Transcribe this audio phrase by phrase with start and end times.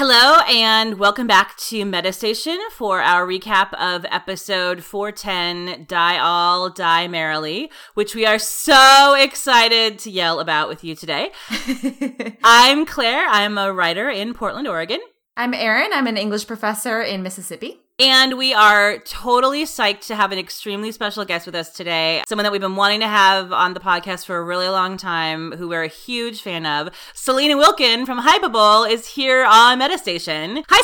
[0.00, 7.08] Hello, and welcome back to Metastation for our recap of episode 410 Die All, Die
[7.08, 11.32] Merrily, which we are so excited to yell about with you today.
[12.44, 13.26] I'm Claire.
[13.28, 15.00] I'm a writer in Portland, Oregon.
[15.36, 15.90] I'm Erin.
[15.92, 17.80] I'm an English professor in Mississippi.
[18.00, 22.22] And we are totally psyched to have an extremely special guest with us today.
[22.28, 25.50] Someone that we've been wanting to have on the podcast for a really long time,
[25.50, 26.90] who we're a huge fan of.
[27.12, 30.62] Selina Wilkin from Hypable is here on Metastation.
[30.68, 30.80] Hi,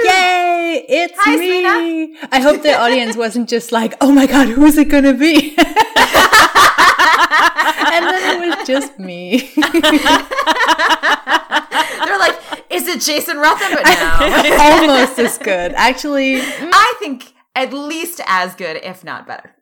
[0.00, 0.08] Selina!
[0.08, 0.86] Yay!
[0.88, 1.62] It's Hi, me!
[1.62, 2.28] Selena.
[2.32, 5.54] I hope the audience wasn't just like, oh my god, who is it gonna be?
[7.94, 9.50] and then it was just me.
[12.04, 12.36] They're like,
[12.70, 13.84] is it Jason Rothenberg?
[13.84, 14.16] No.
[14.60, 15.72] Almost as good.
[15.74, 16.70] Actually, mm.
[16.72, 19.54] I think at least as good, if not better.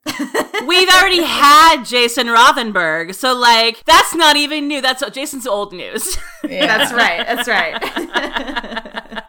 [0.67, 4.81] We've already had Jason Rothenberg, so like that's not even new.
[4.81, 6.17] That's Jason's old news.
[6.49, 6.67] yeah.
[6.67, 7.27] That's right.
[7.27, 9.23] That's right.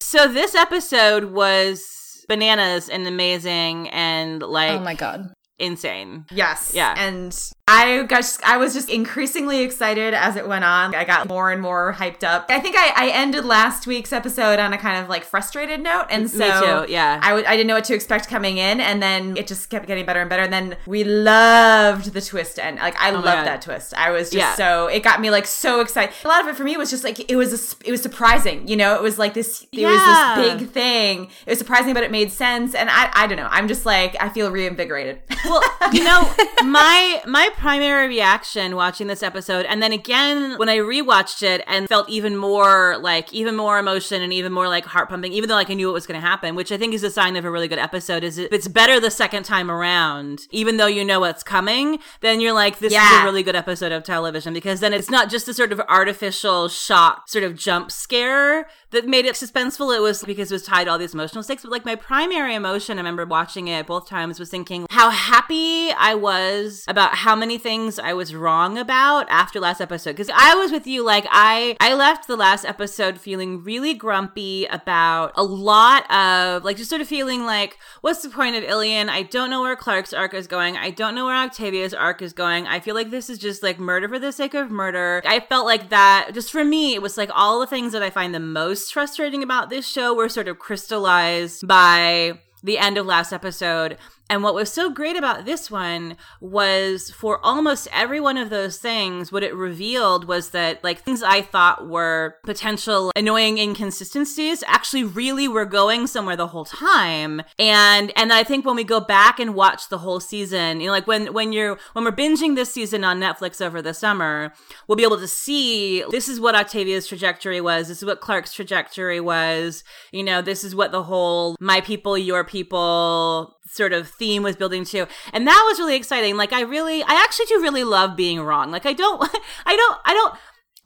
[0.00, 5.32] so this episode was bananas and amazing and like oh my god.
[5.58, 6.24] Insane.
[6.30, 6.72] yes.
[6.74, 6.94] Yeah.
[6.96, 10.94] And I got just, I was just increasingly excited as it went on.
[10.94, 12.46] I got more and more hyped up.
[12.48, 16.06] I think I, I ended last week's episode on a kind of like frustrated note.
[16.10, 17.20] And so too, yeah.
[17.22, 18.80] I w- I didn't know what to expect coming in.
[18.80, 20.44] And then it just kept getting better and better.
[20.44, 22.58] And then we loved the twist.
[22.58, 23.92] And like, I Oh loved that twist.
[23.94, 24.54] I was just Yeah.
[24.54, 26.14] so, it got me like so excited.
[26.24, 28.66] A lot of it for me was just like, it was, a, it was surprising.
[28.66, 30.36] You know, it was like this, it Yeah.
[30.36, 31.24] was this big thing.
[31.46, 32.74] It was surprising, but it made sense.
[32.74, 33.48] And I, I don't know.
[33.50, 35.20] I'm just like, I feel reinvigorated.
[35.48, 36.30] well, you know,
[36.64, 41.88] my my primary reaction watching this episode, and then again when I rewatched it and
[41.88, 45.54] felt even more like even more emotion and even more like heart pumping, even though
[45.54, 47.44] like I knew what was going to happen, which I think is a sign of
[47.44, 48.24] a really good episode.
[48.24, 52.40] Is if it's better the second time around, even though you know what's coming, then
[52.40, 55.48] you're like, this is a really good episode of television because then it's not just
[55.48, 59.96] a sort of artificial shock, sort of jump scare that made it suspenseful.
[59.96, 61.62] It was because it was tied to all these emotional stakes.
[61.62, 65.37] But like my primary emotion, I remember watching it both times, was thinking how happy
[65.48, 70.12] I was about how many things I was wrong about after last episode.
[70.12, 74.66] Because I was with you, like I I left the last episode feeling really grumpy
[74.66, 79.08] about a lot of like just sort of feeling like, what's the point of Ilian?
[79.08, 80.76] I don't know where Clarke's arc is going.
[80.76, 82.66] I don't know where Octavia's arc is going.
[82.66, 85.22] I feel like this is just like murder for the sake of murder.
[85.24, 88.10] I felt like that just for me, it was like all the things that I
[88.10, 93.06] find the most frustrating about this show were sort of crystallized by the end of
[93.06, 93.96] last episode.
[94.30, 98.76] And what was so great about this one was for almost every one of those
[98.76, 105.04] things, what it revealed was that like things I thought were potential annoying inconsistencies actually
[105.04, 107.42] really were going somewhere the whole time.
[107.58, 110.92] And and I think when we go back and watch the whole season, you know,
[110.92, 114.52] like when when you're when we're binging this season on Netflix over the summer,
[114.86, 118.52] we'll be able to see this is what Octavia's trajectory was, this is what Clarke's
[118.52, 124.08] trajectory was, you know, this is what the whole my people, your people sort of
[124.08, 126.36] theme was building to and that was really exciting.
[126.36, 128.70] Like i really i actually do really love being wrong.
[128.70, 129.22] Like i don't
[129.66, 130.34] i don't i don't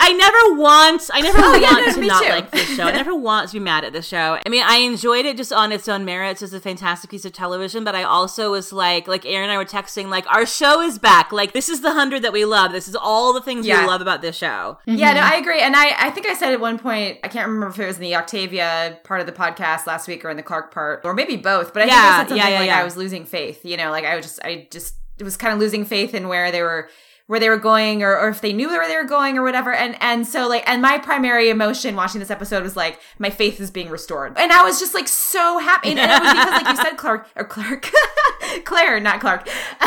[0.05, 2.29] I never want, I never Oh, want yeah, no, to not too.
[2.29, 2.83] like this show.
[2.85, 4.39] I never want to be mad at this show.
[4.45, 7.33] I mean, I enjoyed it just on its own merits as a fantastic piece of
[7.33, 10.81] television, but I also was like, like Erin and I were texting, like, our show
[10.81, 11.31] is back.
[11.31, 12.73] Like, this is the hundred that we love.
[12.73, 13.83] This is all the things Yeah.
[13.83, 14.79] we love about this show.
[14.87, 15.33] Yeah, no, mm-hmm.
[15.33, 15.61] I agree.
[15.61, 17.97] And I, I think I said at one point, I can't remember if it was
[17.97, 21.15] in the Octavia part of the podcast last week or in the Clarke part, or
[21.15, 22.81] maybe both, but I think Yeah, I said something yeah, yeah, like yeah.
[22.81, 23.65] I was losing faith.
[23.65, 26.27] You know, like I was just, I just, it was kind of losing faith in
[26.27, 26.89] where they were
[27.27, 29.72] where they were going or, or if they knew where they were going or whatever.
[29.72, 33.60] And and so like and my primary emotion watching this episode was like my faith
[33.60, 34.37] is being restored.
[34.37, 35.91] And i was just like so happy.
[35.91, 37.91] And, and it was because like you said clarke or clarke
[38.65, 39.49] claire not clarke.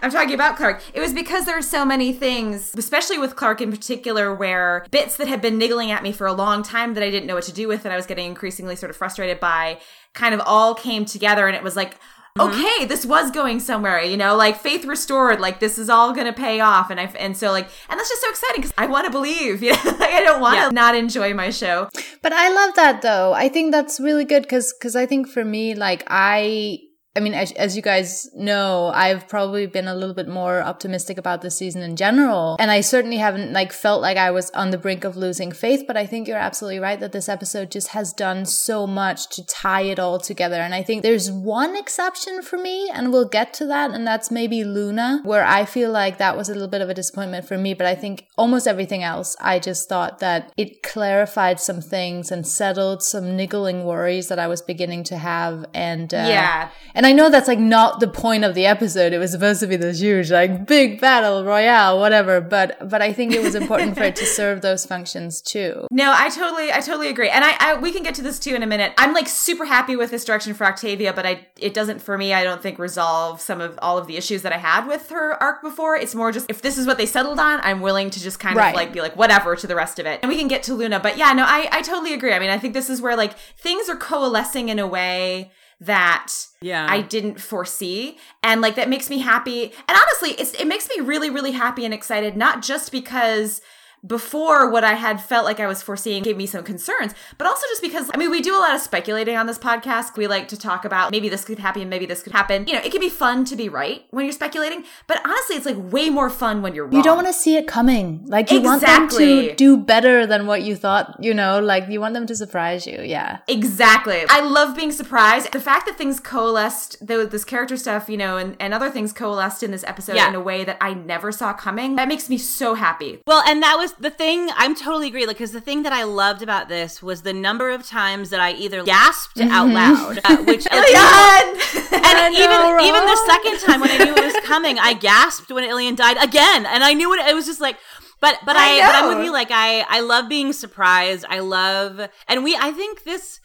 [0.00, 0.82] I'm talking about clarke.
[0.94, 5.16] It was because there are so many things especially with clarke in particular where bits
[5.16, 7.44] that had been niggling at me for a long time that i didn't know what
[7.44, 9.78] to do with that i was getting increasingly sort of frustrated by
[10.18, 11.46] kind of all came together.
[11.46, 11.96] And it was like
[12.38, 12.60] Mm-hmm.
[12.60, 16.26] okay, this was going somewhere, you know, like faith restored, like this is all going
[16.26, 16.90] to pay off.
[16.90, 19.62] And I, and so like, and that's just so exciting because I want to believe,
[19.66, 20.68] you know, like I don't want to Yeah.
[20.70, 21.88] not enjoy my show.
[22.22, 23.32] But I love that though.
[23.32, 26.80] I think that's really good because because I think for me, like I.
[27.18, 31.18] I mean, as, as you guys know, I've probably been a little bit more optimistic
[31.18, 32.56] about the season in general.
[32.60, 35.82] And I certainly haven't like felt like I was on the brink of losing faith,
[35.88, 39.44] but I think you're absolutely right that this episode just has done so much to
[39.44, 40.60] tie it all together.
[40.60, 44.30] And I think there's one exception for me, and we'll get to that, and that's
[44.30, 47.58] maybe Luna, where I feel like that was a little bit of a disappointment for
[47.58, 47.74] me.
[47.74, 52.46] But I think almost everything else, I just thought that it clarified some things and
[52.46, 55.66] settled some niggling worries that I was beginning to have.
[55.74, 56.70] And uh, Yeah.
[56.94, 59.14] and I know that's like not the point of the episode.
[59.14, 62.42] It was supposed to be this huge, like big battle royale, whatever.
[62.42, 65.86] But but I think it was important for it to serve those functions too.
[65.98, 68.54] No, I totally, I totally agree, and I, I, we can get to this too
[68.54, 68.92] in a minute.
[68.98, 72.32] I'm like super happy with this direction for Octavia, but I, it doesn't for me.
[72.34, 75.42] I don't think resolve some of all of the issues that I had with her
[75.42, 75.96] arc before.
[75.96, 78.54] It's more just if this is what they settled on, I'm willing to just kind
[78.54, 78.68] Right.
[78.68, 80.74] of like be like whatever to the rest of it, and we can get to
[80.74, 81.00] Luna.
[81.00, 82.32] But yeah, no, I, I totally agree.
[82.34, 86.32] I mean, I think this is where like things are coalescing in a way that
[86.60, 86.86] Yeah.
[86.88, 88.18] I didn't foresee.
[88.42, 89.72] And like that makes me happy.
[89.88, 93.60] And honestly, it's it makes me really, really happy and excited, not just because
[94.06, 97.66] before what I had felt like I was foreseeing gave me some concerns, but also
[97.70, 100.16] just because I mean we do a lot of speculating on this podcast.
[100.16, 102.66] We like to talk about maybe this could happen, maybe this could happen.
[102.66, 105.66] You know, it can be fun to be right when you're speculating, but honestly it's
[105.66, 106.94] like way more fun when you're wrong.
[106.94, 108.24] You don't want to see it coming.
[108.26, 111.16] Like you want them to do better than what you thought.
[111.20, 113.00] You know, like you want them to surprise you.
[113.02, 113.38] Yeah.
[113.48, 114.22] Exactly.
[114.28, 115.52] I love being surprised.
[115.52, 119.12] The fact that things coalesced, though this character stuff, you know, and, and other things
[119.12, 120.28] coalesced in this episode Yeah.
[120.28, 123.20] in a way that I never saw coming, that makes me so happy.
[123.26, 124.48] Well, and that was the thing.
[124.56, 125.26] I'm totally agree.
[125.26, 128.40] Like, because the thing that I loved about this was the number of times that
[128.40, 133.90] I either gasped out loud, uh, which and even know, even the second time when
[133.90, 137.26] I knew it was coming, I gasped when Ilian died again, and I knew it.
[137.26, 137.76] It was just like,
[138.20, 139.32] but but I I, but I'm with you.
[139.32, 141.24] Like I I love being surprised.
[141.28, 142.56] I love, and we.
[142.56, 143.40] I think this.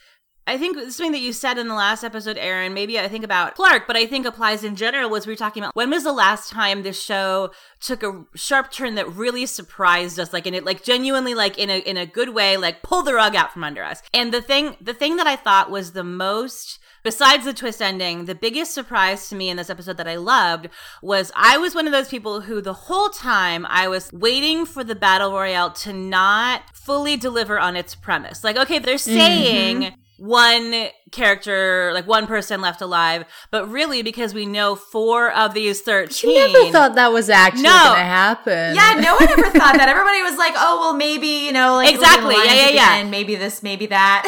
[0.45, 3.55] I think something that you said in the last episode, Erin, maybe I think about
[3.55, 6.11] Clarke, but I think applies in general was we were talking about when was the
[6.11, 10.65] last time this show took a sharp turn that really surprised us, like in it,
[10.65, 13.63] like genuinely, like in a in a good way, like pull the rug out from
[13.63, 14.01] under us.
[14.13, 18.25] And the thing, the thing that I thought was the most Besides the twist ending,
[18.25, 20.69] the biggest surprise to me in this episode that I loved
[21.01, 24.85] was I was one of those people who the whole time I was waiting for
[24.85, 28.41] the battle royale to not fully deliver on its premise.
[28.41, 29.17] Like, okay, they're mm-hmm.
[29.17, 35.54] saying one character, like one person left alive, but really because we know four of
[35.54, 36.13] these 13.
[36.13, 37.69] She never thought that was actually No.
[37.83, 38.75] going to happen.
[38.75, 39.89] Yeah, no one ever thought that.
[39.89, 42.36] Everybody was like, "Oh, well, maybe you know, like Exactly.
[42.36, 42.95] Yeah, yeah, yeah.
[42.98, 44.24] end, maybe this, maybe that."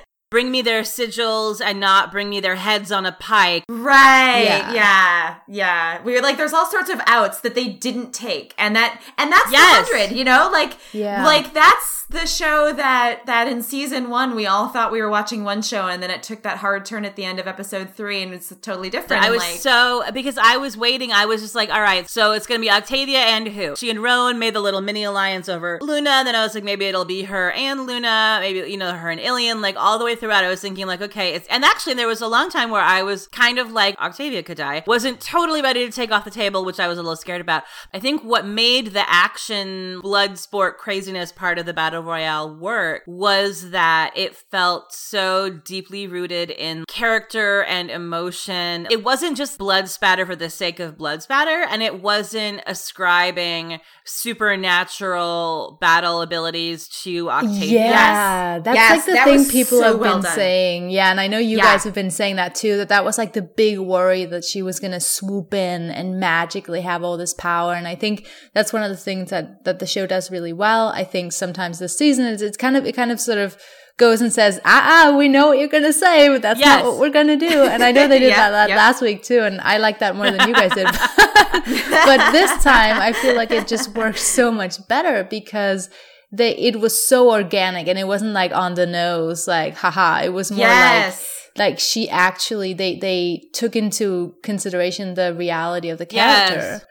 [0.30, 3.64] Bring me their sigils and not bring me their heads on a pike.
[3.68, 4.44] right?
[4.44, 4.72] Yeah.
[4.72, 5.34] Yeah.
[5.48, 9.00] yeah, We were like, there's all sorts of outs that they didn't take, and that,
[9.18, 9.90] and that's Yes.
[9.90, 10.16] hundred.
[10.16, 11.24] You know, like, Yeah.
[11.24, 15.44] like that's the show that that in season one we all thought we were watching
[15.44, 18.20] one show, and then it took that hard turn at the end of episode three,
[18.20, 19.22] and it's totally different.
[19.22, 21.12] I was like, so because I was waiting.
[21.12, 23.76] I was just like, all right, so it's gonna be Octavia and who?
[23.76, 26.22] She and Roan made the little mini alliance over Luna.
[26.24, 28.38] Then I was like, maybe it'll be her and Luna.
[28.40, 29.60] Maybe you know her and Ilian.
[29.60, 32.20] Like all the way throughout, I was thinking like, okay, it's and actually there was
[32.20, 34.82] a long time where I was kind of like Octavia could die.
[34.84, 37.62] Wasn't totally ready to take off the table, which I was a little scared about.
[37.94, 43.02] I think what made the action, blood sport, craziness part of the battle royale work
[43.06, 48.86] was that it felt so deeply rooted in character and emotion.
[48.90, 53.80] It wasn't just blood spatter for the sake of blood spatter, and it wasn't ascribing
[54.04, 57.84] supernatural battle abilities to Octavia.
[57.84, 60.34] Yeah, that's Yes, like the that thing people so have well been done.
[60.34, 60.90] saying.
[60.90, 61.64] Yeah, and I know you Yeah.
[61.64, 62.76] guys have been saying that too.
[62.76, 66.18] That that was like the big worry that she was going to swoop in and
[66.20, 67.74] magically have all this power.
[67.74, 70.88] And I think that's one of the things that that the show does really well.
[70.88, 73.56] I think sometimes this season is it's kind of it kind of sort of
[73.96, 76.82] goes and says, "Ah, ah, we know what you're going to say, but that's Yes.
[76.82, 78.76] not what we're going to do." And I know they did Yep, that, yep.
[78.76, 80.86] last week too, and I like that more than you guys did.
[81.46, 85.90] but this time, I feel like it just works so much better because
[86.32, 90.22] they it was so organic and it wasn't like on the nose, like haha.
[90.24, 91.20] It was more yes.
[91.56, 96.84] like like she actually they they took into consideration the reality of the Yes.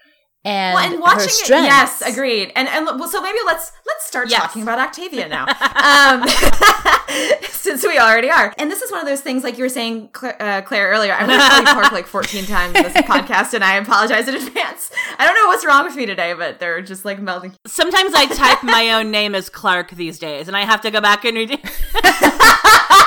[0.50, 2.52] And, Well, and watching it, yes, agreed.
[2.56, 4.42] And and well, so maybe let's let's start Yes.
[4.42, 6.28] talking about Octavia now, um,
[7.50, 8.54] since we already are.
[8.58, 11.14] And this is one of those things, like you were saying, Claire, uh, Claire earlier.
[11.14, 14.92] I'm going to Clarke like 14 times this podcast, and I apologize in advance.
[15.20, 17.54] I don't know what's wrong with me today, but they're just like melding.
[17.68, 21.00] Sometimes I type my own name as Clarke these days, and I have to go
[21.02, 21.60] back and redo.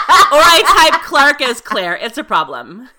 [0.32, 1.96] or I type Clarke as Claire.
[1.96, 2.88] It's a problem.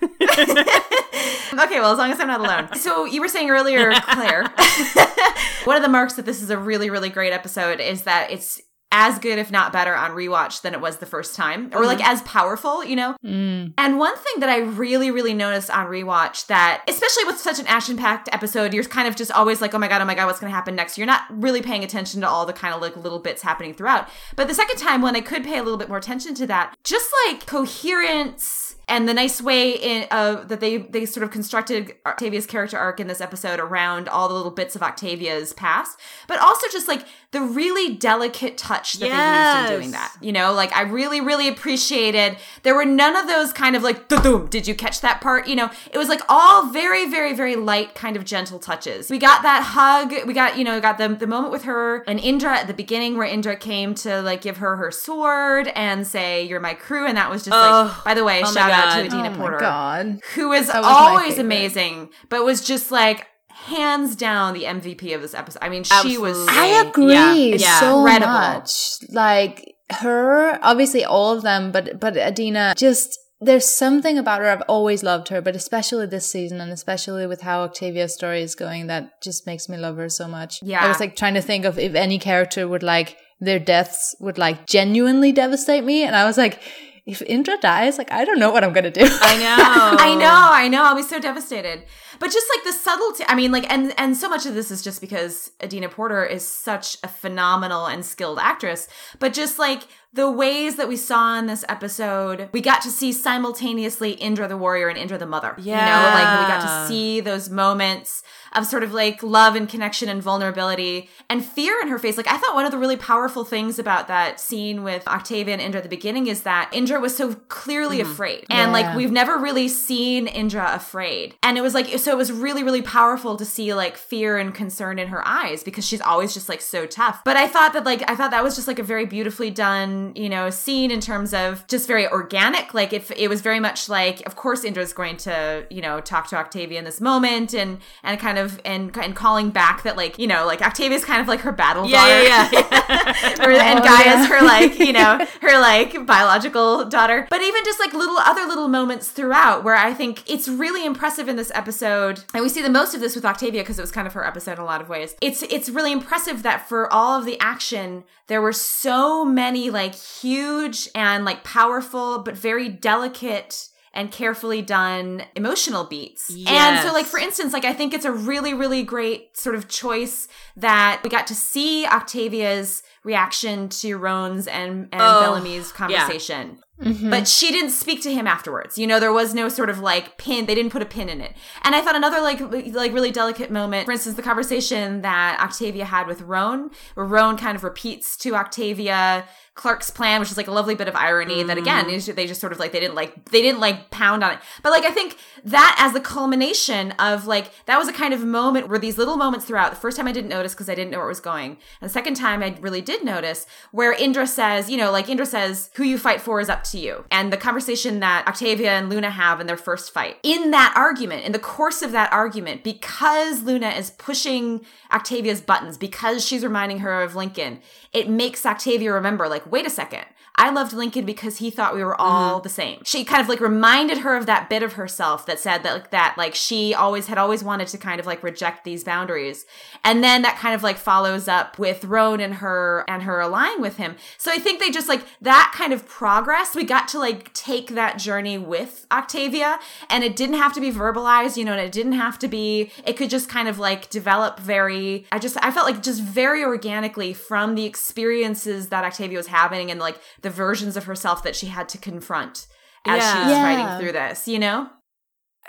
[1.58, 2.74] Okay, well, as long as I'm not alone.
[2.74, 4.42] So you were saying earlier, Claire,
[5.64, 8.60] one of the marks that this is a really, really great episode is that it's
[8.96, 12.00] as good, if not better, on rewatch than it was the first time, or like
[12.06, 13.16] as powerful, you know?
[13.24, 13.74] Mm.
[13.76, 17.66] And one thing that I really, really noticed on rewatch that, especially with such an
[17.66, 20.26] action packed episode, you're kind of just always like, oh my God, oh my God,
[20.26, 20.96] what's going to happen next?
[20.96, 24.08] You're not really paying attention to all the kind of like little bits happening throughout.
[24.36, 26.76] But the second time when I could pay a little bit more attention to that,
[26.84, 31.94] just like coherence and the nice way in uh, that they they sort of constructed
[32.06, 35.98] Octavia's character arc in this episode around all the little bits of Octavia's past,
[36.28, 40.14] but also just like the really delicate touch that they used in doing that.
[40.20, 42.38] You know, like I really, really appreciated.
[42.62, 45.48] There were none of those kind of like, boom, did you catch that part?
[45.48, 49.10] You know, it was like all very, very, very light, kind of gentle touches.
[49.10, 50.26] We got that hug.
[50.26, 53.18] We got, you know, got the the moment with her and Indra at the beginning
[53.18, 57.16] where Indra came to like give her her sword and say, "You're my crew," and
[57.16, 57.92] that was just Oh.
[57.96, 58.04] like.
[58.04, 60.20] By the way, Oh shout out to Adina oh Porter my god.
[60.34, 63.26] who is was always amazing, but was just like
[63.64, 65.58] hands down the MVP of this episode.
[65.62, 66.46] I mean, she was.
[66.48, 67.80] I agree Yeah, yeah.
[67.80, 68.32] so Incredible.
[68.32, 68.96] much.
[69.10, 74.62] Like her, obviously all of them, but but Adina just there's something about her I've
[74.62, 78.86] always loved her, but especially this season and especially with how Octavia's story is going
[78.86, 80.60] that just makes me love her so much.
[80.62, 80.84] Yeah.
[80.84, 84.38] I was like trying to think of if any character would like their deaths would
[84.38, 86.60] like genuinely devastate me and I was like
[87.06, 89.04] if Indra dies, like I don't know what I'm gonna do.
[89.04, 89.96] I know.
[90.04, 90.84] I know, I know.
[90.84, 91.84] I'll be so devastated.
[92.18, 94.82] But just like the subtlety, I mean, like, and and so much of this is
[94.82, 98.88] just because Adina Porter is such a phenomenal and skilled actress.
[99.18, 103.12] But just like the ways that we saw in this episode, we got to see
[103.12, 105.54] simultaneously Indra the warrior and Indra the mother.
[105.58, 108.22] you know, like we got to see those moments
[108.54, 112.16] of sort of like love and connection and vulnerability and fear in her face.
[112.16, 115.62] Like I thought one of the really powerful things about that scene with Octavia and
[115.62, 118.10] Indra at the beginning is that Indra was so clearly mm-hmm.
[118.10, 118.46] afraid.
[118.50, 121.34] And like we've never really seen Indra afraid.
[121.42, 124.54] And it was like so it was really, really powerful to see like fear and
[124.54, 127.22] concern in her eyes because she's always just like so tough.
[127.24, 130.12] But I thought that like I thought that was just like a very beautifully done,
[130.14, 132.74] you know, scene in terms of just very organic.
[132.74, 136.28] Like if it was very much like, of course Indra's going to, you know, talk
[136.28, 140.18] to Octavia in this moment and and kind of and and calling back that like,
[140.18, 142.22] you know, like Octavia's kind of like her battle Yeah, daughter.
[142.22, 143.44] yeah, yeah.
[143.46, 144.26] Or- and Oh, Gaia's yeah.
[144.26, 147.26] her like, you know, her like biological daughter.
[147.30, 151.28] But even just like little other little moments throughout where I think it's really impressive
[151.28, 152.24] in this episode.
[152.34, 154.26] And we see the most of this with Octavia because it was kind of her
[154.26, 155.14] episode in a lot of ways.
[155.20, 159.94] It's it's really impressive that for all of the action, there were so many like
[159.94, 166.30] huge and like powerful but very delicate and carefully done emotional beats.
[166.46, 169.68] And so like for instance, like I think it's a really, really great sort of
[169.68, 176.58] choice that we got to see Octavia's reaction to Roan's and, and Oh, Bellamy's conversation.
[176.80, 177.08] Mm-hmm.
[177.08, 178.76] But she didn't speak to him afterwards.
[178.78, 180.46] You know, there was no sort of like pin.
[180.46, 181.32] They didn't put a pin in it.
[181.62, 185.84] And I thought another like like really delicate moment, for instance, the conversation that Octavia
[185.84, 189.24] had with Roan, where Roan kind of repeats to Octavia
[189.54, 191.92] Clarke's plan, which is like a lovely bit of irony that again mm.
[191.92, 194.38] is- they just sort of like they didn't like they didn't like pound on it.
[194.62, 198.24] But like I think that as the culmination of like that was a kind of
[198.24, 199.70] moment where these little moments throughout.
[199.70, 201.88] The first time I didn't notice because I didn't know where it was going, and
[201.88, 205.70] the second time I really did notice where Indra says, you know, like Indra says,
[205.76, 209.10] "Who you fight for is up to you," and the conversation that Octavia and Luna
[209.10, 210.16] have in their first fight.
[210.24, 215.78] In that argument, in the course of that argument, because Luna is pushing Octavia's buttons,
[215.78, 217.60] because she's reminding her of Lincoln,
[217.94, 220.04] it makes Octavia remember, like, wait a second.
[220.36, 222.42] I loved Lincoln because he thought we were all mm-hmm.
[222.42, 222.80] the same.
[222.84, 225.90] She kind of like reminded her of that bit of herself that said that like
[225.90, 229.46] that like she always had always wanted to kind of like reject these boundaries.
[229.84, 233.60] And then that kind of like follows up with Roan and her and her aligning
[233.60, 233.94] with him.
[234.18, 236.56] So I think they just like that kind of progress.
[236.56, 240.72] We got to like take that journey with Octavia and it didn't have to be
[240.72, 243.88] verbalized, you know, and it didn't have to be it could just kind of like
[243.88, 249.16] develop very I just I felt like just very organically from the experiences that Octavia
[249.16, 252.46] was having and like the versions of herself that she had to confront
[252.86, 253.42] as she was Yeah.
[253.44, 254.68] writing through this, you know?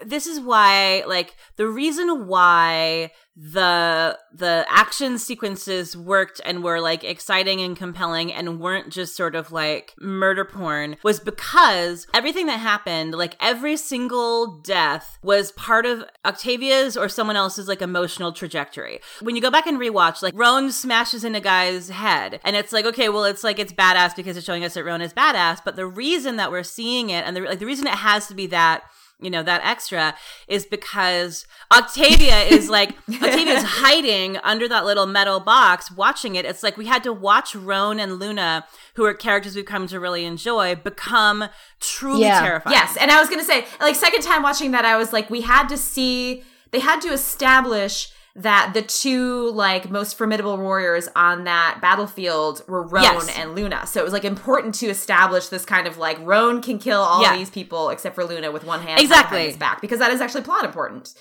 [0.04, 7.04] This is why like the reason why the the action sequences worked and were like
[7.04, 12.60] exciting and compelling and weren't just sort of like murder porn was because everything that
[12.62, 19.02] happened like every single death was part of Octavia's or someone else's like emotional trajectory.
[19.20, 22.72] When you go back and rewatch like Roan smashes in a guy's head and it's
[22.72, 25.60] like okay well it's like it's badass because it's showing us that Roan is badass
[25.66, 28.34] but the reason that we're seeing it and the like the reason it has to
[28.34, 28.84] be that
[29.22, 30.14] you know that extra
[30.48, 36.62] is because Octavia is like Octavia's hiding under that little metal box watching it it's
[36.64, 40.26] like we had to watch Roan and Luna who are characters we've come to really
[40.26, 41.46] enjoy become
[41.80, 42.42] truly Yeah.
[42.42, 45.30] terrifying Yes, and I was gonna say, like, second time watching that, I was like,
[45.30, 51.08] we had to see, they had to establish that the two like most formidable warriors
[51.16, 53.38] on that battlefield were Roan Yes.
[53.38, 53.88] and Luna.
[53.88, 57.22] So it was like important to establish this kind of like Roan can kill all
[57.22, 57.38] Yeah.
[57.38, 59.38] these people except for Luna with one hand Exactly.
[59.38, 61.14] behind his back because that is actually plot important.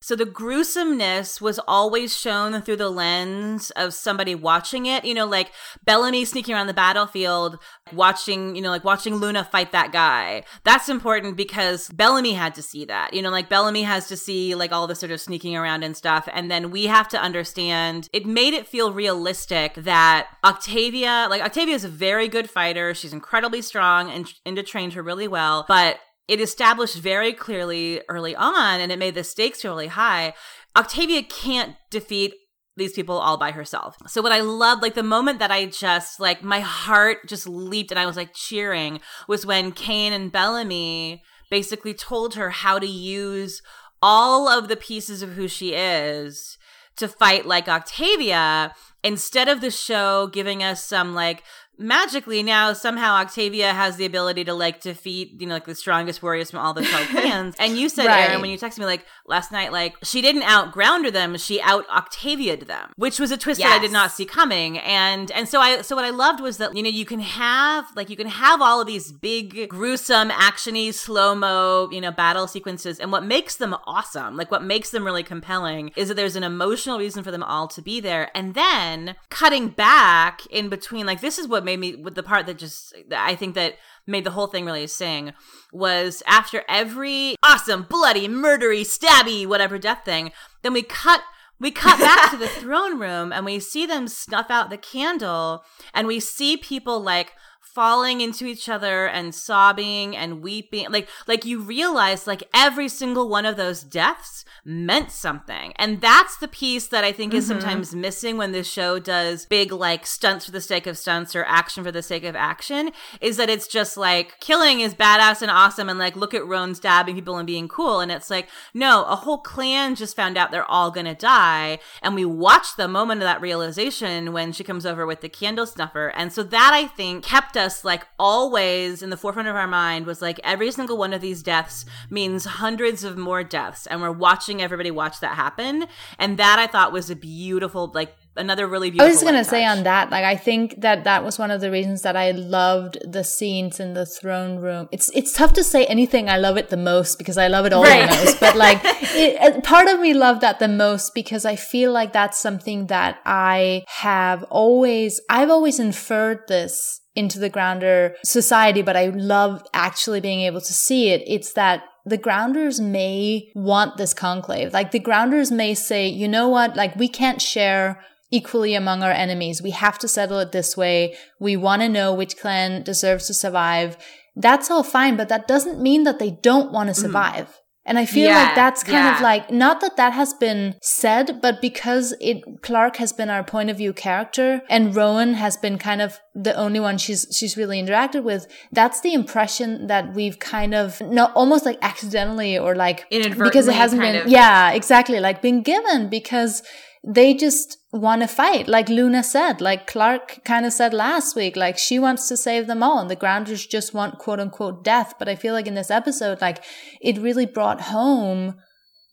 [0.00, 5.04] So the gruesomeness was always shown through the lens of somebody watching it.
[5.04, 5.50] You know, like
[5.84, 7.58] Bellamy sneaking around the battlefield,
[7.92, 10.44] watching, you know, like watching Luna fight that guy.
[10.64, 13.12] That's important because Bellamy had to see that.
[13.12, 15.96] You know, like Bellamy has to see like all the sort of sneaking around and
[15.96, 16.28] stuff.
[16.32, 21.74] And then we have to understand it made it feel realistic that Octavia, like Octavia
[21.74, 22.94] is a very good fighter.
[22.94, 25.64] She's incredibly strong and Indra trained her really well.
[25.66, 30.34] But it established very clearly early on, and it made the stakes really high.
[30.76, 32.34] Octavia can't defeat
[32.76, 33.96] these people all by herself.
[34.06, 37.90] So what I loved, like the moment that I just like my heart just leaped
[37.90, 42.86] and I was like cheering was when Kane and Bellamy basically told her how to
[42.86, 43.60] use
[44.00, 46.56] all of the pieces of who she is
[46.96, 51.42] to fight like Octavia instead of the show giving us some like
[51.78, 56.22] magically now somehow Octavia has the ability to like defeat, you know, like the strongest
[56.22, 57.54] warriors from all the 12 clans.
[57.58, 58.30] and you said, right.
[58.30, 61.60] Erin, when you texted me like last night, like she didn't out grounder them, she
[61.60, 63.68] out Octavia'd them, which was a twist yes.
[63.68, 64.78] that I did not see coming.
[64.78, 67.84] And and so I so what I loved was that, you know, you can have
[67.94, 72.98] like you can have all of these big, gruesome, actiony, slow-mo, you know, battle sequences.
[72.98, 76.42] And what makes them awesome, like what makes them really compelling, is that there's an
[76.42, 78.30] emotional reason for them all to be there.
[78.34, 82.46] And then cutting back in between, like this is what made me with the part
[82.46, 83.74] that just I think that
[84.06, 85.32] made the whole thing really sing
[85.72, 90.32] was after every awesome, bloody, murdery, stabby, whatever death thing,
[90.62, 91.22] then we cut
[91.60, 95.64] we cut back to the throne room and we see them snuff out the candle
[95.92, 97.32] and we see people like
[97.74, 100.86] falling into each other and sobbing and weeping.
[100.90, 105.72] Like like you realize like every single one of those deaths meant something.
[105.76, 107.38] And that's the piece that i think mm-hmm.
[107.38, 111.36] is sometimes missing when this show does big like stunts for the sake of stunts
[111.36, 115.42] or action for the sake of action is that it's just like killing is badass
[115.42, 118.00] and awesome and like look at roan stabbing people and being cool.
[118.00, 121.78] And it's like no a whole clan just found out they're all gonna die.
[122.02, 125.66] And we watch the moment of that realization when she comes over with the candle
[125.66, 126.08] snuffer.
[126.08, 130.06] And so that i think kept us like always in the forefront of our mind
[130.06, 134.10] was like every single one of these deaths means hundreds of more deaths and we're
[134.12, 135.86] watching everybody watch that happen
[136.18, 139.06] and that i thought was a beautiful like another really beautiful.
[139.06, 141.70] I was gonna say on that, like I think that that was one of the
[141.70, 144.88] reasons that I loved the scenes in the throne room.
[144.92, 147.72] It's it's tough to say anything I love it the most because I love it
[147.72, 148.08] all right.
[148.08, 151.92] the most, but like it, part of me loved that the most because I feel
[151.92, 158.82] like that's something that I have always I've always inferred this into the grounder society,
[158.82, 161.22] but I love actually being able to see it.
[161.26, 164.72] It's that the grounders may want this conclave.
[164.72, 166.76] Like the grounders may say, you know what?
[166.76, 168.00] Like we can't share
[168.30, 169.62] equally among our enemies.
[169.62, 171.16] We have to settle it this way.
[171.40, 173.96] We want to know which clan deserves to survive.
[174.36, 177.06] That's all fine, but that doesn't mean that they don't want to mm-hmm.
[177.06, 177.48] survive.
[177.48, 177.54] Mm.
[177.88, 179.16] And I feel yeah, like that's kind yeah.
[179.16, 183.42] of like not that that has been said, but because it Clarke has been our
[183.42, 187.56] point of view character and Roan has been kind of the only one she's she's
[187.56, 188.46] really interacted with.
[188.70, 193.74] That's the impression that we've kind of not almost like accidentally or like because it
[193.74, 194.28] hasn't been of.
[194.28, 196.62] yeah exactly like been given because
[197.06, 198.68] they just want to fight.
[198.68, 202.66] Like Luna said, like Clarke kind of said last week, like she wants to save
[202.66, 205.14] them all and the grounders just want quote unquote death.
[205.18, 206.64] But I feel like in this episode, like
[207.00, 208.56] it really brought home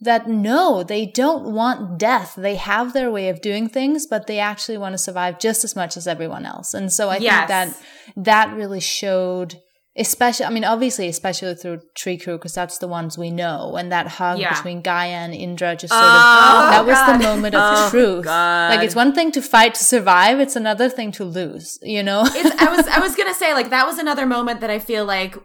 [0.01, 2.35] that no, they don't want death.
[2.35, 5.75] They have their way of doing things, but they actually want to survive just as
[5.75, 6.73] much as everyone else.
[6.73, 7.37] And so I yes.
[7.37, 7.81] think that
[8.17, 9.61] that really showed
[9.97, 13.91] especially i mean obviously especially through tree crew because that's the ones we know and
[13.91, 14.53] that hug yeah.
[14.53, 17.13] between gaia and indra just sort oh, of that was God.
[17.13, 18.71] the moment of oh, truth God.
[18.71, 22.21] like it's one thing to fight to survive it's another thing to lose you know
[22.21, 25.37] i was i was gonna say like that was another moment that i feel like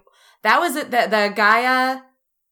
[0.43, 2.01] that was it the, the gaia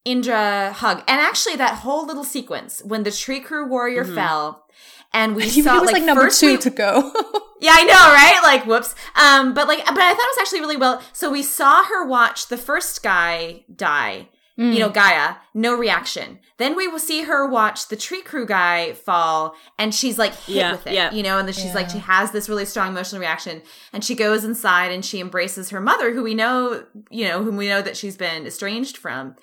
[0.05, 4.15] indra hug and actually that whole little sequence when the tree crew warrior mm-hmm.
[4.15, 4.63] fell
[5.13, 7.11] and we he, saw he was like, like number two we, to go.
[7.59, 8.39] yeah, I know, right?
[8.43, 8.95] Like, whoops.
[9.15, 11.01] Um, but like, but I thought it was actually really well.
[11.13, 14.29] So we saw her watch the first guy die.
[14.59, 14.73] Mm.
[14.73, 16.39] You know, Gaia, no reaction.
[16.57, 20.57] Then we will see her watch the tree crew guy fall, and she's like hit
[20.57, 21.11] yeah, with it, yeah.
[21.13, 21.75] you know, and then she's yeah.
[21.75, 23.61] like, she has this really strong emotional reaction,
[23.93, 27.55] and she goes inside and she embraces her mother, who we know, you know, whom
[27.55, 29.37] we know that she's been estranged from.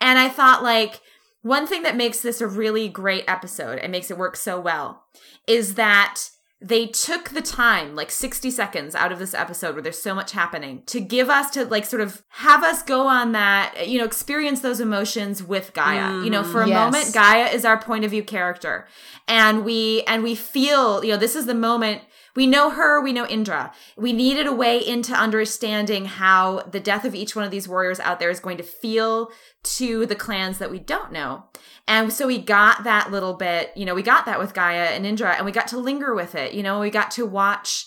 [0.00, 1.00] And I thought, like,
[1.46, 5.04] one thing that makes this a really great episode and makes it work so well
[5.46, 6.30] is that
[6.60, 10.32] they took the time, like 60 seconds out of this episode where there's so much
[10.32, 14.04] happening, to give us to like sort of have us go on that, you know,
[14.04, 16.14] experience those emotions with Gaia.
[16.14, 16.74] Mm, you know, for a yes.
[16.74, 18.88] moment, Gaia is our point of view character.
[19.28, 22.02] And we and we feel, you know, this is the moment
[22.36, 23.72] we know her, we know Indra.
[23.96, 27.98] We needed a way into understanding how the death of each one of these warriors
[27.98, 29.30] out there is going to feel
[29.76, 31.44] to the clans that we don't know.
[31.88, 35.06] And so we got that little bit, you know, we got that with Gaia and
[35.06, 36.52] Indra and we got to linger with it.
[36.52, 37.86] You know, we got to watch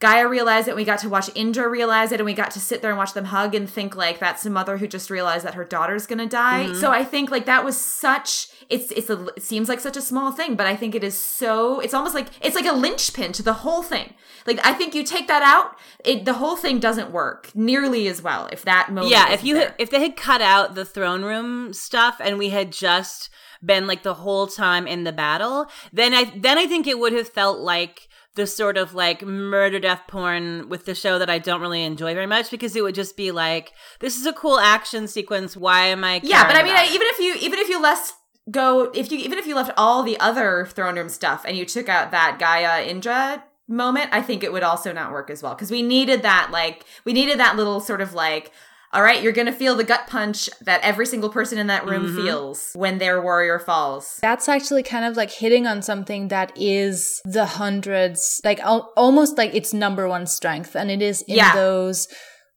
[0.00, 2.82] Gaia realize it, we got to watch Indra realize it, and we got to sit
[2.82, 5.54] there and watch them hug and think like that's a mother who just realized that
[5.54, 6.66] her daughter's gonna die.
[6.66, 6.80] Mm-hmm.
[6.80, 10.02] So I think like that was such it's it's a it seems like such a
[10.02, 13.32] small thing, but I think it is so it's almost like it's like a linchpin
[13.32, 14.14] to the whole thing.
[14.46, 18.22] Like I think you take that out, it the whole thing doesn't work nearly as
[18.22, 19.10] well if that moment.
[19.10, 19.74] Yeah, if you there.
[19.78, 23.30] if they had cut out the throne room stuff and we had just
[23.64, 27.12] been like the whole time in the battle, then I then I think it would
[27.12, 28.07] have felt like
[28.38, 32.14] the sort of like murder death porn with the show that I don't really enjoy
[32.14, 35.56] very much because it would just be like this is a cool action sequence.
[35.56, 38.14] Why am I Yeah, but I mean I, even if you even if you left
[38.48, 41.66] go if you even if you left all the other throne room stuff and you
[41.66, 45.56] took out that Gaia Indra moment, I think it would also not work as well
[45.56, 48.52] because we needed that like we needed that little sort of like
[48.92, 51.86] all right, you're going to feel the gut punch that every single person in that
[51.86, 52.16] room mm-hmm.
[52.16, 54.18] feels when their warrior falls.
[54.22, 59.36] That's actually kind of like hitting on something that is the hundreds, like al- almost
[59.36, 60.74] like its number one strength.
[60.74, 61.54] And it is in yeah.
[61.54, 62.08] those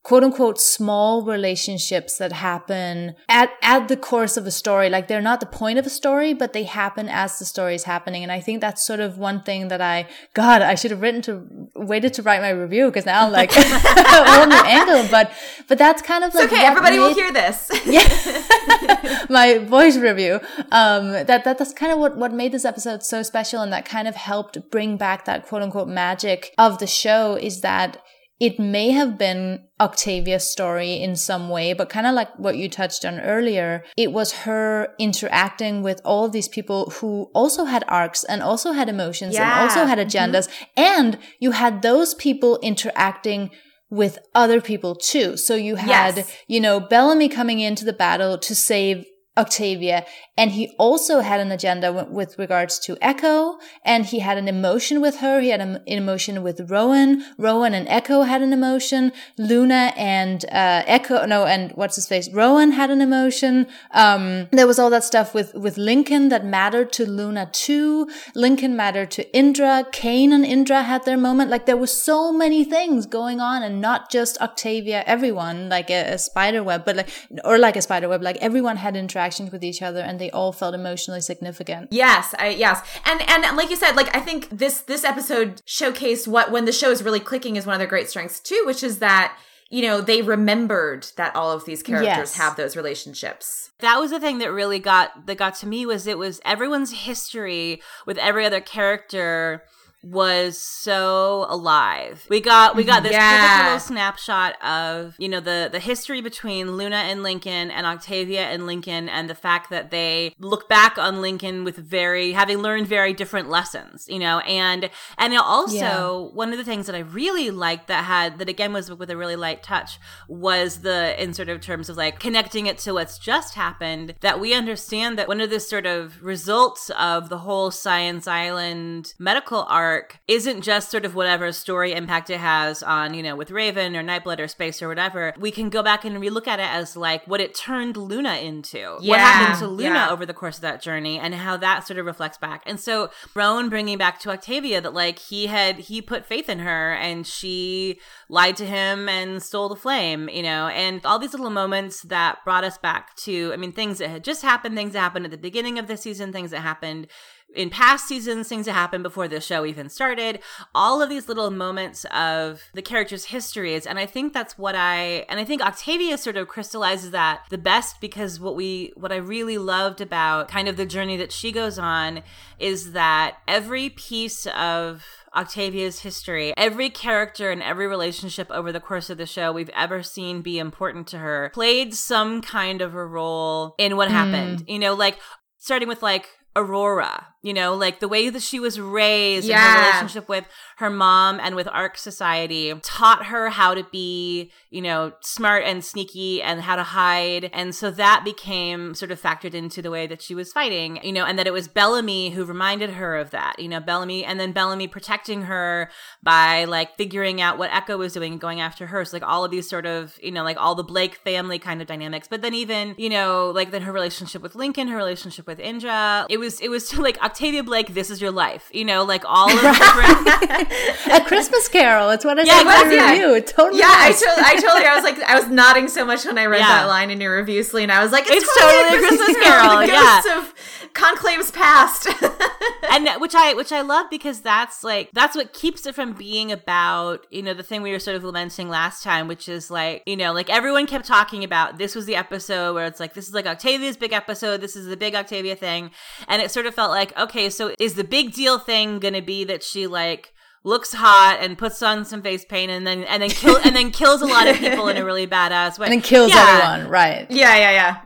[0.04, 4.90] quote unquote small relationships that happen at, at the course of a story.
[4.90, 7.84] Like they're not the point of a story, but they happen as the story is
[7.84, 8.24] happening.
[8.24, 11.22] And I think that's sort of one thing that I, God, I should have written
[11.24, 15.08] to, waited to write my review because now I'm like, whole new angle.
[15.12, 15.32] But,
[15.68, 16.66] but that's kind of like, it's okay.
[16.66, 17.70] Everybody made, will hear this.
[17.86, 19.26] yeah.
[19.30, 20.40] my voice review.
[20.72, 23.62] Um, that, that, that's kind of what, what made this episode so special.
[23.62, 27.62] And that kind of helped bring back that quote unquote magic of the show is
[27.62, 28.02] that
[28.42, 32.68] it may have been Octavia's story in some way, but kind of like what you
[32.68, 37.84] touched on earlier, it was her interacting with all of these people who also had
[37.88, 39.44] arcs and also had emotions yeah.
[39.44, 40.10] and also had mm-hmm.
[40.10, 40.50] agendas.
[40.50, 40.64] Mm-hmm.
[40.78, 43.52] And you had those people interacting
[43.92, 45.38] with other people too.
[45.38, 46.36] So you had, yes.
[46.48, 49.06] you know, Bellamy coming into the battle to save
[49.38, 50.06] Octavia.
[50.38, 54.50] And he also had an agenda w- with regards to Echo, and he had an
[54.50, 55.40] emotion with her.
[55.40, 57.24] He had an emotion with Roan.
[57.38, 59.14] Roan and Echo had an emotion.
[59.38, 62.30] Luna and uh, Echo, no, and what's his face?
[62.34, 63.68] Roan had an emotion.
[63.92, 68.10] Um, there was all that stuff with with Lincoln that mattered to Luna too.
[68.36, 69.86] Lincoln mattered to Indra.
[69.94, 71.50] Kane and Indra had their moment.
[71.50, 75.04] Like there were so many things going on, and not just Octavia.
[75.06, 77.10] Everyone like a, a spider web, but like
[77.46, 78.22] or like a spider web.
[78.22, 81.90] Like everyone had interactions interactions with each other and they all felt emotionally significant.
[81.92, 82.82] Yes, I, yes.
[83.06, 86.72] And and like you said, like I think this this episode showcased what when the
[86.72, 89.38] show is really clicking is one of their great strengths too, which is that
[89.70, 92.36] you know, they remembered that all of these characters yes.
[92.36, 93.72] have those relationships.
[93.80, 96.92] That was the thing that really got that got to me was it was everyone's
[96.92, 99.64] history with every other character
[100.04, 102.26] was so alive.
[102.30, 103.66] We got we got this yeah.
[103.66, 108.66] little snapshot of you know the the history between Luna and Lincoln and Octavia and
[108.66, 113.14] Lincoln and the fact that they look back on Lincoln with very having learned very
[113.14, 114.08] different lessons.
[114.10, 116.36] You know, and and also yeah.
[116.36, 119.18] one of the things that I really liked that had that again was with a
[119.18, 123.20] really light touch was the in sort of terms of like connecting it to what's
[123.20, 124.16] just happened.
[124.22, 129.14] That we understand that one of the sort of results of the whole Science Island
[129.20, 133.36] medical art arc isn't just sort of whatever story impact it has on, you know,
[133.36, 135.34] with Raven or Nightblood or Space or whatever.
[135.40, 138.78] We can go back and relook at it as like what it turned Luna into.
[138.78, 139.10] Yeah.
[139.10, 140.12] What happened to Luna yeah.
[140.12, 142.64] over the course of that journey and how that sort of reflects back.
[142.66, 146.60] And so Roan bringing back to Octavia that like he had, he put faith in
[146.60, 148.00] her and she
[148.30, 152.40] lied to him and stole the flame, you know, and all these little moments that
[152.44, 155.32] brought us back to, I mean, things that had just happened, things that happened at
[155.32, 157.08] the beginning of the season, things that happened
[157.56, 160.40] in past seasons, things that happened before the show even started,
[160.74, 163.86] all of these little moments of the character's histories.
[163.86, 167.58] And I think that's what I, and I think Octavia sort of crystallizes that the
[167.58, 171.52] best because what we, what I really loved about kind of the journey that she
[171.52, 172.24] goes on
[172.60, 176.54] is that every piece of Octavia's history.
[176.58, 180.60] Every character and every relationship over the course of the show we've ever seen be
[180.60, 184.12] important to her played some kind of a role in what mm.
[184.12, 184.66] happened.
[184.68, 185.18] You know, like
[185.58, 189.56] starting with like Aurora, you know, like the way that she was raised yeah.
[189.58, 190.46] and her relationship with
[190.78, 195.84] her mom and with Ark Society taught her how to be, you know, smart and
[195.84, 197.50] sneaky and how to hide.
[197.52, 201.12] And so that became sort of factored into the way that she was fighting, you
[201.12, 204.40] know, and that it was Bellamy who reminded her of that, you know, Bellamy, and
[204.40, 205.90] then Bellamy protecting her
[206.22, 209.04] by like figuring out what Echo was doing and going after her.
[209.04, 211.82] So, like, all of these sort of, you know, like all the Blake family kind
[211.82, 212.28] of dynamics.
[212.28, 216.28] But then even, you know, like then her relationship with Lincoln, her relationship with Indra,
[216.30, 218.70] it was, it was like Octavia Blake, this is your life.
[218.74, 220.68] You know, like all of the different.
[221.24, 222.10] a Christmas Carol.
[222.10, 223.12] It's what I Yeah, said in my yeah.
[223.12, 223.34] review.
[223.36, 223.80] It totally.
[223.80, 224.86] Yeah, I, to- I totally.
[224.86, 226.68] I was like, I was nodding so much when I read Yeah.
[226.68, 227.90] that line in your review, Celine.
[227.90, 229.70] I was like, it's, It's totally, totally a Christmas, Christmas Carol.
[229.70, 230.22] Carol, yeah.
[230.24, 232.08] ghosts of conclaves past.
[232.92, 236.14] and uh, which I which I love because that's like that's what keeps it from
[236.14, 239.72] being about you know the thing we were sort of lamenting last time, which is
[239.72, 243.14] like you know like everyone kept talking about this was the episode where it's like
[243.14, 245.92] this is like Octavia's big episode, this is the big Octavia thing,
[246.28, 249.22] and it sort of felt like okay, so is the big deal thing going to
[249.22, 253.24] be that she like looks hot and puts on some face paint and then and
[253.24, 255.94] then kill and then kills a lot of people in a really badass way and
[255.94, 256.60] then kills Yeah.
[256.74, 256.92] everyone.
[256.92, 257.26] Right.
[257.32, 257.98] yeah, yeah, yeah.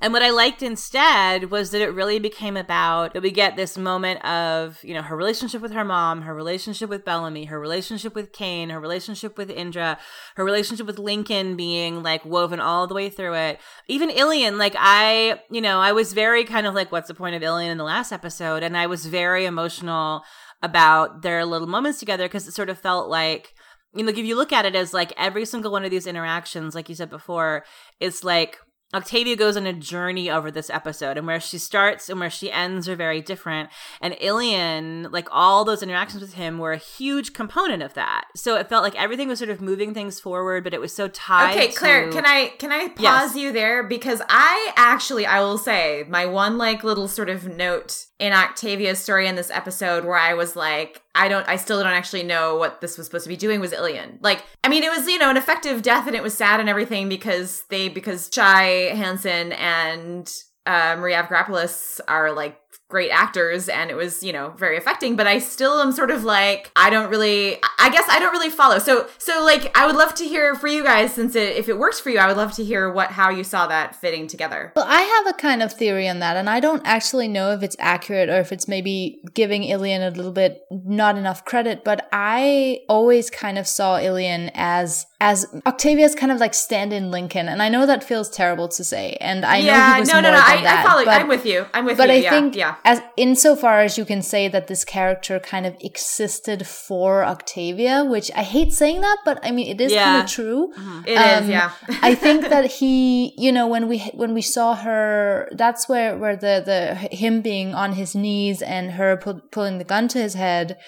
[0.00, 3.76] And what I liked instead was that it really became about that we get this
[3.76, 8.14] moment of, you know, her relationship with her mom, her relationship with Bellamy, her relationship
[8.14, 9.98] with Kane, her relationship with Indra,
[10.36, 13.58] her relationship with Lincoln being like woven all the way through it.
[13.88, 17.34] Even Ilian, like I, you know, I was very kind of like, what's the point
[17.34, 18.62] of Ilian in the last episode?
[18.62, 20.22] And I was very emotional
[20.62, 23.52] about their little moments together because it sort of felt like,
[23.94, 26.06] you know, like if you look at it as like every single one of these
[26.06, 27.64] interactions, like you said before,
[27.98, 28.58] it's like
[28.94, 32.50] Octavia goes on a journey over this episode, and where she starts and where she
[32.50, 33.68] ends are very different.
[34.00, 38.24] And Ilian, like all those interactions with him, were a huge component of that.
[38.34, 41.06] So it felt like everything was sort of moving things forward, but it was so
[41.08, 41.54] tied.
[41.54, 43.36] Okay, Claire, to- can I can I pause Yes.
[43.36, 48.06] you there because I actually I will say my one like little sort of note
[48.18, 51.92] in Octavia's story in this episode where I was like I don't I still don't
[51.92, 54.18] actually know what this was supposed to be doing was Ilian.
[54.20, 56.68] Like I mean it was you know an effective death and it was sad and
[56.68, 60.32] everything because they because Chai Hansen and
[60.66, 65.26] uh, Maria Avgeropoulos are like great actors and it was you know very affecting but
[65.26, 68.78] i still am sort of like i don't really i guess i don't really follow
[68.78, 71.78] so so like i would love to hear for you guys since it, if it
[71.78, 74.72] works for you i would love to hear what how you saw that fitting together
[74.74, 77.62] Well, I have a kind of theory on that, and I don't actually know if
[77.62, 81.84] it's accurate or if it's maybe giving Ilian a little bit not enough credit.
[81.84, 87.48] But I always kind of saw Ilian as as Octavia's kind of like stand-in Lincoln,
[87.48, 90.22] and I know that feels terrible to say, and I know he was no more
[90.22, 90.84] no no than I, that.
[90.84, 93.00] I follow but, i'm with you i'm with but you I yeah think yeah as
[93.16, 98.42] insofar as you can say that this character kind of existed for Octavia, which I
[98.42, 100.72] hate saying that, but I mean it is kind of true.
[101.06, 101.70] It is, Um, yeah
[102.02, 106.36] I think that he, you know, when we when we saw her, that's where where
[106.36, 110.34] the the him being on his knees and her pu- pulling the gun to his
[110.34, 110.78] head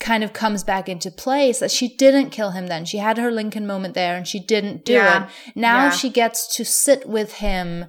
[0.00, 3.30] kind of comes back into place that she didn't kill him then she had her
[3.30, 5.24] lincoln moment there and she didn't do Yeah.
[5.26, 5.90] it now Yeah.
[5.90, 7.86] she gets to sit with him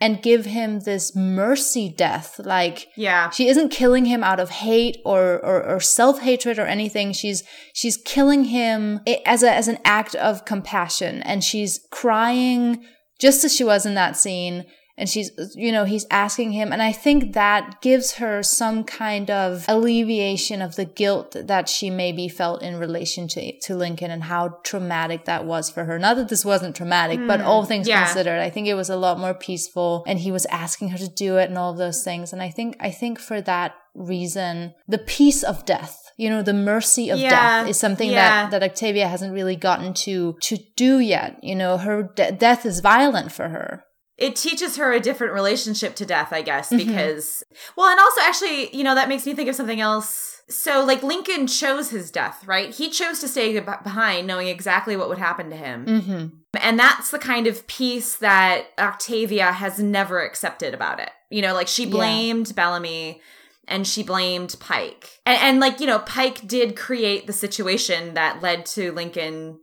[0.00, 3.30] and give him this mercy death like yeah.
[3.30, 7.12] she isn't killing him out of hate or, or, or self-hatred or anything.
[7.12, 11.22] She's she's killing him as a as an act of compassion.
[11.22, 12.84] And she's crying
[13.18, 14.66] just as she was in that scene
[14.98, 19.30] and she's you know he's asking him and I think that gives her some kind
[19.30, 24.24] of alleviation of the guilt that she maybe felt in relation to to Lincoln and
[24.24, 25.98] how traumatic that was for her.
[25.98, 28.04] Not that this wasn't traumatic, but all hmm, things yeah.
[28.04, 31.08] considered, I think it was a lot more peaceful and he was asking her to
[31.08, 32.32] do it and all of those things.
[32.32, 36.54] And I think, I think for that reason, the peace of death, you know, the
[36.54, 38.48] mercy of Yeah, death is something yeah.
[38.48, 41.42] that, that Octavia hasn't really gotten to, to do yet.
[41.42, 43.84] You know, her de- death is violent for her.
[44.18, 46.86] It teaches her a different relationship to death, I guess, Mm-hmm.
[46.88, 47.42] because
[47.76, 50.42] well, and also actually, you know, that makes me think of something else.
[50.48, 52.72] So, like Lincoln chose his death, right?
[52.72, 56.26] He chose to stay be- behind, knowing exactly what would happen to him, Mm-hmm.
[56.60, 61.10] and that's the kind of peace that Octavia has never accepted about it.
[61.30, 61.90] You know, like she Yeah.
[61.90, 63.20] blamed Bellamy.
[63.68, 65.10] And she blamed Pike.
[65.26, 69.58] And, and like, you know, Pike did create the situation that led to Lincoln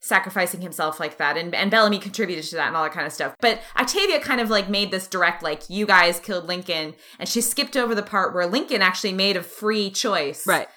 [0.00, 3.12] sacrificing himself like that and and Bellamy contributed to that and all that kind of
[3.12, 3.34] stuff.
[3.40, 7.40] But Octavia kind of like made this direct like you guys killed Lincoln and she
[7.40, 10.68] skipped over the part where Lincoln actually made a free choice Right.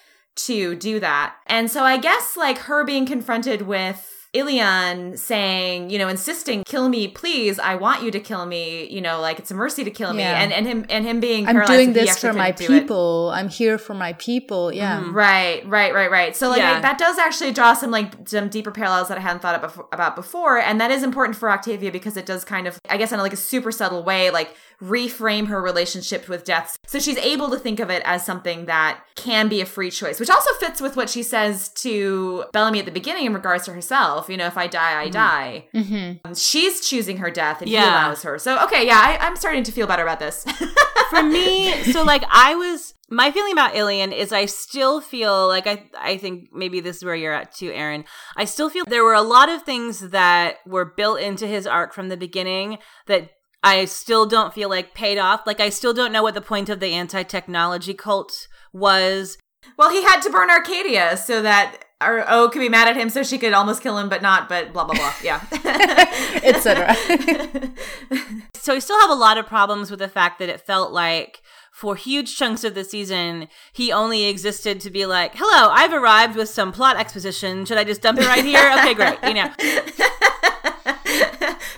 [0.47, 1.35] to do that.
[1.47, 6.87] And so I guess like her being confronted with Ilian saying, you know, insisting, kill
[6.87, 7.59] me, please.
[7.59, 8.89] I want you to kill me.
[8.89, 10.19] You know, like it's a mercy to kill me.
[10.19, 10.41] Yeah.
[10.41, 13.31] And and him and him being I'm doing this for my people.
[13.33, 14.71] I'm here for my people.
[14.71, 14.99] Yeah.
[15.01, 15.13] Mm-hmm.
[15.13, 16.35] Right, right, right, right.
[16.35, 16.79] So like Yeah.
[16.79, 20.15] that does actually draw some like some deeper parallels that I hadn't thought about, about
[20.15, 23.19] before, and that is important for Octavia because it does kind of, I guess, in
[23.19, 26.77] like a super subtle way, like reframe her relationship with death.
[26.87, 30.19] So she's able to think of it as something that can be a free choice,
[30.19, 33.73] which also fits with what she says to Bellamy at the beginning in regards to
[33.73, 34.20] herself.
[34.29, 35.67] You know, if I die, I die.
[35.75, 36.33] Mm-hmm.
[36.33, 37.91] She's choosing her death, and he Yeah.
[37.91, 38.37] allows her.
[38.39, 40.45] So okay, yeah, I, I'm starting to feel better about this.
[41.09, 45.67] for me, so like I was my feeling about Ilian is I still feel like
[45.67, 48.05] I I think maybe this is where you're at too, Erin.
[48.37, 51.93] I still feel there were a lot of things that were built into his arc
[51.93, 53.29] from the beginning that
[53.63, 55.41] I still don't feel like paid off.
[55.45, 59.37] Like I still don't know what the point of the anti-technology cult was.
[59.77, 63.09] Well, he had to burn Arcadia so that or O could be mad at him
[63.09, 65.13] so she could almost kill him but not but blah blah blah.
[65.23, 65.41] Yeah.
[66.43, 66.95] etc.
[68.55, 71.41] so we still have a lot of problems with the fact that it felt like
[71.71, 76.35] for huge chunks of the season, he only existed to be like, "Hello, I've arrived
[76.35, 77.65] with some plot exposition.
[77.65, 78.71] Should I just dump it right here?
[78.79, 79.49] Okay, great." You know.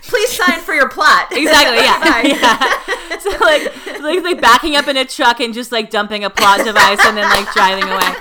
[0.02, 1.32] Please sign for your plot.
[1.32, 1.76] Exactly.
[1.76, 2.22] Yeah.
[2.22, 3.18] yeah.
[3.18, 6.64] So like, like, like backing up in a truck and just like dumping a plot
[6.64, 8.14] device and then like driving away.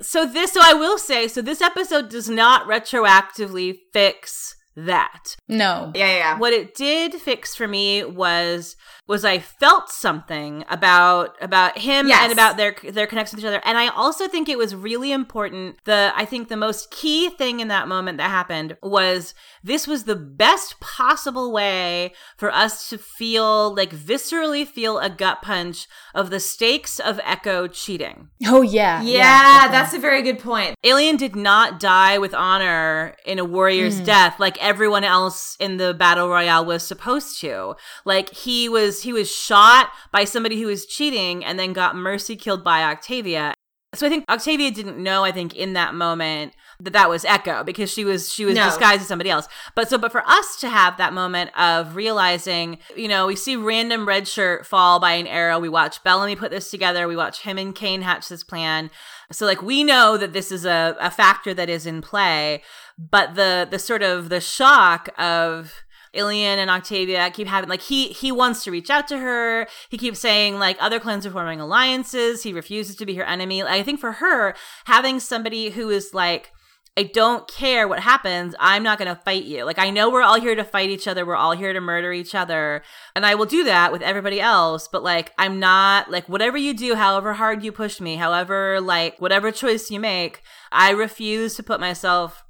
[0.00, 5.36] So this, so I will say, so this episode does not retroactively fix that.
[5.48, 5.92] No.
[5.94, 6.38] Yeah, yeah, yeah.
[6.38, 8.76] What it did fix for me was
[9.08, 12.24] was I felt something about about him Yes.
[12.24, 13.62] and about their their connection with each other.
[13.64, 15.82] And I also think it was really important.
[15.84, 20.04] The I think the most key thing in that moment that happened was this was
[20.04, 26.28] the best possible way for us to feel like viscerally feel a gut punch of
[26.28, 28.28] the stakes of Echo cheating.
[28.46, 29.00] Oh yeah.
[29.02, 29.78] Yeah, definitely.
[29.78, 30.76] that's a very good point.
[30.82, 34.04] Ilian did not die with honor in a warrior's mm.
[34.04, 37.74] death like everyone else in the battle royale was supposed to.
[38.04, 42.36] Like he was he was shot by somebody who was cheating and then got mercy
[42.36, 43.54] killed by Octavia.
[43.94, 47.64] So I think Octavia didn't know I think in that moment that that was Echo
[47.64, 48.66] because she was she was No.
[48.66, 49.48] disguised as somebody else.
[49.74, 53.56] But so but for us to have that moment of realizing, you know, we see
[53.56, 57.40] random red shirt fall by an arrow, we watch Bellamy put this together, we watch
[57.40, 58.90] him and Kane hatch this plan.
[59.32, 62.62] So like we know that this is a, a factor that is in play,
[62.98, 65.72] but the the sort of the shock of
[66.12, 69.66] Ilian and Octavia keep having like he he wants to reach out to her.
[69.88, 72.42] He keeps saying like other clans are forming alliances.
[72.42, 73.62] He refuses to be her enemy.
[73.62, 74.54] I think for her
[74.86, 76.52] having somebody who is like
[76.98, 78.56] I don't care what happens.
[78.58, 79.64] I'm not going to fight you.
[79.64, 81.24] Like, I know we're all here to fight each other.
[81.24, 82.82] We're all here to murder each other.
[83.14, 84.88] And I will do that with everybody else.
[84.88, 89.20] But, like, I'm not, like, whatever you do, however hard you push me, however, like,
[89.20, 90.42] whatever choice you make,
[90.72, 92.42] I refuse to put myself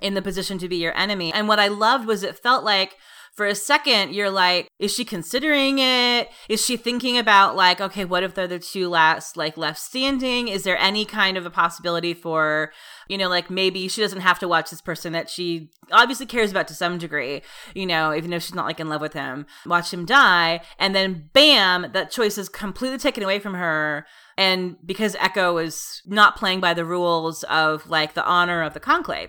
[0.00, 1.32] in the position to be your enemy.
[1.32, 2.96] And what I loved was it felt like
[3.32, 6.28] for a second you're like is she considering it?
[6.48, 10.48] Is she thinking about like okay what if they're the two last like left standing?
[10.48, 12.72] Is there any kind of a possibility for
[13.08, 16.50] you know like maybe she doesn't have to watch this person that she obviously cares
[16.50, 17.42] about to some degree
[17.74, 20.94] you know even if she's not like in love with him watch him die and
[20.94, 24.06] then bam that choice is completely taken away from her.
[24.36, 28.80] And because echo is not playing by the rules of like the honor of the
[28.80, 29.28] conclave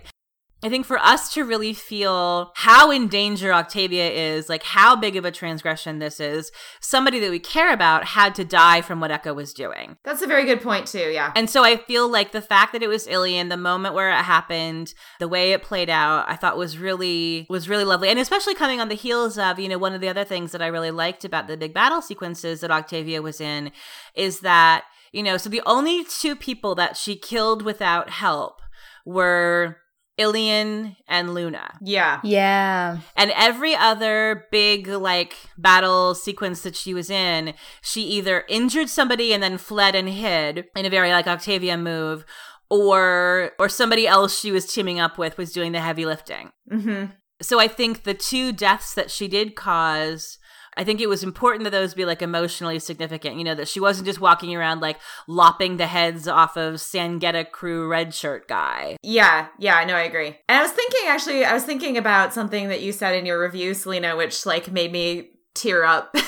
[0.64, 5.16] I think for us to really feel how in danger Octavia is, like how big
[5.16, 9.10] of a transgression this is, somebody that we care about had to die from what
[9.10, 9.96] Echo was doing.
[10.04, 11.10] That's a very good point too.
[11.10, 11.32] Yeah.
[11.34, 14.22] And so I feel like the fact that it was Ilian, the moment where it
[14.22, 18.08] happened, the way it played out, I thought was really was really lovely.
[18.08, 20.62] And especially coming on the heels of, you know, one of the other things that
[20.62, 23.72] I really liked about the big battle sequences that Octavia was in
[24.14, 28.60] is that, you know, so the only two people that she killed without help
[29.04, 29.78] were
[30.18, 31.78] Ilian and Luna.
[31.80, 32.20] Yeah.
[32.22, 32.98] Yeah.
[33.16, 39.32] And every other big like battle sequence that she was in, she either injured somebody
[39.32, 42.24] and then fled and hid in a very like Octavia move,
[42.68, 46.52] or or somebody else she was teaming up with was doing the heavy lifting.
[46.70, 47.12] Mm-hmm.
[47.40, 50.38] So I think the two deaths that she did cause
[50.76, 53.36] I think it was important that those be like emotionally significant.
[53.36, 57.50] You know, that she wasn't just walking around like lopping the heads off of Sangetta
[57.50, 58.96] crew red shirt guy.
[59.02, 60.38] Yeah, yeah, no, I agree.
[60.48, 63.40] And I was thinking actually, I was thinking about something that you said in your
[63.42, 66.14] review, Selina, which like made me tear up.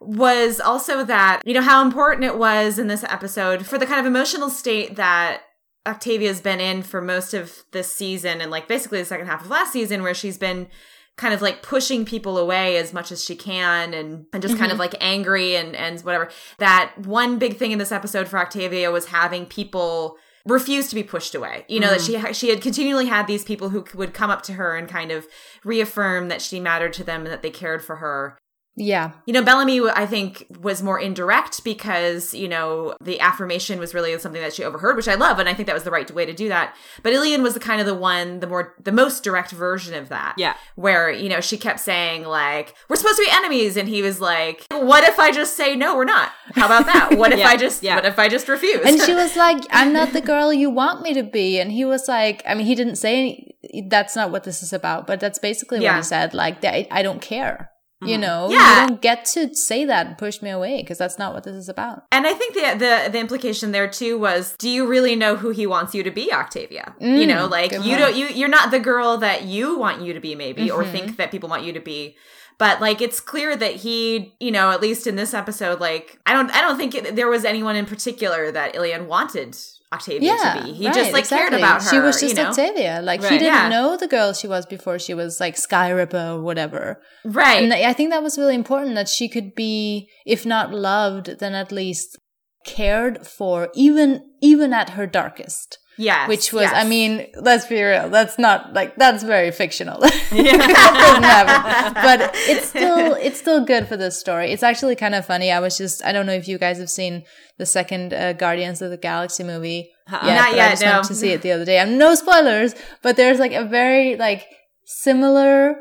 [0.00, 3.98] was also that, you know, how important it was in this episode for the kind
[3.98, 5.42] of emotional state that
[5.86, 9.50] Octavia's been in for most of this season and like basically the second half of
[9.50, 10.68] last season where she's been
[11.16, 14.70] kind of like pushing people away as much as she can and, and just kind
[14.70, 14.80] of mm-hmm.
[14.80, 16.28] like angry and, and whatever.
[16.58, 21.02] That one big thing in this episode for Octavia was having people refuse to be
[21.02, 21.64] pushed away.
[21.68, 22.12] You know, that mm-hmm.
[22.12, 24.88] she ha- she had continually had these people who would come up to her and
[24.88, 25.26] kind of
[25.64, 28.38] reaffirm that she mattered to them and that they cared for her.
[28.78, 29.12] Yeah.
[29.24, 34.16] You know, Bellamy, I think, was more indirect because, you know, the affirmation was really
[34.18, 35.38] something that she overheard, which I love.
[35.38, 36.74] And I think that was the right way to do that.
[37.02, 40.10] But Ilian was the kind of the one, the more, the most direct version of
[40.10, 40.34] that.
[40.36, 40.56] Yeah.
[40.74, 43.78] Where, you know, she kept saying, like, we're supposed to be enemies.
[43.78, 46.32] And he was like, what if I just say, no, we're not?
[46.54, 47.16] How about that?
[47.16, 47.94] What if Yeah, I just, yeah.
[47.94, 48.84] what if I just refuse?
[48.84, 51.58] And she was like, I'm not the girl you want me to be.
[51.58, 53.54] And he was like, I mean, he didn't say
[53.88, 55.92] that's not what this is about, but that's basically Yeah.
[55.92, 56.34] what he said.
[56.34, 57.70] Like, I, I don't care.
[58.04, 58.82] You know, Yeah.
[58.82, 61.54] you don't get to say that and push me away because that's not what this
[61.56, 62.04] is about.
[62.12, 65.48] And I think the, the the implication there too was, do you really know who
[65.50, 66.94] he wants you to be, Octavia?
[67.00, 67.98] you Mm, know, like you point.
[67.98, 70.92] don't you you're not the girl that you want you to be, maybe, or Mhm.
[70.92, 72.16] think that people want you to be.
[72.58, 76.32] but like it's clear that he you know at least in this episode like i
[76.32, 79.54] don't i don't think it, there was anyone in particular that ilian wanted
[79.92, 81.48] octavia yeah, to be he right, just like exactly.
[81.50, 82.48] cared about her She was just you know?
[82.50, 83.00] Octavia.
[83.02, 83.68] Like he didn't Yeah.
[83.68, 87.00] know the girl she was before she was like Skairipa or whatever.
[87.24, 91.38] right And I think that was really important that she could be, if not loved,
[91.38, 92.18] then at least
[92.64, 95.78] cared for, even even at her darkest.
[95.98, 96.72] Yes Which was, yes.
[96.74, 98.08] I mean, let's be real.
[98.10, 100.00] That's not like that's very fictional.
[100.00, 101.94] that doesn't happen.
[101.94, 104.52] But it's still it's still good for this story.
[104.52, 105.50] It's actually kind of funny.
[105.50, 107.24] I was just I don't know if you guys have seen
[107.58, 109.90] the second uh, Guardians of the Galaxy movie.
[110.10, 110.26] Uh-uh.
[110.26, 111.02] yet, Not yet, I just no.
[111.02, 111.80] to see it the other day.
[111.80, 114.46] I'm no spoilers, but there's like a very like
[114.84, 115.74] similar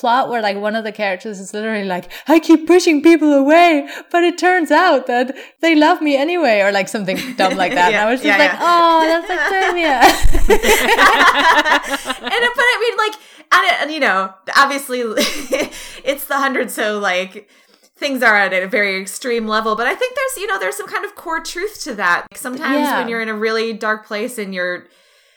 [0.00, 3.86] plot where like one of the characters is literally like, I keep pushing people away,
[4.10, 7.88] but it turns out that they love me anyway, or like something dumb like that.
[7.92, 8.60] and I was just yeah, like, yeah.
[8.62, 10.00] oh, that's Octavia.
[12.32, 13.14] and uh, but I mean, like,
[13.52, 15.00] and, and you know, obviously,
[16.04, 17.48] it's the hundred, so like
[17.96, 19.76] things are at a very extreme level.
[19.76, 22.26] But I think there's, you know, there's some kind of core truth to that.
[22.34, 22.98] Sometimes Yeah.
[22.98, 24.86] when you're in a really dark place and you're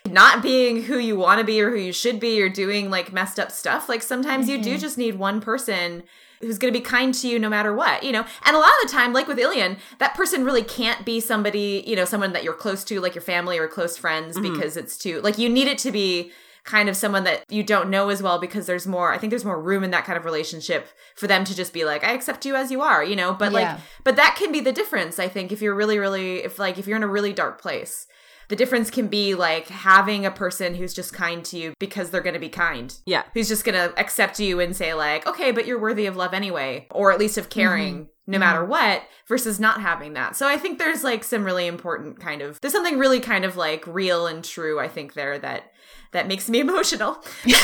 [0.08, 3.12] not being who you want to be or who you should be, you're doing like
[3.12, 3.88] messed up stuff.
[3.88, 4.80] Like sometimes you do mm-hmm.
[4.80, 6.02] just need one person
[6.40, 8.24] who's going to be kind to you no matter what, you know?
[8.44, 11.82] And a lot of the time, like with Ilian, that person really can't be somebody,
[11.86, 14.52] you know, someone that you're close to, like your family or close friends, mm-hmm.
[14.52, 16.32] because it's too, like, you need it to be
[16.64, 19.44] kind of someone that you don't know as well because there's more, I think there's
[19.44, 22.44] more room in that kind of relationship for them to just be like, I accept
[22.44, 23.32] you as you are, you know?
[23.32, 23.58] But Yeah.
[23.58, 26.78] like, but that can be the difference, I think, if you're really, really, if like,
[26.78, 28.06] if you're in a really dark place.
[28.48, 32.20] The difference can be like having a person who's just kind to you because they're
[32.20, 32.94] going to be kind.
[33.06, 33.24] Yeah.
[33.34, 36.86] who's just gonna accept you and say like okay but you're worthy of love anyway
[36.90, 38.32] or at least of caring mm-hmm.
[38.32, 38.70] no matter mm-hmm.
[38.70, 40.36] what versus not having that.
[40.36, 43.56] So i think there's like some really important kind of there's something really kind of
[43.56, 45.70] like real and true i think there that
[46.12, 47.22] that makes me emotional.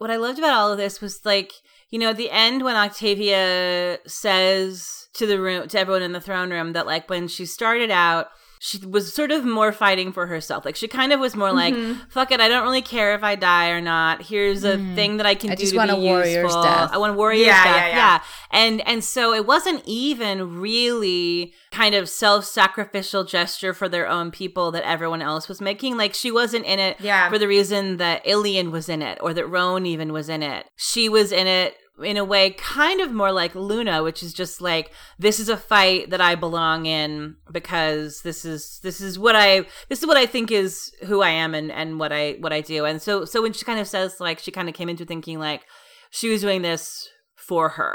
[0.00, 1.52] What I loved about all of this was like,
[1.90, 6.20] you know, at the end when Octavia says to the room to everyone in the
[6.20, 8.28] throne room that like when she started out
[8.62, 10.66] she was sort of more fighting for herself.
[10.66, 11.98] Like she kind of was more like, mm-hmm.
[12.10, 14.20] "Fuck it, I don't really care if I die or not.
[14.20, 14.94] Here's a mm.
[14.94, 16.62] thing that I can I do just to want be a warrior's useful.
[16.62, 18.22] death." I want a warrior's Yeah, death." yeah, yeah.
[18.50, 24.70] And and so it wasn't even really kind of self-sacrificial gesture for their own people
[24.72, 25.96] that everyone else was making.
[25.96, 27.30] Like she wasn't in it Yeah.
[27.30, 30.66] for the reason that Ilian was in it or that Roan even was in it.
[30.76, 34.60] She was in it in a way kind of more like Luna, which is just
[34.60, 39.36] like this is a fight that I belong in because this is this is what
[39.36, 42.52] I this is what I think is who I am and and what I what
[42.52, 42.84] I do.
[42.84, 45.38] And so so when she kind of says like she kind of came into thinking
[45.38, 45.62] like
[46.10, 47.08] she was doing this
[47.50, 47.94] for her.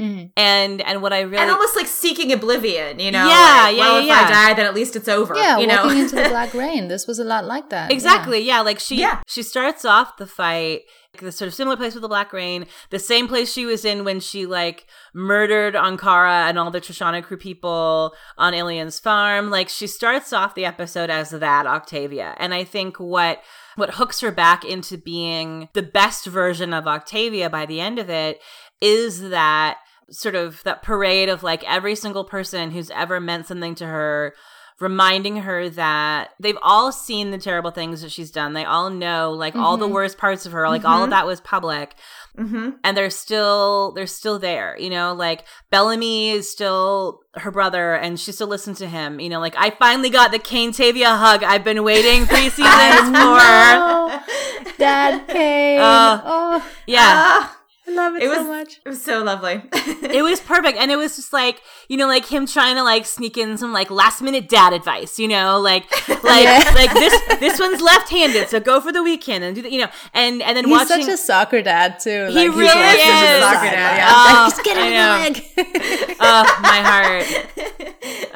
[0.00, 0.30] Mhm.
[0.36, 3.80] And and what I really and almost like seeking oblivion you know Yeah, like, yeah,
[3.82, 4.30] well yeah, if i yeah.
[4.48, 6.88] die then at least it's over Yeah, you know walking into the black rain.
[6.88, 7.92] This was a lot like that.
[7.96, 8.40] Exactly.
[8.40, 8.60] Yeah.
[8.62, 9.20] Like she Yeah.
[9.34, 10.80] she starts off the fight
[11.20, 14.04] the sort of similar place with the Black Rain, the same place she was in
[14.04, 19.48] when she like murdered Ankara and all the Trishana crew people on Ilian's farm.
[19.50, 22.34] Like she starts off the episode as that Octavia.
[22.38, 23.40] And I think what
[23.76, 28.08] what hooks her back into being the best version of Octavia by the end of
[28.10, 28.40] it
[28.80, 29.78] is that
[30.10, 34.34] sort of that parade of like every single person who's ever meant something to her
[34.78, 38.52] reminding her that they've all seen the terrible things that she's done.
[38.52, 41.40] They all know like all the worst parts of her, like all of that was
[41.40, 41.94] public.
[42.36, 47.94] hmm And they're still they're still there, you know, like Bellamy is still her brother
[47.94, 49.18] and she still listens to him.
[49.18, 53.08] You know, like I finally got the Kane Tavia hug I've been waiting three seasons
[53.08, 54.76] for.
[54.76, 55.80] Dad Kane.
[55.80, 56.98] Uh, oh, Yeah.
[57.02, 57.55] Ah,
[57.88, 58.80] I love it, it so was much.
[58.84, 62.26] it was so lovely it was perfect and it was just like you know like
[62.26, 65.84] him trying to like sneak in some like last minute dad advice you know like
[66.24, 66.72] like Yeah.
[66.74, 69.88] like this this one's left-handed so go for the weekend and do the, you know
[70.14, 72.26] and and then He's watching such a soccer dad too.
[72.26, 73.40] He he's really watching is.
[73.40, 74.08] the Soccer dad, yeah.
[74.10, 76.16] Oh, Just get I him in the leg.
[76.20, 77.26] oh my heart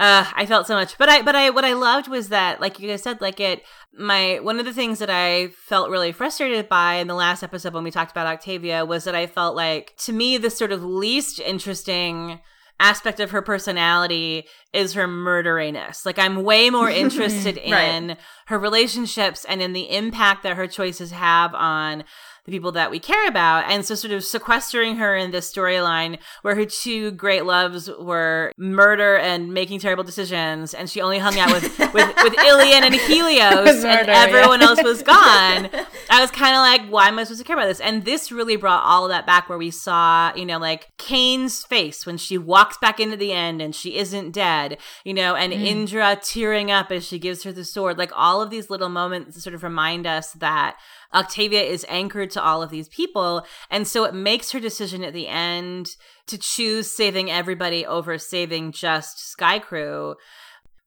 [0.00, 0.98] uh i felt so much.
[0.98, 3.62] But i but i what i loved was that like you guys said like it
[3.92, 7.74] my one of the things that i felt really frustrated by in the last episode
[7.74, 10.82] when we talked about octavia was that i felt like to me the sort of
[10.82, 12.40] least interesting
[12.80, 16.06] aspect of her personality is her murderiness.
[16.06, 21.10] Like i'm way more interested in her relationships and in the impact that her choices
[21.12, 22.04] have on
[22.44, 23.70] the people that we care about.
[23.70, 28.52] And so sort of sequestering her in this storyline where her two great loves were
[28.56, 32.94] murder and making terrible decisions, and she only hung out with with, with Ilian and
[32.94, 34.68] Helios, and everyone yeah.
[34.68, 35.68] else was gone.
[36.10, 37.80] I was kind of like, why am I supposed to care about this?
[37.80, 41.64] And this really brought all of that back where we saw, you know, like Kane's
[41.64, 45.52] face when she walks back into the end and she isn't dead, you know, and
[45.52, 45.64] mm.
[45.64, 47.98] Indra tearing up as she gives her the sword.
[47.98, 50.76] Like all of these little moments sort of remind us that
[51.14, 53.44] Octavia is anchored to all of these people.
[53.70, 55.96] And so it makes her decision at the end
[56.26, 60.14] to choose saving everybody over saving just Sky Crew.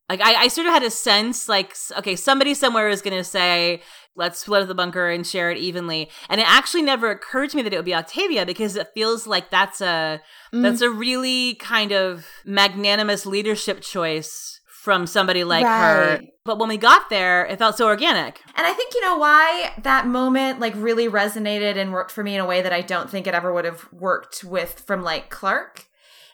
[0.10, 3.24] Like I, I sort of had a sense like okay somebody somewhere is going to
[3.24, 3.82] say
[4.16, 7.58] let's split up the bunker and share it evenly and it actually never occurred to
[7.58, 10.22] me that it would be octavia because it feels like that's a
[10.54, 10.62] mm.
[10.62, 14.53] that's a really kind of magnanimous leadership choice
[14.84, 15.80] from somebody like right.
[15.80, 19.18] her but when we got there it felt so organic and i think you know
[19.18, 22.82] why that moment like really resonated and worked for me in a way that i
[22.82, 25.86] don't think it ever would have worked with from like Clarke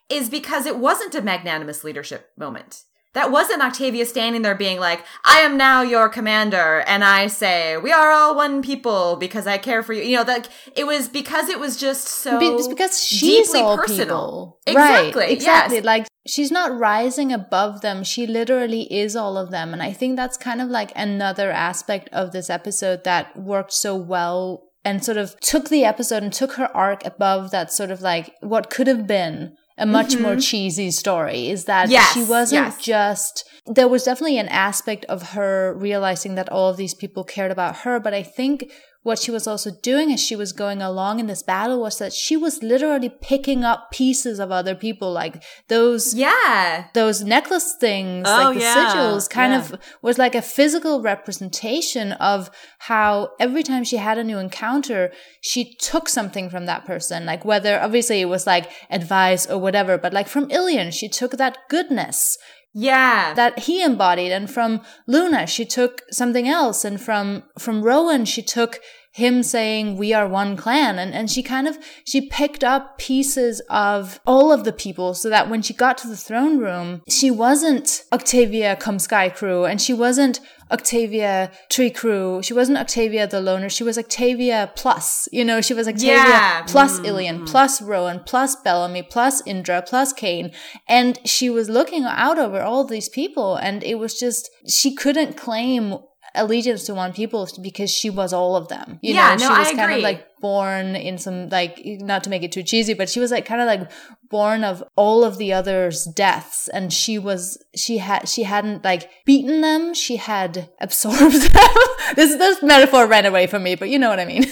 [0.09, 5.03] is because it wasn't a magnanimous leadership moment that wasn't Octavia standing there being like,
[5.23, 9.57] I am now your commander, and I say, we are all one people because I
[9.57, 10.03] care for you.
[10.03, 10.45] You know, like
[10.75, 14.05] it was because it was just so it's because she's all personal.
[14.05, 14.59] People.
[14.67, 15.21] Exactly.
[15.21, 15.77] Right, exactly.
[15.77, 15.85] Yes.
[15.85, 18.03] Like she's not rising above them.
[18.03, 19.73] She literally is all of them.
[19.73, 23.95] And I think that's kind of like another aspect of this episode that worked so
[23.95, 28.01] well and sort of took the episode and took her arc above that sort of
[28.01, 30.23] like what could have been a much mm-hmm.
[30.23, 32.81] more cheesy story is that yes, she wasn't yes.
[32.81, 37.51] just there was definitely an aspect of her realizing that all of these people cared
[37.51, 41.19] about her but i think what she was also doing as she was going along
[41.19, 45.41] in this battle was that she was literally picking up pieces of other people like
[45.69, 48.75] those yeah those necklace things oh, like the yeah.
[48.75, 49.59] sigils kind yeah.
[49.59, 55.11] of was like a physical representation of how every time she had a new encounter
[55.39, 59.97] she took something from that person like whether obviously it was like advice or whatever
[59.97, 62.37] but like from Ilian she took that goodness
[62.73, 63.33] yeah.
[63.33, 64.31] that he embodied.
[64.31, 66.85] And from luna she took something else.
[66.85, 68.79] And from from Roan she took
[69.11, 73.59] him saying we are one clan and and she kind of she picked up pieces
[73.69, 77.31] of all of the people so that when she got to the throne room she
[77.31, 80.39] wasn't octavia come sky crew and she wasn't
[80.71, 82.41] Octavia Tree Crew.
[82.43, 83.69] She wasn't Octavia the loner.
[83.69, 85.27] She was Octavia plus.
[85.31, 86.61] You know, she was Octavia yeah.
[86.63, 87.07] plus mm.
[87.07, 90.51] Ilian, plus Roan, plus Bellamy, plus Indra, plus Kane.
[90.87, 93.55] And she was looking out over all these people.
[93.55, 95.95] And it was just, she couldn't claim
[96.35, 98.99] allegiance to one people because she was all of them.
[99.01, 99.95] You yeah, know, no, she was I kind agree.
[99.97, 103.31] of like born in some like not to make it too cheesy, but she was
[103.31, 103.91] like kind of like
[104.29, 109.09] born of all of the others' deaths, and she was she had she hadn't like
[109.25, 111.19] beaten them, she had absorbed
[111.53, 111.77] them.
[112.15, 114.45] this this metaphor ran away from me, but you know what I mean.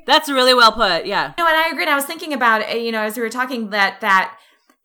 [0.06, 1.06] That's really well put.
[1.06, 1.34] Yeah.
[1.38, 1.82] No, and I agree.
[1.82, 4.34] And I was thinking about eh, you know as we were talking that that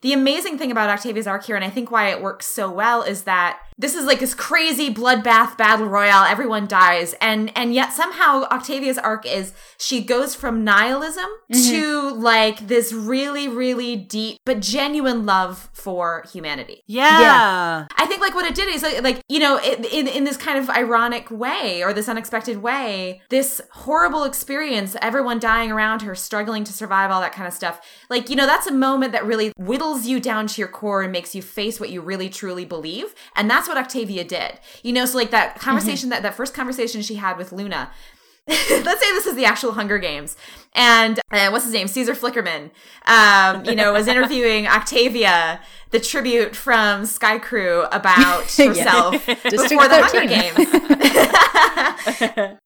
[0.04, 3.02] the amazing thing about Octavia's arc here, and I think why it works so well,
[3.02, 6.24] is that this is like this crazy bloodbath battle royale.
[6.24, 7.14] Everyone dies.
[7.20, 11.70] And and yet somehow octavia's arc is she goes from nihilism mm-hmm.
[11.70, 16.82] to like this really really deep but genuine love for humanity.
[16.86, 17.86] Yeah, yeah.
[17.96, 20.58] i think like what it did is like, like you know in in this kind
[20.58, 26.64] of ironic way or this unexpected way this horrible experience everyone dying around her struggling
[26.64, 27.80] to survive all that kind of stuff.
[28.08, 31.12] Like you know that's a moment that really whittles you down to your core and
[31.12, 33.14] makes you face what you really truly believe.
[33.34, 34.58] And that's that's what Octavia did.
[34.82, 36.10] You know, so like that conversation, mm-hmm.
[36.10, 37.90] that, that first conversation she had with Luna.
[38.46, 40.36] Let's say this is the actual Hunger Games,
[40.74, 41.88] and uh, what's his name?
[41.88, 42.72] Caesar Flickerman,
[43.06, 45.62] um, you know, was interviewing Octavia,
[45.92, 50.58] the tribute from Sky Crew about herself before the Hunger Games.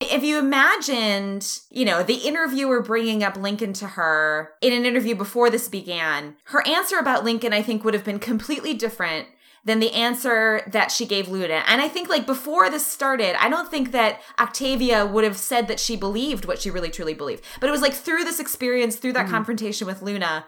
[0.01, 5.15] if you imagined, you know, the interviewer bringing up Lincoln to her in an interview
[5.15, 9.27] before this began, her answer about Lincoln, I think, would have been completely different
[9.69, 11.63] than the answer that she gave Luna.
[11.67, 15.67] And I think like before this started, I don't think that Octavia would have said
[15.67, 17.43] that she believed what she really truly believed.
[17.59, 19.31] But it was like through this experience, through that mm.
[19.31, 20.45] confrontation with Luna,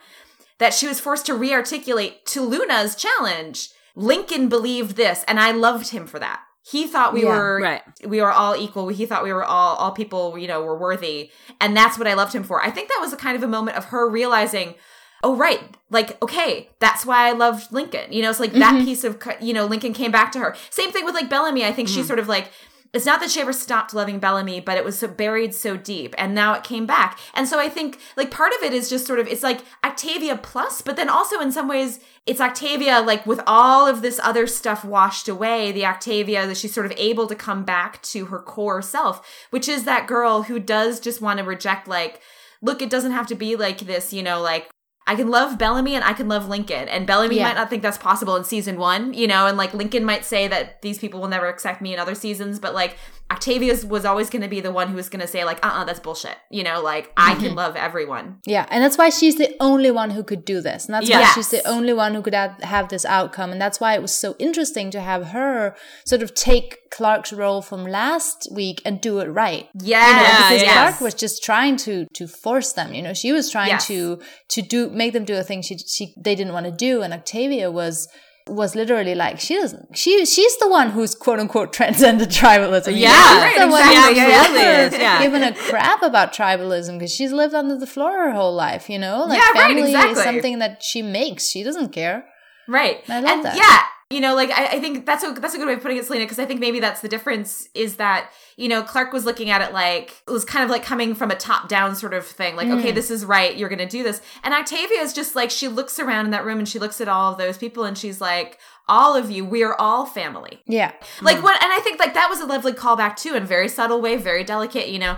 [0.57, 3.69] that she was forced to re-articulate to Luna's challenge.
[3.95, 6.41] Lincoln believed this, and I loved him for that.
[6.63, 7.82] He thought we yeah, were right.
[8.05, 8.88] we were all equal.
[8.89, 11.32] He thought we were all all people, you know, were worthy.
[11.59, 12.61] And that's what I loved him for.
[12.61, 14.76] I think that was a kind of a moment of her realizing,
[15.24, 18.59] oh right like okay that's why i loved lincoln you know it's like mm-hmm.
[18.59, 21.65] that piece of you know lincoln came back to her same thing with like bellamy
[21.65, 22.01] i think mm-hmm.
[22.01, 22.51] she sort of like
[22.93, 26.13] it's not that she ever stopped loving Bellamy, but it was so buried so deep
[26.17, 27.17] and now it came back.
[27.34, 30.36] And so I think like part of it is just sort of it's like Octavia
[30.36, 34.45] plus, but then also in some ways it's Octavia like with all of this other
[34.45, 38.39] stuff washed away, the Octavia that she's sort of able to come back to her
[38.39, 42.19] core self, which is that girl who does just want to reject like
[42.61, 44.69] look, it doesn't have to be like this, you know, like
[45.12, 46.88] I can love Bellamy and I can love Lincoln.
[46.88, 47.49] And Bellamy yeah.
[47.49, 50.47] might not think that's possible in season one, you know, and like Lincoln might say
[50.47, 52.95] that these people will never accept me in other seasons, but like
[53.32, 55.72] Octavia was always going to be the one who was going to say like, "Uh,
[55.74, 57.44] uh that's bullshit." You know, like I Mm-hmm.
[57.44, 58.40] can love everyone.
[58.46, 60.86] Yeah, and that's why she's the only one who could do this.
[60.86, 63.52] And that's why she's the only one who could have, this outcome.
[63.52, 65.76] And that's why it was so interesting to have her
[66.06, 69.70] sort of take Clarke's role from last week and do it right.
[69.82, 70.74] Yes, You know, Yeah, because yes.
[70.74, 72.94] Clark was just trying to to force them.
[72.94, 73.88] You know, she was trying Yes.
[73.88, 74.20] to
[74.50, 77.14] to do make them do a thing she she they didn't want to do, and
[77.14, 78.08] Octavia was
[78.48, 82.98] was literally like she doesn't she she's the one who's quote unquote transcended tribalism.
[82.98, 84.16] Yeah, she's the one exactly.
[84.16, 84.89] who's Yeah, yeah.
[84.98, 85.22] Yeah.
[85.22, 88.89] given a crap about tribalism because she's lived under the floor her whole life.
[88.89, 90.12] You know, like Yeah, right, family exactly.
[90.12, 91.48] is something that she makes.
[91.50, 92.26] She doesn't care.
[92.68, 92.98] Right.
[93.10, 93.56] I love and that.
[93.58, 93.80] Yeah.
[94.12, 96.05] You know, like I, I think that's a that's a good way of putting it,
[96.05, 99.49] Selina, because I think maybe that's the difference is that, you know, Clarke was looking
[99.49, 102.26] at it like it was kind of like coming from a top down sort of
[102.26, 102.55] thing.
[102.55, 102.80] Like, Mm.
[102.80, 104.22] okay, this is right, you're gonna do this.
[104.43, 107.07] And Octavia is just like she looks around in that room and she looks at
[107.07, 108.59] all of those people and she's like,
[108.89, 110.62] All of you, we are all family.
[110.68, 110.91] Yeah,
[111.22, 113.70] Like what and I think like that was a lovely callback too, in a very
[113.70, 115.18] subtle way, very delicate, you know,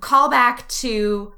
[0.00, 1.32] callback to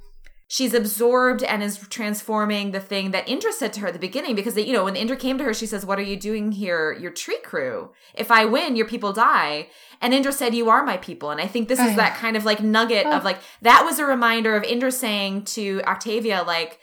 [0.48, 4.34] she's absorbed and is transforming the thing that Indra said to her at the beginning
[4.34, 6.52] because they, you know when Indra came to her she says what are you doing
[6.52, 9.68] here your tree crew if I win your people die
[10.00, 12.44] and Indra said you are my people and I think this is that kind of
[12.44, 13.24] like nugget of oh.
[13.24, 16.78] like that was a reminder of Indra saying to Octavia like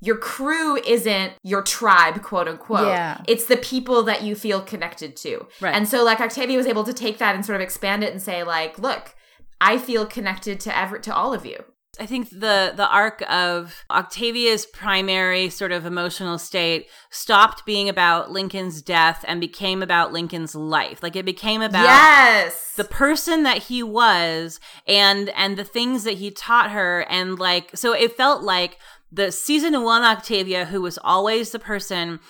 [0.00, 2.88] your crew isn't your tribe, quote unquote.
[2.88, 3.20] Yeah.
[3.26, 5.46] It's the people that you feel connected to.
[5.60, 5.74] Right.
[5.74, 8.20] And so like Octavia was able to take that and sort of expand it and
[8.20, 9.14] say, like, look,
[9.60, 11.64] I feel connected to ever to all of you.
[11.98, 18.30] I think the the arc of Octavia's primary sort of emotional state stopped being about
[18.30, 21.02] Lincoln's death and became about Lincoln's life.
[21.02, 22.74] Like it became about yes.
[22.74, 27.70] the person that he was and and the things that he taught her and like
[27.74, 28.78] so it felt like
[29.10, 32.20] the season one Octavia who was always the person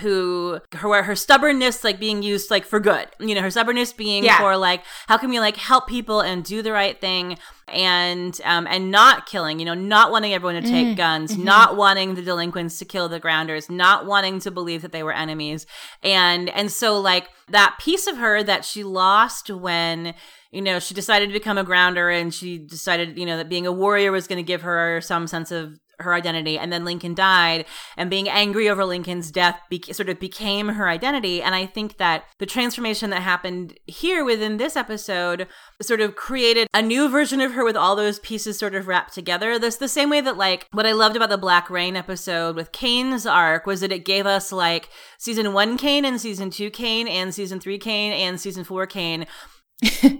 [0.00, 3.06] who her her stubbornness like being used like for good.
[3.20, 4.38] You know her stubbornness being Yeah.
[4.38, 8.66] for like how can we like help people and do the right thing and um
[8.68, 12.78] and not killing you know not wanting everyone to take guns not wanting the delinquents
[12.78, 15.66] to kill the grounders not wanting to believe that they were enemies.
[16.02, 20.14] And and so like that piece of her that she lost when
[20.50, 23.66] you know she decided to become a grounder and she decided you know that being
[23.66, 27.14] a warrior was going to give her some sense of her identity and then lincoln
[27.14, 27.64] died
[27.96, 31.42] and being angry over lincoln's death be- sort of became her identity.
[31.42, 35.46] And i think that the transformation that happened here within this episode
[35.82, 39.14] sort of created a new version of her with all those pieces sort of wrapped
[39.14, 39.58] together.
[39.58, 42.72] This the same way that like what i loved about the black rain episode with
[42.72, 44.88] kane's arc was that it gave us like
[45.18, 49.26] season one kane and season two kane and season three kane and season four kane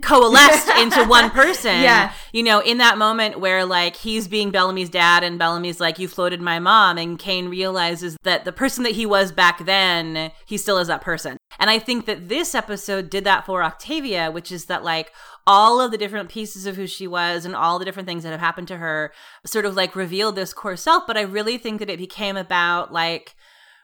[0.03, 1.81] coalesced into one person.
[1.81, 2.13] Yeah.
[2.33, 6.09] You know, in that moment where like he's being Bellamy's dad and Bellamy's like, You
[6.09, 10.59] floated my mom, and Kane realizes that the person that he was back then, he
[10.59, 11.39] still is that person.
[11.59, 15.13] And I think that this episode did that for Octavia, which is that like
[15.47, 18.31] all of the different pieces of who she was and all the different things that
[18.31, 19.13] have happened to her
[19.45, 21.05] sort of like revealed this core self.
[21.07, 23.35] But I really think that it became about like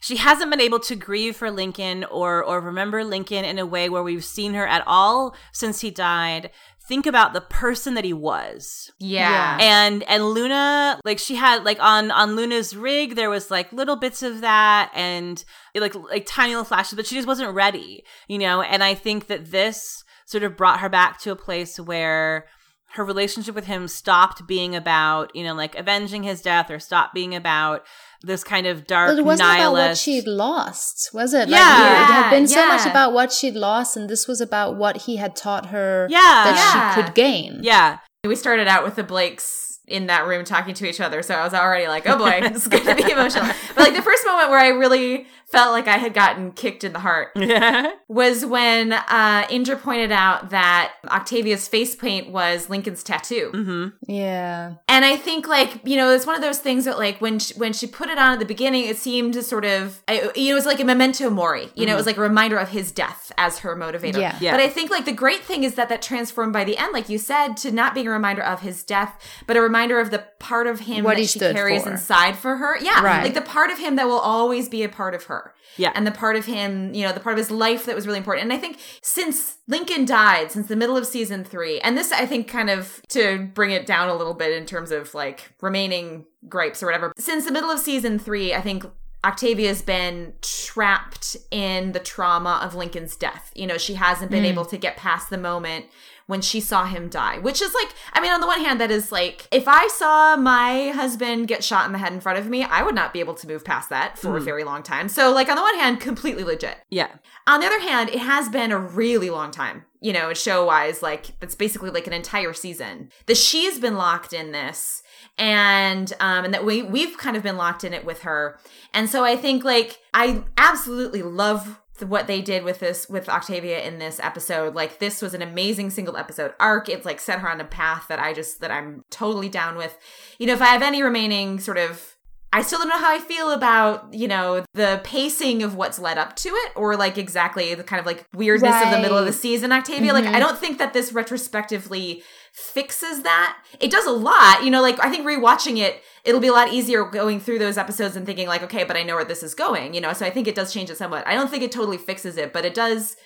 [0.03, 3.89] she hasn't been able to grieve for Lincoln or or remember Lincoln in a way
[3.89, 6.51] where we've seen her at all since he died.
[6.89, 8.91] Think about the person that he was.
[8.99, 9.59] yeah.
[9.61, 13.95] And and Luna, like she had like on on Luna's rig, there was like little
[13.97, 15.43] bits of that and
[15.77, 18.61] like like tiny little flashes, but she just wasn't ready, you know.
[18.61, 22.47] And I think that this sort of brought her back to a place where
[22.95, 27.15] her relationship with him stopped being about you know like avenging his death or stopped
[27.15, 27.87] being about
[28.25, 31.49] this kind of dark but it wasn't about what she'd lost, was it?
[31.49, 31.59] Yeah.
[31.59, 34.97] like, it had been so much about what she'd lost, and this was about what
[35.03, 36.19] he had taught her Yeah.
[36.21, 36.95] that Yeah.
[36.95, 37.61] she could gain.
[37.63, 41.35] yeah, we started out with the Blakes in that room talking to each other, so
[41.35, 43.47] I was already like, oh boy, it's going to be emotional.
[43.75, 46.95] But like the first moment where I really felt like I had gotten kicked in
[46.95, 53.03] the heart yeah, was when uh, Indra pointed out that Octavia's face paint was Lincoln's
[53.03, 53.51] tattoo.
[53.53, 54.77] hmm Yeah.
[54.89, 57.53] And I think like, you know, it's one of those things that like when she,
[57.55, 60.47] when she put it on at the beginning, it seemed to sort of, I- you
[60.49, 61.69] know, it was like a memento mori.
[61.75, 64.19] You know, it was like a reminder of his death as her motivator.
[64.21, 64.39] Yeah.
[64.41, 64.53] Yeah.
[64.53, 67.11] But I think like the great thing is that that transformed by the end, like
[67.11, 70.25] you said, to not being a reminder of his death, but a reminder of the
[70.39, 71.91] part of him What that he she carries for.
[71.91, 72.79] inside for her.
[72.79, 73.03] Yeah.
[73.03, 73.25] Right.
[73.25, 75.55] Like the part of him that will always be a part of her.
[75.77, 75.93] Yeah.
[75.95, 78.19] And the part of him, you know, the part of his life that was really
[78.19, 78.45] important.
[78.45, 82.27] And I think since Lincoln died, since the middle of season three, and this I
[82.27, 86.27] think kind of to bring it down a little bit in terms of like remaining
[86.49, 88.85] gripes or whatever, since the middle of season three, I think
[89.25, 93.53] Octavia's been trapped in the trauma of Lincoln's death.
[93.55, 94.49] You know, she hasn't been mm.
[94.49, 95.87] able to get past the moment
[96.27, 98.91] when she saw him die, which is like, I mean, on the one hand, that
[98.91, 102.49] is like, if I saw my husband get shot in the head in front of
[102.49, 105.09] me, I would not be able to move past that for a very long time.
[105.09, 106.79] So, like, on the one hand, completely legit.
[106.91, 107.09] yeah.
[107.47, 111.01] On the other hand, it has been a really long time you know, show wise,
[111.01, 113.09] like that's basically like an entire season.
[113.27, 115.03] The she's been locked in this
[115.39, 118.59] and um and that we we've kind of been locked in it with her.
[118.93, 123.83] And so I think like I absolutely love what they did with this with Octavia
[123.83, 124.75] in this episode.
[124.75, 126.89] Like this was an amazing single episode arc.
[126.89, 129.97] It's like set her on a path that I just that I'm totally down with.
[130.39, 132.13] You know, if I have any remaining sort of
[132.55, 136.19] I still don't know how I feel about, you know, the pacing of what's led
[136.19, 138.85] up to it or like exactly the kind of like weirdness right.
[138.85, 140.13] of the middle of the season, Octavia.
[140.13, 140.27] Mm-hmm.
[140.27, 142.23] Like, I don't think that this retrospectively
[142.53, 143.59] fixes that.
[143.81, 146.73] It does a lot, you know, like I think rewatching it, it'll be a lot
[146.73, 149.55] easier going through those episodes and thinking like, okay, but I know where this is
[149.55, 151.27] going, you know, so I think it does change it somewhat.
[151.27, 153.17] I don't think it totally fixes it, but it does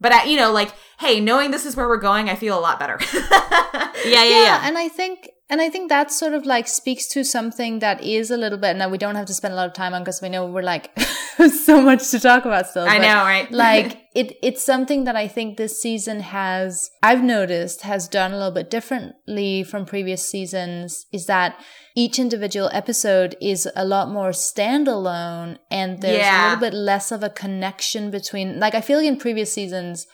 [0.00, 2.60] but I, you know, like, hey, knowing this is where we're going, I feel a
[2.60, 2.98] lot better.
[3.14, 4.60] yeah, yeah, yeah, yeah.
[4.64, 8.30] And I think and I think that sort of like speaks to something that is
[8.30, 10.22] a little bit now we don't have to spend a lot of time on because
[10.22, 10.90] we know we're like
[11.64, 12.84] so much to talk about still.
[12.84, 13.50] I know, right?
[13.50, 18.36] like it it's something that I think this season has I've noticed has done a
[18.36, 21.60] little bit differently from previous seasons is that
[21.96, 26.42] each individual episode is a lot more standalone and there's yeah.
[26.42, 30.06] a little bit less of a connection between like I feel like in previous seasons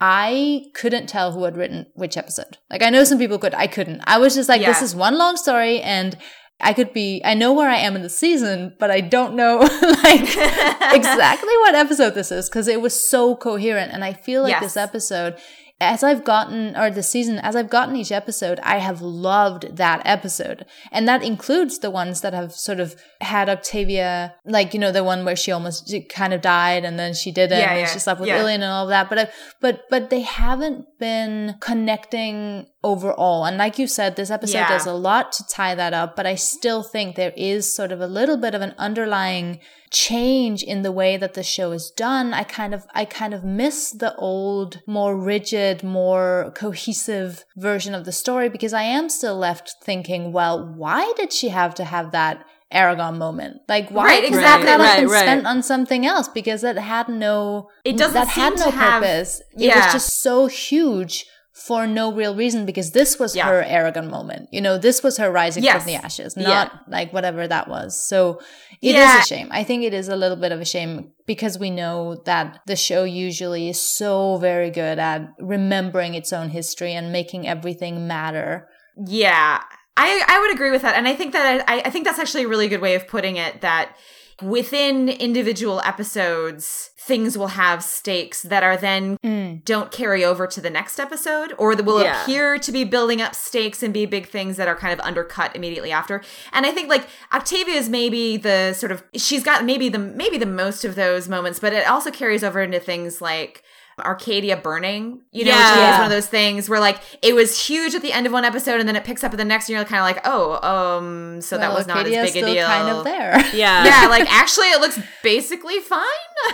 [0.00, 2.58] I couldn't tell who had written which episode.
[2.70, 4.02] Like I know some people could, I couldn't.
[4.04, 4.68] I was just like, yeah.
[4.68, 6.16] this is one long story and
[6.60, 9.58] I could be, I know where I am in the season, but I don't know
[10.02, 10.20] like
[10.94, 13.92] exactly what episode this is because it was so coherent.
[13.92, 14.62] And I feel like yes.
[14.62, 15.36] this episode
[15.80, 20.02] as I've gotten, or the season, as I've gotten each episode, I have loved that
[20.04, 20.64] episode.
[20.92, 22.94] And that includes the ones that have sort of
[23.24, 27.14] had Octavia, like, you know, the one where she almost kind of died and then
[27.14, 28.40] she didn't yeah, and yeah, she slept with yeah.
[28.40, 29.08] Ilian and all of that.
[29.08, 29.28] But, I,
[29.60, 33.44] but, but they haven't been connecting overall.
[33.44, 34.68] And like you said, this episode yeah.
[34.68, 38.00] does a lot to tie that up, but I still think there is sort of
[38.00, 39.58] a little bit of an underlying
[39.90, 42.34] change in the way that the show is done.
[42.34, 48.04] I kind of, I kind of miss the old, more rigid, more cohesive version of
[48.04, 52.10] the story because I am still left thinking, well, why did she have to have
[52.10, 52.44] that
[52.74, 53.60] Eragon moment.
[53.68, 55.20] Like why right, exactly that right, been right.
[55.20, 56.28] spent on something else?
[56.28, 59.42] Because it had no it doesn't that had no purpose.
[59.52, 59.72] Have, yeah.
[59.72, 63.46] It was just so huge for no real reason because this was yeah.
[63.46, 64.48] her Eragon moment.
[64.50, 65.82] You know, this was her rising yes.
[65.82, 66.78] from the ashes, not yeah.
[66.88, 67.98] like whatever that was.
[68.08, 68.40] So
[68.82, 69.18] it yeah.
[69.18, 69.48] is a shame.
[69.52, 72.74] I think it is a little bit of a shame because we know that the
[72.74, 78.68] show usually is so very good at remembering its own history and making everything matter.
[79.06, 79.62] Yeah.
[79.96, 80.96] I, I would agree with that.
[80.96, 83.36] And I think that I, I think that's actually a really good way of putting
[83.36, 83.96] it that
[84.42, 89.62] within individual episodes, things will have stakes that are then mm.
[89.64, 92.22] don't carry over to the next episode or that will yeah.
[92.22, 95.54] appear to be building up stakes and be big things that are kind of undercut
[95.54, 96.22] immediately after.
[96.52, 100.38] And I think like Octavia is maybe the sort of she's got maybe the maybe
[100.38, 103.62] the most of those moments, but it also carries over into things like
[103.98, 105.70] Arcadia burning, you know, yeah.
[105.70, 108.32] which is one of those things where like it was huge at the end of
[108.32, 110.26] one episode and then it picks up at the next and you're kind of like,
[110.26, 112.66] oh, um, so well, that was not as big a deal.
[112.66, 114.06] Kind of there, yeah, yeah.
[114.08, 116.02] Like actually, it looks basically fine.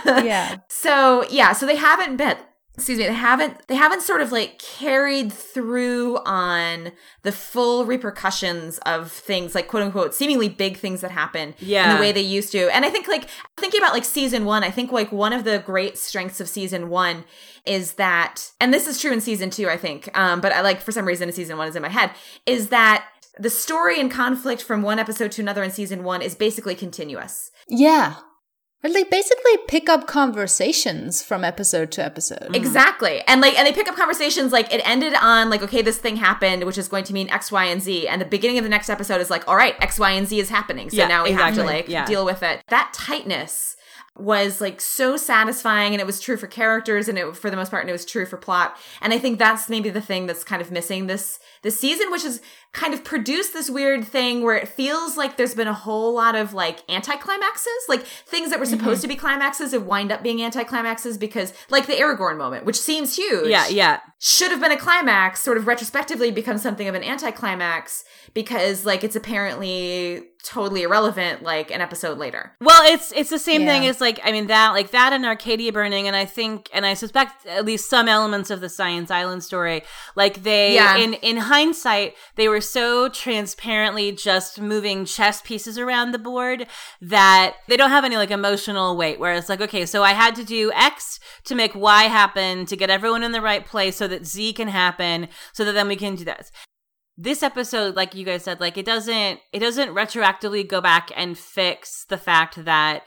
[0.05, 0.57] yeah.
[0.69, 2.37] So yeah, so they haven't been
[2.81, 8.79] excuse me they haven't they haven't sort of like carried through on the full repercussions
[8.79, 11.91] of things like quote unquote seemingly big things that happen yeah.
[11.91, 12.73] in the way they used to.
[12.75, 15.59] And i think like thinking about like season one i think like one of the
[15.59, 17.23] great strengths of season one
[17.67, 20.81] is that and this is true in season two i think um but i like
[20.81, 22.09] for some reason season one is in my head
[22.47, 23.05] is that
[23.37, 27.49] the story and conflict from one episode to another in season one is basically continuous.
[27.69, 28.15] Yeah
[28.83, 32.39] or they basically pick up conversations from episode to episode.
[32.39, 32.55] Mm-hmm.
[32.55, 33.21] Exactly.
[33.27, 36.15] And like and they pick up conversations like it ended on like, okay, this thing
[36.15, 38.07] happened, which is going to mean X, Y, and Z.
[38.07, 40.39] And the beginning of the next episode is like, all right, X, Y, and Z
[40.39, 40.89] is happening.
[40.89, 41.57] So yeah, now we exactly.
[41.57, 42.05] have to like yeah.
[42.05, 42.63] deal with it.
[42.69, 43.77] That tightness
[44.17, 47.71] was like so satisfying and it was true for characters and it for the most
[47.71, 50.43] part and it was true for plot and i think that's maybe the thing that's
[50.43, 52.41] kind of missing this this season which has
[52.73, 56.35] kind of produced this weird thing where it feels like there's been a whole lot
[56.35, 59.01] of like anticlimaxes, like things that were supposed mm-hmm.
[59.01, 63.17] to be climaxes have wind up being anticlimaxes because like the Aragorn moment, which seems
[63.17, 63.49] huge.
[63.49, 63.99] Yeah, yeah.
[64.19, 69.03] Should have been a climax, sort of retrospectively becomes something of an anticlimax because like
[69.03, 72.53] it's apparently totally irrelevant like an episode later.
[72.61, 73.73] Well, it's it's the same yeah.
[73.73, 76.85] thing as like I mean that like that and Arcadia burning and I think and
[76.85, 79.83] I suspect at least some elements of the Science Island story
[80.15, 80.97] like they yeah.
[80.97, 86.65] in in hindsight they were so transparently just moving chess pieces around the board
[87.01, 90.33] that they don't have any like emotional weight where it's like okay so I had
[90.35, 94.07] to do X to make Y happen to get everyone in the right place so
[94.07, 96.51] that Z can happen so that then we can do this.
[97.17, 101.37] This episode like you guys said like it doesn't it doesn't retroactively go back and
[101.37, 103.03] fix the fact that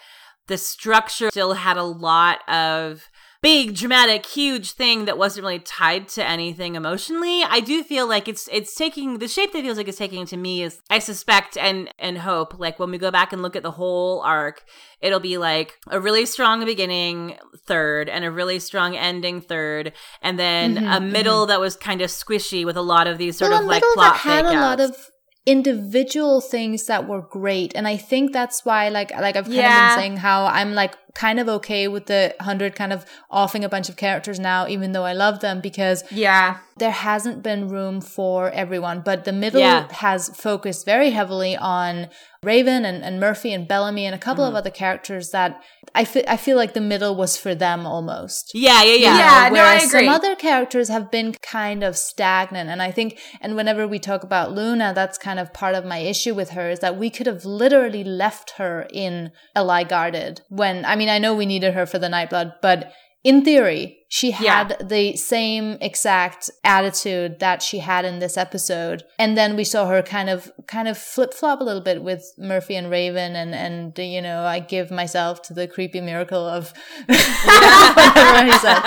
[0.46, 3.08] the structure still had a lot of
[3.44, 7.42] big dramatic huge thing that wasn't really tied to anything emotionally.
[7.42, 10.36] I do feel like it's it's taking the shape that feels like it's taking to
[10.36, 13.62] me is i suspect and and hope like when we go back and look at
[13.62, 14.64] the whole arc
[15.00, 17.36] it'll be like a really strong beginning
[17.66, 19.92] third and a really strong ending third
[20.22, 23.36] and then Mm-hmm, a middle that was kind of squishy with a lot of these
[23.36, 24.96] sort well, of like plot that had a lot of
[25.46, 29.62] individual things that were great and i think that's why like like i've kind of
[29.62, 33.68] been saying how i'm like kind of okay with the 100 kind of offing a
[33.68, 36.58] bunch of characters now even though i love them because Yeah.
[36.76, 39.86] there hasn't been room for everyone but the middle Yeah.
[39.92, 42.08] has focused very heavily on
[42.42, 44.56] raven and, and murphy and bellamy and a couple of mm-hmm.
[44.58, 45.62] other characters that
[45.94, 49.48] I fe- I feel like the middle was for them almost yeah yeah yeah Yeah.
[49.50, 49.88] no, I agree.
[49.88, 52.68] some other characters have been kind of stagnant.
[52.70, 55.98] And I think, and whenever we talk about Luna, that's kind of part of my
[55.98, 60.84] issue with her is that we could have literally left her in Eli Guarded when,
[60.84, 62.92] I mean, I know we needed her for the Nightblood, but
[63.22, 69.02] in theory, she had the same exact attitude that she had in this episode.
[69.18, 72.24] And then we saw her kind of, kind of flip flop a little bit with
[72.38, 73.34] Murphy and Raven.
[73.34, 76.72] And, and, you know, I give myself to the creepy miracle of
[77.06, 78.80] whatever he said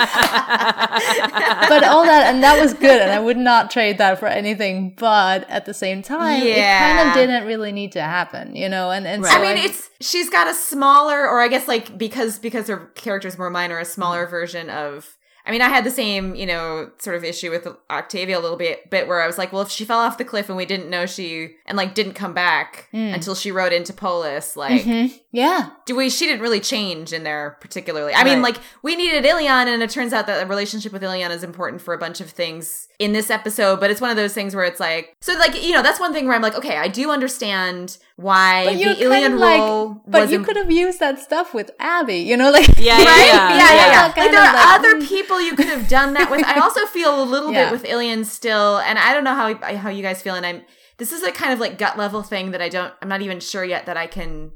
[1.68, 4.94] but all that and that was good and i would not trade that for anything
[4.98, 8.90] but at the same time it kind of didn't really need to happen you know
[8.90, 9.32] and and Right.
[9.32, 12.86] so I mean, it's she's got a smaller, or I guess like because because her
[12.94, 15.16] character's more minor, a smaller version of.
[15.48, 18.58] I mean, I had the same, you know, sort of issue with Octavia a little
[18.58, 20.66] bit, bit where I was like, well, if she fell off the cliff and we
[20.66, 25.18] didn't know she and like didn't come back until she rode into Polis, like, Mhm.
[25.32, 26.10] Yeah do we?
[26.10, 28.12] She didn't really change in there particularly.
[28.12, 31.32] I mean, like we needed Ilian, and it turns out that the relationship with Ilian
[31.32, 33.80] is important for a bunch of things in this episode.
[33.80, 36.12] But it's one of those things where it's like, so like you know, that's one
[36.12, 40.28] thing where I'm like, okay, I do understand why but the Ilian like role but
[40.28, 43.26] you im- could have used that stuff with abby you know like Yeah, yeah, right?
[43.26, 44.02] yeah, Yeah, yeah, yeah.
[44.06, 45.08] Like there are like, other mm.
[45.08, 46.44] people you could have done that with.
[46.44, 49.88] I also feel a little bit with Ilian still, and I don't know how how
[49.88, 50.34] you guys feel.
[50.34, 50.62] And I'm
[50.98, 52.92] this is a kind of like gut level thing that I don't.
[53.00, 54.50] I'm not even sure yet that I can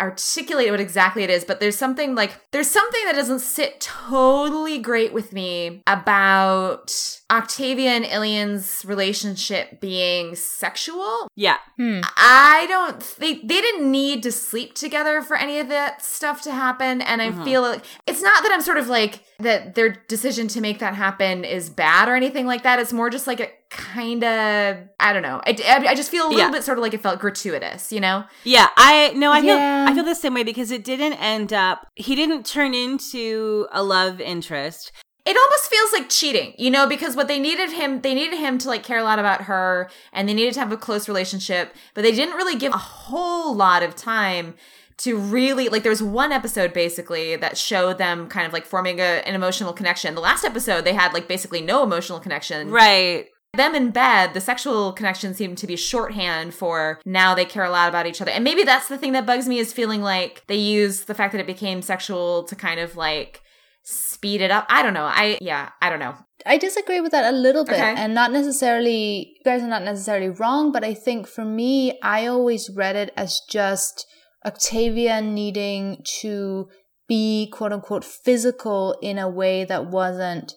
[0.00, 4.78] articulate what exactly it is but there's something like there's something that doesn't sit totally
[4.78, 12.00] great with me about Octavia and Ilian's relationship being sexual yeah Hmm.
[12.16, 16.52] I don't think they didn't need to sleep together for any of that stuff to
[16.52, 17.00] happen.
[17.00, 17.44] And I Mhm.
[17.44, 20.94] feel like it's not that I'm sort of like that their decision to make that
[20.94, 22.78] happen is bad or anything like that.
[22.78, 25.40] It's more just like a kind of, I don't know.
[25.46, 26.50] I, I, I just feel a little Yeah.
[26.50, 28.24] bit sort of like it felt gratuitous, you know?
[28.44, 29.86] Yeah, I no, I feel Yeah.
[29.88, 31.86] I feel the same way because it didn't end up.
[31.94, 34.92] He didn't turn into a love interest.
[35.24, 38.58] It almost feels like cheating, you know, because what they needed him, they needed him
[38.58, 41.74] to like care a lot about her and they needed to have a close relationship,
[41.94, 44.54] but they didn't really give a whole lot of time
[44.98, 48.98] to really like there was one episode basically that showed them kind of like forming
[49.00, 50.14] a, an emotional connection.
[50.14, 52.70] The last episode they had like basically no emotional connection.
[52.70, 53.28] Right.
[53.54, 57.70] Them in bed, the sexual connection seemed to be shorthand for now they care a
[57.70, 58.30] lot about each other.
[58.30, 61.32] And maybe that's the thing that bugs me is feeling like they use the fact
[61.32, 63.42] that it became sexual to kind of like
[63.82, 64.66] speed it up.
[64.68, 65.04] I don't know.
[65.04, 66.14] I yeah, I don't know.
[66.46, 67.94] I disagree with that a little bit, Okay.
[67.96, 69.34] and not necessarily.
[69.36, 73.12] You guys are not necessarily wrong, but I think for me, I always read it
[73.16, 74.06] as just
[74.46, 76.68] Octavia needing to
[77.08, 80.54] be quote unquote physical in a way that wasn't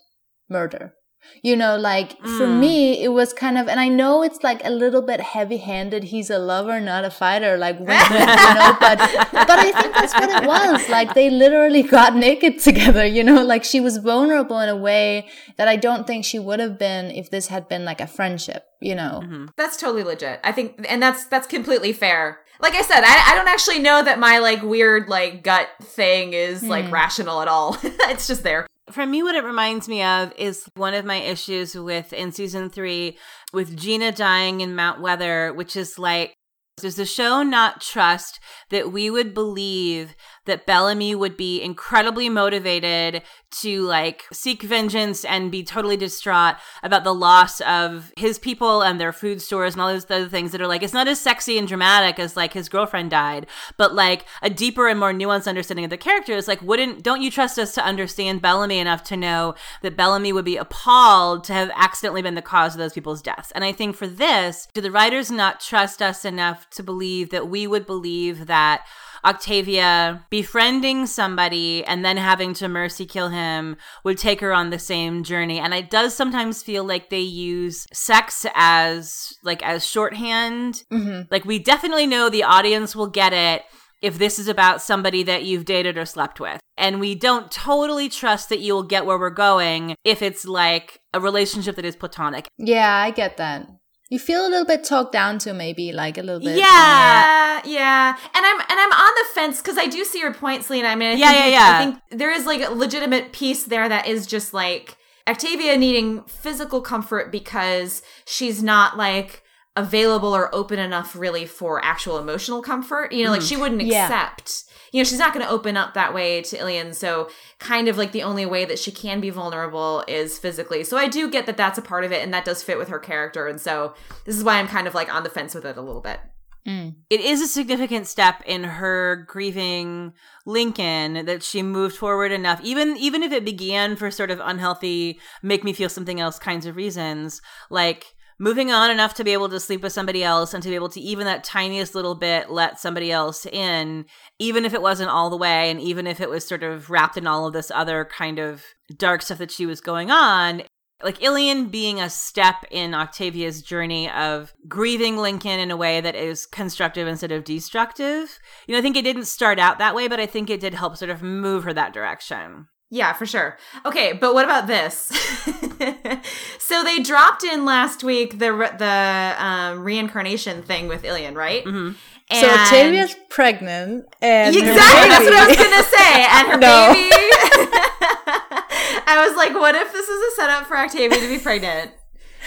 [0.49, 0.93] murder.
[1.41, 2.59] You know, like for Mm.
[2.59, 6.05] me, it was kind of, and I know it's like a little bit heavy handed.
[6.05, 8.97] He's a lover, not a fighter, like, you know, but,
[9.31, 10.87] but I think that's what it was.
[10.89, 15.27] Like, they literally got naked together, you know, like she was vulnerable in a way
[15.57, 18.65] that I don't think she would have been if this had been like a friendship,
[18.81, 19.21] you know.
[19.23, 19.49] Mhm.
[19.57, 20.39] That's totally legit.
[20.43, 22.39] I think and that's that's completely fair.
[22.61, 26.31] Like I said, I, I don't actually know that my like weird like gut thing
[26.33, 26.93] is like Hmm.
[26.93, 27.77] rational at all.
[27.83, 28.65] it's just there.
[28.91, 32.69] For me, what it reminds me of is one of my issues with in season
[32.69, 33.17] three
[33.53, 36.35] with Gina dying in Mount Weather, which is like,
[36.77, 38.39] does the show not trust
[38.71, 40.15] that we would believe
[40.45, 43.21] that Bellamy would be incredibly motivated
[43.61, 48.99] to like seek vengeance and be totally distraught about the loss of his people and
[48.99, 51.57] their food stores and all those other things that are like, it's not as sexy
[51.57, 53.45] and dramatic as like his girlfriend died,
[53.77, 57.21] but like a deeper and more nuanced understanding of the character is like, wouldn't, don't
[57.21, 61.53] you trust us to understand Bellamy enough to know that Bellamy would be appalled to
[61.53, 63.51] have accidentally been the cause of those people's deaths?
[63.51, 67.47] And I think for this, do the writers not trust us enough to believe that
[67.47, 68.85] we would believe that
[69.25, 74.79] Octavia befriending somebody and then having to mercy kill him would take her on the
[74.79, 75.59] same journey.
[75.59, 80.83] And it does sometimes feel like they use sex as like as shorthand.
[80.91, 81.23] Mm-hmm.
[81.31, 83.63] Like we definitely know the audience will get it
[84.01, 86.59] if this is about somebody that you've dated or slept with.
[86.77, 90.99] And we don't totally trust that you will get where we're going if it's like
[91.13, 92.47] a relationship that is platonic.
[92.57, 93.67] Yeah, I get that.
[94.13, 96.55] You feel a little bit talked down to, maybe like a little bit.
[96.55, 98.15] Yeah, yeah.
[98.35, 100.89] And I'm and I'm on the fence because I do see your point, Selina.
[100.89, 101.75] I mean, I yeah, think, yeah, yeah.
[101.75, 104.97] I think there is like a legitimate piece there that is just like
[105.27, 109.41] Octavia needing physical comfort because she's not like
[109.75, 113.13] available or open enough really for actual emotional comfort.
[113.13, 113.49] You know, like mm.
[113.49, 114.03] she wouldn't Yeah.
[114.03, 114.65] accept.
[114.93, 116.93] You know, she's not going to open up that way to Ilian.
[116.93, 117.29] So,
[117.59, 120.83] kind of like the only way that she can be vulnerable is physically.
[120.85, 122.89] So, I do get that that's a part of it and that does fit with
[122.89, 123.47] her character.
[123.47, 125.81] And so, this is why I'm kind of like on the fence with it a
[125.81, 126.19] little bit.
[126.65, 126.95] Mm.
[127.09, 130.13] it is a significant step in her grieving
[130.45, 135.19] Lincoln that she moved forward enough even even if it began for sort of unhealthy
[135.41, 139.49] make me feel something else kinds of reasons like moving on enough to be able
[139.49, 142.49] to sleep with somebody else and to be able to even that tiniest little bit
[142.49, 144.05] let somebody else in
[144.39, 147.17] even if it wasn't all the way and even if it was sort of wrapped
[147.17, 148.63] in all of this other kind of
[148.97, 150.63] dark stuff that she was going on
[151.03, 156.15] like Ilian being a step in Octavia's journey of grieving Lincoln in a way that
[156.15, 158.39] is constructive instead of destructive.
[158.67, 160.73] You know, I think it didn't start out that way, but I think it did
[160.73, 162.67] help sort of move her that direction.
[162.93, 163.57] Yeah, for sure.
[163.87, 164.95] Okay, but what about this?
[166.59, 171.65] so they dropped in last week the re- the um, reincarnation thing with Ilian, right?
[171.65, 171.95] Mhm.
[172.31, 176.23] So Octavia's pregnant, and her exactly that's what I was gonna say.
[176.29, 176.93] And her No.
[176.93, 177.09] baby.
[179.07, 181.91] I was like, what if this is a setup for Octavia to be pregnant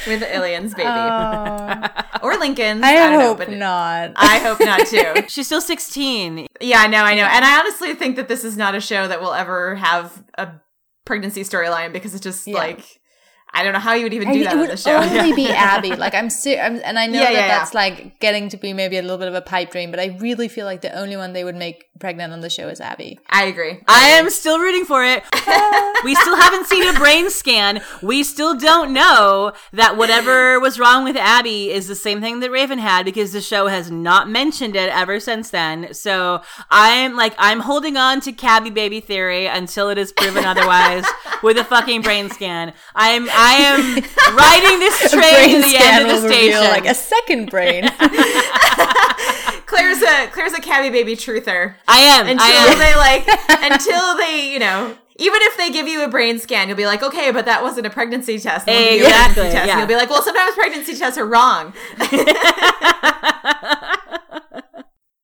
[0.07, 1.82] with Ilian's baby Oh,
[2.22, 2.82] or Lincoln's?
[2.82, 4.12] I, don't know, hope but not.
[4.16, 5.14] I hope not too.
[5.28, 6.47] She's still 16.
[6.61, 7.24] Yeah, I know, I know.
[7.24, 10.49] And I honestly think that this is not a show that will ever have a
[11.05, 12.55] pregnancy storyline because it's just Yeah.
[12.59, 13.01] like
[13.57, 15.01] I don't know how you would even do mean, that it on would the show.
[15.01, 15.97] It would only be Abby.
[15.97, 17.49] Like I'm, ser- I'm and I know Yeah, that yeah, yeah.
[17.59, 20.17] that's like getting to be maybe a little bit of a pipe dream, but I
[20.21, 23.19] really feel like the only one they would make pregnant on the show is Abby.
[23.31, 23.81] I agree.
[23.89, 25.25] I am still rooting for it.
[26.05, 27.81] we still haven't seen a brain scan.
[28.03, 32.51] We still don't know that whatever was wrong with Abby is the same thing that
[32.51, 35.95] Raven had because the show has not mentioned it ever since then.
[35.95, 41.05] So I'm like, I'm holding on to Cabby Baby theory until it is proven otherwise
[41.43, 42.75] with a fucking brain scan.
[42.95, 43.78] I'm, I am
[44.36, 46.70] riding this train to the end of the will reveal, station.
[46.70, 47.84] like a second brain.
[49.66, 51.74] Claire's a Claire's a cabby baby truther.
[51.88, 52.26] I am.
[52.26, 52.78] Until I am.
[52.78, 56.76] they like until they, you know, even if they give you a brain scan, you'll
[56.76, 58.68] be like, okay, but that wasn't a pregnancy test.
[58.68, 59.66] And they'll give you a Exactly, pregnancy test.
[59.66, 59.72] yeah.
[59.72, 61.72] And you'll be like, well, sometimes pregnancy tests are wrong.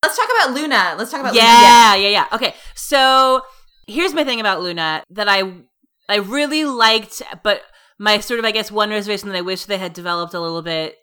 [0.02, 0.94] Let's talk about Luna.
[0.98, 1.44] Let's talk about Luna.
[1.44, 2.26] yeah, yeah, yeah.
[2.32, 3.42] Okay, so
[3.86, 5.42] here's my thing about Luna that I
[6.08, 7.62] I really liked, but
[8.02, 10.60] my sort of I guess one reservation that I wish they had developed a little
[10.60, 10.96] bit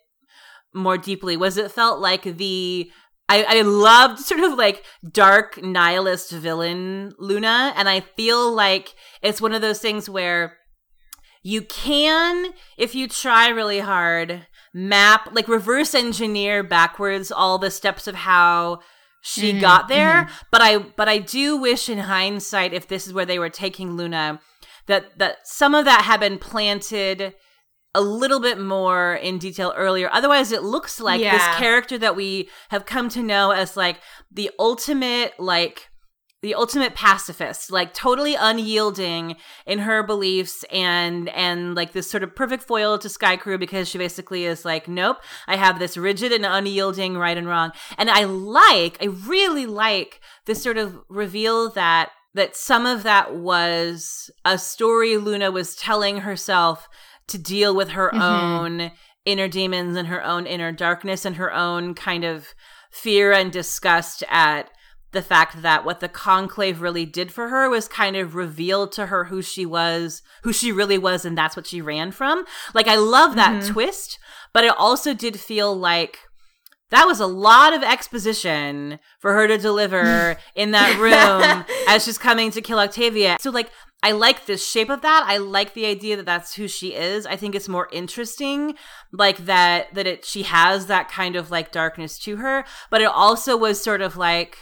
[0.74, 2.92] more deeply was it felt like the
[3.30, 9.40] I, I loved sort of like dark nihilist villain Luna, and I feel like it's
[9.40, 10.58] one of those things where
[11.42, 18.08] you can, if you try really hard, map like reverse engineer backwards all the steps
[18.08, 18.80] of how
[19.22, 20.28] she Mm, got there.
[20.52, 23.92] But I but I do wish in hindsight, if this is where they were taking
[23.96, 24.42] Luna,
[24.90, 27.34] that that some of that had been planted
[27.96, 30.10] a little bit more in detail earlier.
[30.12, 31.32] Otherwise, it looks like Yeah.
[31.38, 33.98] this character that we have come to know as like
[34.30, 35.88] the ultimate like
[36.42, 39.36] the ultimate pacifist, like totally unyielding
[39.66, 43.90] in her beliefs and and like this sort of perfect foil to Sky Crew because
[43.90, 45.18] she basically is like, nope,
[45.48, 47.72] I have this rigid and unyielding right and wrong.
[47.98, 53.36] And I like, I really like this sort of reveal that that some of that
[53.36, 56.88] was a story Luna was telling herself
[57.28, 58.22] to deal with her Mhm.
[58.22, 58.92] own
[59.26, 62.54] inner demons and her own inner darkness and her own kind of
[62.92, 64.70] fear and disgust at
[65.12, 69.08] the fact that what the conclave really did for her was kind of revealed to
[69.08, 72.46] her who she was, who she really was, and that's what she ran from.
[72.76, 73.68] Like, I love that Mhm.
[73.74, 74.20] twist,
[74.54, 76.20] but it also did feel like
[76.92, 82.18] that was a lot of exposition for her to deliver in that room as she's
[82.18, 83.38] coming to kill Octavia.
[83.40, 83.72] So, like,
[84.02, 85.26] I like the shape of that.
[85.28, 87.26] I like the idea that that's who she is.
[87.26, 88.76] I think it's more interesting,
[89.12, 92.64] like that that it she has that kind of like darkness to her.
[92.90, 94.58] But it also was sort of like,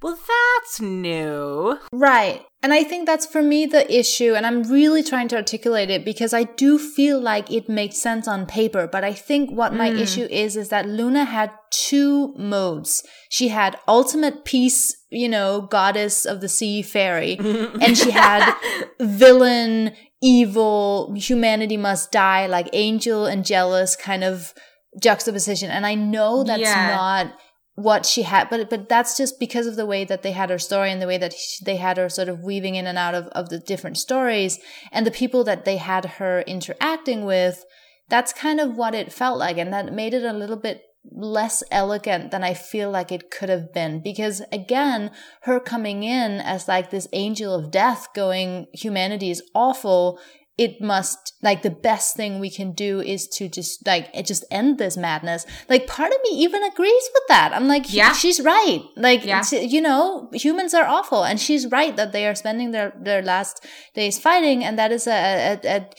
[0.00, 1.78] well, that's new.
[1.92, 2.46] Right.
[2.64, 4.32] And I think that's for me the issue.
[4.34, 8.26] And I'm really trying to articulate it because I do feel like it makes sense
[8.26, 8.86] on paper.
[8.94, 9.98] But I think what my Mm.
[10.00, 13.04] issue is, is that Luna had two modes.
[13.28, 17.36] She had ultimate peace, you know, goddess of the sea fairy.
[17.84, 18.54] and she had
[18.98, 19.92] villain,
[20.22, 24.54] evil, humanity must die, like angel and jealous kind of
[25.02, 25.70] juxtaposition.
[25.70, 26.94] And I know that's Yeah.
[26.96, 27.34] not
[27.76, 30.58] what she had but but that's just because of the way that they had her
[30.58, 33.14] story and the way that she, they had her sort of weaving in and out
[33.14, 34.60] of, of the different stories
[34.92, 37.64] and the people that they had her interacting with
[38.08, 41.62] that's kind of what it felt like and that made it a little bit less
[41.70, 44.00] elegant than I feel like it could have been.
[44.00, 45.10] Because again,
[45.42, 50.18] her coming in as like this angel of death going, humanity is awful
[50.56, 54.44] it must like the best thing we can do is to just like eh, just
[54.52, 55.44] end this madness.
[55.68, 57.52] Like part of me even agrees with that.
[57.52, 58.12] I'm like yeah.
[58.12, 58.82] she's right.
[58.96, 59.42] Like yeah.
[59.50, 63.66] you know humans are awful and she's right that they are spending their their last
[63.94, 65.90] days fighting and that is a, a, a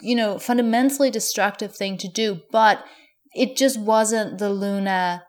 [0.00, 2.40] you know fundamentally destructive thing to do.
[2.50, 2.84] But
[3.32, 5.22] it just wasn't the luna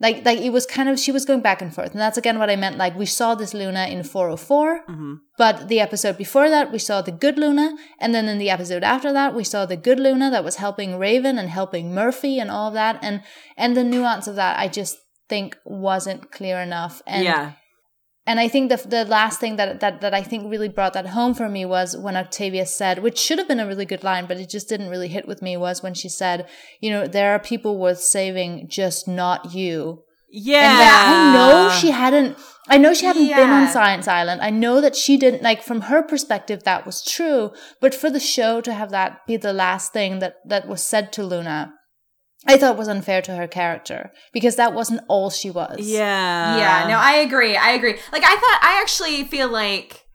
[0.00, 1.92] like like it was kind of she was going back and forth.
[1.92, 5.14] And that's again what i meant like we saw this luna in 404 mm-hmm.
[5.36, 7.76] but the episode before that we saw the good luna.
[7.98, 10.98] And then in the episode after that we saw the good luna that was helping
[10.98, 12.98] raven and helping murphy and all of that.
[13.02, 13.22] And
[13.56, 17.02] and the nuance of that i just think wasn't clear enough.
[17.06, 17.52] And yeah
[18.28, 21.06] and I think the the last thing that, that that I think really brought that
[21.06, 24.26] home for me was when Octavia said, which should have been a really good line,
[24.26, 26.46] but it just didn't really hit with me, was when she said,
[26.80, 30.04] you know, there are people worth saving, just not you.
[30.30, 30.60] Yeah.
[30.60, 32.36] And I know she hadn't
[32.68, 33.38] I know she hadn't yeah.
[33.38, 34.42] been on Science Island.
[34.42, 38.20] I know that she didn't like from her perspective that was true, but for the
[38.20, 41.72] show to have that be the last thing that that was said to Luna,
[42.46, 45.80] I thought was unfair to her character because that wasn't all she was.
[45.80, 46.56] Yeah.
[46.56, 47.56] Yeah, no, I agree.
[47.56, 47.98] I agree.
[48.12, 50.06] Like I thought I actually feel like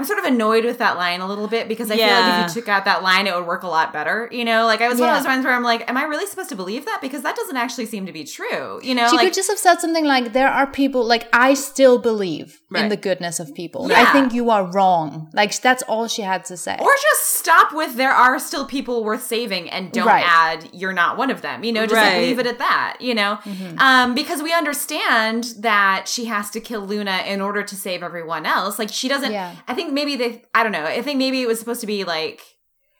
[0.00, 2.06] I'm sort of annoyed with that line a little bit because I yeah.
[2.06, 4.30] feel like if you took out that line, it would work a lot better.
[4.32, 5.08] You know, like I was yeah.
[5.08, 7.00] one of those ones where I'm like, am I really supposed to believe that?
[7.02, 8.80] Because that doesn't actually seem to be true.
[8.82, 11.52] You know, she like, could just have said something like, "There are people like I
[11.52, 12.84] still believe right.
[12.84, 13.90] in the goodness of people.
[13.90, 14.00] Yeah.
[14.00, 16.78] I think you are wrong." Like that's all she had to say.
[16.80, 20.24] Or just stop with, "There are still people worth saving," and don't right.
[20.26, 22.14] add, "You're not one of them." You know, just right.
[22.14, 22.96] like leave it at that.
[23.00, 23.78] You know, mm-hmm.
[23.78, 28.46] um, because we understand that she has to kill Luna in order to save everyone
[28.46, 28.78] else.
[28.78, 29.34] Like she doesn't.
[29.34, 30.42] I think maybe they.
[30.54, 30.88] I don't don't know.
[30.88, 32.40] I think maybe it was supposed to be like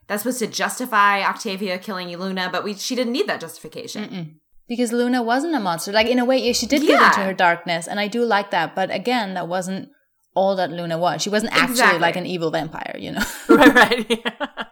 [0.09, 4.05] that's supposed to justify Octavia killing Luna, but we she didn't need that justification.
[4.05, 4.35] Mm-mm.
[4.69, 5.93] Because Luna wasn't a monster.
[5.93, 6.99] Like in a way, yeah, she did yeah.
[6.99, 8.75] get into her darkness, and I do like that.
[8.75, 9.89] But again, that wasn't
[10.35, 11.23] all that Luna was.
[11.23, 12.01] She wasn't actually exactly.
[12.01, 13.25] like an evil vampire, you know.
[13.49, 14.07] right, right.
[14.09, 14.65] Yeah.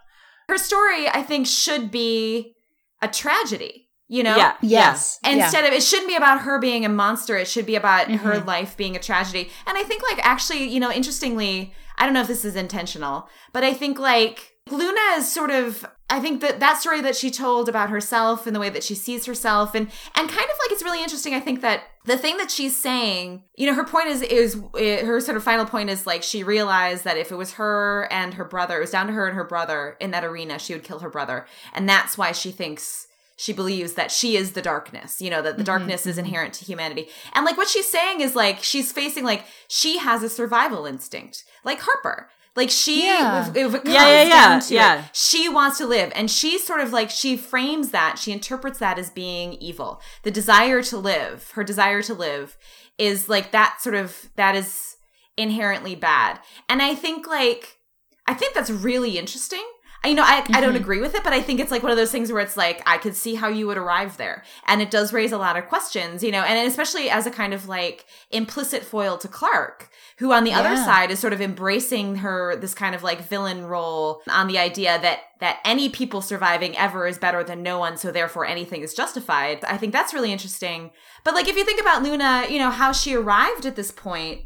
[0.49, 2.55] Her story, I think, should be
[3.03, 5.69] a tragedy you know yeah yes instead yeah.
[5.69, 8.17] of it shouldn't be about her being a monster it should be about mm-hmm.
[8.17, 12.15] her life being a tragedy and i think like actually you know interestingly i don't
[12.15, 16.41] know if this is intentional but i think like luna is sort of i think
[16.41, 19.75] that that story that she told about herself and the way that she sees herself
[19.75, 22.81] and and kind of like it's really interesting i think that the thing that she's
[22.81, 26.43] saying you know her point is is her sort of final point is like she
[26.43, 29.37] realized that if it was her and her brother it was down to her and
[29.37, 33.09] her brother in that arena she would kill her brother and that's why she thinks
[33.39, 35.67] she believes that she is the darkness, you know, that the mm-hmm.
[35.67, 36.27] darkness is mm-hmm.
[36.27, 37.09] inherent to humanity.
[37.35, 41.45] And like what she's saying is like she's facing like she has a survival instinct,
[41.65, 42.29] like Harper.
[42.57, 43.49] Like she, yeah.
[43.49, 44.99] if, if it comes yeah, yeah, yeah, yeah.
[45.05, 48.81] It, she wants to live, and she sort of like she frames that, she interprets
[48.81, 50.03] that as being evil.
[50.25, 52.57] The desire to live, her desire to live,
[52.99, 54.97] is like that sort of that is
[55.37, 56.41] inherently bad.
[56.69, 57.79] And I think like
[58.27, 59.65] I think that's really interesting
[60.05, 60.55] you know, I, mm-hmm.
[60.55, 60.83] I don't mm-hmm.
[60.83, 62.83] agree with it, but I think it's like one of those things where it's like,
[62.87, 64.45] I could see how you would arrive there.
[64.67, 67.53] And it does raise a lot of questions, you know, and especially as a kind
[67.53, 70.61] of like implicit foil to Clarke, who on the yeah.
[70.61, 74.59] other side is sort of embracing her, this kind of like villain role on the
[74.59, 77.97] idea that, that any people surviving ever is better than no one.
[77.97, 79.65] So therefore anything is justified.
[79.65, 80.91] I think that's really interesting.
[81.25, 84.43] But like, if you think about Luna, you know, how she arrived at this point,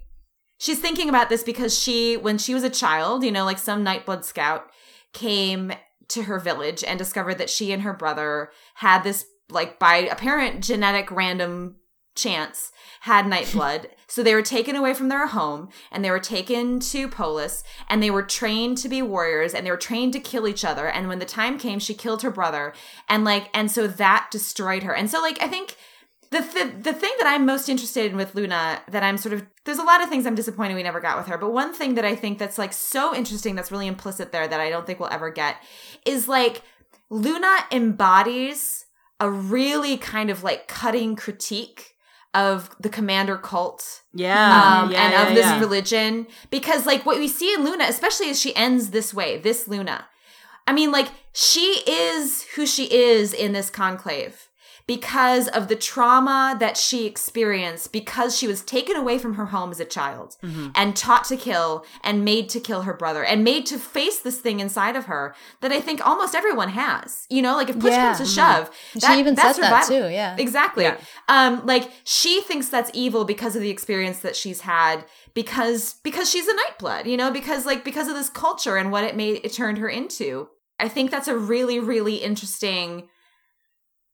[0.59, 3.85] she's thinking about this because she, when she was a child, you know, like some
[3.85, 4.66] Nightblood scout,
[5.14, 5.73] came
[6.09, 10.62] to her village and discovered that she and her brother had this like by apparent
[10.62, 11.77] genetic random
[12.14, 16.80] chance had nightblood so they were taken away from their home and they were taken
[16.80, 20.46] to polis and they were trained to be warriors and they were trained to kill
[20.46, 20.86] each other.
[20.86, 22.74] And when the time came she killed her brother
[23.08, 24.94] and like and so that destroyed her.
[24.94, 25.76] And so like i think
[26.30, 29.46] the, th- the thing that I'm most interested in with Luna that I'm sort of
[29.64, 31.94] there's a lot of things I'm disappointed we never got with her, but one thing
[31.94, 35.00] that I think that's like so interesting that's really implicit there that I don't think
[35.00, 35.56] we'll ever get
[36.04, 36.62] is like
[37.08, 38.84] Luna embodies
[39.20, 41.91] a really kind of like cutting critique
[42.35, 44.03] of the commander cult.
[44.14, 45.61] Yeah, um, yeah and yeah, of this yeah.
[45.61, 46.26] religion.
[46.51, 50.07] Because like what we see in luna especially as she ends this way this luna
[50.66, 54.49] i mean like she is who she is in this conclave
[54.87, 59.70] because of the trauma that she experienced because she was taken away from her home
[59.70, 60.69] as a child Mm-hmm.
[60.74, 64.40] and taught to kill and made to kill her brother and made to face this
[64.40, 67.27] thing inside of her that I think almost everyone has.
[67.31, 68.15] You know, like if push Yeah.
[68.15, 70.36] comes to shove, She even that's said that too, yeah.
[70.39, 70.85] Exactly.
[70.85, 70.97] Yeah.
[71.28, 75.05] Um, like she thinks that's evil because of the experience that she's had
[75.35, 79.05] because because she's a nightblood, you know, because like because of this culture and what
[79.05, 80.48] it made it turned her into.
[80.81, 83.09] I think that's a really, really interesting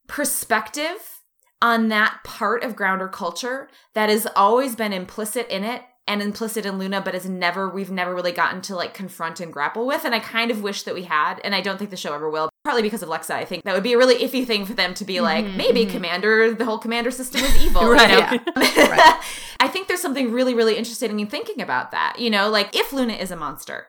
[0.08, 1.20] perspective
[1.62, 6.64] on that part of grounder culture that has always been implicit in it and implicit
[6.64, 10.04] in Luna, but has never we've never really gotten to like confront and grapple with.
[10.04, 12.30] And I kind of wish that we had, and I don't think the show ever
[12.30, 12.48] will.
[12.64, 14.94] Partly because of Lexa, I think that would be a really iffy thing for them
[14.94, 15.92] to be like, mm-hmm, maybe mm-hmm.
[15.92, 18.10] Commander, the whole Commander system is evil, Right.
[18.10, 18.40] Yeah.
[19.60, 22.18] I think there's something really, really interesting in thinking about that.
[22.18, 23.86] You know, like if Luna is a monster,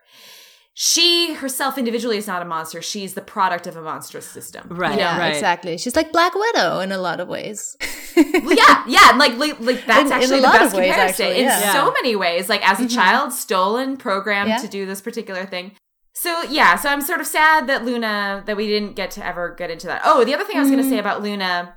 [0.81, 2.81] she herself individually is not a monster.
[2.81, 4.65] She's the product of a monstrous system.
[4.69, 4.91] Right.
[4.91, 5.01] You know?
[5.01, 5.33] Yeah, right.
[5.33, 5.77] exactly.
[5.77, 7.75] She's like Black Widow in a lot of ways.
[8.15, 10.87] Well, yeah, yeah, like like, like that's In- in actually a the best of ways,
[10.87, 11.59] comparison actually, in yeah.
[11.59, 11.73] Yeah.
[11.73, 12.49] so many ways.
[12.49, 12.95] Like as a mm-hmm.
[12.95, 14.57] child, stolen, programmed Yeah.
[14.57, 15.71] to do this particular thing.
[16.13, 19.55] So yeah, so I'm sort of sad that Luna that we didn't get to ever
[19.57, 20.01] get into that.
[20.03, 20.95] Oh, the other thing I was going to mm-hmm.
[20.95, 21.75] say about Luna.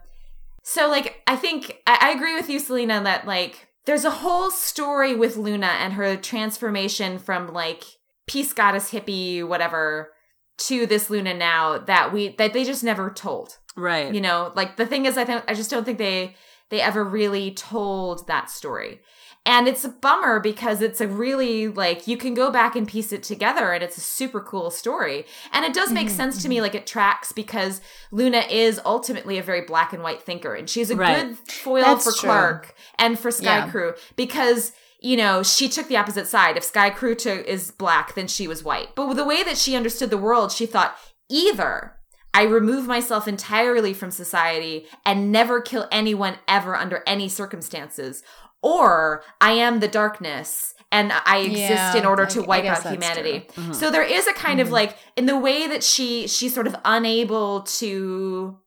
[0.65, 4.51] So like I think I, I agree with you, Selina, that like there's a whole
[4.51, 7.85] story with Luna and her transformation from like
[8.27, 10.13] peace goddess hippie whatever
[10.59, 14.15] to this Luna now that we that they just never told Right.
[14.15, 16.37] you know like the thing is i think i just don't think they
[16.69, 19.01] they ever really told that story
[19.45, 23.13] and it's a bummer because it's a really like you can go back and piece
[23.13, 26.49] it together and it's a super cool story and it does make mm-hmm, sense to
[26.49, 26.65] me mm-hmm.
[26.65, 27.81] like it tracks because
[28.11, 31.29] luna is ultimately a very black and white thinker and she's a Right.
[31.29, 32.29] good foil That's for true.
[32.29, 33.71] clarke and for sky Yeah.
[33.71, 38.27] crew because you know she took the opposite side if sky crew is black then
[38.27, 40.97] she was white but with the way that she understood the world she thought
[41.29, 41.97] either
[42.35, 48.23] I remove myself entirely from society and never kill anyone ever under any circumstances.
[48.63, 52.87] Or I am the darkness and I exist Yeah, in order to I wipe out
[52.87, 53.49] humanity.
[53.55, 53.75] Mhm.
[53.75, 56.77] So there is a kind of like in the way that she she's sort of
[56.85, 58.59] unable to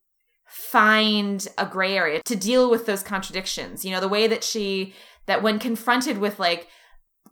[0.48, 3.86] find a gray area to deal with those contradictions.
[3.86, 4.94] You know, the way that she
[5.26, 6.68] that when confronted with like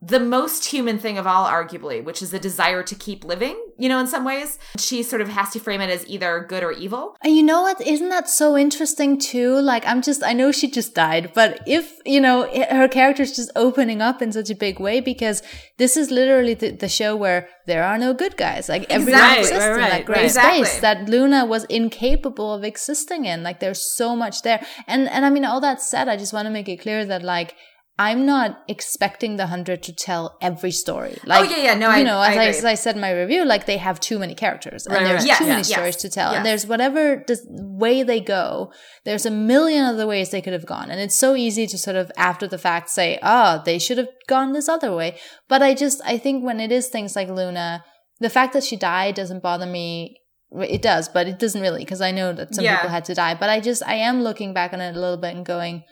[0.06, 3.88] the most human thing of all, arguably, which is the desire to keep living, you
[3.88, 6.74] know, in some ways, she sort of has to frame it as either good or
[6.74, 7.16] evil.
[7.24, 7.80] And you know what?
[7.80, 9.56] Isn't that so interesting too?
[9.62, 13.50] Like, I'm just, I know she just died, but if, you know, her character's just
[13.56, 15.42] opening up in such a big way because
[15.78, 18.68] this is literally the, the show where there are no good guys.
[18.68, 19.40] Like, everyone Exactly.
[19.40, 20.26] exists Right, in right, that gray right.
[20.26, 20.66] Exactly.
[20.66, 23.42] space that Luna was incapable of existing in.
[23.42, 24.66] Like, there's so much there.
[24.86, 27.24] And, and I mean, all that said, I just want to make it clear that,
[27.24, 27.56] like,
[28.00, 31.16] I'm not expecting the hundred to tell every story.
[31.26, 32.58] Like, Oh, yeah, yeah, no, I- you know, I as I, agree.
[32.58, 35.22] as I said in my review, like they have too many characters, and Right, there's
[35.22, 35.28] right.
[35.28, 36.38] Yes, too many yes, stories to tell, yes.
[36.38, 38.72] and there's whatever the way they go.
[39.06, 41.96] There's a million other ways they could have gone, and it's so easy to sort
[41.96, 45.18] of after the fact say, "Ah, they should have gone this other way."
[45.48, 47.84] But I just, I think when it is things like Luna,
[48.20, 50.18] the fact that she died doesn't bother me.
[50.56, 52.76] It does, but it doesn't really because I know that some Yeah.
[52.78, 53.34] people had to die.
[53.34, 55.84] But I just, I am looking back on it a little bit and going,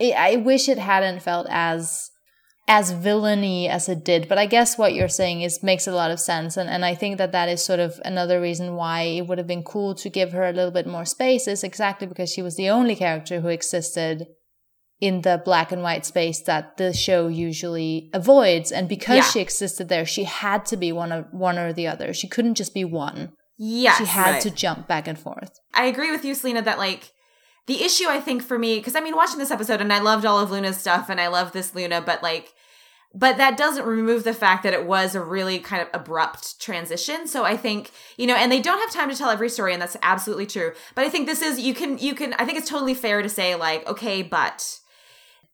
[0.00, 2.10] I I wish it hadn't felt as
[2.68, 6.10] as villainy as it did but i guess what you're saying is makes a lot
[6.10, 9.24] of sense and, and i think that that is sort of another reason why it
[9.28, 12.28] would have been cool to give her a little bit more space is exactly because
[12.28, 14.26] she was the only character who existed
[15.00, 19.22] in the black and white space that the show usually avoids and because Yeah.
[19.30, 22.56] she existed there she had to be one of one or the other she couldn't
[22.56, 23.98] just be one Yes.
[23.98, 24.42] she had right.
[24.42, 27.12] to jump back and forth I agree with you, Selina, that like
[27.66, 30.24] the issue I think for me, because I mean, watching this episode and I loved
[30.24, 32.54] all of Luna's stuff and I love this Luna, but like,
[33.14, 37.26] but that doesn't remove the fact that it was a really kind of abrupt transition.
[37.26, 39.80] So I think, you know, and they don't have time to tell every story, and
[39.80, 40.72] that's absolutely true.
[40.94, 43.28] But I think this is, you can, you can, I think it's totally fair to
[43.28, 44.80] say, like, okay, but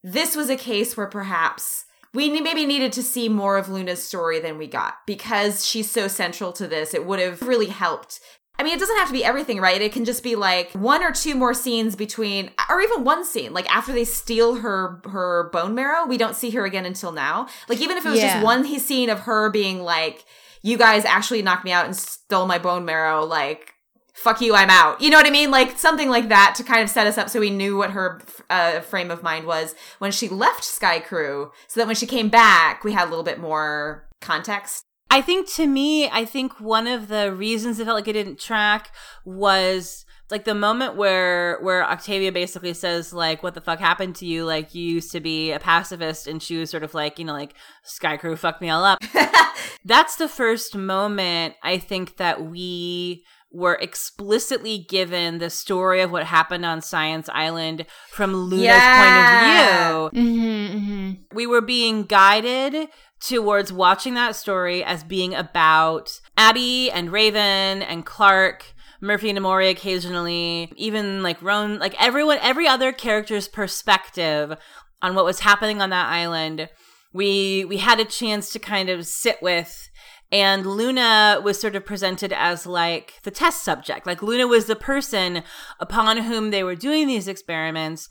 [0.03, 4.41] this was a case where perhaps we maybe needed to see more of Luna's story
[4.41, 6.95] than we got because she's so central to this.
[6.95, 8.21] It would have really helped.
[8.63, 9.83] I mean, it doesn't have to be everything, right?
[9.83, 13.53] It can just be like one or two more scenes between, or even one scene.
[13.53, 17.49] Like after they steal her her bone marrow, we don't see her again until now.
[17.69, 18.35] Like even if it was Yeah.
[18.35, 20.25] just one scene of her being like,
[20.63, 23.75] "You guys actually knocked me out and stole my bone marrow," like
[24.15, 25.01] fuck you, I'm out.
[25.01, 25.51] You know what I mean?
[25.51, 28.21] Like something like that to kind of set us up so we knew what her
[28.49, 32.29] uh, frame of mind was when she left Sky Crew, so that when she came
[32.29, 34.85] back, we had a little bit more context.
[35.13, 38.41] I think to me, I think one of the reasons it felt like it didn't
[38.41, 38.91] track
[39.27, 44.25] was like the moment where where Octavia basically says like what the fuck happened to
[44.27, 47.27] you like you used to be a pacifist and she was sort of like you
[47.27, 47.53] know like
[47.85, 48.99] Sky Crew fucked me all up.
[49.85, 53.23] That's the first moment I think that we
[53.53, 60.09] were explicitly given the story of what happened on Science Island from Luna's Yeah.
[60.09, 60.23] point of view.
[60.23, 61.37] Mm-hmm, mm-hmm.
[61.37, 62.89] We were being guided
[63.27, 68.75] towards watching that story as being about Abby and Raven and Clarke.
[69.01, 74.57] Murphy and Emori occasionally, even like Roan, like everyone, every other character's perspective
[75.01, 76.69] on what was happening on that island.
[77.13, 79.91] We we had a chance to kind of sit with
[80.33, 84.07] and Luna was sort of presented as like the test subject.
[84.07, 85.43] Like Luna was the person
[85.79, 88.09] upon whom they were doing these experiments.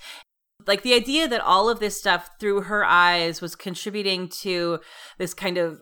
[0.68, 4.80] Like the idea that all of this stuff through her eyes was contributing to
[5.18, 5.82] this kind of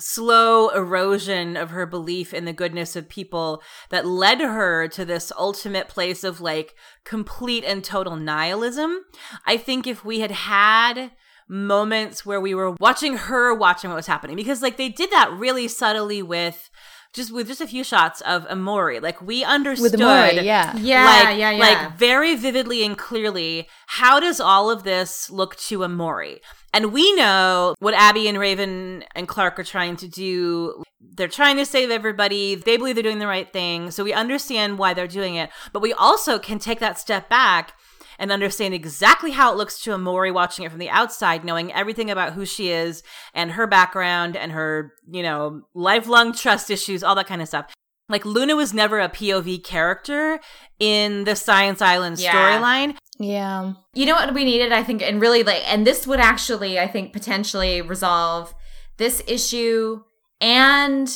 [0.00, 5.30] slow erosion of her belief in the goodness of people that led her to this
[5.38, 6.74] ultimate place of like
[7.04, 8.98] complete and total nihilism.
[9.46, 11.12] I think if we had had
[11.48, 15.30] moments where we were watching her watching what was happening because like they did that
[15.30, 16.70] really subtly with
[17.14, 19.00] just with just a few shots of Emori.
[19.00, 20.76] Like we understood With Emori, yeah.
[20.76, 21.58] Yeah, like, yeah, yeah.
[21.58, 26.40] like very vividly and clearly, how does all of this look to Emori?
[26.72, 30.82] And we know what Abby and Raven and Clarke are trying to do.
[31.00, 32.56] They're trying to save everybody.
[32.56, 33.92] They believe they're doing the right thing.
[33.92, 35.50] So we understand why they're doing it.
[35.72, 37.74] But we also can take that step back
[38.18, 42.10] and understand exactly how it looks to Emori watching it from the outside, knowing everything
[42.10, 43.02] about who she is
[43.34, 47.72] and her background and her, you know, lifelong trust issues, all that kind of stuff.
[48.08, 50.38] Like Luna was never a POV character
[50.78, 52.32] in the Science Island Yeah.
[52.34, 52.96] storyline.
[53.18, 53.72] Yeah.
[53.94, 56.86] You know what we needed, I think, and really like, and this would actually, I
[56.86, 58.54] think, potentially resolve
[58.98, 60.02] this issue
[60.40, 61.08] and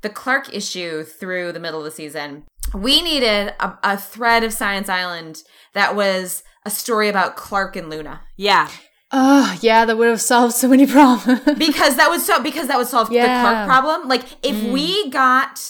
[0.00, 2.44] the Clarke issue through the middle of the season.
[2.74, 5.42] We needed a, a thread of Science Island
[5.74, 8.68] that was a story about Clarke and Luna Yeah.
[9.16, 11.40] Oh, yeah, that would have solved so many problems.
[11.56, 14.08] because that would so because that would solve the Clarke problem.
[14.08, 14.72] Like if mm.
[14.72, 15.60] we got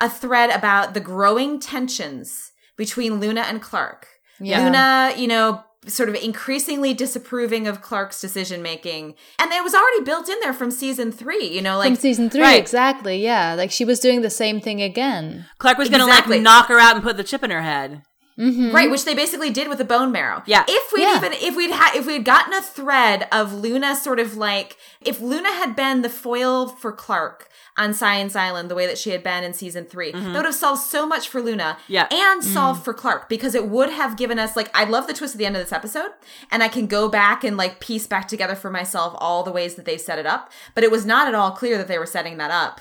[0.00, 4.06] a thread about the growing tensions between Luna and Clarke,
[4.40, 4.64] Yeah.
[4.64, 9.14] Luna, you know, sort of increasingly disapproving of Clarke's decision making.
[9.38, 12.00] And it was already built in there from season three, you know, like From like
[12.00, 12.60] season three, right.
[12.60, 13.22] exactly.
[13.22, 13.54] Yeah.
[13.54, 15.46] Like she was doing the same thing again.
[15.58, 18.02] Clarke was going to like knock her out and put the chip in her head.
[18.38, 18.72] Mm-hmm.
[18.74, 20.42] right, which they basically did with the bone marrow.
[20.46, 20.64] Yeah.
[20.68, 21.16] If we'd Yeah.
[21.16, 25.20] even if we'd had if we'd gotten a thread of Luna sort of like if
[25.20, 29.22] Luna had been the foil for Clarke on Science Island the way that she had
[29.22, 31.78] been in season 3 that would have solved so much for Luna.
[31.88, 32.06] Yeah.
[32.12, 35.34] And solved for Clarke because it would have given us like I love the twist
[35.34, 36.10] at the end of this episode
[36.50, 39.74] and I can go back and like piece back together for myself all the ways
[39.74, 42.06] that they set it up, but it was not at all clear that they were
[42.06, 42.80] setting that up.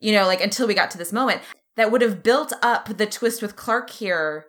[0.00, 1.40] You know, like until we got to this moment
[1.76, 4.46] that would have built up the twist with Clarke here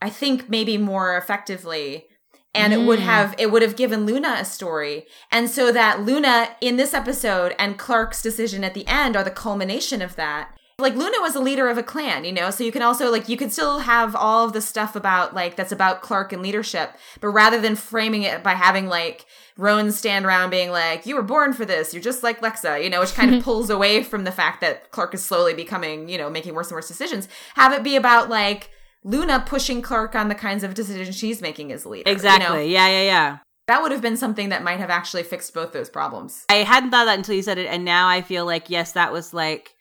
[0.00, 2.06] I think maybe more effectively.
[2.54, 3.02] And it would Mm.
[3.02, 5.06] have it would have given Luna a story.
[5.30, 9.30] And so that Luna in this episode and Clarke's decision at the end are the
[9.30, 10.48] culmination of that.
[10.80, 13.28] Like Luna was a leader of a clan, you know, so you can also like
[13.28, 16.92] you could still have all of the stuff about like that's about Clarke and leadership,
[17.20, 19.26] but rather than framing it by having like
[19.56, 22.90] Roan stand around being like, You were born for this, you're just like Lexa, you
[22.90, 26.16] know, which kind of pulls away from the fact that Clarke is slowly becoming, you
[26.16, 27.28] know, making worse and worse decisions.
[27.56, 28.70] Have it be about like
[29.08, 32.08] Luna pushing Clarke on the kinds of decisions she's making as leader.
[32.08, 32.16] you know?
[32.16, 32.72] Exactly.
[32.72, 33.38] Yeah, yeah, yeah.
[33.66, 36.44] That would have been something that might have actually fixed both those problems.
[36.50, 38.92] I hadn't thought of that until you said it, and now I feel like yes,
[38.92, 39.74] that was like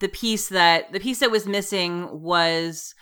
[0.00, 2.94] the piece that the piece that was missing was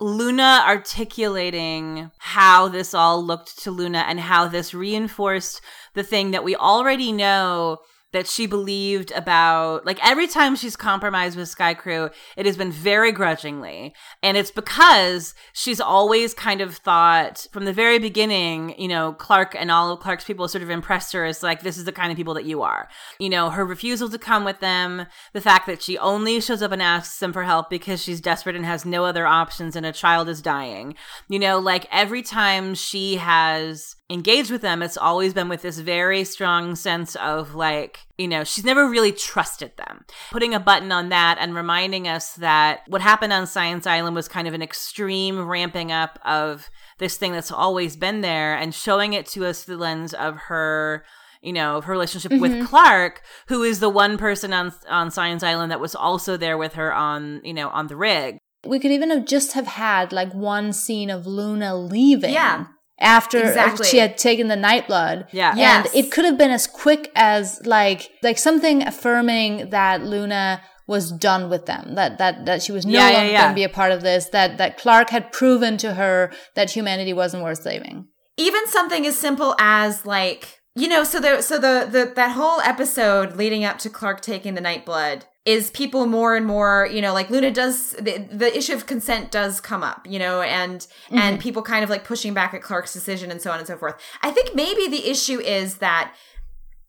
[0.00, 5.60] Luna articulating how this all looked to Luna and how this reinforced
[5.94, 7.78] the thing that we already know
[8.12, 12.72] that she believed about like every time she's compromised with Sky Crew, it has been
[12.72, 13.94] very grudgingly.
[14.22, 19.54] And it's because she's always kind of thought from the very beginning, you know, Clarke
[19.58, 22.10] and all of Clarke's people sort of impressed her as like, this is the kind
[22.10, 22.88] of people that you are.
[23.18, 26.72] You know, her refusal to come with them, the fact that she only shows up
[26.72, 29.92] and asks them for help because she's desperate and has no other options and a
[29.92, 30.94] child is dying.
[31.28, 35.78] You know, like every time she has engaged with them, it's always been with this
[35.78, 40.04] very strong sense of like, you know, she's never really trusted them.
[40.30, 44.26] Putting a button on that and reminding us that what happened on Science Island was
[44.28, 49.12] kind of an extreme ramping up of this thing that's always been there and showing
[49.12, 51.04] it to us through the lens of her
[51.40, 52.64] you know, of her relationship with mm-hmm.
[52.64, 56.74] Clarke, who is the one person on on Science Island that was also there with
[56.74, 58.38] her on, you know, on the rig.
[58.66, 62.32] We could even have just have had like one scene of Luna leaving.
[62.32, 62.66] Yeah.
[63.00, 63.86] After Exactly.
[63.86, 65.26] she had taken the night blood.
[65.30, 65.54] Yeah.
[65.54, 65.86] Yes.
[65.94, 71.12] And it could have been as quick as like like something affirming that Luna was
[71.12, 71.94] done with them.
[71.94, 73.40] That that that she was no Yeah, yeah, longer yeah.
[73.42, 74.26] going to be a part of this.
[74.30, 78.08] That that Clarke had proven to her that humanity wasn't worth saving.
[78.36, 82.60] Even something as simple as like, you know, so the so the the that whole
[82.62, 87.00] episode leading up to Clarke taking the night blood is people more and more, you
[87.00, 90.80] know, like Luna does the, the issue of consent does come up, you know, and
[90.80, 91.18] Mm-hmm.
[91.18, 93.76] and people kind of like pushing back at Clarke's decision and so on and so
[93.78, 93.94] forth.
[94.22, 96.14] I think maybe the issue is that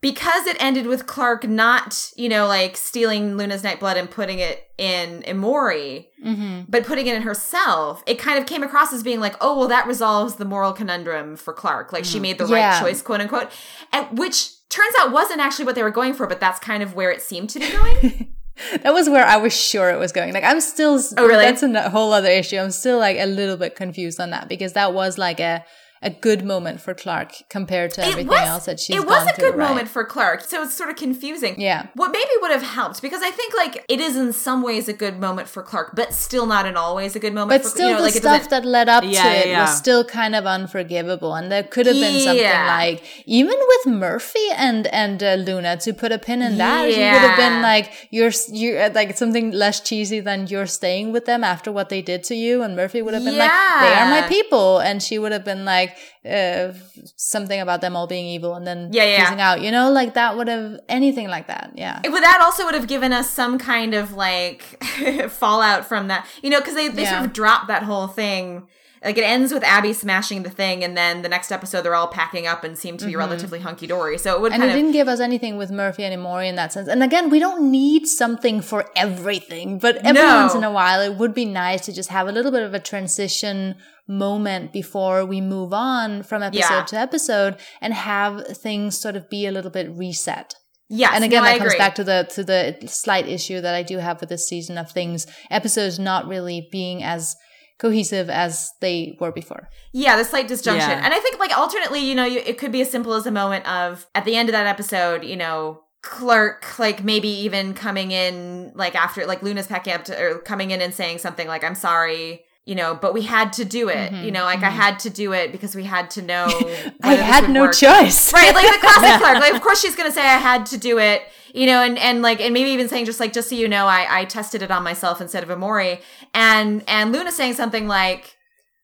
[0.01, 4.39] because it ended with Clarke not, you know, like stealing Luna's night blood and putting
[4.39, 6.63] it in Emori, Mm-hmm.
[6.69, 9.67] but putting it in herself, it kind of came across as being like, oh, well,
[9.69, 11.93] that resolves the moral conundrum for Clarke.
[11.93, 12.71] Like she made the Yeah.
[12.73, 13.49] right choice, quote unquote.
[13.93, 16.93] And which turns out wasn't actually what they were going for, but that's kind of
[16.93, 18.35] where it seemed to be going.
[18.81, 20.33] That was where I was sure it was going.
[20.33, 20.99] Like I'm still.
[21.17, 21.45] Oh, really?
[21.45, 22.57] That's a whole other issue.
[22.57, 25.63] I'm still like a little bit confused on that because that was like a
[26.01, 29.05] a good moment for Clarke compared to everything else that she's done.
[29.05, 29.69] it was a through, good right?
[29.69, 31.59] moment for Clarke, so it's sort of confusing.
[31.59, 31.87] Yeah.
[31.95, 34.93] What maybe would have helped because I think like it is in some ways a
[34.93, 37.49] good moment for Clarke, but still not in all ways a good moment.
[37.61, 39.47] But for, still, you know, the like stuff that led up Yeah, to yeah, it
[39.47, 39.61] yeah.
[39.61, 44.47] was still kind of unforgivable, and there could have been something like even with Murphy
[44.55, 46.89] and and uh, Luna to put a pin in that.
[46.91, 51.11] She would have been like you're you are like something less cheesy than you're staying
[51.11, 53.51] with them after what they did to you, and Murphy would have been like
[53.81, 55.88] they are my people, and she would have been like
[56.29, 56.73] uh,
[57.15, 59.35] something about them all being evil, and then Yeah, yeah.
[59.39, 59.61] out.
[59.61, 61.71] You know, like that would have anything like that.
[61.75, 61.99] Yeah.
[62.03, 64.83] But that also would have given us some kind of like
[65.29, 67.11] fallout from that, you know, because they, they Yeah.
[67.17, 68.67] sort of dropped that whole thing.
[69.01, 72.09] Like it ends with Abby smashing the thing, and then the next episode they're all
[72.09, 74.17] packing up and seem to be relatively hunky dory.
[74.17, 74.61] So it would Mm-hmm.
[74.61, 76.89] And it of didn't give us anything with Murphy anymore in that sense.
[76.89, 80.41] And again, we don't need something for everything, but every No.
[80.41, 82.73] once in a while, it would be nice to just have a little bit of
[82.73, 83.75] a transition
[84.09, 86.83] moment before we move on from episode Yeah.
[86.85, 90.55] to episode and have things sort of be a little bit reset.
[90.89, 91.11] yes.
[91.13, 91.77] and again, no, I that comes agree.
[91.77, 94.91] back to the to the slight issue that I do have with this season of
[94.91, 97.35] things episodes not really being as
[97.79, 99.69] cohesive as they were before.
[99.93, 100.89] Yeah, the slight disjunction.
[100.89, 101.01] Yeah.
[101.05, 103.31] And I think, like, alternately, you know, you, it could be as simple as a
[103.31, 108.11] moment of at the end of that episode, you know, Clarke, like, maybe even coming
[108.11, 111.63] in, like, after, like, Luna's packing up to, or coming in and saying something like,
[111.63, 112.41] I'm sorry.
[112.69, 114.11] You know, but we had to do it.
[114.11, 116.45] Mhm, You know, like I had to do it because we had to know.
[117.11, 117.73] I had no work.
[117.73, 118.31] choice.
[118.31, 120.93] right like the classic clarke like of course she's gonna say i had to do
[120.99, 121.19] it
[121.59, 123.85] you know and and like and maybe even saying just like just so you know
[123.87, 125.99] i i tested it on myself instead of emori
[126.33, 128.23] and and luna saying something like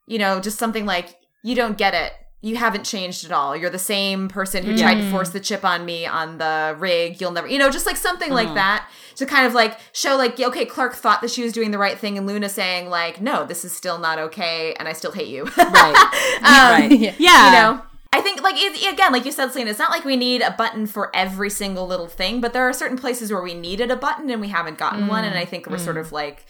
[0.08, 1.08] you know just something like
[1.44, 2.12] you don't get it
[2.46, 4.80] you haven't changed at all you're the same person who mm.
[4.80, 7.88] tried to force the chip on me on the rig you'll never you know just
[7.88, 8.56] like something like mm-hmm.
[8.56, 11.78] that to kind of like show like okay clarke thought that she was doing the
[11.80, 15.12] right thing and luna saying like no this is still not okay and i still
[15.12, 15.96] hate you Right.
[16.38, 16.92] Um, right.
[16.92, 17.16] Yeah.
[17.20, 17.46] Yeah.
[17.46, 17.82] you know
[18.14, 20.52] i think like it, again like you said selina it's not like we need a
[20.52, 23.96] button for every single little thing but there are certain places where we needed a
[23.96, 25.40] button and we haven't gotten one and mm.
[25.40, 26.12] i think we're sort of mm.
[26.12, 26.46] like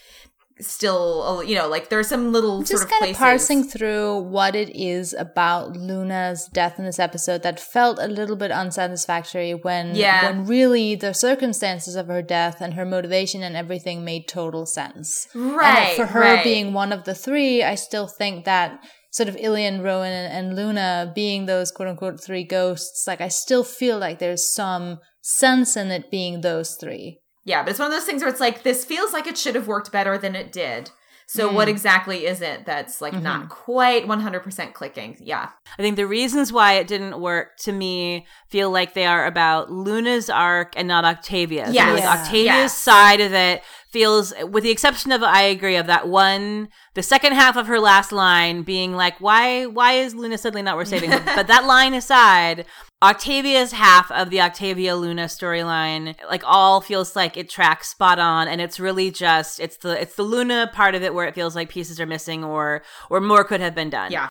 [0.62, 4.20] still you know like there's some little just sort of kind places of parsing through
[4.20, 9.54] what it is about Luna's death in this episode that felt a little bit unsatisfactory
[9.54, 10.24] when Yeah.
[10.30, 15.28] when really the circumstances of her death and her motivation and everything made total sense.
[15.34, 16.44] right and for her right.
[16.44, 18.80] being one of the three, I still think that
[19.12, 23.28] sort of Ilian, Roan, and, and Luna being those quote unquote three ghosts, like I
[23.28, 27.20] still feel like there's some sense in it being those three.
[27.46, 29.56] Yeah but it's one of those things where it's like this feels like it should
[29.56, 30.92] have worked better than it did
[31.28, 31.56] so hmm.
[31.56, 33.50] what exactly is it that's like not mm-hmm.
[33.50, 38.70] quite 100% clicking yeah I think the reasons why it didn't work to me feel
[38.70, 41.74] like they are about Luna's arc and not Octavia's.
[41.74, 41.94] Yes.
[41.94, 42.22] Like Yeah.
[42.22, 42.78] Octavia's Yes.
[42.78, 43.62] side of it
[43.92, 47.80] feels, with the exception of, I agree, of that one, the second half of her
[47.80, 51.10] last line being like, why, why is Luna suddenly not worth saving?
[51.36, 52.66] but that line aside,
[53.06, 58.48] Octavia's half of the Octavia Luna storyline, like all feels like it tracks spot on,
[58.48, 61.56] and it's really just it's the it's the Luna part of it where it feels
[61.56, 64.12] like pieces are missing or or more could have been done.
[64.12, 64.28] Yeah.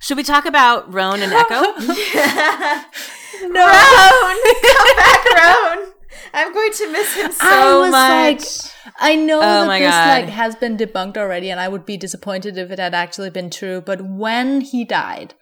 [0.00, 1.62] Should we talk about Roan and Echo?
[3.42, 5.92] no roan come back roan
[6.32, 10.08] i'm going to miss him so I much like, I know Oh that this God.
[10.08, 13.50] like has been debunked already, and I would be disappointed if it had actually been
[13.50, 13.80] true.
[13.80, 15.34] But when he died,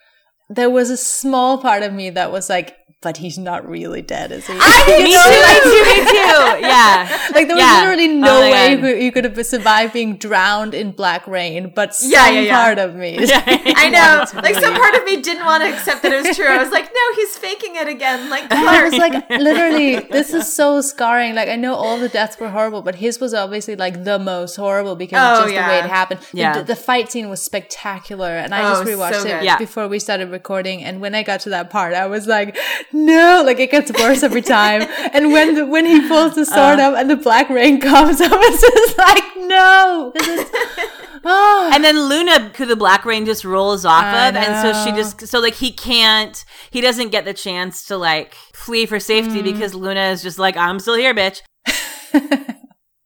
[0.54, 4.32] there was a small part of me that was like, but he's not really dead,
[4.32, 4.52] is he?
[4.54, 6.62] me too, me too, me too.
[6.62, 7.28] Yeah.
[7.34, 7.80] like there was Yeah.
[7.80, 8.82] literally Oh no my way you God.
[8.82, 11.72] could, you could have survived being drowned in black rain.
[11.74, 12.64] But some Yeah, yeah, yeah.
[12.64, 14.24] part of me, I know.
[14.40, 16.46] Like some part of me didn't want to accept that it was true.
[16.46, 18.30] I was like, no, he's faking it again.
[18.30, 21.34] Like I was like, literally, this is so scarring.
[21.34, 24.56] Like, I know all the deaths were horrible, but his was obviously like the most
[24.56, 26.20] horrible because Oh, of just the way it happened.
[26.32, 26.58] The- Yeah.
[26.58, 29.58] The, the fight scene was spectacular, and I Oh, just rewatched so it.
[29.58, 30.82] Before we started recording.
[30.84, 32.56] And when I got to that part, I was like,
[32.92, 34.82] no, like it gets worse every time.
[35.12, 36.90] and when the, when he pulls the sword Uh.
[36.90, 40.12] up and the black rain comes, I was just like, no.
[41.24, 41.70] Oh.
[41.74, 44.90] And then Luna, who the Black Rain just rolls off I of, and so she
[44.96, 49.40] just so like he can't, he doesn't get the chance to like flee for safety
[49.40, 49.44] Mm.
[49.44, 51.40] because Luna is just like, I'm still here, bitch.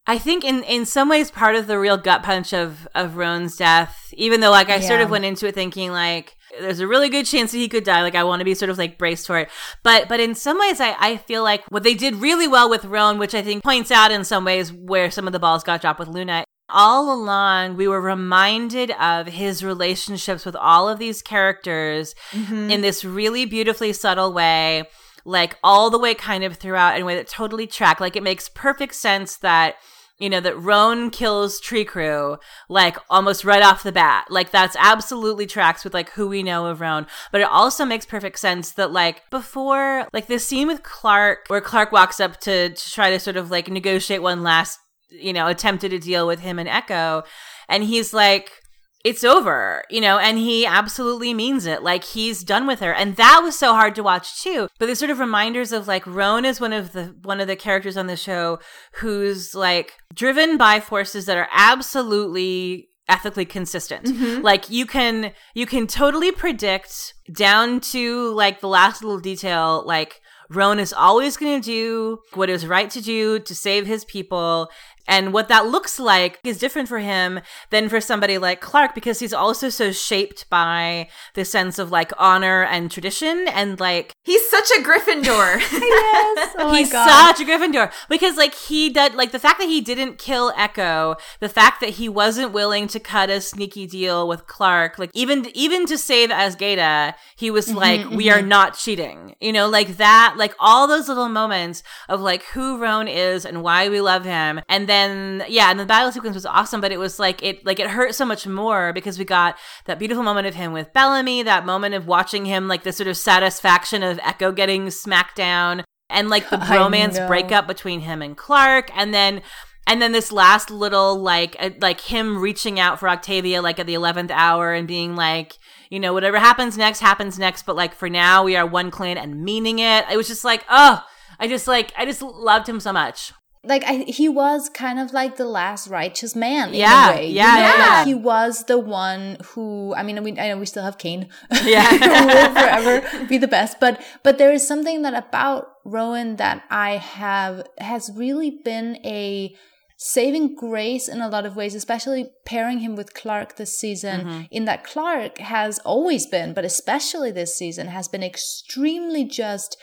[0.08, 3.56] I think in in some ways part of the real gut punch of of Roan's
[3.56, 4.88] death, even though like I yeah.
[4.88, 7.84] sort of went into it thinking like there's a really good chance that he could
[7.84, 8.02] die.
[8.02, 9.50] Like I want to be sort of like braced for it.
[9.82, 12.84] But but in some ways I, I feel like what they did really well with
[12.84, 15.80] Roan, which I think points out in some ways where some of the balls got
[15.80, 16.44] dropped with Luna.
[16.68, 22.70] All along, we were reminded of his relationships with all of these characters mm-hmm.
[22.70, 24.88] in this really beautifully subtle way
[25.26, 28.00] like all the way kind of throughout in a way that totally track.
[28.00, 29.74] Like it makes perfect sense that
[30.18, 32.38] you know, that Roan kills Tree Crew,
[32.68, 34.26] like almost right off the bat.
[34.30, 37.06] Like that's absolutely tracks with like who we know of Roan.
[37.32, 41.60] But it also makes perfect sense that like before, like this scene with Clarke where
[41.60, 44.78] Clarke walks up to, to try to sort of like negotiate one last,
[45.10, 47.22] you know, attempted a deal with him and Echo.
[47.68, 48.62] And he's like,
[49.06, 51.80] it's over, you know, and he absolutely means it.
[51.80, 52.92] Like he's done with her.
[52.92, 54.66] And that was so hard to watch too.
[54.80, 57.54] But there's sort of reminders of like Roan is one of the one of the
[57.54, 58.58] characters on the show
[58.94, 64.06] who's like driven by forces that are absolutely ethically consistent.
[64.06, 64.42] Mm-hmm.
[64.42, 70.20] Like you can you can totally predict down to like the last little detail like
[70.50, 74.68] Roan is always going to do what is right to do to save his people.
[75.08, 79.20] And what that looks like is different for him than for somebody like Clarke because
[79.20, 84.48] he's also so shaped by the sense of like honor and tradition and like he's
[84.48, 85.60] such a Gryffindor.
[85.72, 86.54] yes.
[86.58, 90.18] Oh he's such a Gryffindor because like he did like the fact that he didn't
[90.18, 94.98] kill Echo, the fact that he wasn't willing to cut a sneaky deal with Clark,
[94.98, 98.16] like even even to save Azgeda, he was mm-hmm, like mm-hmm.
[98.16, 99.36] we are not cheating.
[99.40, 103.62] You know, like that like all those little moments of like who Roan is and
[103.62, 104.60] why we love him.
[104.68, 107.64] And then then yeah, and the battle sequence was awesome, but it was like it
[107.64, 110.92] like it hurt so much more because we got that beautiful moment of him with
[110.92, 115.36] Bellamy, that moment of watching him like the sort of satisfaction of Echo getting smacked
[115.36, 119.42] down, and like the romance breakup between him and Clarke, and then
[119.86, 123.86] and then this last little like uh, like him reaching out for Octavia like at
[123.86, 125.54] the 11th hour and being like
[125.90, 129.16] you know whatever happens next happens next but like for now we are one clan
[129.16, 130.04] and meaning it.
[130.10, 131.04] It was just like oh
[131.38, 133.32] I just like I just loved him so much
[133.66, 137.28] like I, he was kind of like the last righteous man yeah, a way.
[137.28, 137.84] Yeah, you know?
[137.84, 137.94] yeah.
[137.98, 139.94] Like he was the one who.
[139.94, 141.28] I mean, we, I know we still have Kane.
[141.64, 143.80] Yeah, who will forever be the best.
[143.80, 149.54] But but there is something that about Roan that I have has really been a
[149.96, 154.20] saving grace in a lot of ways, especially pairing him with Clarke this season.
[154.20, 154.42] Mm-hmm.
[154.50, 159.76] In that Clarke has always been, but especially this season, has been extremely just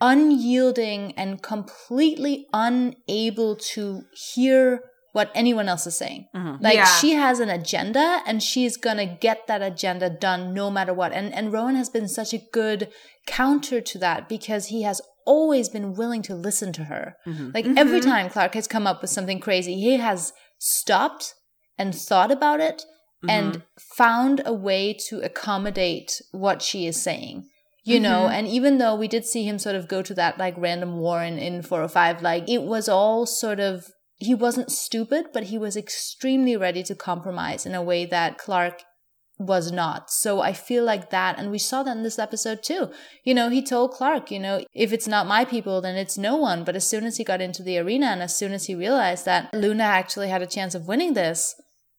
[0.00, 4.80] unyielding and completely unable to hear
[5.12, 6.26] what anyone else is saying.
[6.34, 6.62] Mm-hmm.
[6.62, 6.84] Like yeah.
[6.84, 11.12] she has an agenda and she's going to get that agenda done no matter what.
[11.12, 12.92] And and Roan has been such a good
[13.26, 17.16] counter to that because he has always been willing to listen to her.
[17.26, 17.50] Mm-hmm.
[17.54, 17.78] Like mm-hmm.
[17.78, 21.34] every time Clarke has come up with something crazy, he has stopped
[21.78, 22.84] and thought about it
[23.26, 23.60] and mm-hmm.
[23.96, 27.48] found a way to accommodate what she is saying
[27.86, 28.02] you mm-hmm.
[28.02, 30.98] know and even though we did see him sort of go to that like random
[30.98, 33.86] war in, in 405 like it was all sort of
[34.16, 38.82] he wasn't stupid but he was extremely ready to compromise in a way that clarke
[39.38, 42.90] was not so i feel like that and we saw that in this episode too
[43.22, 46.36] you know he told clarke you know if it's not my people then it's no
[46.36, 48.74] one but as soon as he got into the arena and as soon as he
[48.74, 51.54] realized that luna actually had a chance of winning this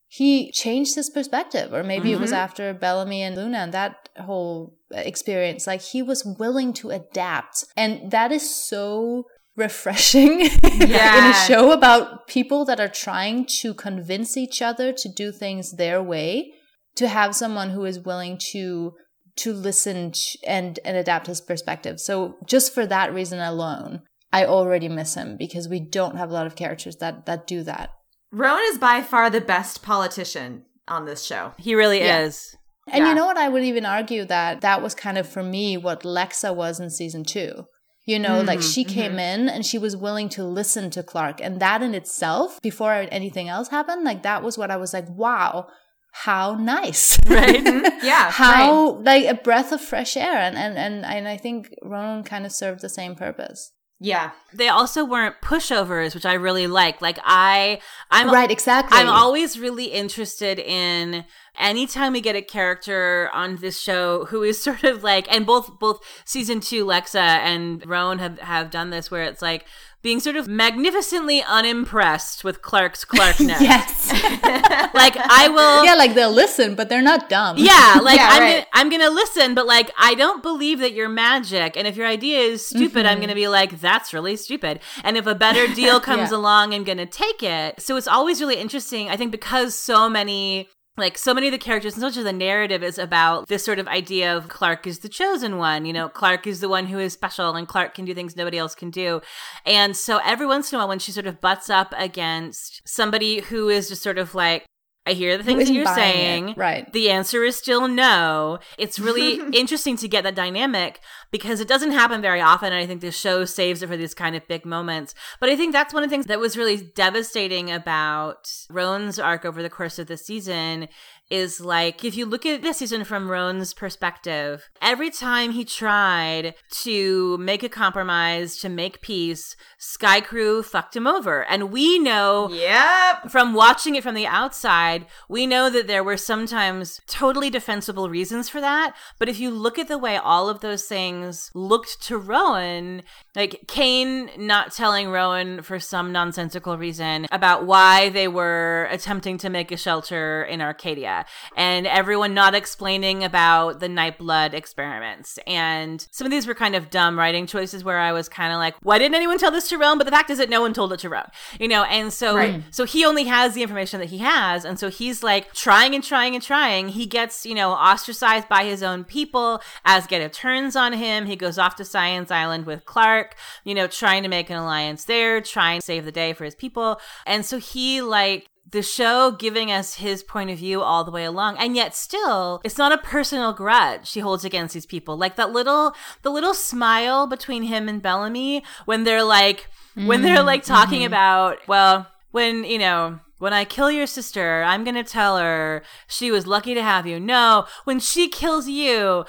[0.07, 2.17] he changed his perspective or maybe mm-hmm.
[2.17, 2.39] it was mm-hmm.
[2.39, 7.63] after bellamy and luna and that whole experience like he was willing to adapt.
[7.75, 11.17] And that is so refreshing yeah.
[11.25, 15.73] in a show about people that are trying to convince each other to do things
[15.73, 16.53] their way.
[16.97, 18.93] To have someone who is willing to
[19.37, 20.13] to listen
[20.47, 21.99] and and adapt his perspective.
[21.99, 24.01] So just for that reason alone
[24.33, 27.63] i already miss him because we don't have a lot of characters that that do
[27.63, 27.91] that.
[28.31, 31.53] Roan is by far the best politician on this show.
[31.57, 32.21] He really yeah.
[32.21, 32.55] is
[32.87, 33.09] and yeah.
[33.09, 33.37] you know what?
[33.37, 36.89] I would even argue that that was kind of for me what Lexa was in
[36.89, 37.65] season two.
[38.05, 39.41] You know, mm-hmm, like she came mm-hmm.
[39.41, 41.41] in and she was willing to listen to Clarke.
[41.41, 45.09] And that in itself, before anything else happened, like that was what I was like,
[45.09, 45.67] wow,
[46.13, 47.19] how nice.
[47.27, 47.63] Right.
[47.67, 48.05] Mm-hmm.
[48.05, 48.31] yeah.
[48.31, 49.03] how right.
[49.03, 50.37] like a breath of fresh air.
[50.37, 53.73] And, and and and I think Roan kind of served the same purpose.
[53.99, 54.31] Yeah.
[54.53, 57.01] They also weren't pushovers, which I really like.
[57.01, 57.79] Like I
[58.11, 58.97] I'm Right, exactly.
[58.97, 61.25] I'm always really interested in
[61.57, 65.79] anytime we get a character on this show who is sort of like and both
[65.79, 69.65] both season 2 Lexa and Roan have have done this where it's like
[70.07, 73.59] being sort of magnificently unimpressed with Clarke's Clarkness.
[73.59, 74.13] yes.
[74.93, 77.57] Like I will yeah, like they'll listen, but they're not dumb.
[77.57, 78.53] Yeah, like Yeah, I'm right.
[78.53, 81.75] gonna, I'm gonna listen, but like I don't believe that you're magic.
[81.75, 82.77] And if your idea is mm-hmm.
[82.77, 84.79] stupid, I'm gonna be like, that's really stupid.
[85.03, 86.37] And if a better deal comes Yeah.
[86.37, 87.81] along, I'm gonna take it.
[87.81, 89.09] So it's always really interesting.
[89.09, 92.23] I think because so many like so many of the characters and so much of
[92.23, 95.85] the narrative is about this sort of idea of Clarke is the chosen one.
[95.85, 98.57] You know, Clarke is the one who is special and Clarke can do things nobody
[98.57, 99.21] else can do.
[99.65, 103.41] And so every once in a while when she sort of butts up against somebody
[103.41, 104.65] who is just sort of like
[105.07, 106.53] I hear the things that you're buying it, saying.
[106.57, 106.91] right.
[106.91, 108.59] The answer is still no.
[108.77, 110.99] It's really interesting to get that dynamic
[111.31, 112.73] because it doesn't happen very often.
[112.73, 115.15] And I think the show saves it for these kind of big moments.
[115.39, 119.45] But I think that's one of the things that was really devastating about Roan's arc
[119.45, 120.89] over the course of the season
[121.29, 126.55] is like if you look at this season from Roan's perspective, every time he tried
[126.83, 131.43] to make a compromise, to make peace, Sky Crew fucked him over.
[131.45, 133.29] And we know Yep.
[133.29, 138.49] from watching it from the outside, we know that there were sometimes totally defensible reasons
[138.49, 138.95] for that.
[139.19, 143.03] But if you look at the way all of those things looked to Roan,
[143.35, 149.49] like Kane not telling Roan for some nonsensical reason about why they were attempting to
[149.49, 151.16] make a shelter in Arkadia,
[151.55, 155.39] and everyone not explaining about the Nightblood experiments.
[155.47, 158.59] And some of these were kind of dumb writing choices where I was kind of
[158.59, 159.97] like, why didn't anyone tell this to Roan?
[159.97, 161.25] But the fact is that no one told it to Roan,
[161.59, 162.63] you know, and so Right.
[162.71, 164.65] so he only has the information that he has.
[164.65, 166.89] And so he's like trying and trying and trying.
[166.89, 169.61] He gets, you know, ostracized by his own people.
[169.85, 171.25] Azgeda turns on him.
[171.25, 175.05] He goes off to Science Island with Clarke, you know, trying to make an alliance
[175.05, 176.99] there, trying to save the day for his people.
[177.25, 181.23] And so he like the show giving us his point of view all the way
[181.23, 181.57] along.
[181.57, 185.17] And yet still it's not a personal grudge he holds against these people.
[185.17, 190.43] Like that little the little smile between him and bellamy when they're like when they're
[190.43, 190.73] like mm-hmm.
[190.73, 191.07] talking mm-hmm.
[191.07, 196.31] about well when you know when I kill your sister, I'm gonna tell her she
[196.31, 197.19] was lucky to have you.
[197.19, 199.25] No, when she kills you,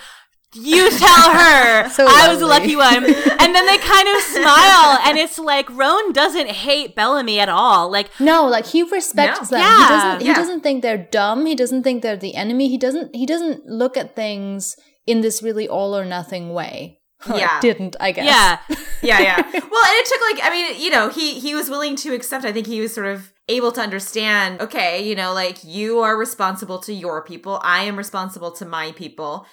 [0.54, 3.04] you tell her So I was the lucky one.
[3.04, 7.90] And then they kind of smile, and it's like Roan doesn't hate Bellamy at all.
[7.90, 9.58] Like No, like he respects No.
[9.58, 9.60] them.
[9.60, 9.76] Yeah.
[9.82, 10.20] He doesn't.
[10.22, 10.34] He Yeah.
[10.34, 11.46] doesn't think they're dumb.
[11.46, 12.68] He doesn't think they're the enemy.
[12.68, 13.14] He doesn't.
[13.14, 14.76] He doesn't look at things
[15.06, 17.00] in this really all or nothing way.
[17.28, 17.58] Or Yeah.
[17.60, 18.26] didn't I guess?
[18.26, 18.58] yeah,
[19.02, 19.36] yeah, yeah.
[19.42, 19.52] Well,
[19.88, 22.44] and it took like I mean, you know, he he was willing to accept.
[22.44, 24.60] I think he was sort of able to understand.
[24.60, 27.60] Okay, you know, like you are responsible to your people.
[27.64, 29.46] I am responsible to my people.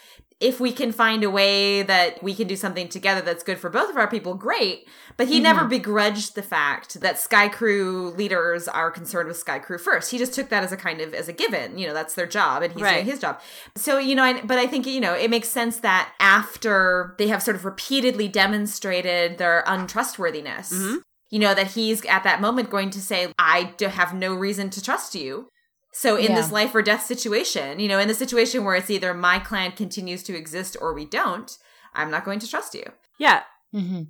[0.45, 3.71] If we can find a way that we can do something together that's good for
[3.71, 4.87] both of our people, great.
[5.17, 5.69] But he never mm-hmm.
[5.69, 10.11] begrudged the fact that Sky Crew leaders are concerned with Sky Crew first.
[10.11, 11.79] He just took that as a kind of as a given.
[11.79, 12.95] You know, that's their job, and he's Right.
[12.95, 13.41] doing his job.
[13.75, 17.27] So you know, I, but I think you know it makes sense that after they
[17.27, 20.97] have sort of repeatedly demonstrated their untrustworthiness, mm-hmm.
[21.31, 24.69] you know that he's at that moment going to say, "I do have no reason
[24.69, 25.49] to trust you."
[25.97, 26.35] So in Yeah.
[26.35, 29.71] this life or death situation, you know, in the situation where it's either my clan
[29.71, 31.57] continues to exist or we don't,
[31.93, 32.83] I'm not going to trust you.
[33.17, 33.43] yeah.
[33.71, 34.01] hmm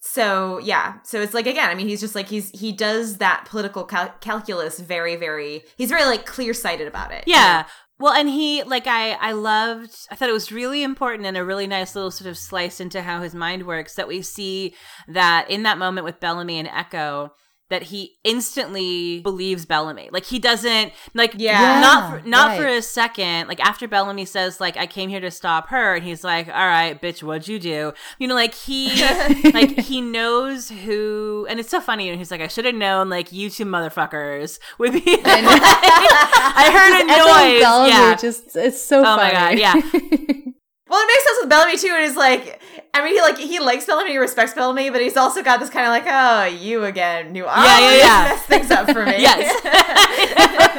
[0.00, 3.44] So yeah, so it's like again, I mean, he's just like he's he does that
[3.50, 5.64] political cal- calculus very, very.
[5.76, 7.24] He's very like clear sighted about it.
[7.26, 7.62] you Yeah.
[7.62, 7.68] know?
[8.00, 11.44] Well, and he like I I loved I thought it was really important and a
[11.44, 14.74] really nice little sort of slice into how his mind works that we see
[15.08, 17.32] that in that moment with Bellamy and Echo
[17.70, 20.08] that he instantly believes Bellamy.
[20.12, 21.80] Like he doesn't like Yeah.
[21.80, 22.60] not for, not right.
[22.60, 23.48] for a second.
[23.48, 26.54] Like after Bellamy says like I came here to stop her and he's like, "All
[26.54, 28.88] right, bitch, what'd you do?" You know, like he
[29.52, 33.08] like he knows who and it's so funny and he's like, "I should have known
[33.10, 35.22] like you two motherfuckers would be I.
[36.56, 37.60] I heard a noise.
[37.62, 38.14] Bellamy yeah.
[38.16, 39.32] just it's so Oh funny.
[39.34, 39.74] my God, yeah.
[40.90, 41.92] Well, it makes sense with Bellamy too.
[41.94, 42.62] And it's like,
[42.98, 45.70] I mean, he like he likes Bellamy, he respects Bellamy, but he's also got this
[45.70, 48.24] kind of like, oh, you again, you always yeah, yeah.
[48.34, 49.12] mess things up for me.
[49.20, 49.54] Yes.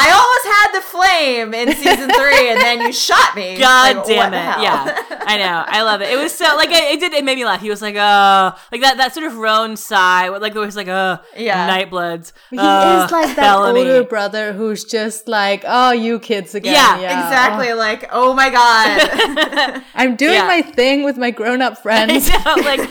[0.00, 3.58] I almost had the flame in season three, and then you shot me.
[3.58, 4.62] God Like, damn it.
[4.62, 5.04] Yeah.
[5.26, 5.64] I know.
[5.66, 6.08] I love it.
[6.10, 7.60] It was so like it, it did it made me laugh.
[7.60, 10.88] He was like, oh like that that sort of Roan sigh, like it was like,
[10.88, 11.68] oh Yeah.
[11.68, 12.32] Nightbloods.
[12.50, 13.80] He uh, is like that Bellamy.
[13.80, 16.74] older brother who's just like, oh, you kids again.
[16.74, 17.70] Yeah, exactly.
[17.72, 19.82] oh, Like, oh my god.
[19.94, 20.46] I'm doing Yeah.
[20.46, 22.28] my thing with my grown-up friends.
[22.28, 22.80] Know, like,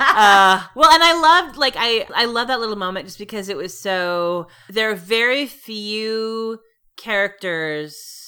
[0.00, 3.56] uh, well, and I loved, like, I, I love that little moment just because it
[3.56, 4.48] was so.
[4.68, 6.60] There are very few
[6.96, 8.23] characters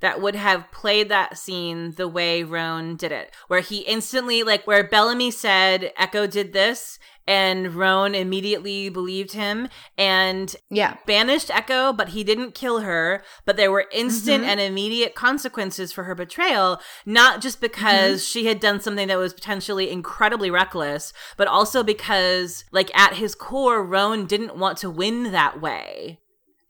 [0.00, 4.66] that would have played that scene the way Roan did it, where he instantly, like,
[4.66, 6.98] where Bellamy said Echo did this,
[7.28, 9.68] and Roan immediately believed him
[9.98, 10.96] and Yeah.
[11.06, 13.24] banished Echo, but he didn't kill her.
[13.44, 14.50] But there were instant Mm-hmm.
[14.50, 18.26] and immediate consequences for her betrayal, not just because Mm-hmm.
[18.30, 23.34] she had done something that was potentially incredibly reckless, but also because, like, at his
[23.34, 26.20] core, Roan didn't want to win that way.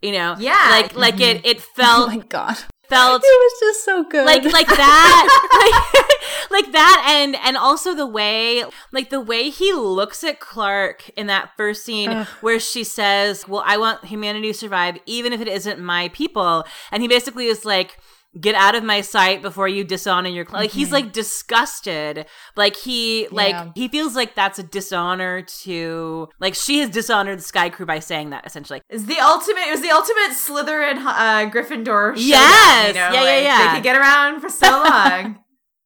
[0.00, 0.68] You know, Yeah.
[0.70, 2.56] like like it it felt Oh my god.
[2.88, 4.24] Felt It was just so good.
[4.26, 9.72] like like that like, like that and and also the way like the way he
[9.72, 14.58] looks at clarke in that first scene where she says well i want humanity to
[14.58, 17.98] survive even if it isn't my people and he basically is like
[18.40, 20.60] get out of my sight before you dishonor your cl-.
[20.62, 22.26] like he's like disgusted
[22.56, 23.70] like he like Yeah.
[23.74, 27.98] he feels like that's a dishonor to like she has dishonored the sky crew by
[27.98, 29.62] saying that essentially It's the ultimate.
[29.68, 32.14] It was the ultimate Slytherin, uh, Gryffindor.
[32.16, 32.88] Yes!
[32.88, 33.00] you know?
[33.00, 33.68] Yeah, yeah, like, yeah.
[33.68, 35.38] They could get around for so long.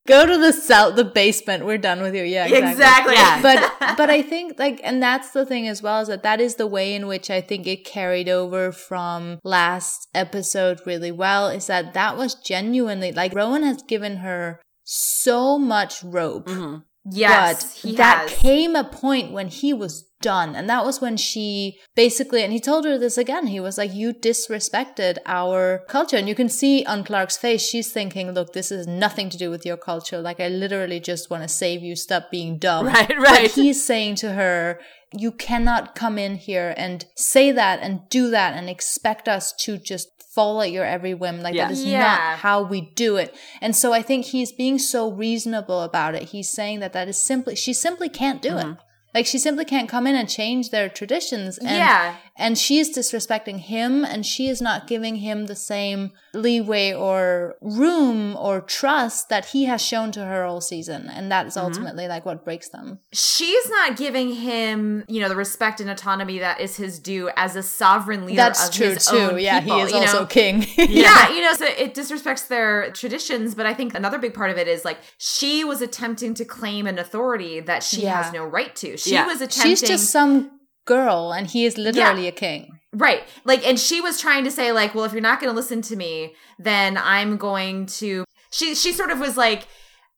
[0.09, 1.67] Go to the cell, the basement.
[1.67, 2.23] We're done with you.
[2.23, 2.71] Yeah, exactly.
[2.73, 3.15] exactly.
[3.15, 3.43] Yeah.
[3.43, 6.57] but but I think like and that's the thing as well is that that is
[6.57, 11.67] the way in which I think it carried over from last episode really well is
[11.67, 16.83] that that was genuinely like Roan has given her so much rope Mhm.
[17.05, 18.39] Yes, but that has.
[18.39, 22.61] came a point when he was done and that was when she basically and he
[22.61, 26.85] told her this again he was like you disrespected our culture and you can see
[26.85, 30.39] on clarke's face she's thinking look this is nothing to do with your culture like
[30.39, 33.43] i literally just want to save you stop being dumb Right, right.
[33.45, 34.79] but he's saying to her
[35.17, 39.77] you cannot come in here and say that and do that and expect us to
[39.79, 41.67] just fall at your every whim like Yeah.
[41.67, 42.01] that is Yeah.
[42.03, 46.25] not how we do it and so i think he's being so reasonable about it
[46.29, 48.73] he's saying that that is simply she simply can't do Mm-hmm.
[48.73, 48.77] it
[49.13, 52.15] like she simply can't come in and change their traditions and Yeah.
[52.41, 57.57] And she is disrespecting him and she is not giving him the same leeway or
[57.61, 61.67] room or trust that he has shown to her all season and that is Mm-hmm.
[61.67, 66.39] ultimately like what breaks them She's not giving him, you know, the respect and autonomy
[66.39, 69.61] that is his due as a sovereign leader that's of true his too own yeah
[69.61, 70.27] people, he is also know?
[70.27, 74.51] king yeah, you know, so it disrespects their traditions, but I think another big part
[74.51, 78.23] of it is like she was attempting to claim an authority that she Yeah.
[78.23, 78.97] has no right to.
[78.97, 79.27] She Yeah.
[79.27, 80.51] was attempting she's just some
[80.85, 83.23] girl and he is literally a king Right.
[83.45, 85.81] Like, and she was trying to say, like, well, if you're not going to listen
[85.83, 88.25] to me, then I'm going to.
[88.51, 89.69] She she sort of was like,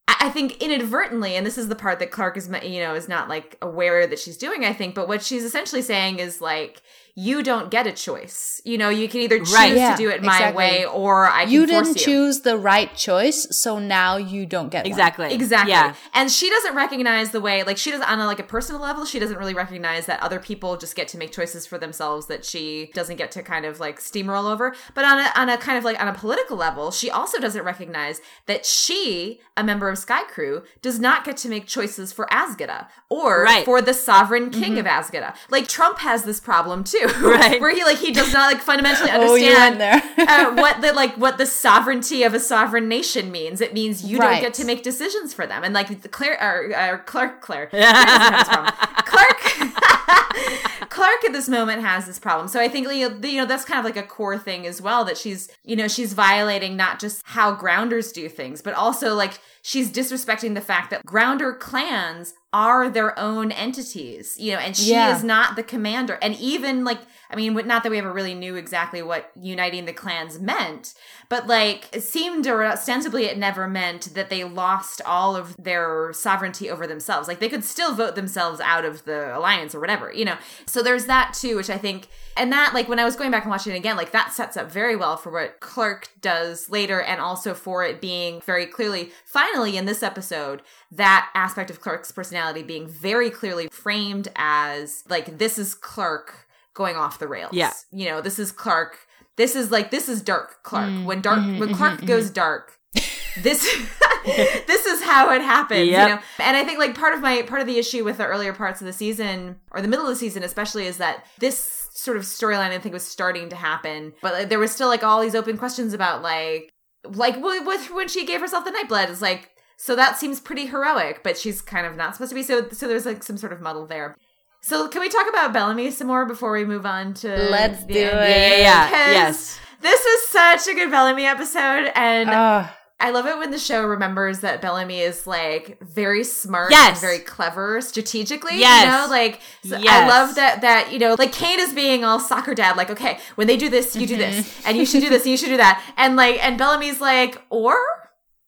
[0.08, 3.08] I I think inadvertently, and this is the part that Clarke is, you know, is
[3.08, 4.64] not like aware that she's doing.
[4.64, 6.80] I think, but what she's essentially saying is like,
[7.14, 8.62] you don't get a choice.
[8.64, 9.76] You know, you can either choose Right.
[9.76, 10.56] Yeah, to do it my exactly.
[10.56, 11.94] way, or I can you didn't you.
[12.06, 14.90] choose the right choice so now you don't get one.
[14.90, 15.72] exactly Exactly.
[15.72, 18.80] yeah And she doesn't recognize the way, like, she doesn't, on a, like a personal
[18.80, 22.28] level, she doesn't really recognize that other people just get to make choices for themselves
[22.28, 24.74] that she doesn't get to kind of like steamroll over.
[24.94, 27.62] But on a, on a kind of like on a political level, she also doesn't
[27.64, 32.26] recognize that she, a member of Sky Crew, does not get to make choices for
[32.32, 33.64] Azgeda or Right.
[33.66, 34.78] for the sovereign king mm-hmm.
[34.78, 35.36] of Azgeda.
[35.50, 37.01] Like, Trump has this problem too.
[37.22, 37.60] Right.
[37.60, 40.02] Where he, like, he does not, like, fundamentally Oh, understand there.
[40.18, 43.60] uh, what the like what the sovereignty of a sovereign nation means.
[43.60, 45.64] It means you don't get to make decisions for them.
[45.64, 47.66] And like the Claire or uh, Clarke Claire.
[47.70, 48.72] Claire doesn't have this problem.
[49.06, 52.48] Clarke Clarke at this moment has this problem.
[52.48, 55.16] So I think you know that's kind of like a core thing as well that
[55.16, 59.90] she's you know she's violating not just how grounders do things, but also like she's
[59.90, 65.16] disrespecting the fact that grounder clans are their own entities, you know, and she Yeah.
[65.16, 66.18] is not the commander.
[66.20, 67.00] And even like,
[67.32, 70.94] I mean, not that we ever really knew exactly what uniting the clans meant,
[71.30, 76.12] but like it seemed or ostensibly it never meant that they lost all of their
[76.12, 77.28] sovereignty over themselves.
[77.28, 80.36] Like they could still vote themselves out of the alliance or whatever, you know.
[80.66, 83.44] So there's that too, which I think and that like when I was going back
[83.44, 87.00] and watching it again, like that sets up very well for what Clarke does later
[87.00, 92.12] and also for it being very clearly finally in this episode that aspect of Clarke's
[92.12, 97.52] personality being very clearly framed as like this is Clarke going off the rails.
[97.52, 97.72] Yeah.
[97.90, 98.98] You know, this is Clarke
[99.36, 100.90] this is like this is dark Clarke.
[100.90, 102.06] Mm, when dark mhm, when mhm, Clarke mhm.
[102.06, 102.78] goes dark,
[103.42, 103.62] this
[104.24, 105.88] this is how it happens.
[105.88, 106.08] Yep.
[106.08, 106.22] You know?
[106.38, 108.80] And I think like part of my part of the issue with the earlier parts
[108.80, 112.24] of the season or the middle of the season especially is that this sort of
[112.24, 115.34] storyline I think was starting to happen, but like, there was still like all these
[115.34, 116.70] open questions about like
[117.04, 119.08] like with, with when she gave herself the night blood.
[119.10, 122.42] It's like so that seems pretty heroic, but she's kind of not supposed to be.
[122.42, 124.16] So so there's like some sort of muddle there.
[124.64, 127.94] So can we talk about Bellamy some more before we move on to Let's do
[127.98, 128.18] end?
[128.30, 128.60] it.
[128.60, 129.10] yeah yeah, yeah.
[129.12, 133.58] Yes This was such a good Bellamy episode, and Ah, I love it when the
[133.58, 136.90] show remembers that Bellamy is like very smart Yes.
[136.90, 138.60] and very clever strategically.
[138.60, 138.84] Yes.
[138.84, 142.20] You know, like so I love that that, you know, like Kane is being all
[142.20, 145.08] soccer dad, like, okay, when they do this, you do this, and you should do
[145.08, 145.82] this, and you should do that.
[145.96, 147.74] And like and Bellamy's like, or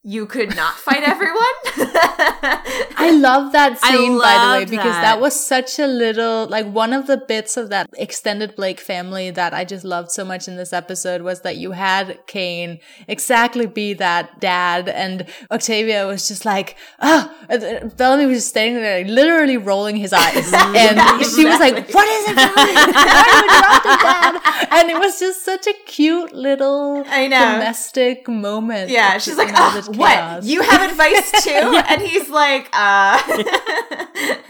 [0.06, 1.40] you could not fight everyone.
[2.96, 5.00] I love that scene, by the way, because that.
[5.00, 9.30] that was such a little, like, one of the bits of that extended Blake family
[9.30, 13.64] that I just loved so much in this episode was that you had Kane exactly
[13.64, 19.04] be that dad, and Octavia was just like, oh, uh, Bellamy was just standing there,
[19.04, 20.52] like, literally rolling his eyes.
[20.52, 22.74] and she was like, what is it, Bellamy?
[22.92, 24.68] Why are you interrupting, dad?
[24.70, 27.52] And it was just such a cute little I know.
[27.52, 28.90] domestic moment.
[28.90, 30.44] yeah, she's like, oh, this what?
[30.44, 31.50] You have advice too?
[31.50, 33.22] And he's like, uh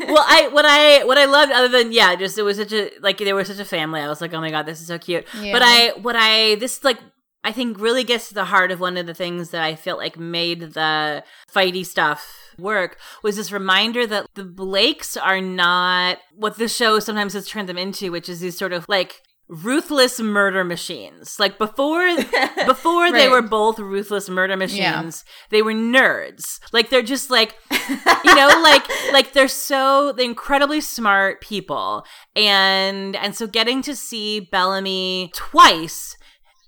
[0.08, 2.90] well, I what I what I loved other than yeah, just it was such a
[3.00, 4.00] like they were such a family.
[4.00, 5.26] I was like, oh my god, this is so cute.
[5.40, 5.52] Yeah.
[5.52, 6.98] But I what I this like
[7.44, 9.98] I think really gets to the heart of one of the things that I felt
[9.98, 11.22] like made the
[11.52, 17.34] fighty stuff work was this reminder that the Blakes are not what the show sometimes
[17.34, 21.38] has turned them into, which is these sort of like ruthless murder machines.
[21.38, 22.16] Like before
[22.66, 26.60] before they were both ruthless murder machines, they were nerds.
[26.72, 32.04] Like they're just like you know like like they're so they're incredibly smart people
[32.34, 36.16] and and so getting to see bellamy twice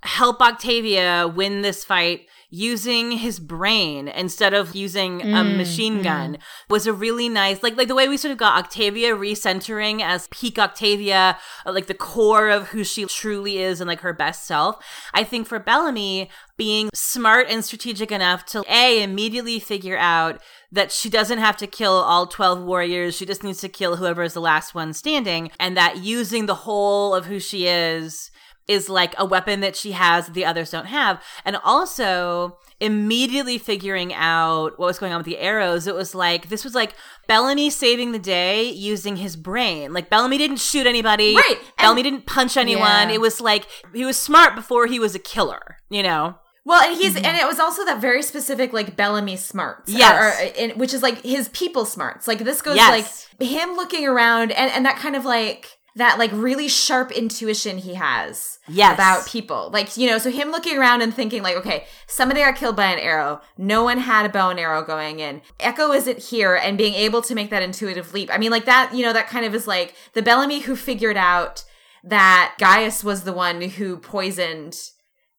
[0.02, 2.26] help octavia win this fight
[2.56, 5.58] using his brain instead of using a mm-hmm.
[5.58, 6.38] machine gun
[6.70, 10.26] was a really nice like like the way we sort of got octavia recentering as
[10.28, 14.82] peak octavia like the core of who she truly is and like her best self.
[15.12, 20.40] I think for bellamy being smart and strategic enough to a immediately figure out
[20.72, 24.22] that she doesn't have to kill all 12 warriors she just needs to kill whoever
[24.22, 28.30] is the last one standing and that using the whole of who she is
[28.68, 31.22] is like a weapon that she has that the others don't have.
[31.44, 35.86] And also immediately figuring out what was going on with the arrows.
[35.86, 36.94] It was like, this was like
[37.26, 39.92] Bellamy saving the day using his brain.
[39.92, 41.36] Like Bellamy didn't shoot anybody.
[41.36, 43.08] Right, and- Bellamy didn't punch anyone.
[43.08, 43.12] Yeah.
[43.14, 46.36] It was like, he was smart before he was a killer, you know?
[46.64, 47.24] Well, and he's mm-hmm.
[47.24, 50.12] and it was also that very specific like Bellamy smarts, Yes.
[50.12, 52.26] or, or- and- which is like his people smarts.
[52.26, 53.28] Like this goes Yes.
[53.38, 57.78] like him looking around and and that kind of like that like really sharp intuition
[57.78, 58.94] he has Yes.
[58.94, 59.70] about people.
[59.72, 62.86] Like you know, so him looking around and thinking like, okay, somebody got killed by
[62.86, 63.40] an arrow.
[63.58, 65.42] No one had a bow and arrow going in.
[65.58, 68.30] Echo isn't here, and being able to make that intuitive leap.
[68.32, 68.94] I mean, like that.
[68.94, 71.64] You know, that kind of is like the Bellamy who figured out
[72.04, 74.76] that Gaius was the one who poisoned.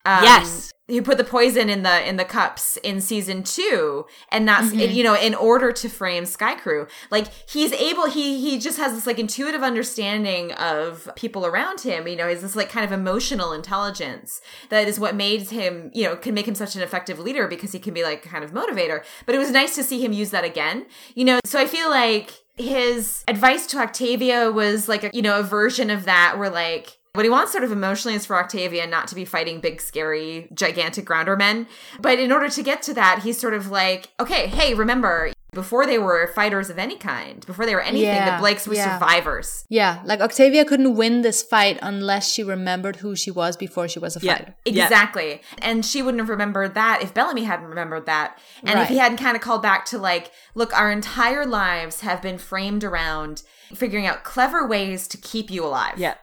[0.07, 0.71] Um, Yes.
[0.87, 4.95] who put the poison in the in the cups in season two and that's Mm-hmm.
[4.97, 8.93] you know in order to frame sky crew like he's able he he just has
[8.93, 12.91] this like intuitive understanding of people around him you know he's this like kind of
[12.93, 14.39] emotional intelligence
[14.69, 17.73] that is what made him you know can make him such an effective leader because
[17.73, 20.29] he can be like kind of motivator but it was nice to see him use
[20.31, 20.85] that again
[21.15, 25.37] you know so i feel like his advice to octavia was like a, you know
[25.39, 28.87] a version of that where like what he wants sort of emotionally is for Octavia
[28.87, 31.67] not to be fighting big, scary, gigantic grounder men.
[31.99, 35.87] But in order to get to that, he's sort of like, okay, hey, remember, before
[35.87, 38.99] they were fighters of any kind, before they were anything, Yeah, the Blakes were yeah.
[38.99, 39.65] survivors.
[39.69, 43.97] Yeah, like Octavia couldn't win this fight unless she remembered who she was before she
[43.97, 44.37] was a Yeah.
[44.37, 44.55] fighter.
[44.65, 44.83] Yeah.
[44.83, 45.41] Exactly.
[45.57, 48.37] And she wouldn't have remembered that if Bellamy hadn't remembered that.
[48.63, 52.21] And if he hadn't kind of called back to like, look, our entire lives have
[52.21, 53.41] been framed around
[53.73, 55.95] figuring out clever ways to keep you alive.
[55.97, 56.13] Yeah.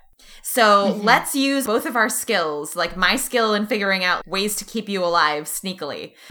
[0.46, 1.04] So Mm-hmm.
[1.06, 4.90] let's use both of our skills, like my skill in figuring out ways to keep
[4.90, 6.12] you alive sneakily,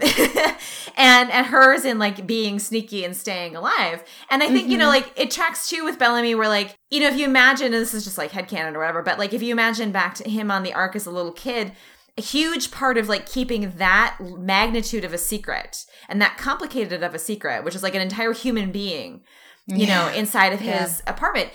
[0.96, 4.04] and and hers in like being sneaky and staying alive.
[4.30, 5.06] And I think you know, Mm-hmm.
[5.06, 7.92] like it tracks too with Bellamy, where like you know, if you imagine, and this
[7.94, 10.62] is just like headcanon or whatever, but like if you imagine back to him on
[10.62, 11.72] the ark as a little kid.
[12.16, 17.12] A huge part of like keeping that magnitude of a secret and that complicated of
[17.12, 19.22] a secret, which is like an entire human being,
[19.66, 21.50] you know, inside of his apartment.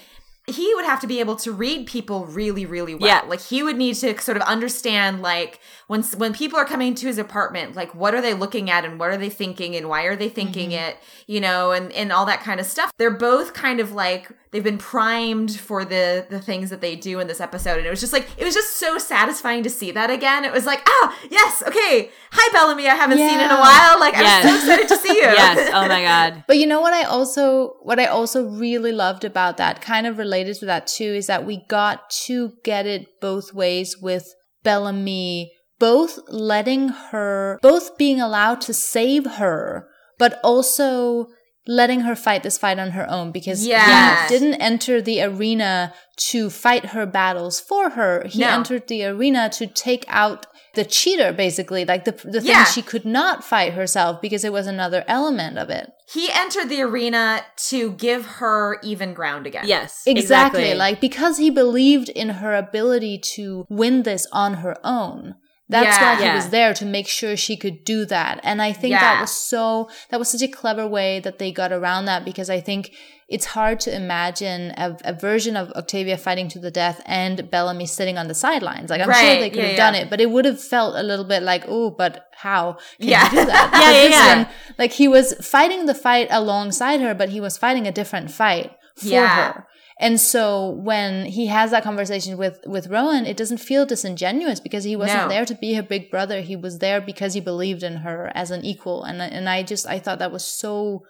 [0.49, 3.07] He would have to be able to read people really, really well.
[3.07, 3.27] Yeah.
[3.27, 5.59] Like he would need to sort of understand, like
[5.89, 8.99] when when people are coming to his apartment, like what are they looking at and
[8.99, 10.89] what are they thinking and why are they thinking Mm-hmm.
[10.91, 12.91] it, you know, and and all that kind of stuff.
[12.97, 17.19] They're both kind of like they've been primed for the the things that they do
[17.19, 19.89] in this episode, and it was just like it was just so satisfying to see
[19.91, 20.45] that again.
[20.45, 23.99] It was like, ah, yes, okay, hi Bellamy, I haven't seen in a while.
[23.99, 25.23] Like I'm so excited to see you.
[25.23, 25.71] yes.
[25.73, 26.43] Oh my God.
[26.47, 30.19] But you know what I also what I also really loved about that kind of
[30.19, 35.51] related to that too is that we got to get it both ways with Bellamy
[35.79, 39.87] both letting her both being allowed to save her
[40.17, 41.27] but also
[41.67, 44.29] letting her fight this fight on her own because Yes.
[44.29, 45.93] he didn't enter the arena
[46.31, 48.25] to fight her battles for her.
[48.27, 48.47] He No.
[48.49, 52.63] entered the arena to take out the cheater, basically, like the the thing Yeah.
[52.63, 55.91] she could not fight herself because it was another element of it.
[56.11, 59.65] He entered the arena to give her even ground again.
[59.67, 60.01] Yes.
[60.05, 60.73] Exactly.
[60.73, 65.35] Like because he believed in her ability to win this on her own.
[65.71, 66.15] That's Yeah.
[66.19, 68.39] why he was there to make sure she could do that.
[68.43, 69.01] And I think Yeah.
[69.01, 72.49] that was so that was such a clever way that they got around that because
[72.49, 72.91] I think
[73.27, 77.85] it's hard to imagine a, a version of Octavia fighting to the death and Bellamy
[77.85, 78.89] sitting on the sidelines.
[78.89, 79.77] Like I'm sure they could Yeah, have yeah.
[79.91, 83.09] done it, but it would have felt a little bit like, oh, but how can
[83.09, 83.25] Yeah.
[83.25, 83.69] you do that?
[83.81, 84.35] Yeah, yeah, yeah.
[84.37, 84.47] one,
[84.79, 88.71] like he was fighting the fight alongside her, but he was fighting a different fight
[88.95, 89.53] for Yeah.
[89.53, 89.67] her.
[90.01, 94.85] And so when he has that conversation with with Roan, it doesn't feel disingenuous because
[94.85, 95.27] he wasn't No.
[95.29, 96.39] there to be her big brother.
[96.41, 99.03] He was there because he believed in her as an equal.
[99.03, 101.01] And I- and I just I thought that was so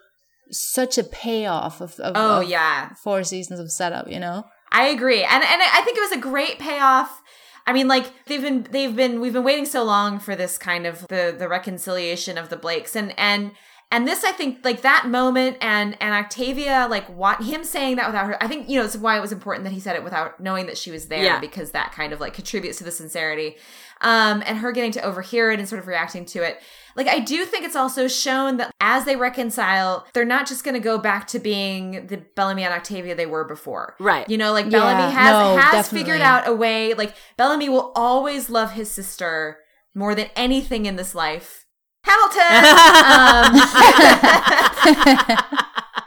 [0.51, 2.89] such a payoff of, of, Oh of yeah.
[3.03, 4.09] four seasons of setup.
[4.09, 4.43] You know.
[4.71, 5.23] I agree.
[5.23, 7.21] And and I think it was a great payoff.
[7.67, 10.87] I mean, like they've been they've been we've been waiting so long for this kind
[10.87, 13.51] of the the reconciliation of the Blakes and and
[13.91, 18.07] and this I think like that moment and and Octavia like what him saying that
[18.07, 20.03] without her I think you know it's why it was important that he said it
[20.03, 21.39] without knowing that she was there Yeah.
[21.39, 23.57] because that kind of like contributes to the sincerity
[24.01, 26.61] um and her getting to overhear it and sort of reacting to it
[26.95, 30.73] like I do think it's also shown that as they reconcile they're not just going
[30.75, 34.27] to go back to being the Bellamy and Octavia they were before Right.
[34.29, 35.99] you know, like Yeah, Bellamy has no, has definitely.
[35.99, 36.93] figured out a way.
[36.93, 39.59] Like Bellamy will always love his sister
[39.95, 41.65] more than anything in this life.
[42.10, 42.65] Hamilton.
[43.14, 43.53] um,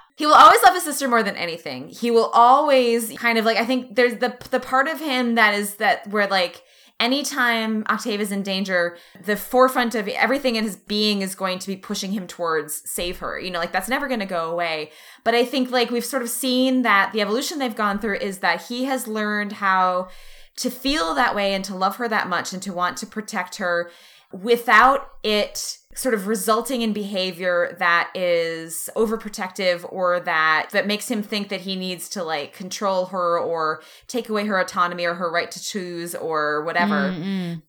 [0.16, 1.88] he will always love his sister more than anything.
[1.88, 5.54] He will always kind of like I think there's the the part of him that
[5.54, 6.62] is that where like
[7.00, 11.66] anytime Octave is in danger, the forefront of everything in his being is going to
[11.66, 13.38] be pushing him towards save her.
[13.38, 14.92] You know, like that's never going to go away.
[15.24, 18.38] But I think like we've sort of seen that the evolution they've gone through is
[18.38, 20.08] that he has learned how
[20.56, 23.56] to feel that way and to love her that much and to want to protect
[23.56, 23.90] her
[24.32, 31.22] without it sort of resulting in behavior that is overprotective or that that makes him
[31.22, 35.30] think that he needs to like control her or take away her autonomy or her
[35.30, 37.08] right to choose or whatever.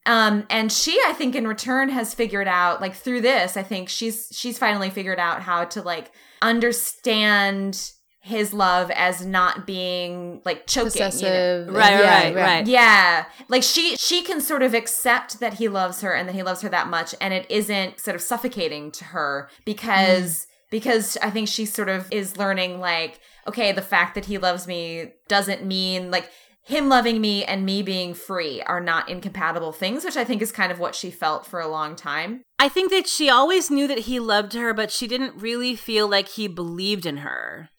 [0.06, 3.90] Um and she i think in return has figured out like through this i think
[3.90, 7.91] she's she's finally figured out how to like understand
[8.26, 11.68] his love as not being like choking you know?
[11.70, 12.66] Right, Yeah, right, right.
[12.66, 13.26] Yeah.
[13.50, 16.62] Like she she can sort of accept that he loves her and that he loves
[16.62, 20.45] her that much and it isn't sort of suffocating to her because mm.
[20.72, 24.68] because I think she sort of is learning like okay, the fact that he loves
[24.68, 26.32] me doesn't mean like
[26.66, 30.54] him loving me and me being free are not incompatible things, which I think is
[30.54, 32.44] kind of what she felt for a long time.
[32.58, 36.08] I think that she always knew that he loved her, but she didn't really feel
[36.08, 37.70] like he believed in her.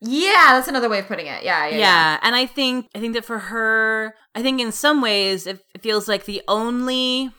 [0.00, 1.42] Yeah, that's another way of putting it.
[1.42, 1.70] Yeah, yeah.
[1.70, 2.18] Yeah, yeah.
[2.22, 5.82] and I think I think that for her, I think in some ways it, it
[5.82, 7.30] feels like the only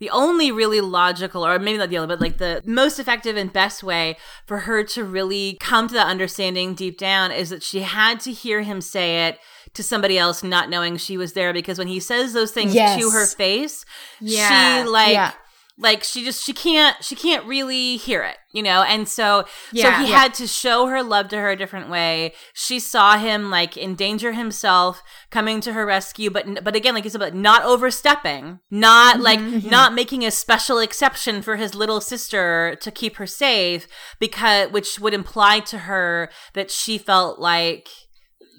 [0.00, 3.52] the only really logical or maybe not the only but like the most effective and
[3.52, 7.80] best way for her to really come to that understanding deep down is that she
[7.82, 9.38] had to hear him say it
[9.72, 13.00] to somebody else not knowing she was there because when he says those things Yes.
[13.00, 13.84] to her face
[14.20, 14.82] Yeah.
[14.82, 15.32] she like Yeah.
[15.76, 19.98] Like she just she can't she can't really hear it you know and so Yeah.
[19.98, 20.20] so he Yeah.
[20.20, 24.32] had to show her love to her a different way she saw him like endanger
[24.32, 29.20] himself coming to her rescue but but again like you said but not overstepping not
[29.20, 29.70] like mm-hmm, mm-hmm.
[29.70, 33.88] not making a special exception for his little sister to keep her safe
[34.20, 37.88] because which would imply to her that she felt like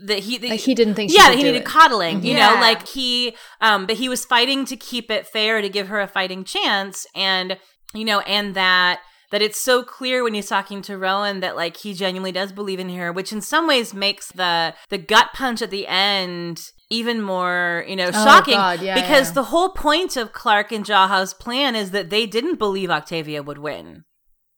[0.04, 1.66] that he that Like he didn't think she yeah could he do needed it.
[1.66, 2.54] coddling you Yeah.
[2.56, 6.00] know like he um but he was fighting to keep it fair to give her
[6.02, 7.58] a fighting chance and
[7.94, 9.00] you know and that
[9.32, 12.80] that it's so clear when he's talking to Roan that like he genuinely does believe
[12.80, 17.22] in her which in some ways makes the the gut punch at the end even
[17.22, 19.34] more you know shocking Oh, God, yeah, because yeah.
[19.34, 23.58] the whole point of Clarke and Jaha's plan is that they didn't believe Octavia would
[23.58, 24.04] win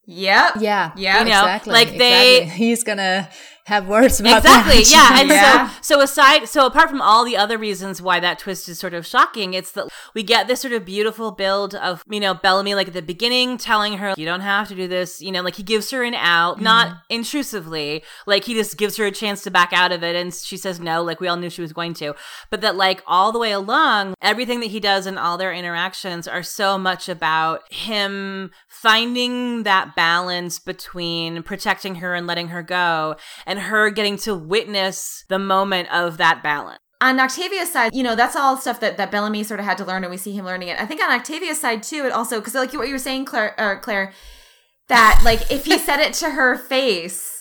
[0.09, 0.53] Yep.
[0.61, 0.91] Yeah.
[0.95, 1.19] Yeah.
[1.19, 1.73] You know, exactly.
[1.73, 2.57] like they- exactly.
[2.65, 3.29] he's gonna
[3.67, 4.89] have words about exactly that.
[4.91, 5.69] yeah and Yeah.
[5.81, 8.93] so so aside so apart from all the other reasons why that twist is sort
[8.93, 12.75] of shocking it's that we get this sort of beautiful build of you know bellamy
[12.75, 15.55] like at the beginning telling her you don't have to do this you know like
[15.55, 16.63] he gives her an out mm-hmm.
[16.63, 20.33] not intrusively like he just gives her a chance to back out of it and
[20.33, 22.15] she says no like we all knew she was going to
[22.49, 26.27] but that like all the way along everything that he does and all their interactions
[26.27, 33.15] are so much about him finding that balance between protecting her and letting her go
[33.45, 36.79] and her getting to witness the moment of that balance.
[36.99, 39.85] on Octavia's side, you know, that's all stuff that, that Bellamy sort of had to
[39.85, 40.81] learn, and we see him learning it.
[40.81, 43.59] I think on Octavia's side too, it also because like what you were saying, Claire,
[43.59, 44.13] uh, Claire,
[44.87, 47.36] that like if he said it to her face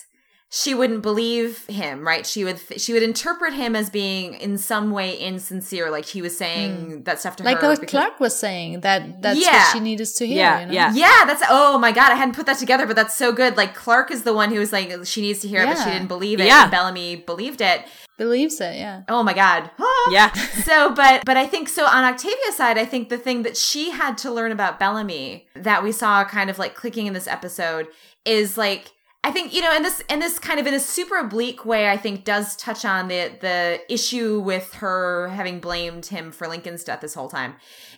[0.58, 4.90] she wouldn't believe him right she would she would interpret him as being in some
[4.90, 7.02] way insincere like he was saying hmm.
[7.02, 9.52] that stuff to like her Like what because- Clarke was saying that that's Yeah.
[9.52, 10.36] what she needed to hear.
[10.36, 10.72] Yeah, you know?
[10.72, 10.92] yeah.
[10.94, 13.74] yeah that's oh my god i hadn't put that together but that's so good like
[13.74, 16.08] clarke is the one who was like she needs to hear it but she didn't
[16.08, 16.62] believe it Yeah.
[16.62, 17.84] and bellamy believed it
[18.16, 18.76] believes it.
[18.76, 19.02] Yeah.
[19.10, 19.70] oh my god
[20.10, 20.32] Yeah.
[20.32, 23.90] so but but i think so on octavia's side i think the thing that she
[23.90, 27.88] had to learn about bellamy that we saw kind of like clicking in this episode
[28.24, 28.92] is like
[29.26, 31.90] i think you know and this and this kind of in a super oblique way
[31.90, 36.84] i think does touch on the the issue with her having blamed him for lincoln's
[36.84, 37.54] death this whole time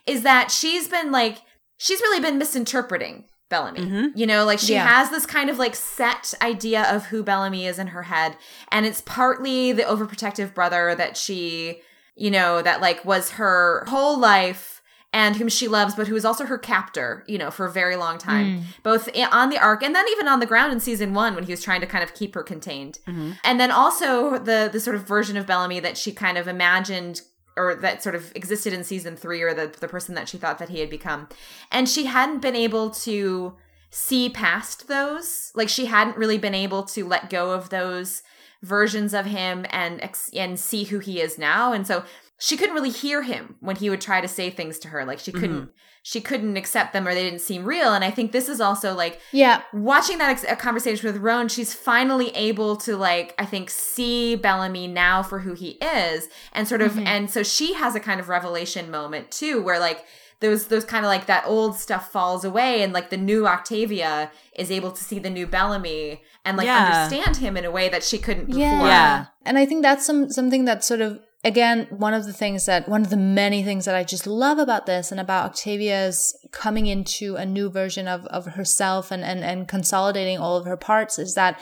[0.07, 1.39] is that she's been like
[1.77, 3.81] she's really been misinterpreting Bellamy.
[3.81, 4.11] Mhm.
[4.15, 4.87] You know, like she Yeah.
[4.87, 8.37] has this kind of like set idea of who Bellamy is in her head.
[8.71, 11.81] And it's partly the overprotective brother that she,
[12.15, 14.78] you know, that like was her whole life
[15.13, 17.97] and whom she loves, but who is also her captor, you know, for a very
[17.97, 18.65] long time, hmm.
[18.83, 21.53] both on the ark and then even on the ground in season one when he
[21.53, 22.99] was trying to kind of keep her contained.
[23.07, 23.33] Mm-hmm.
[23.43, 27.23] And then also the the sort of version of Bellamy that she kind of imagined
[27.57, 30.59] or that sort of existed in season three or the, the person that she thought
[30.59, 31.29] that he had become.
[31.73, 33.57] And she hadn't been able to
[33.91, 35.51] see past those.
[35.55, 38.23] Like she hadn't really been able to let go of those
[38.63, 41.73] versions of him and ex- and see who he is now.
[41.73, 42.05] And so
[42.41, 45.05] she couldn't really hear him when he would try to say things to her.
[45.05, 45.41] Like she mm-hmm.
[45.41, 45.71] couldn't
[46.03, 47.93] she couldn't accept them or they didn't seem real.
[47.93, 49.63] And I think this is also like Yeah.
[49.73, 54.37] watching that ex- a conversation with Roan, she's finally able to like I think see
[54.37, 57.07] Bellamy now for who he is, and sort of, mm-hmm.
[57.07, 60.05] and so she has a kind of revelation moment too, where like
[60.41, 64.31] those those kind of like that old stuff falls away, and like the new Octavia
[64.57, 67.03] is able to see the new Bellamy and like Yeah.
[67.03, 68.61] understand him in a way that she couldn't before.
[68.61, 68.87] Yeah.
[68.87, 69.27] Yeah.
[69.45, 72.89] And I think that's some something that sort of again one of the things that
[72.89, 76.87] one of the many things that I just love about this and about Octavia's coming
[76.87, 81.19] into a new version of of herself and and and consolidating all of her parts
[81.19, 81.61] is that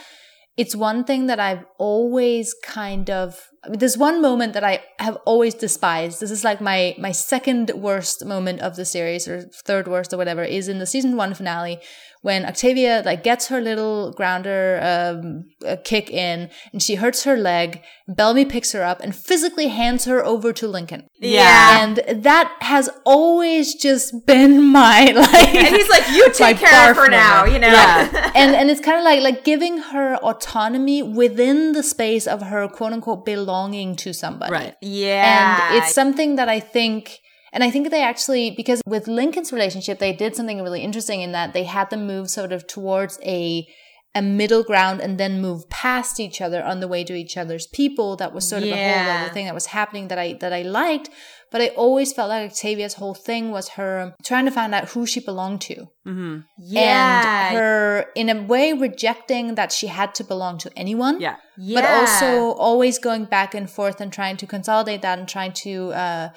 [0.56, 5.54] it's one thing that I've always kind of there's one moment that I have always
[5.54, 6.20] despised.
[6.20, 10.16] This is like my my second worst moment of the series or third worst or
[10.16, 11.80] whatever is in the season 1 finale
[12.26, 15.44] when Octavia like gets her little grounder um,
[15.84, 17.82] kick in and she hurts her leg.
[18.08, 21.06] Bellamy picks her up and physically hands her over to Lincoln.
[21.20, 21.82] Yeah.
[21.82, 26.96] And that has always just been my like And he's like, "You take care of
[26.96, 27.68] her now," you know.
[27.68, 28.32] Yeah.
[28.34, 32.66] and and it's kind of like like giving her autonomy within the space of her
[32.68, 33.55] quote unquote belonging
[33.96, 34.52] to somebody.
[34.52, 34.74] Right.
[34.80, 35.68] yeah.
[35.70, 37.18] And it's something that I think,
[37.52, 41.32] and I think they actually, because with Lincoln's relationship, they did something really interesting in
[41.32, 43.66] that they had them move sort of towards a,
[44.14, 47.66] a middle ground and then move past each other on the way to each other's
[47.66, 48.16] people.
[48.16, 50.62] That was sort of the whole other thing that was happening that I, that I
[50.62, 51.10] liked.
[51.52, 55.06] But I always felt like Octavia's whole thing was her trying to find out who
[55.06, 55.86] she belonged to.
[56.04, 57.48] hmm yeah.
[57.48, 61.36] And her, in a way, rejecting that she had to belong to anyone Yeah.
[61.56, 61.80] yeah.
[61.80, 65.92] but also always going back and forth and trying to consolidate that and trying to
[65.92, 66.28] uh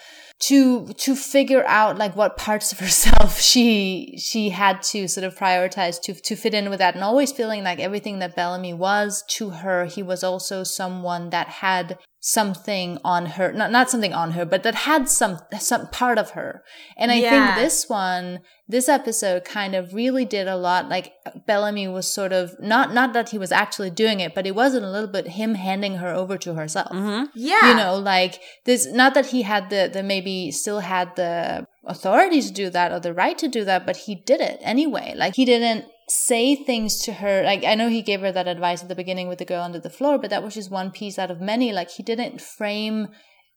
[0.47, 5.35] to to figure out like what parts of herself she she had to sort of
[5.35, 9.23] prioritize to to fit in with that and always feeling like everything that Bellamy was
[9.29, 14.31] to her he was also someone that had something on her not not something on
[14.31, 16.63] her but that had some some part of her
[16.97, 17.55] and i Yeah.
[17.55, 21.13] think this one this episode kind of really did a lot like
[21.47, 24.83] bellamy was sort of not not that he was actually doing it but it wasn't
[24.83, 27.69] a little bit him handing her over to herself hmm yeah.
[27.69, 32.41] you know like this not that he had the the maybe still had the authority
[32.41, 35.35] to do that or the right to do that but he did it anyway like
[35.35, 38.89] he didn't say things to her like i know he gave her that advice at
[38.89, 41.31] the beginning with the girl under the floor but that was just one piece out
[41.31, 41.71] of many.
[41.71, 43.07] Like he didn't frame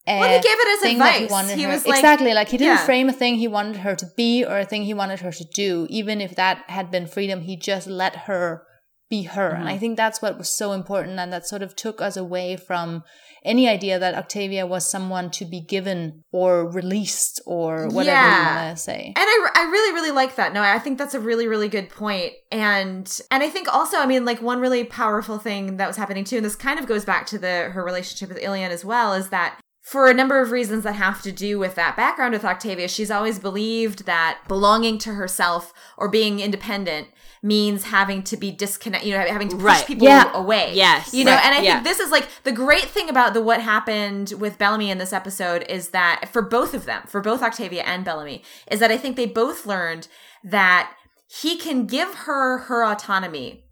[0.06, 2.34] a Well, he gave it as that he wanted He her was like- exactly.
[2.34, 2.84] Like he didn't Yeah.
[2.84, 5.44] frame a thing he wanted her to be or a thing he wanted her to
[5.54, 7.42] do even if that had been freedom.
[7.42, 8.64] He just let her
[9.10, 9.50] be her.
[9.50, 9.68] And mm-hmm.
[9.68, 13.02] i think that's what was so important and that sort of took us away from
[13.44, 18.50] any idea that octavia was someone to be given or released or whatever Yeah.
[18.50, 20.52] you want to say And I, I really really like that.
[20.52, 22.32] No, I think that's a really really good point.
[22.50, 26.24] And and I think also, I mean, like one really powerful thing that was happening
[26.24, 29.12] too, and this kind of goes back to the her relationship with Ilian as well,
[29.14, 32.44] is that for a number of reasons that have to do with that background with
[32.44, 37.08] Octavia, she's always believed that belonging to herself or being independent
[37.42, 39.86] means having to be disconnected, you know, having to push Right.
[39.86, 40.30] people Yeah.
[40.32, 40.72] away.
[40.74, 41.12] Yes.
[41.12, 41.44] You know, Right.
[41.44, 41.72] and I Yeah.
[41.74, 45.12] think this is like the great thing about the what happened with Bellamy in this
[45.12, 48.96] episode is that for both of them, for both Octavia and Bellamy, is that I
[48.96, 50.06] think they both learned
[50.44, 50.92] that
[51.26, 53.64] he can give her her autonomy.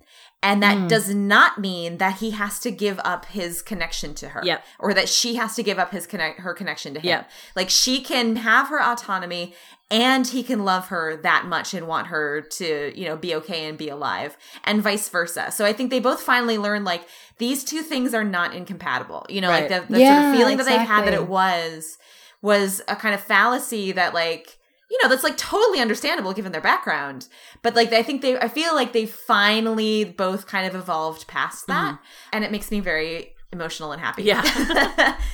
[0.43, 0.89] And that mm.
[0.89, 4.41] does not mean that he has to give up his connection to her.
[4.43, 4.65] Yep.
[4.79, 7.07] Or that she has to give up his connect her connection to him.
[7.09, 7.31] Yep.
[7.55, 9.55] Like she can have her autonomy
[9.91, 13.69] and he can love her that much and want her to, you know, be okay
[13.69, 15.51] and be alive and vice versa.
[15.51, 17.07] So I think they both finally learn like
[17.39, 19.27] these two things are not incompatible.
[19.29, 19.69] You know, Right.
[19.71, 21.99] like the, the Yeah, sort of feeling that they've had that it was
[22.43, 24.59] was a kind of fallacy that like
[24.91, 27.29] you know that's like totally understandable given their background
[27.63, 31.67] but like i think they i feel like they finally both kind of evolved past
[31.67, 32.05] that mm-hmm.
[32.33, 34.43] and it makes me very emotional and happy Yeah.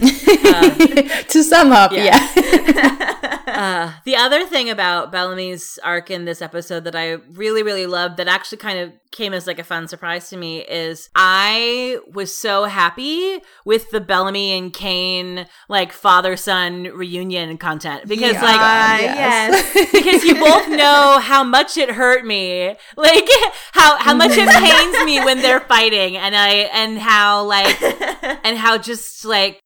[1.29, 2.05] to sum up, Yeah.
[2.37, 3.13] yeah.
[3.47, 8.19] Uh, the other thing about Bellamy's arc in this episode that I really, really loved
[8.19, 12.37] that actually kind of came as like a fun surprise to me is I was
[12.37, 19.01] so happy with the Bellamy and Kane like father son reunion content because Yeah, like
[19.01, 19.73] yes.
[19.93, 23.29] because you both know how much it hurt me like
[23.73, 27.79] how how much it pains me when they're fighting and i and how like
[28.45, 29.61] and how just like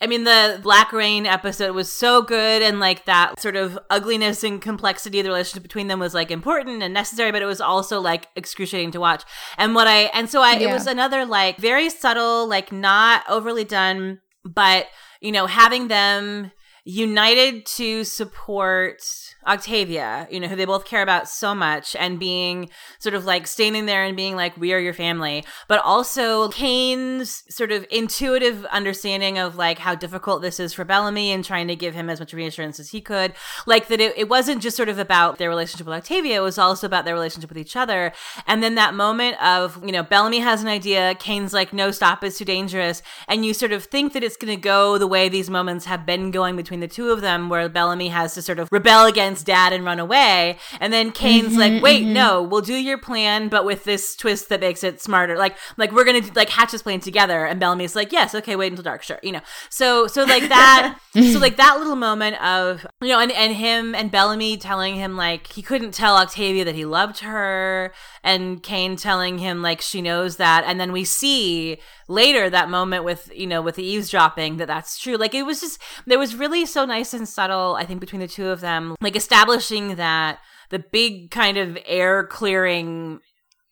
[0.00, 4.44] I mean, the Black Rain episode was so good, and like that sort of ugliness
[4.44, 7.60] and complexity of the relationship between them was like important and necessary, but it was
[7.60, 9.24] also like excruciating to watch.
[9.56, 13.64] And what I, and so I, it was another like very subtle, like not overly
[13.64, 14.86] done, but
[15.20, 16.52] you know, having them
[16.84, 19.02] united to support
[19.48, 22.68] Octavia, you know, who they both care about so much, and being
[22.98, 27.44] sort of like standing there and being like, we are your family, but also Kane's
[27.48, 31.76] sort of intuitive understanding of like how difficult this is for Bellamy and trying to
[31.76, 33.32] give him as much reassurance as he could.
[33.66, 36.58] Like that it, it wasn't just sort of about their relationship with Octavia, it was
[36.58, 38.12] also about their relationship with each other.
[38.46, 42.22] And then that moment of, you know, Bellamy has an idea, Kane's like, no, stop,
[42.22, 43.02] it's too dangerous.
[43.26, 46.04] And you sort of think that it's going to go the way these moments have
[46.04, 49.37] been going between the two of them, where Bellamy has to sort of rebel against
[49.42, 50.58] dad and run away.
[50.80, 52.12] And then Kane's like, mm-hmm, wait, mm-hmm.
[52.12, 55.36] no, we'll do your plan, but with this twist that makes it smarter.
[55.36, 57.44] Like, like we're going to like hatch this plan together.
[57.46, 59.18] And Bellamy's like, yes, okay, wait until dark, sure.
[59.22, 59.40] You know,
[59.70, 63.94] so, so like that, so like that little moment of, you know, and, and him
[63.94, 67.92] and Bellamy telling him like he couldn't tell Octavia that he loved her
[68.28, 70.62] and Kane telling him like she knows that.
[70.66, 71.78] And then we see
[72.08, 75.16] later that moment with, you know, with the eavesdropping that that's true.
[75.16, 78.28] Like it was just, there was really so nice and subtle, I think, between the
[78.28, 83.20] two of them, like establishing that the big kind of air clearing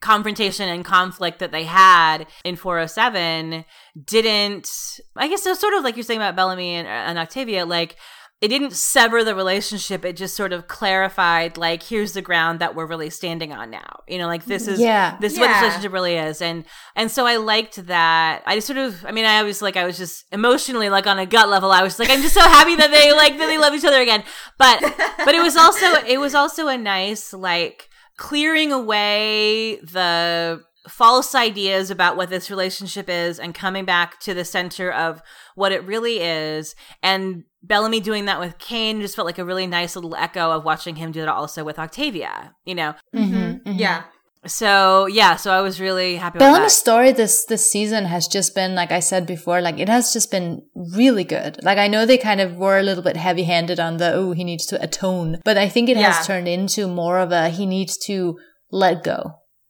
[0.00, 3.64] confrontation and conflict that they had in 407
[4.04, 4.70] didn't
[5.16, 7.96] i guess so sort of like you're saying about bellamy and, uh, and octavia like
[8.42, 10.04] it didn't sever the relationship.
[10.04, 14.02] It just sort of clarified like here's the ground that we're really standing on now.
[14.06, 14.74] You know like this mm-hmm.
[14.74, 15.16] is Yeah.
[15.20, 16.42] this is what this relationship really is.
[16.42, 16.64] And
[16.94, 18.42] and so i liked that.
[18.44, 21.18] I just sort of i mean i was like i was just emotionally like on
[21.18, 23.58] a gut level i was like i'm just so happy that they like that they
[23.58, 24.22] love each other again.
[24.58, 24.80] But
[25.24, 27.88] but it was also it was also a nice like
[28.18, 34.44] clearing away the false ideas about what this relationship is and coming back to the
[34.44, 35.20] center of
[35.54, 39.66] what it really is and Bellamy doing that with Kane just felt like a really
[39.66, 42.94] nice little echo of watching him do that also with Octavia, you know.
[43.14, 44.04] Mm-hmm, yeah
[44.46, 46.80] So yeah, so I was really happy Bellamy's that.
[46.80, 50.30] story this this season has just been like I said before, like it has just
[50.30, 50.62] been
[50.94, 51.58] really good.
[51.64, 54.30] Like I know they kind of were a little bit heavy handed on the oh
[54.32, 56.12] he needs to atone, but I think it Yeah.
[56.12, 58.38] has turned into more of a he needs to
[58.70, 59.18] let go.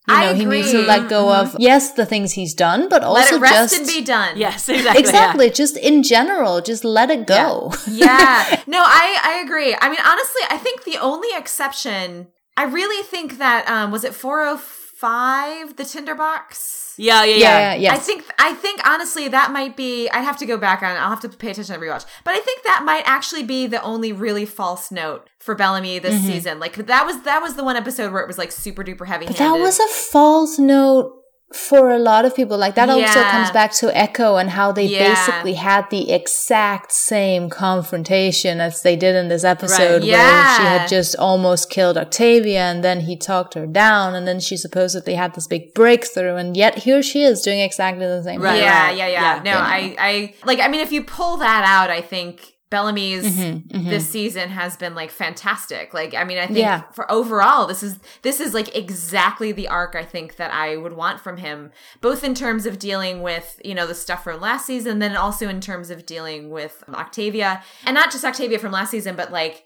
[0.08, 0.86] You I know, he needs to agree.
[0.88, 3.86] let go of yes the things he's done, but also let it rest just and
[3.88, 4.84] be done Yes, exactly.
[4.92, 5.00] yeah.
[5.00, 7.72] exactly just in general, just let it go.
[7.90, 8.62] yeah.
[8.68, 9.74] No, I I agree.
[9.80, 14.14] I mean, honestly, I think the only exception, I really think that um was it
[14.14, 16.85] 405 the tinderbox?
[16.98, 17.58] Yeah, yeah, yeah, yeah.
[17.58, 17.96] yeah, yes.
[17.96, 21.10] I think I think honestly that might be I'd have to go back on I'll
[21.10, 22.06] have to pay attention to rewatch.
[22.24, 26.14] But I think that might actually be the only really false note for Bellamy this
[26.16, 26.26] Mm-hmm.
[26.26, 26.58] season.
[26.60, 29.26] Like that was that was the one episode where it was like super duper heavy
[29.26, 31.12] But that was a false note
[31.52, 32.58] for a lot of people.
[32.58, 35.08] Like that also comes back to Echo and how they Yeah.
[35.14, 40.10] basically had the exact same confrontation as they did in this episode Right.
[40.10, 44.40] where she had just almost killed Octavia and then he talked her down and then
[44.40, 48.42] she supposedly had this big breakthrough and yet here she is doing exactly the same
[48.42, 48.62] Right, thing.
[48.62, 49.42] yeah, yeah, yeah, Yeah.
[49.44, 49.60] No, Yeah.
[49.60, 50.58] I, I like.
[50.60, 54.94] I mean, if you pull that out, I think Bellamy's Mm-hmm, this season has been
[54.94, 55.94] like fantastic.
[55.94, 56.82] Like, I mean, I think Yeah.
[56.92, 60.92] for overall, this is this is like exactly the arc I think that I would
[60.94, 61.70] want from him,
[62.00, 65.48] both in terms of dealing with you know the stuff from last season, then also
[65.48, 69.64] in terms of dealing with Octavia, and not just Octavia from last season, but like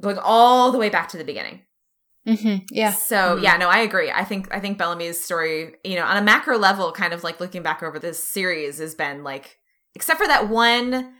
[0.00, 1.60] going all the way back to the beginning.
[2.26, 2.90] hmm Yeah.
[2.92, 4.10] So yeah, no, I agree.
[4.10, 7.40] I think I think Bellamy's story, you know, on a macro level, kind of like
[7.40, 9.56] looking back over this series, has been like,
[9.94, 11.14] except for that one,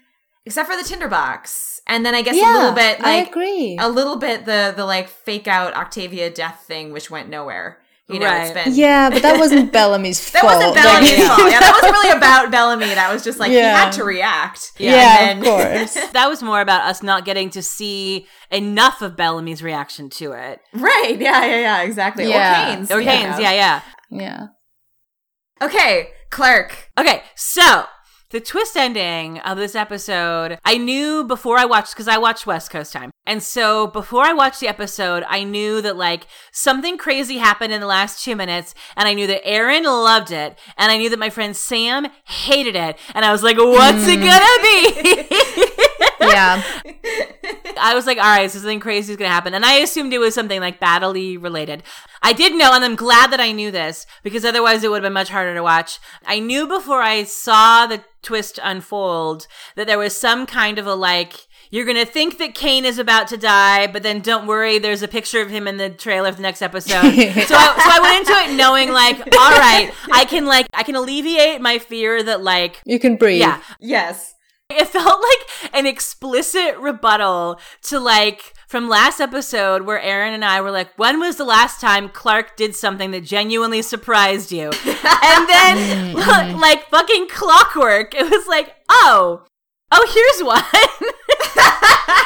[0.46, 3.76] except for the tinderbox, and then I guess yeah, a little bit I like agree.
[3.80, 7.78] a little bit the the like fake out Octavia death thing, which went nowhere.
[8.08, 8.42] You know, Right.
[8.44, 10.54] it's been Yeah, but that wasn't Bellamy's That fault.
[10.56, 11.50] wasn't Like- Bellamy's fault.
[11.50, 12.86] Yeah, that wasn't really about Bellamy.
[12.86, 14.72] That was just like he had to react.
[14.76, 15.94] Yeah, And of course.
[16.12, 20.60] That was more about us not getting to see enough of Bellamy's reaction to it.
[20.74, 21.16] right.
[21.18, 22.28] Yeah, yeah, yeah, exactly.
[22.28, 22.72] Yeah.
[22.72, 22.90] Or Kane's.
[22.90, 23.80] Or you Kane's, yeah, yeah.
[24.10, 24.46] Yeah.
[25.62, 26.90] Okay, Clarke.
[26.98, 27.84] Okay, so
[28.32, 32.70] the twist ending of this episode, I knew before I watched, because I watched West
[32.70, 33.10] Coast Time.
[33.26, 37.80] And so before I watched the episode, I knew that like something crazy happened in
[37.82, 38.74] the last two minutes.
[38.96, 40.58] And I knew that Erin loved it.
[40.78, 42.98] And I knew that my friend Sam hated it.
[43.14, 44.24] And I was like, what's it mm.
[44.24, 45.68] gonna be?
[46.22, 46.62] Yeah.
[47.78, 49.54] I was like, all right, so something crazy is going to happen.
[49.54, 51.82] And I assumed it was something like battly related.
[52.22, 55.08] I did know, and I'm glad that I knew this because otherwise it would have
[55.08, 55.98] been much harder to watch.
[56.24, 59.46] I knew before I saw the twist unfold
[59.76, 62.98] that there was some kind of a like, you're going to think that Kane is
[62.98, 66.28] about to die, but then don't worry, there's a picture of him in the trailer
[66.28, 67.00] of the next episode.
[67.02, 70.82] so, I, so I went into it knowing like, all right, I can like, I
[70.82, 73.40] can alleviate my fear that like, You can breathe.
[73.40, 74.34] yeah, Yes.
[74.70, 80.62] it felt like an explicit rebuttal to like from last episode where Erin and I
[80.62, 84.64] were like, when was the last time Clarke did something that genuinely surprised you?
[84.84, 86.58] and then Mm-hmm.
[86.60, 89.44] like fucking clockwork, it was like, oh,
[89.90, 90.64] oh, here's one.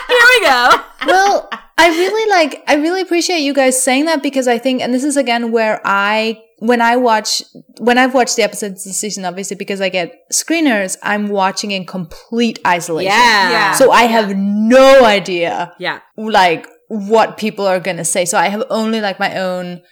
[0.09, 0.85] Here we go.
[1.07, 1.49] well,
[1.79, 5.03] I really like, I really appreciate you guys saying that because I think, and this
[5.03, 7.43] is again where I, when I watch,
[7.79, 11.87] when I've watched the episodes this season, obviously because I get screeners, I'm watching in
[11.87, 13.13] complete isolation.
[13.13, 13.73] Yeah.
[13.75, 16.01] So I have no idea, Yeah.
[16.17, 18.25] like, what people are going to say.
[18.25, 19.83] So I have only like my own,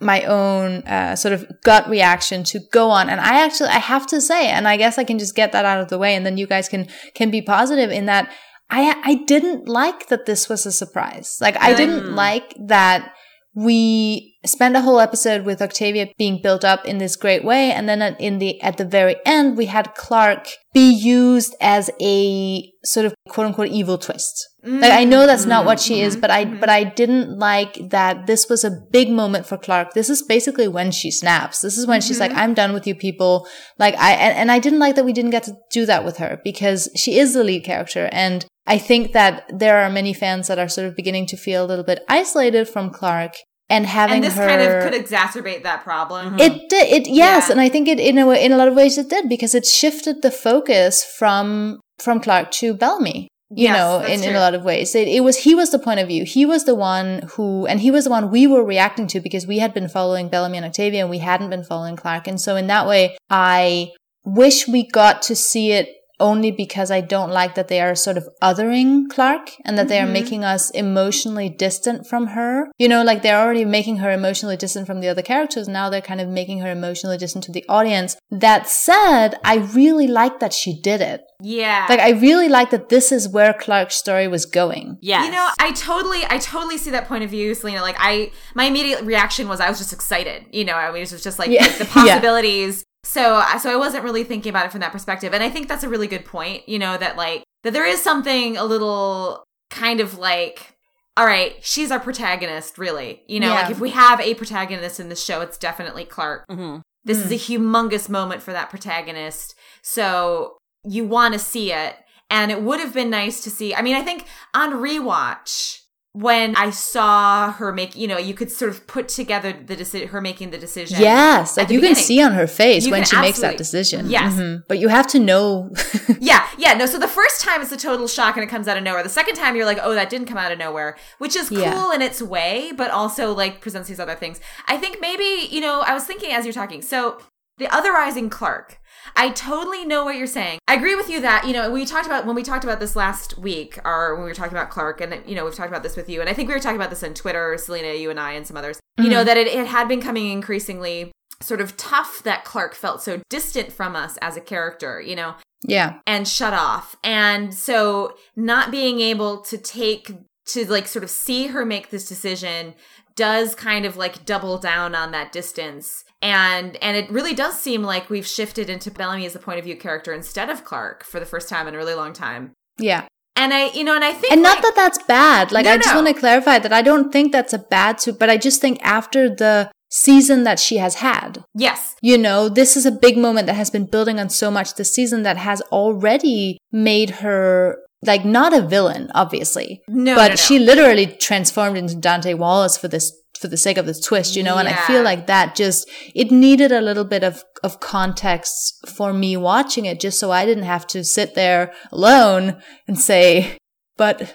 [0.00, 3.08] my own, uh, sort of gut reaction to go on.
[3.08, 5.64] And I actually, I have to say, and I guess I can just get that
[5.64, 8.32] out of the way and then you guys can, can be positive in that
[8.68, 11.38] I, I didn't like that this was a surprise.
[11.40, 13.12] Like, I didn't like that
[13.54, 17.72] we spent a whole episode with Octavia being built up in this great way.
[17.72, 21.90] And then at, in the, at the very end, we had Clarke be used as
[22.00, 24.48] a sort of quote unquote evil twist.
[24.62, 28.26] Like, I know that's not what she is, but I, but I didn't like that
[28.26, 29.94] this was a big moment for Clarke.
[29.94, 31.60] This is basically when she snaps.
[31.60, 33.48] This is when she's like, I'm done with you people.
[33.78, 36.18] Like, I, and, and I didn't like that we didn't get to do that with
[36.18, 38.10] her because she is the lead character.
[38.12, 41.64] And I think that there are many fans that are sort of beginning to feel
[41.64, 43.36] a little bit isolated from Clarke
[43.70, 44.46] and having And this her.
[44.46, 46.26] kind of could exacerbate that problem.
[46.30, 46.40] Mm-hmm.
[46.40, 46.88] It did.
[46.92, 47.52] It yes, Yeah.
[47.52, 49.54] and I think it in a way, in a lot of ways it did because
[49.54, 53.28] it shifted the focus from from Clarke to Bellamy.
[53.52, 55.78] You Yes, know, in, in a lot of ways, it, it was he was the
[55.80, 56.24] point of view.
[56.24, 59.44] He was the one who, and he was the one we were reacting to because
[59.44, 62.28] we had been following Bellamy and Octavia, and we hadn't been following Clarke.
[62.28, 63.90] And so, in that way, I
[64.24, 65.88] wish we got to see it
[66.20, 69.98] only because I don't like that they are sort of othering Clarke and that they
[69.98, 70.12] are mm-hmm.
[70.12, 72.70] making us emotionally distant from her.
[72.78, 75.68] You know, like they're already making her emotionally distant from the other characters.
[75.68, 78.16] Now they're kind of making her emotionally distant to the audience.
[78.30, 81.22] That said, I really like that she did it.
[81.42, 81.86] Yeah.
[81.88, 84.98] Like, I really like that this is where Clarke's story was going.
[85.00, 85.24] Yeah.
[85.24, 87.80] You know, I totally, I totally see that point of view, Selina.
[87.80, 90.44] Like, I, my immediate reaction was I was just excited.
[90.52, 91.62] You know, I mean, it was just like, Yeah.
[91.62, 92.18] like the Yeah.
[92.20, 92.84] possibilities.
[93.12, 95.34] So, so I wasn't really thinking about it from that perspective.
[95.34, 96.68] And I think that's a really good point.
[96.68, 100.76] You know, that like that there is something a little kind of like.
[101.16, 103.22] All right, she's our protagonist, really.
[103.26, 103.62] You know, Yeah.
[103.62, 106.46] like if we have a protagonist in the show, it's definitely Clarke.
[106.48, 106.82] Mhm.
[107.04, 107.24] This Hmm.
[107.24, 109.54] is a humongous moment for that protagonist.
[109.82, 111.96] So you want to see it.
[112.30, 113.74] And it would have been nice to see.
[113.74, 114.24] I mean, I think
[114.54, 115.79] on rewatch,
[116.12, 120.08] when I saw her make, you know, you could sort of put together the decision,
[120.08, 120.98] her making the decision.
[121.00, 124.10] Yes, like you can see on her face You when she makes that decision.
[124.10, 124.34] Yes.
[124.34, 124.64] Mhm.
[124.66, 125.70] But you have to know.
[126.22, 126.84] Yeah, yeah, no.
[126.86, 129.02] So the first time it's a total shock and it comes out of nowhere.
[129.02, 131.58] The second time you're like, oh, that didn't come out of nowhere, which is cool
[131.60, 131.94] Yeah.
[131.94, 134.38] in its way, but also like presents these other things.
[134.66, 136.82] I think maybe, you know, I was thinking as you're talking.
[136.82, 137.18] So
[137.60, 138.80] the otherizing Clarke.
[139.16, 140.58] I totally know what you're saying.
[140.66, 142.96] I agree with you that, you know, we talked about when we talked about this
[142.96, 145.82] last week, or when we were talking about Clarke, and, you know, we've talked about
[145.82, 148.10] this with you, and I think we were talking about this on Twitter, Selina, you
[148.10, 149.26] and I, and some others, you know, mm.
[149.26, 151.12] that it, it had been coming increasingly
[151.42, 155.34] sort of tough that Clarke felt so distant from us as a character, you know,
[155.62, 155.98] yeah.
[156.06, 156.96] and shut off.
[157.02, 160.12] And so not being able to take
[160.46, 162.74] to like sort of see her make this decision
[163.16, 166.04] does kind of like double down on that distance.
[166.22, 169.64] And and it really does seem like we've shifted into Bellamy as the point of
[169.64, 172.52] view character instead of Clarke for the first time in a really long time.
[172.78, 173.06] Yeah.
[173.36, 175.50] And I you know and I think And not like- that that's bad.
[175.50, 176.02] Like, No, I just no.
[176.02, 178.78] want to clarify that I don't think that's a bad suit, but I just think
[178.82, 181.96] after the season that she has had, yes.
[182.00, 184.92] you know, this is a big moment that has been building on so much this
[184.94, 187.76] season that has already made her
[188.06, 189.82] like not a villain, obviously.
[189.88, 190.36] No, but no, no.
[190.36, 194.42] she literally transformed into Dante Wallace for this for the sake of the twist, you
[194.42, 194.58] know?
[194.58, 199.12] And I feel like that just, it needed a little bit of, of context for
[199.12, 203.56] me watching it just so I didn't have to sit there alone and say,
[203.96, 204.20] but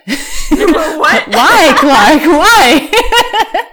[0.49, 1.27] what?
[1.27, 2.21] why, Clarke?
[2.25, 3.65] Why?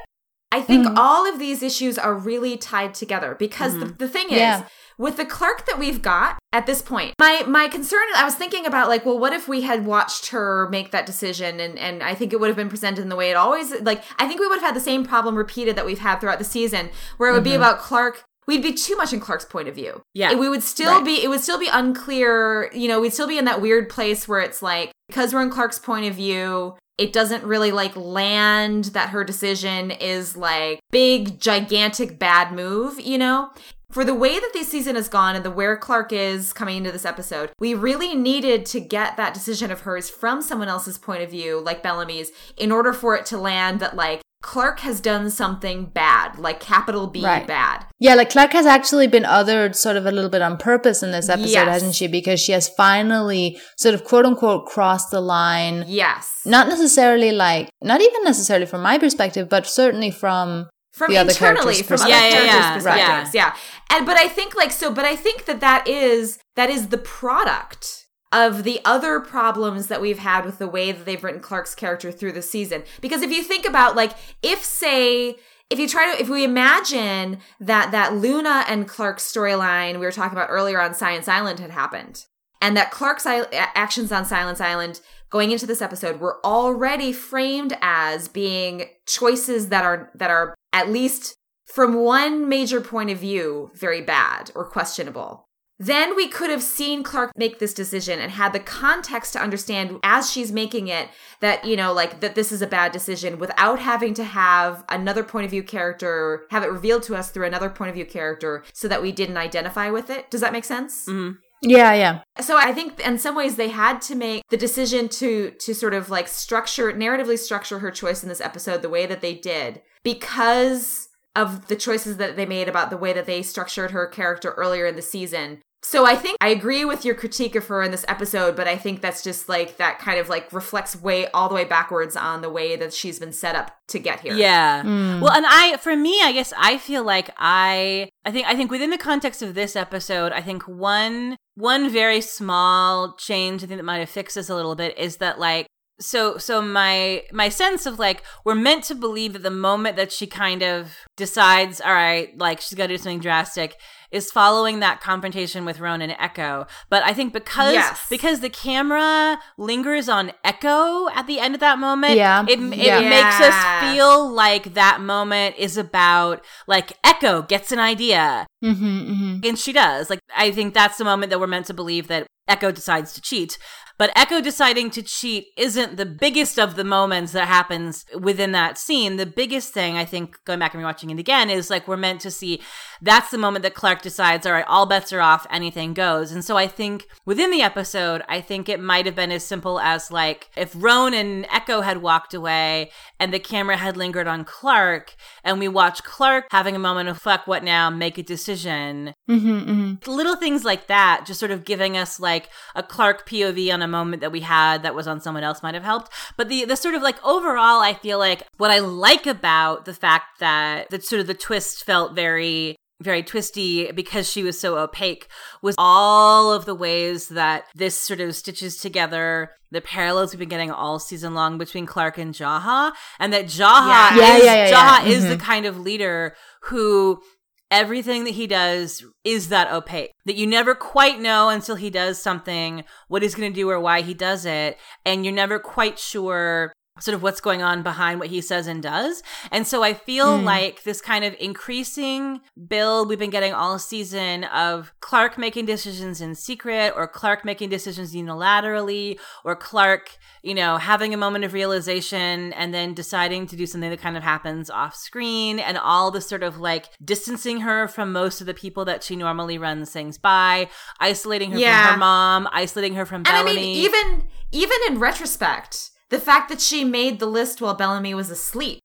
[0.55, 0.99] I think Mm-hmm.
[0.99, 4.65] all of these issues are really tied together because the, the thing is, Yeah.
[4.99, 8.35] with the Clarke that we've got at this point, my my concern is I was
[8.35, 12.03] thinking about like, well, what if we had watched her make that decision and and
[12.03, 14.41] I think it would have been presented in the way it always like I think
[14.41, 17.31] we would have had the same problem repeated that we've had throughout the season, where
[17.31, 17.63] it would be mm-hmm.
[17.63, 20.03] about Clarke We'd be too much in Clarke's point of view.
[20.15, 20.35] Yeah.
[20.35, 21.05] we would still Right.
[21.05, 21.23] be.
[21.23, 22.71] It would still be unclear.
[22.75, 25.51] You know, we'd still be in that weird place where it's like because we're in
[25.51, 31.41] Clarke's point of view, it doesn't really like land that her decision is like big,
[31.41, 33.51] gigantic, bad move, you know?
[33.93, 36.91] For the way that this season has gone and the where Clarke is coming into
[36.91, 41.23] this episode, we really needed to get that decision of hers from someone else's point
[41.23, 45.29] of view, like Bellamy's, in order for it to land that like Clarke has done
[45.31, 47.47] something bad, like capital B Right.
[47.47, 47.85] bad.
[48.01, 51.13] Yeah, like Clarke has actually been othered sort of a little bit on purpose in
[51.13, 51.69] this episode, Yes.
[51.69, 52.07] hasn't she?
[52.09, 55.85] Because she has finally sort of quote unquote crossed the line.
[55.87, 56.41] Yes.
[56.47, 61.31] Not necessarily like, not even necessarily from my perspective, but certainly from from the other
[61.31, 62.33] internally characters' from other perspective.
[62.33, 62.95] Yeah, yeah, characters' yeah.
[62.95, 63.57] perspectives yeah
[63.91, 66.99] and but i think like so but i think that that is that is the
[66.99, 71.75] product of the other problems that we've had with the way that they've written clarke's
[71.75, 74.13] character through the season because if you think about like
[74.43, 75.37] if say
[75.71, 80.13] if you try to if we imagine that that luna and clarke's storyline we were
[80.13, 82.27] talking about earlier on science island had happened
[82.63, 87.77] and that Clarke's I- actions on Silence Island going into this episode were already framed
[87.83, 91.37] as being choices that are that are at least
[91.67, 95.49] from one major point of view very bad or questionable.
[95.79, 99.99] Then we could have seen Clarke make this decision and had the context to understand
[100.05, 101.09] as she's making it
[101.41, 105.25] that, you know, like that this is a bad decision without having to have another
[105.25, 108.63] point of view character, have it revealed to us through another point of view character
[108.73, 110.31] so that we didn't identify with it.
[110.31, 111.07] Does that make sense?
[111.09, 111.39] Mhm.
[111.63, 112.21] Yeah, yeah.
[112.41, 115.95] So I think in some ways they had to make the decision to to sort
[115.95, 119.81] of like structure narratively structure her choice in this episode the way that they did
[120.03, 124.51] because of the choices that they made about the way that they structured her character
[124.53, 125.61] earlier in the season.
[125.85, 128.77] So I think I agree with your critique of her in this episode, but I
[128.77, 132.41] think that's just like that kind of like reflects way all the way backwards on
[132.41, 134.35] the way that she's been set up to get here.
[134.35, 134.85] Yeah.
[134.85, 135.21] Mm.
[135.21, 138.71] Well, and I, for me, I guess I feel like I, I think, I think
[138.71, 143.79] within the context of this episode, I think one, one very small change, I think
[143.79, 145.67] that might have fixed this a little bit is that like,
[146.03, 150.13] so, so my, my sense of like, we're meant to believe that the moment that
[150.13, 153.77] she kind of decides, all right, like she's got to do something drastic
[154.11, 156.67] is following that confrontation with Roan and Echo.
[156.91, 158.07] But I think because, Yes.
[158.11, 162.45] because the camera lingers on Echo at the end of that moment, Yeah.
[162.47, 163.01] it, it Yeah.
[163.01, 169.37] makes us feel like that moment is about like Echo gets an idea Mm-hmm, mm-hmm.
[169.49, 170.11] and she does.
[170.11, 173.21] Like I think that's the moment that we're meant to believe that Echo decides to
[173.21, 173.57] cheat.
[174.03, 178.77] But Echo deciding to cheat isn't the biggest of the moments that happens within that
[178.77, 179.17] scene.
[179.17, 182.21] The biggest thing, I think, going back and rewatching it again, is like we're meant
[182.23, 182.61] to see
[183.01, 186.33] that's the moment that Clarke decides, all right, all bets are off, anything goes.
[186.33, 189.79] And so I think within the episode, I think it might have been as simple
[189.79, 194.45] as like if Roan and Echo had walked away and the camera had lingered on
[194.45, 195.15] Clarke
[195.45, 199.71] and we watch Clarke having a moment of fuck what now, make a decision Mm-hmm,
[199.71, 200.11] mm-hmm.
[200.11, 203.87] little things like that just sort of giving us like a clarke pov on a
[203.93, 206.77] moment that we had that was on someone else might have helped but the the
[206.77, 211.05] sort of like overall i feel like what i like about the fact that that
[211.05, 215.29] sort of the twist felt very very twisty because she was so opaque
[215.61, 220.49] was all of the ways that this sort of stitches together the parallels we've been
[220.49, 224.37] getting all season long between Clarke and Jaha, and that Jaha Yeah.
[224.37, 225.13] Is yeah, yeah, Jaha yeah.
[225.13, 225.31] is mm-hmm.
[225.31, 227.23] the kind of leader who
[227.73, 232.23] everything that he does is that opaque that you never quite know until he does
[232.23, 235.99] something what he's going to do or why he does it and you're never quite
[235.99, 239.95] sure sort of what's going on behind what he says and does and so i
[239.95, 240.45] feel Mm.
[240.45, 246.21] like this kind of increasing build we've been getting all season of clarke making decisions
[246.21, 251.55] in secret or clarke making decisions unilaterally or clarke you know having a moment of
[251.55, 256.11] realization and then deciding to do something that kind of happens off screen and all
[256.11, 259.91] the sort of like distancing her from most of the people that she normally runs
[259.91, 260.69] things by
[261.01, 261.85] isolating her Yeah.
[261.87, 264.25] from her mom isolating her from And I mean, even
[264.55, 268.79] even in retrospect, the fact that she made the list while Bellamy was asleep.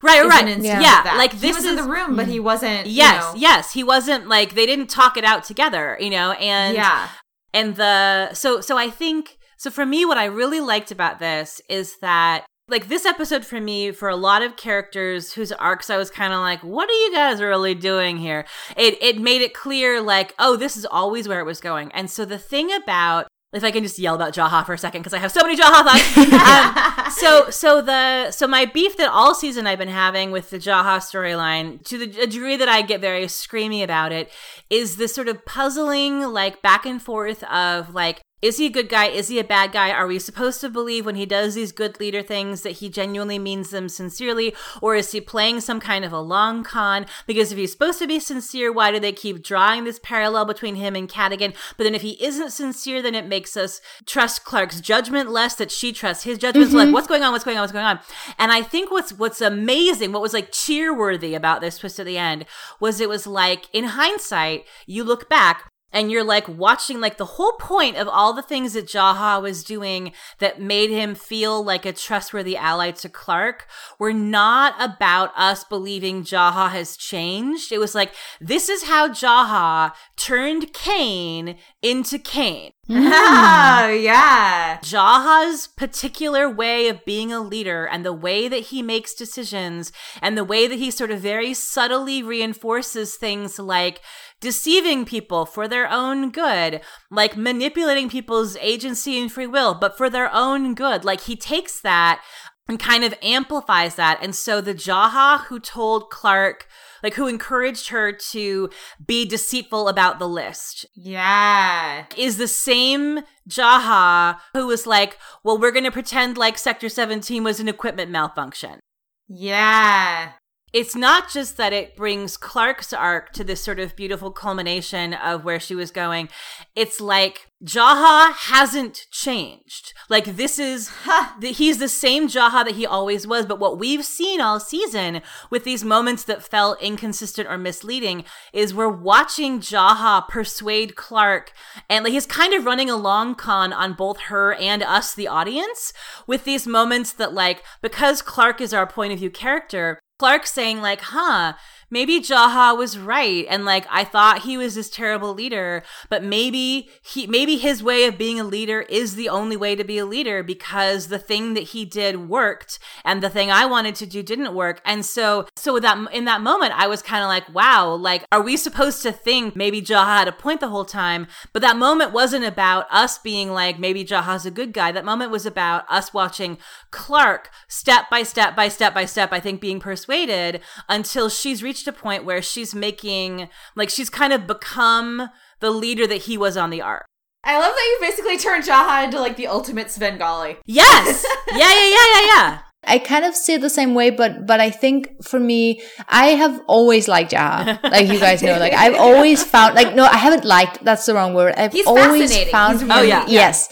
[0.00, 1.16] Right right yeah, that.
[1.18, 2.86] like he this was is in the room, but he wasn't.
[2.86, 3.72] you yes know- yes.
[3.72, 7.08] He wasn't like they didn't talk it out together you know and yeah,
[7.52, 11.60] and the so so i think so for me what i really liked about this
[11.68, 15.96] is that like this episode for me for a lot of characters whose arcs I
[15.96, 18.44] was kind of like what are you guys really doing here?
[18.76, 21.90] It it made it clear like oh this is always where it was going.
[21.92, 25.00] And so the thing about if I can just yell about Jaha for a second
[25.00, 27.06] because I have so many Jaha thoughts.
[27.06, 30.58] um, so so the so my beef that all season I've been having with the
[30.58, 34.30] Jaha storyline to the degree that I get very screamy about it
[34.68, 38.88] is this sort of puzzling like back and forth of like is he a good
[38.88, 39.06] guy?
[39.06, 39.90] Is he a bad guy?
[39.90, 43.38] Are we supposed to believe when he does these good leader things that he genuinely
[43.38, 44.54] means them sincerely?
[44.80, 47.06] Or is he playing some kind of a long con?
[47.26, 50.76] Because if he's supposed to be sincere, why do they keep drawing this parallel between
[50.76, 51.52] him and Cadogan?
[51.76, 55.72] But then if he isn't sincere, then it makes us trust Clarke's judgment less that
[55.72, 56.68] she trusts his judgment.
[56.68, 56.76] Mm-hmm.
[56.76, 57.32] like, what's going on?
[57.32, 57.62] What's going on?
[57.62, 57.98] What's going on?
[58.38, 62.18] And I think what's what's amazing, what was like cheerworthy about this twist at the
[62.18, 62.46] end
[62.78, 67.24] was it was like in hindsight, you look back, and you're like watching like the
[67.24, 71.86] whole point of all the things that Jaha was doing that made him feel like
[71.86, 73.66] a trustworthy ally to Clarke
[73.98, 77.72] were not about us believing Jaha has changed.
[77.72, 82.72] It was like this is how Jaha turned Cain into Cain.
[82.90, 84.78] Oh, yeah.
[84.82, 89.92] Jaha's particular way of being a leader and the way that he makes decisions
[90.22, 94.00] and the way that he sort of very subtly reinforces things like
[94.40, 100.08] deceiving people for their own good, like manipulating people's agency and free will, but for
[100.08, 101.04] their own good.
[101.04, 102.22] Like he takes that
[102.68, 104.18] and kind of amplifies that.
[104.22, 106.66] And so the Jaha who told Clarke,
[107.02, 108.70] like who encouraged her to
[109.04, 110.86] be deceitful about the list.
[110.94, 112.06] Yeah.
[112.16, 117.44] Is the same Jaha who was like, well, we're going to pretend like Sector 17
[117.44, 118.80] was an equipment malfunction.
[119.28, 120.32] Yeah
[120.72, 125.44] it's not just that it brings Clarke's arc to this sort of beautiful culmination of
[125.44, 126.28] where she was going.
[126.76, 129.94] It's like Jaha hasn't changed.
[130.08, 130.92] Like this is
[131.40, 135.22] the, he's the same Jaha that he always was, but what we've seen all season
[135.50, 141.52] with these moments that felt inconsistent or misleading is we're watching Jaha persuade Clarke
[141.88, 145.28] and like he's kind of running a long con on both her and us the
[145.28, 145.92] audience
[146.26, 150.80] with these moments that like because Clarke is our point of view character Clarke saying
[150.82, 151.54] like, huh,
[151.90, 156.88] maybe Jaha was right and like I thought he was this terrible leader, but maybe
[157.02, 160.06] he maybe his way of being a leader is the only way to be a
[160.06, 164.22] leader because the thing that he did worked and the thing I wanted to do
[164.22, 164.80] didn't work.
[164.84, 168.42] And so so that in that moment I was kind of like, wow, like are
[168.42, 171.26] we supposed to think maybe Jaha had a point the whole time?
[171.52, 174.92] But that moment wasn't about us being like maybe Jaha's a good guy.
[174.92, 176.58] That moment was about us watching
[176.90, 181.77] Clarke step by step by step by step I think being persuaded until she's reached
[181.78, 185.28] reached a point where she's making like she's kind of become
[185.60, 187.04] the leader that he was on the arc.
[187.44, 190.56] I love that you basically turned Jaha into like the ultimate Svengali.
[190.66, 191.24] Yes.
[191.48, 192.58] yeah, yeah, yeah, yeah, yeah.
[192.84, 196.28] I kind of see it the same way, but but I think for me, I
[196.28, 197.82] have always liked Jaha.
[197.82, 200.84] Like you guys know, like I've always found like no, I haven't liked.
[200.84, 201.54] That's the wrong word.
[201.56, 202.90] I've He's always found He's him.
[202.90, 203.68] oh yeah, yes,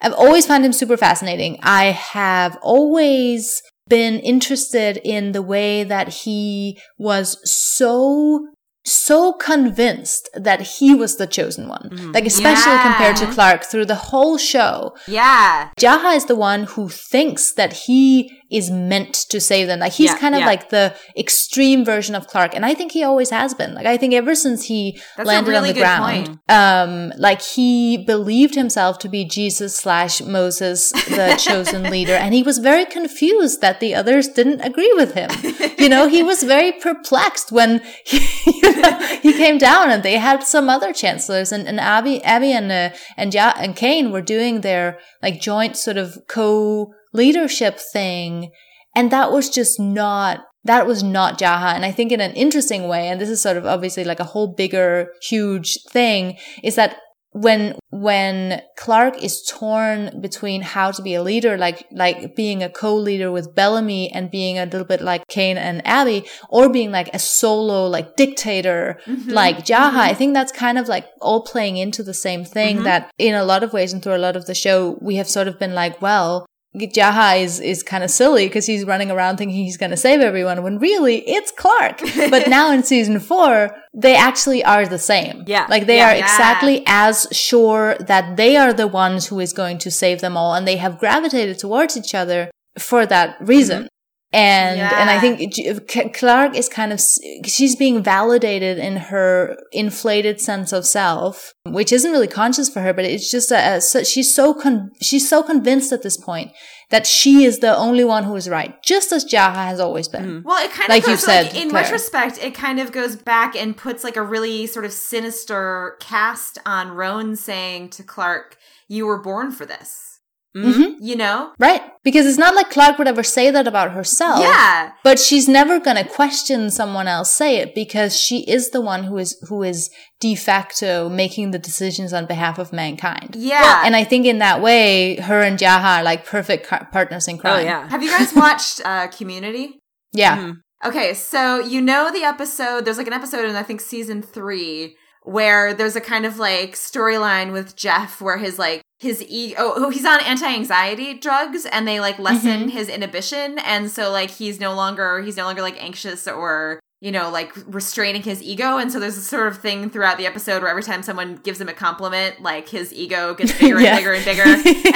[0.00, 1.58] I've always found him super fascinating.
[1.62, 8.46] I have always been interested in the way that he was so
[8.82, 11.90] so convinced that he was the chosen one.
[11.92, 12.14] Mm.
[12.14, 12.82] Like especially yeah.
[12.82, 14.96] compared to Clarke through the whole show.
[15.06, 15.70] Yeah.
[15.78, 19.78] Jaha is the one who thinks that he is meant to save them.
[19.78, 20.46] Like he's yeah, kind of yeah.
[20.46, 22.54] like the extreme version of Clarke.
[22.54, 23.74] And I think he always has been.
[23.74, 26.40] Like I think ever since he That's landed really on the ground, point.
[26.48, 32.14] um, like he believed himself to be Jesus slash Moses, the chosen leader.
[32.14, 35.30] And he was very confused that the others didn't agree with him.
[35.78, 38.18] you know, he was very perplexed when he,
[38.62, 42.52] you know, he came down and they had some other chancellors and, and Abby, Abby
[42.52, 47.78] and, uh, and, ja- and Kane were doing their like joint sort of co leadership
[47.92, 48.50] thing.
[48.94, 51.74] And that was just not, that was not Jaha.
[51.74, 54.24] And I think in an interesting way, and this is sort of obviously like a
[54.24, 56.96] whole bigger, huge thing, is that
[57.32, 62.68] when when Clarke is torn between how to be a leader, like like being a
[62.68, 67.08] co-leader with Bellamy and being a little bit like Kane and Abby, or being like
[67.14, 69.30] a solo like dictator mm-hmm.
[69.30, 69.98] like Jaha, mm-hmm.
[69.98, 72.84] I think that's kind of like all playing into the same thing mm-hmm.
[72.84, 75.28] that in a lot of ways and through a lot of the show we have
[75.28, 79.36] sort of been like, well, Jaha is, is kind of silly because he's running around
[79.36, 82.00] thinking he's going to save everyone when really it's Clarke.
[82.30, 85.42] but now in season four, they actually are the same.
[85.46, 85.66] Yeah.
[85.68, 86.22] Like they yeah, are yeah.
[86.22, 90.54] exactly as sure that they are the ones who is going to save them all.
[90.54, 93.88] And they have gravitated towards each other for that reason.
[94.32, 97.00] And, and I think Clarke is kind of,
[97.44, 102.92] she's being validated in her inflated sense of self, which isn't really conscious for her,
[102.92, 106.52] but it's just a, a she's so con- she's so convinced at this point
[106.90, 110.24] that she is the only one who is right, just as Jaha has always been.
[110.24, 110.48] Mm-hmm.
[110.48, 111.82] Well, it kind of Like you goes, like, in Claire.
[111.82, 116.58] retrospect, it kind of goes back and puts like a really sort of sinister cast
[116.64, 120.09] on Roan saying to Clarke, "You were born for this."
[120.56, 120.96] Mhm.
[121.00, 121.52] You know?
[121.58, 121.80] Right?
[122.02, 124.40] Because it's not like Clarke would ever say that about herself.
[124.40, 124.90] Yeah.
[125.04, 129.16] But she's never gonna question someone else say it because she is the one who
[129.18, 133.36] is who is de facto making the decisions on behalf of mankind.
[133.38, 133.82] Yeah.
[133.84, 137.38] And I think in that way, her and Jaha are like perfect car- partners in
[137.38, 137.52] crime.
[137.52, 137.66] Oh crime.
[137.66, 137.88] yeah.
[137.88, 139.78] Have you guys watched uh, Community?
[140.12, 140.36] Yeah.
[140.38, 140.54] Mhm.
[140.84, 144.96] Okay, so you know the episode, there's like an episode in I think season three
[145.22, 149.72] where there's a kind of like storyline with Jeff where his like his e oh,
[149.76, 152.68] oh he's on anti-anxiety drugs and they like lessen mm-hmm.
[152.68, 153.58] his inhibition.
[153.58, 157.52] And so like he's no longer he's no longer like anxious or you know like
[157.66, 160.82] restraining his ego and so there's a sort of thing throughout the episode where every
[160.82, 163.96] time someone gives him a compliment like his ego gets bigger Yeah.
[163.96, 164.42] and bigger and bigger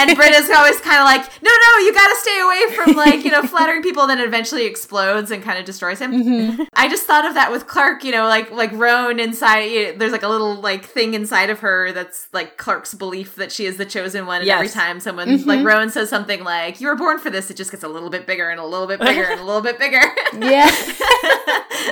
[0.00, 3.30] and Britta's always kind of like no no you gotta stay away from like you
[3.30, 6.62] know flattering people And then it eventually explodes and kind of destroys him Mm-hmm.
[6.74, 9.60] I just thought of that with Clarke, you know, like like Roan inside.
[9.64, 13.36] You know, there's like a little like thing inside of her that's like Clarke's belief
[13.36, 14.42] that she is the chosen one.
[14.42, 15.48] And every time someone Mm-hmm.
[15.48, 18.10] like Roan says something like "You were born for this," it just gets a little
[18.10, 20.02] bit bigger and a little bit bigger and a little bit bigger.
[20.38, 20.70] Yeah.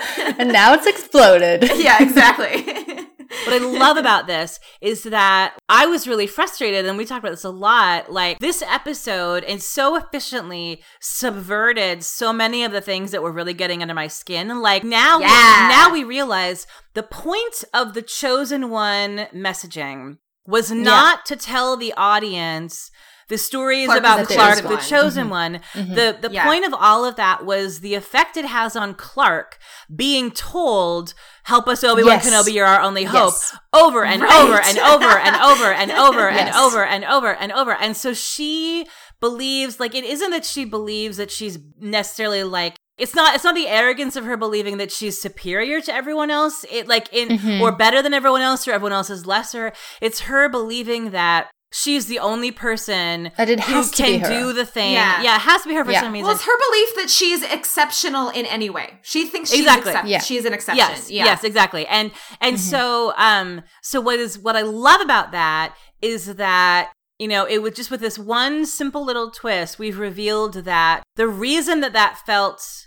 [0.39, 1.62] and now it's exploded.
[1.77, 2.62] yeah, exactly.
[3.45, 7.31] what I love about this is that I was really frustrated, and we talked about
[7.33, 8.12] this a lot.
[8.12, 13.55] Like this episode, and so efficiently subverted so many of the things that were really
[13.55, 14.51] getting under my skin.
[14.51, 15.69] And like now, Yeah.
[15.70, 21.93] now we realize the point of the chosen one messaging was not to tell the
[21.97, 22.91] audience.
[23.32, 24.84] The story is Clarke about the Clarke, chosen the one.
[24.84, 25.60] chosen one.
[25.96, 26.44] The the Yeah.
[26.44, 29.59] point of all of that was the effect it has on Clarke
[29.94, 31.14] being told,
[31.44, 32.26] "Help us, Obi Wan Yes.
[32.28, 33.56] Kenobi, you're our only hope." Yes.
[33.72, 34.32] over and Right.
[34.42, 37.72] over and over and over and over and over and over and over.
[37.72, 38.86] And so she
[39.18, 43.54] believes like it isn't that she believes that she's necessarily like it's not it's not
[43.54, 46.66] the arrogance of her believing that she's superior to everyone else.
[46.70, 47.62] It like in Mm-hmm.
[47.62, 49.72] or better than everyone else or everyone else is lesser.
[50.02, 54.19] It's her believing that she's the only person That it who has to can be
[54.19, 54.28] her.
[54.28, 54.93] do the thing.
[54.93, 55.23] Yeah.
[55.23, 55.36] Yeah.
[55.36, 56.03] it has to be her for Yeah.
[56.03, 56.27] some reason.
[56.27, 58.99] well, it's her belief that she's exceptional in any way.
[59.03, 59.90] She thinks she's Exactly.
[59.93, 60.20] excep- Yeah.
[60.20, 60.77] she's an exception.
[60.86, 61.24] Yes, yeah.
[61.24, 61.86] yes, exactly.
[61.86, 67.28] And and so um so what is what I love about that is that you
[67.28, 71.81] know it was just with this one simple little twist we've revealed that the reason
[71.81, 72.81] that that felt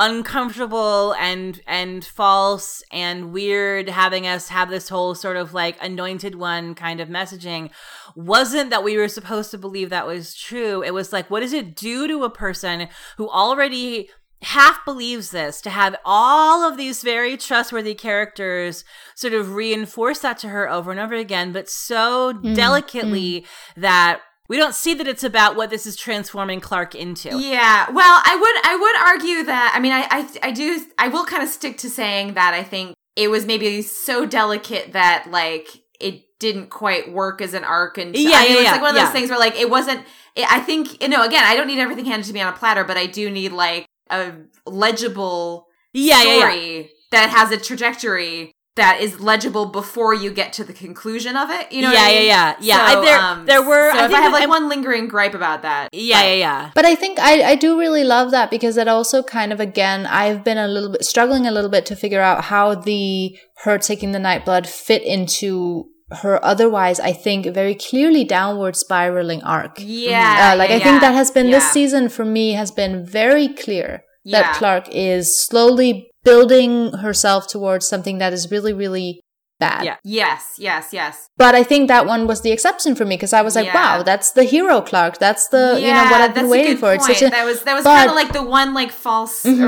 [0.00, 6.34] uncomfortable and and false and weird having us have this whole sort of like anointed
[6.34, 7.70] one kind of messaging
[8.16, 10.82] wasn't that we were supposed to believe that was true.
[10.82, 14.08] It was like what does it do to a person who already
[14.42, 20.38] half believes this to have all of these very trustworthy characters sort of reinforce that
[20.38, 23.46] to her over and over again but so mm, delicately mm.
[23.76, 27.28] that we don't see that it's about what this is transforming Clarke into.
[27.38, 27.88] Yeah.
[27.90, 31.24] Well, I would I would argue that I mean I I, I do I will
[31.24, 35.68] kind of stick to saying that I think it was maybe so delicate that like
[36.00, 38.72] it didn't quite work as an arc and Yeah, I mean, yeah, it was yeah,
[38.72, 39.04] like one of yeah.
[39.04, 40.04] those things where like it wasn't
[40.34, 42.56] it, I think you know again I don't need everything handed to me on a
[42.56, 44.32] platter but I do need like a
[44.66, 46.38] legible Yeah, yeah, yeah.
[46.40, 51.50] story that has a trajectory that is legible before you get to the conclusion of
[51.50, 51.70] it.
[51.72, 52.26] You know, what Yeah, I yeah, mean?
[52.28, 52.76] yeah, yeah.
[52.76, 54.68] So, I- there- um, there were- So I if think I have that- like one
[54.68, 56.70] lingering gripe about that, Yeah, but- yeah, yeah.
[56.74, 60.06] But I think I, I do really love that because it also kind of again
[60.06, 63.76] I've been a little bit struggling a little bit to figure out how the her
[63.76, 65.86] taking the night blood fit into
[66.22, 69.76] her otherwise I think very clearly downward spiraling arc.
[69.78, 71.10] Yeah, Uh, like yeah, I think yeah.
[71.10, 74.42] that has been this season for me has been very clear Yeah.
[74.42, 79.20] that Clarke is slowly building herself towards something that is really really
[79.58, 79.84] bad.
[79.84, 79.96] Yeah.
[80.02, 81.28] Yes, yes, yes.
[81.36, 83.74] But I think that one was the exception for me because I was like, Yeah.
[83.98, 85.18] wow, that's the hero Clarke.
[85.18, 86.94] That's the you know what I've been waiting for.
[86.94, 89.60] It's such a that was that was kind of like the one like false Mhm.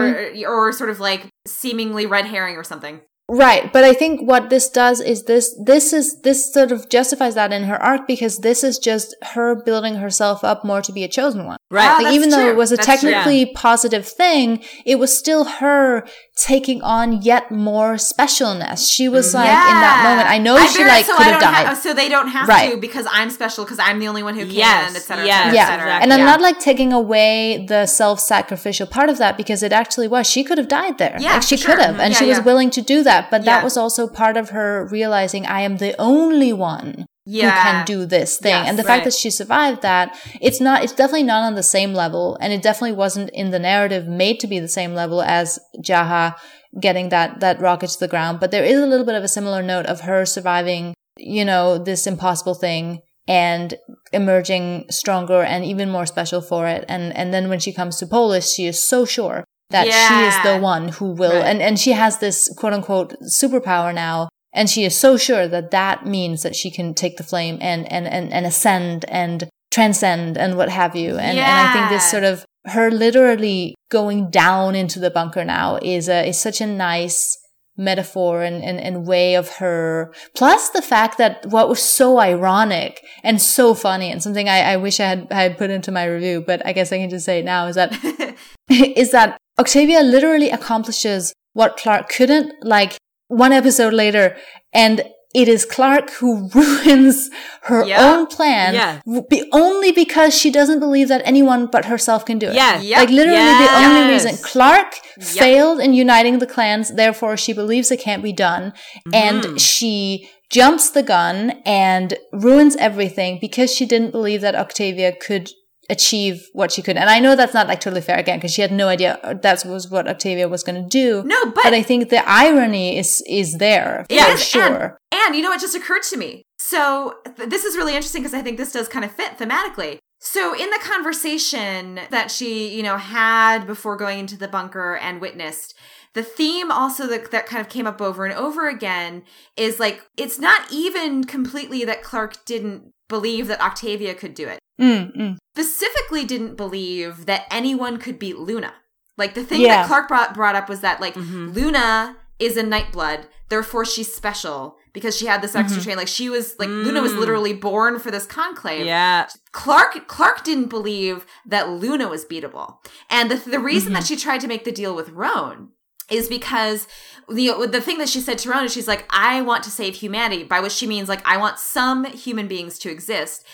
[0.46, 3.00] or or sort of like seemingly red herring or something.
[3.28, 7.34] Right, but I think what this does is this this is this sort of justifies
[7.36, 11.04] that in her arc because this is just her building herself up more to be
[11.04, 11.56] a chosen one.
[11.70, 12.02] Right.
[12.02, 13.10] Like even though it was a That's true.
[13.10, 18.90] technically positive thing, it was still her taking on yet more specialness.
[18.90, 20.28] She was like in that moment.
[20.30, 21.66] I know she bear- like so could have died.
[21.66, 22.70] ha- so they don't have Right.
[22.72, 25.38] to because I'm special because I'm the only one who can, Yes, et cetera, yes,
[25.38, 25.94] et cetera, yeah, et cetera.
[26.02, 26.24] and I'm Yeah.
[26.26, 30.26] not like taking away the self-sacrificial part of that because it actually was.
[30.26, 31.16] She could have died there.
[31.20, 32.44] Yeah, like she for could have, and Yeah, she was yeah.
[32.44, 33.30] willing to do that.
[33.30, 37.50] But that was also part of her realizing I am the only one Yeah.
[37.50, 38.50] who can do this thing.
[38.50, 38.94] Yes, and the right.
[38.96, 42.36] fact that she survived that, it's not, it's definitely not on the same level.
[42.40, 46.34] And it definitely wasn't in the narrative made to be the same level as Jaha
[46.80, 48.40] getting that, that rocket to the ground.
[48.40, 51.78] But there is a little bit of a similar note of her surviving, you know,
[51.78, 53.74] this impossible thing and
[54.12, 56.84] emerging stronger and even more special for it.
[56.88, 60.34] And, and then when she comes to Polis, she is so sure that she is
[60.44, 61.44] the one who will, Right.
[61.46, 64.28] and, and she has this quote unquote superpower now.
[64.52, 67.90] And she is so sure that that means that she can take the flame and,
[67.90, 71.16] and, and, and ascend and transcend and what have you.
[71.16, 75.78] And, and I think this sort of her literally going down into the bunker now
[75.82, 77.38] is a, is such a nice
[77.76, 80.12] metaphor and, and, and way of her.
[80.36, 84.76] Plus the fact that what was so ironic and so funny and something I, I
[84.76, 87.24] wish I had, I had put into my review, but I guess I can just
[87.24, 87.92] say it now is that,
[88.70, 92.96] is that Octavia literally accomplishes what Clarke couldn't, like
[93.32, 94.36] one episode later,
[94.72, 95.02] and
[95.34, 97.30] it is Clarke who ruins
[97.62, 98.04] her Yeah.
[98.06, 99.00] own plan Yeah.
[99.30, 102.54] be, only because she doesn't believe that anyone but herself can do it.
[102.54, 102.80] Yeah.
[102.80, 102.98] Yep.
[102.98, 104.24] Like literally the only Yes.
[104.24, 108.74] reason Clarke failed in uniting the clans, therefore she believes it can't be done.
[109.12, 109.56] And mm-hmm.
[109.56, 115.48] she jumps the gun and ruins everything because she didn't believe that Octavia could
[115.96, 116.96] achieve what she could.
[116.96, 119.34] And I know that's not like totally fair again because she had no idea uh,
[119.42, 121.22] that was what Octavia was going to do.
[121.24, 124.98] No, but- but I think the irony is is there for sure.
[125.12, 126.42] And, and you know what just occurred to me?
[126.58, 129.98] So th- this is really interesting because I think this does kind of fit thematically.
[130.24, 135.20] So in the conversation that she, you know, had before going into the bunker and
[135.20, 135.74] witnessed,
[136.14, 139.22] the theme also that, that kind of came up over and over again
[139.56, 144.58] is like it's not even completely that Clarke didn't believe that Octavia could do it.
[144.80, 145.36] Mm, mm.
[145.54, 148.72] Specifically didn't believe that anyone could beat Luna.
[149.16, 149.76] Like the thing Yeah.
[149.82, 154.76] that Clarke brought, brought up was that like Luna is a Nightblood, therefore she's special
[154.92, 155.96] because she had this extra train.
[155.96, 158.86] Like she was like Luna was literally born for this conclave.
[158.86, 159.28] Yeah.
[159.52, 162.78] Clarke Clarke didn't believe that Luna was beatable,
[163.10, 165.68] and the the reason that she tried to make the deal with Roan
[166.10, 166.88] is because
[167.32, 169.96] the the thing that she said to Roan is she's like I want to save
[169.96, 173.44] humanity, by which she means like I want some human beings to exist.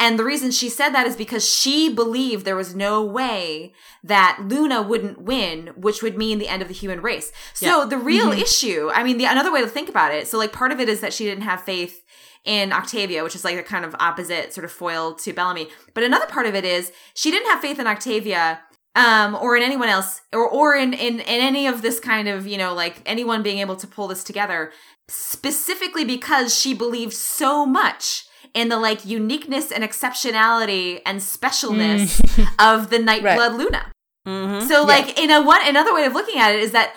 [0.00, 3.72] And the reason she said that is because she believed there was no way
[4.04, 7.32] that Luna wouldn't win, which would mean the end of the human race.
[7.52, 8.40] So the real mm-hmm.
[8.40, 10.88] issue, I mean, the another way to think about it, so like part of it
[10.88, 12.04] is that she didn't have faith
[12.44, 15.68] in Octavia, which is like a kind of opposite sort of foil to Bellamy.
[15.94, 18.60] But another part of it is she didn't have faith in Octavia
[18.98, 22.46] um, or in anyone else, or or in, in in any of this kind of
[22.46, 24.72] you know like anyone being able to pull this together,
[25.08, 32.20] specifically because she believed so much in the like uniqueness and exceptionality and specialness
[32.58, 33.92] of the Nightblood Luna.
[34.26, 34.66] Mm-hmm.
[34.66, 36.92] So like in a one another way of looking at it is that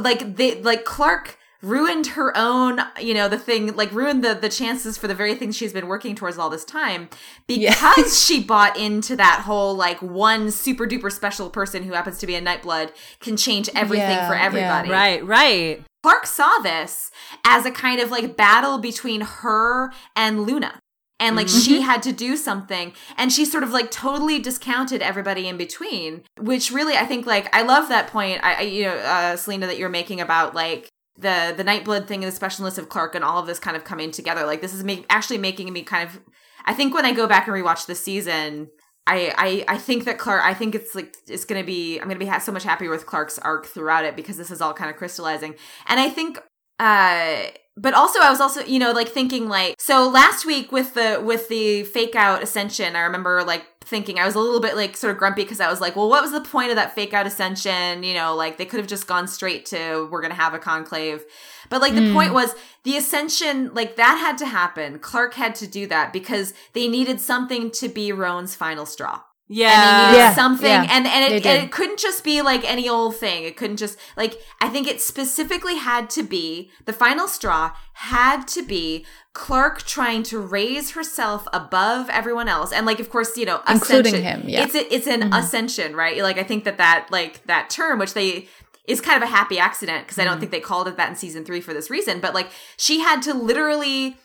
[0.00, 4.48] like they like Clarke ruined her own you know the thing like ruined the the
[4.48, 7.08] chances for the very things she's been working towards all this time
[7.46, 12.26] because she bought into that whole like one super duper special person who happens to
[12.26, 14.44] be a nightblood can change everything Yeah, for yeah.
[14.44, 15.82] everybody Right, right.
[16.02, 17.10] Clarke saw this
[17.44, 20.78] as a kind of like battle between her and Luna.
[21.18, 25.48] And like she had to do something and she sort of like totally discounted everybody
[25.48, 28.96] in between, which really I think like I love that point I, I you know
[28.96, 30.88] uh Selina that you're making about like
[31.18, 33.84] the the Nightblood thing and the specialness of Clarke and all of this kind of
[33.84, 34.46] coming together.
[34.46, 36.20] Like this is make, actually making me kind of
[36.64, 38.68] I think when I go back and rewatch this season,
[39.06, 42.18] I, I I think that Clarke I think it's like it's gonna be I'm gonna
[42.18, 44.90] be ha- so much happier with Clark's arc throughout it because this is all kind
[44.90, 45.54] of crystallizing
[45.86, 46.38] and I think
[46.80, 47.44] uh
[47.76, 51.22] but also I was also you know like thinking like so last week with the
[51.24, 54.18] with the fake out ascension I remember like thinking.
[54.18, 56.22] I was a little bit like sort of grumpy because I was like well what
[56.22, 58.02] was the point of that fake out ascension?
[58.02, 61.24] You know like they could have just gone straight to we're gonna have a conclave.
[61.68, 62.12] But like the hmm.
[62.12, 64.98] point was the ascension like that had to happen.
[64.98, 70.10] Clarke had to do that because they needed something to be Roan's final straw Yeah.
[70.10, 70.66] needed Yeah, something.
[70.66, 73.44] Yeah, and and it, and it couldn't just be like any old thing.
[73.44, 78.46] It couldn't just like i think it specifically had to be the final straw had
[78.48, 82.72] to be clarke trying to raise herself above everyone else.
[82.72, 84.64] And like of course you know Including him, yeah.
[84.64, 85.32] it's a, it's an mm-hmm.
[85.32, 86.22] ascension right?
[86.22, 88.48] Like i think that that like that term which they
[88.86, 90.40] is kind of a happy accident because i don't mm.
[90.40, 93.20] think they called it that in season three for this reason but like she had
[93.20, 94.16] to literally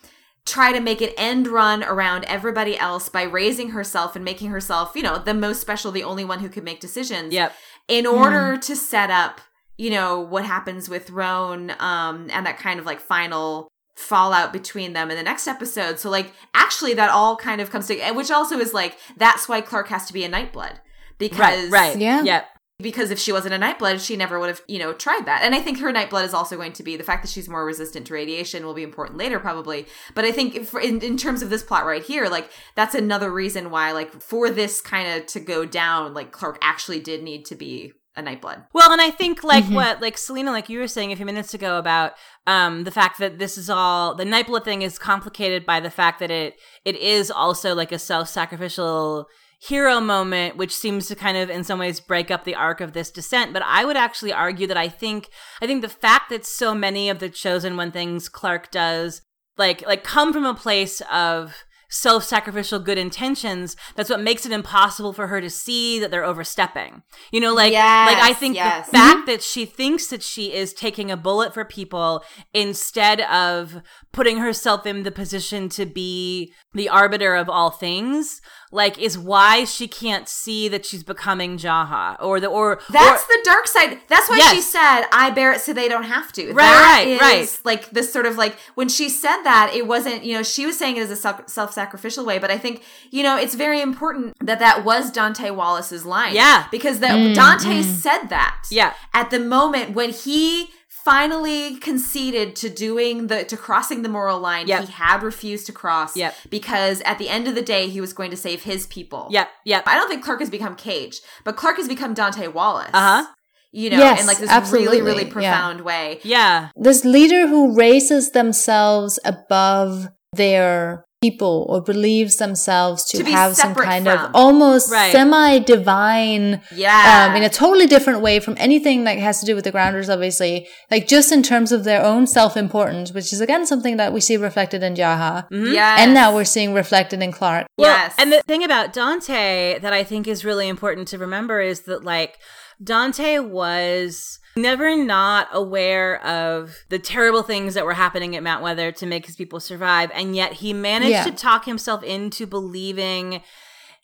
[0.46, 4.94] try to make an end run around everybody else by raising herself and making herself,
[4.96, 7.34] you know, the most special, the only one who could make decisions.
[7.34, 7.54] Yep.
[7.88, 9.42] In order to set up,
[9.78, 14.94] you know, what happens with Roan, um, and that kind of like final fallout between
[14.94, 16.00] them in the next episode.
[16.00, 19.62] So like actually that all kind of comes together, which also is like that's why
[19.62, 20.78] Clarke has to be a Nightblood.
[21.18, 21.98] Because Right, right.
[21.98, 22.24] Yeah.
[22.24, 22.48] Yep.
[22.82, 25.42] Because if she wasn't a Nightblood, she never would have, you know, tried that.
[25.44, 27.66] And I think her Nightblood is also going to be the fact that she's more
[27.66, 29.86] resistant to radiation will be important later, probably.
[30.16, 33.32] But I think if, in, in terms of this plot right here, like that's another
[33.32, 37.46] reason why, like, for this kind of to go down, like Clarke actually did need
[37.46, 38.66] to be a Nightblood.
[38.74, 39.76] Well, and I think like mm-hmm.
[39.76, 42.14] what like Selina, like you were saying a few minutes ago about
[42.46, 46.20] um the fact that this is all the Nightblood thing is complicated by the fact
[46.20, 49.28] that it it is also like a self sacrificial
[49.62, 52.94] hero moment, which seems to kind of in some ways break up the arc of
[52.94, 53.54] this descent.
[53.54, 55.30] But I would actually argue that I think
[55.62, 59.22] I think the fact that so many of the chosen one things Clarke does
[59.58, 65.14] like like come from a place of self-sacrificial good intentions that's what makes it impossible
[65.14, 68.86] for her to see that they're overstepping you know like yes, like i think yes.
[68.88, 69.26] the fact mm-hmm.
[69.26, 73.82] that she thinks that she is taking a bullet for people instead of
[74.14, 79.66] putting herself in the position to be the arbiter of all things like is why
[79.66, 84.00] she can't see that she's becoming Jaha or the or that's or, the dark side.
[84.08, 84.56] That's why yes.
[84.56, 87.60] she said, "I bear it so they don't have to." Right, that right, right.
[87.66, 90.80] Like this sort of like when she said that, it wasn't you know she was
[90.80, 91.81] saying it as a self sacrificial
[92.26, 96.36] way, but I think you know it's very important that that was Dante Wallace's line.
[96.36, 97.84] Yeah, because that mm, Dante mm.
[97.84, 98.66] said that.
[98.70, 104.40] Yeah, at the moment when he finally conceded to doing the to crossing the moral
[104.40, 104.86] line yep.
[104.86, 106.36] he had refused to cross yep.
[106.52, 109.50] because at the end of the day he was going to save his people yep
[109.66, 113.26] yep i don't think Clarke has become cage but Clarke has become dante wallace uh-huh
[113.72, 115.02] you know, yes, in like this absolutely.
[115.02, 115.86] really, really profound yeah.
[115.86, 116.20] way.
[116.24, 116.70] Yeah.
[116.76, 123.76] This leader who raises themselves above their people or believes themselves to, to have some
[123.76, 124.18] kind from.
[124.18, 125.12] of almost right.
[125.12, 129.64] semi-divine yeah um, in a totally different way from anything that has to do with
[129.64, 133.98] the grounders obviously like just in terms of their own self-importance which is again something
[133.98, 135.72] that we see reflected in jaha mm-hmm.
[135.72, 136.00] yes.
[136.00, 139.94] and now we're seeing reflected in clarke well, yes and the thing about dante that
[139.94, 142.40] i think is really important to remember is that like
[142.84, 148.92] dante was never not aware of the terrible things that were happening at Mount Weather
[148.94, 150.12] to make his people survive.
[150.14, 151.24] And yet he managed yeah.
[151.24, 153.42] to talk himself into believing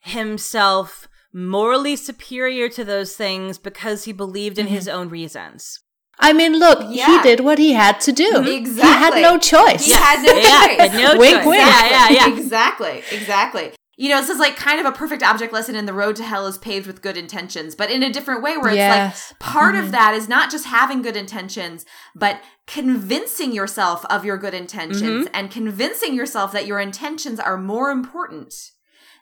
[0.01, 4.76] himself morally superior to those things because he believed in mm-hmm.
[4.76, 5.82] his own reasons.
[6.19, 7.06] I mean, look, yeah.
[7.06, 8.43] he did what he had to do.
[8.43, 8.82] Exactly.
[8.82, 9.85] He had no choice.
[9.85, 10.93] He had no choice.
[10.93, 11.45] Yeah, no wink, choice.
[11.45, 11.61] Wink.
[11.61, 12.35] Yeah, yeah, yeah.
[12.35, 13.03] Exactly.
[13.11, 16.16] Exactly you know, this is like kind of a perfect object lesson in the road
[16.17, 19.09] to hell is paved with good intentions, but in a different way where yes.
[19.09, 19.85] it's like part mm-hmm.
[19.85, 21.84] of that is not just having good intentions,
[22.16, 25.35] but convincing yourself of your good intentions mm-hmm.
[25.35, 28.72] and convincing yourself that your intentions are more important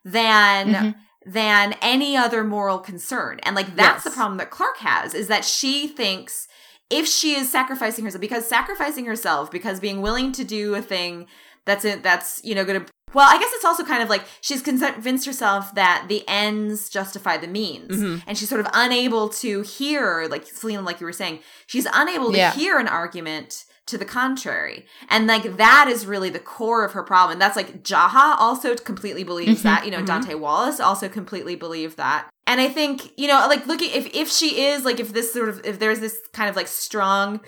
[0.04, 1.00] than mm-hmm.
[1.26, 3.40] than any other moral concern.
[3.44, 4.04] And like that's yes.
[4.04, 6.50] the problem that Clarke has is that she thinks
[6.90, 11.28] if she is sacrificing herself because sacrificing herself because being willing to do a thing
[11.66, 14.26] that's it that's you know going to well, I guess it's also kind of like
[14.42, 17.92] she's convinced herself that the ends justify the means.
[17.92, 18.28] Mm-hmm.
[18.28, 22.32] And she's sort of unable to hear, like Selina, like you were saying, she's unable
[22.32, 22.54] to yeah.
[22.54, 24.86] hear an argument to the contrary.
[25.10, 27.34] And like that is really the core of her problem.
[27.34, 29.68] And that's like Jaha also completely believes mm-hmm.
[29.68, 29.86] that.
[29.86, 30.08] You know, mm-hmm.
[30.08, 32.30] Dante Wallace also completely believed that.
[32.48, 35.50] And I think, you know, like looking if if she is like if this sort
[35.50, 37.42] of if there's this kind of like strong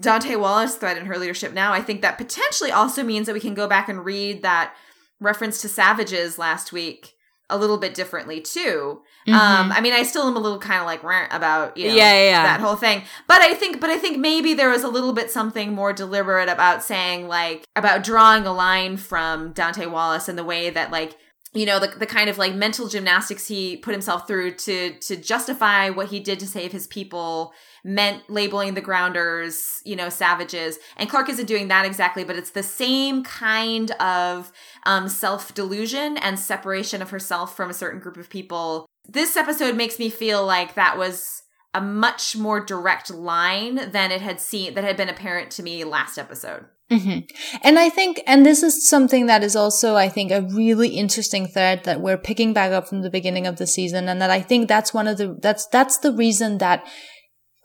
[0.00, 3.40] Dante Wallace thread in her leadership now, I think that potentially also means that we
[3.40, 4.74] can go back and read that
[5.20, 7.14] reference to savages last week
[7.50, 9.02] a little bit differently too.
[9.28, 9.34] Mm-hmm.
[9.34, 11.94] Um, I mean, I still am a little kind of like rant about you know
[11.94, 14.82] yeah, yeah, yeah, that whole thing, but I think, but I think maybe there was
[14.82, 19.86] a little bit something more deliberate about saying like about drawing a line from Dante
[19.86, 21.16] Wallace and the way that like
[21.52, 25.16] you know the, the kind of like mental gymnastics he put himself through to to
[25.16, 27.52] justify what he did to save his people
[27.84, 32.50] meant labeling the grounders you know savages and Clark isn't doing that exactly but it's
[32.50, 34.52] the same kind of
[34.84, 39.98] um, self-delusion and separation of herself from a certain group of people this episode makes
[39.98, 41.42] me feel like that was
[41.74, 45.84] a much more direct line than it had seen that had been apparent to me
[45.84, 47.20] last episode Mm-hmm.
[47.62, 51.46] And I think, and this is something that is also, I think, a really interesting
[51.46, 54.08] thread that we're picking back up from the beginning of the season.
[54.08, 56.86] And that I think that's one of the, that's, that's the reason that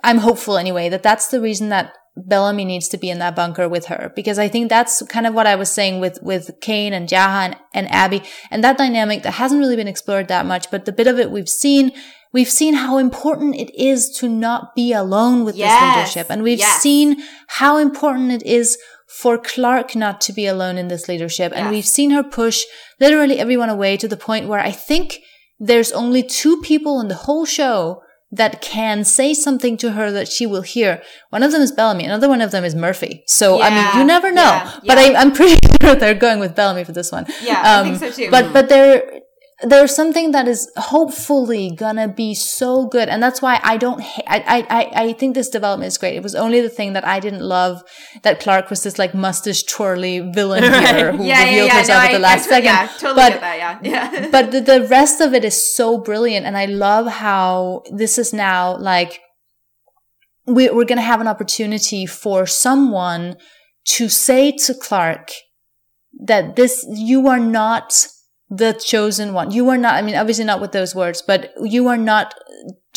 [0.04, 3.70] I'm hopeful anyway, that that's the reason that Bellamy needs to be in that bunker
[3.70, 4.12] with her.
[4.16, 7.46] Because I think that's kind of what I was saying with, with Kane and Jaha
[7.46, 10.92] and, and Abby and that dynamic that hasn't really been explored that much, but the
[10.92, 11.92] bit of it we've seen
[12.34, 15.80] We've seen how important it is to not be alone with yes.
[15.80, 16.30] this leadership.
[16.30, 16.82] And we've yes.
[16.82, 18.78] seen how important it is
[19.08, 21.54] for Clarke not to be alone in this leadership.
[21.56, 22.64] And we've seen her push
[23.00, 25.20] literally everyone away to the point where I think
[25.58, 30.28] there's only two people in the whole show that can say something to her that
[30.28, 31.02] she will hear.
[31.30, 32.06] One of them is Bellamy.
[32.06, 33.24] Another one of them is Murphy.
[33.26, 34.42] So, yeah, I mean, you never know.
[34.42, 37.26] Yeah, but I, am pretty sure they're going with Bellamy for this one.
[37.42, 38.30] Yeah, um, I think so too.
[38.30, 39.22] But, but they're,
[39.64, 44.22] there's something that is hopefully gonna be so good and that's why i don't ha-
[44.28, 47.20] I, I i think this development is great it was only the thing that i
[47.20, 47.84] didn't love
[48.22, 51.80] that clarke was this like mustache twirly villain here who yeah, yeah, yeah.
[51.80, 53.58] herself No, at the I, last I, second Yeah, totally but get that.
[53.86, 54.30] Yeah, yeah.
[54.32, 58.34] but the, the rest of it is so brilliant and i love how this is
[58.34, 59.20] now like
[60.46, 63.36] we, we're going to have an opportunity for someone
[63.86, 65.32] to say to clarke
[66.20, 68.08] that this you are not
[68.50, 69.52] the chosen one.
[69.52, 72.34] You are not i mean obviously not with those words but you are not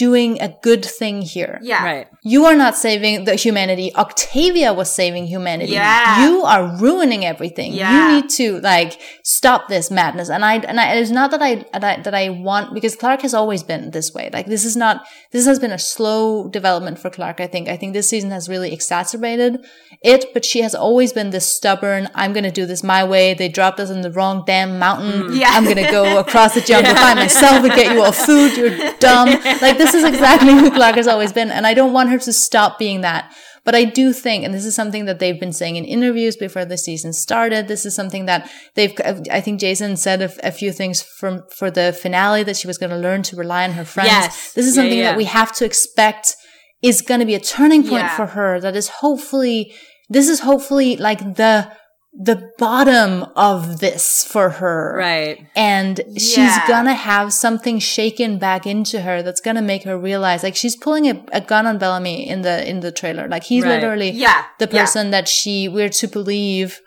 [0.06, 1.84] doing a good thing here yeah.
[1.84, 2.06] Right.
[2.22, 3.94] you are not saving the humanity.
[3.94, 5.72] Octavia was saving humanity.
[5.72, 6.24] Yeah.
[6.24, 7.72] You are ruining everything.
[7.72, 7.90] Yeah.
[7.90, 10.30] You need to like stop this madness.
[10.30, 13.22] And I and I, it's not that I that I, that I want because Clarke
[13.22, 14.30] has always been this way.
[14.32, 17.40] Like this is not this has been a slow development for Clarke.
[17.40, 19.64] I think I think this season has really exacerbated
[20.02, 20.32] it.
[20.32, 22.08] But she has always been this stubborn.
[22.14, 23.34] I'm gonna do this my way.
[23.34, 25.30] They dropped us in the wrong damn mountain.
[25.30, 25.40] Mm.
[25.40, 25.50] Yeah.
[25.52, 28.56] I'm gonna go across the jungle by myself and get you all food.
[28.56, 29.28] You're dumb.
[29.60, 32.32] Like this is exactly who Clarke has always been, and I don't want her to
[32.32, 33.32] stop being that.
[33.62, 36.64] But I do think, and this is something that they've been saying in interviews before
[36.64, 37.68] the season started.
[37.68, 38.92] This is something that they've.
[39.30, 42.78] I think Jason said a, a few things from for the finale that she was
[42.78, 44.08] going to learn to rely on her friends.
[44.10, 44.52] Yes.
[44.54, 45.10] This is Yeah, something yeah.
[45.10, 46.36] that we have to expect
[46.82, 48.16] is going to be a turning point Yeah.
[48.16, 48.60] for her.
[48.60, 49.74] That is hopefully.
[50.08, 51.70] This is hopefully like the
[52.12, 55.46] the bottom of this for her Right.
[55.54, 56.66] and she's Yeah.
[56.66, 61.06] gonna have something shaken back into her that's gonna make her realize like she's pulling
[61.08, 63.74] a, a gun on Bellamy in the in the trailer like he's Right.
[63.80, 64.42] literally Yeah.
[64.58, 64.80] the Yeah.
[64.80, 66.80] person that she we're to believe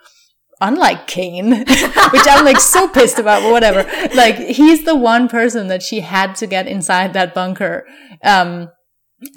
[0.60, 1.50] unlike Kane
[2.12, 3.82] which I'm like so pissed about but whatever
[4.14, 7.86] like he's the one person that she had to get inside that bunker
[8.22, 8.68] um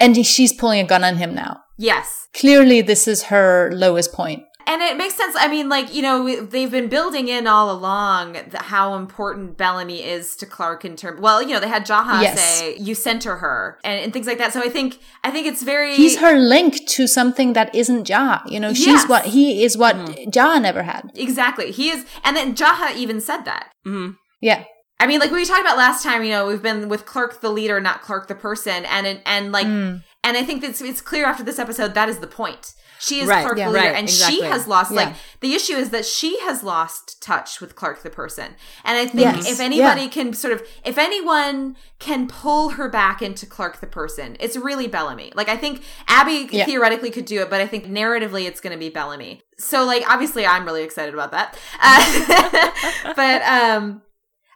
[0.00, 2.28] and she's pulling a gun on him now Yes.
[2.34, 5.34] clearly this is her lowest point And it makes sense.
[5.38, 10.04] I mean, like, you know, they've been building in all along the, how important Bellamy
[10.04, 12.38] is to Clarke in terms, well, you know, they had Jaha Yes.
[12.38, 14.52] say, you center her and, and things like that.
[14.52, 18.42] So I think, I think it's very, he's her link to something that isn't Jaha.
[18.50, 19.02] You know, she's Yes.
[19.04, 19.10] Mm-hmm.
[19.10, 21.10] what he is what Jaha never had.
[21.14, 21.70] exactly.
[21.72, 23.72] He is, and then Jaha even said that.
[23.84, 24.10] hmm
[24.42, 24.64] Yeah.
[25.00, 27.50] I mean, like we talked about last time, you know, we've been with Clarke the
[27.50, 30.02] leader, not Clarke the person, and and, and like, Mm.
[30.24, 32.74] and I think it's it's clear after this episode that is the point.
[32.98, 33.66] She is Right, Clarke yeah.
[33.66, 34.36] the leader, right, and exactly.
[34.36, 34.90] she has lost.
[34.90, 34.96] Yeah.
[34.96, 38.54] Like the issue is that she has lost touch with Clarke the person,
[38.84, 40.08] and I think Yes, if anybody yeah.
[40.08, 44.88] can sort of, if anyone can pull her back into Clarke the person, it's really
[44.88, 45.32] Bellamy.
[45.34, 48.78] Like I think Abby theoretically could do it, but I think narratively it's going to
[48.78, 49.42] be Bellamy.
[49.58, 54.02] So like obviously I'm really excited about that, uh, but um.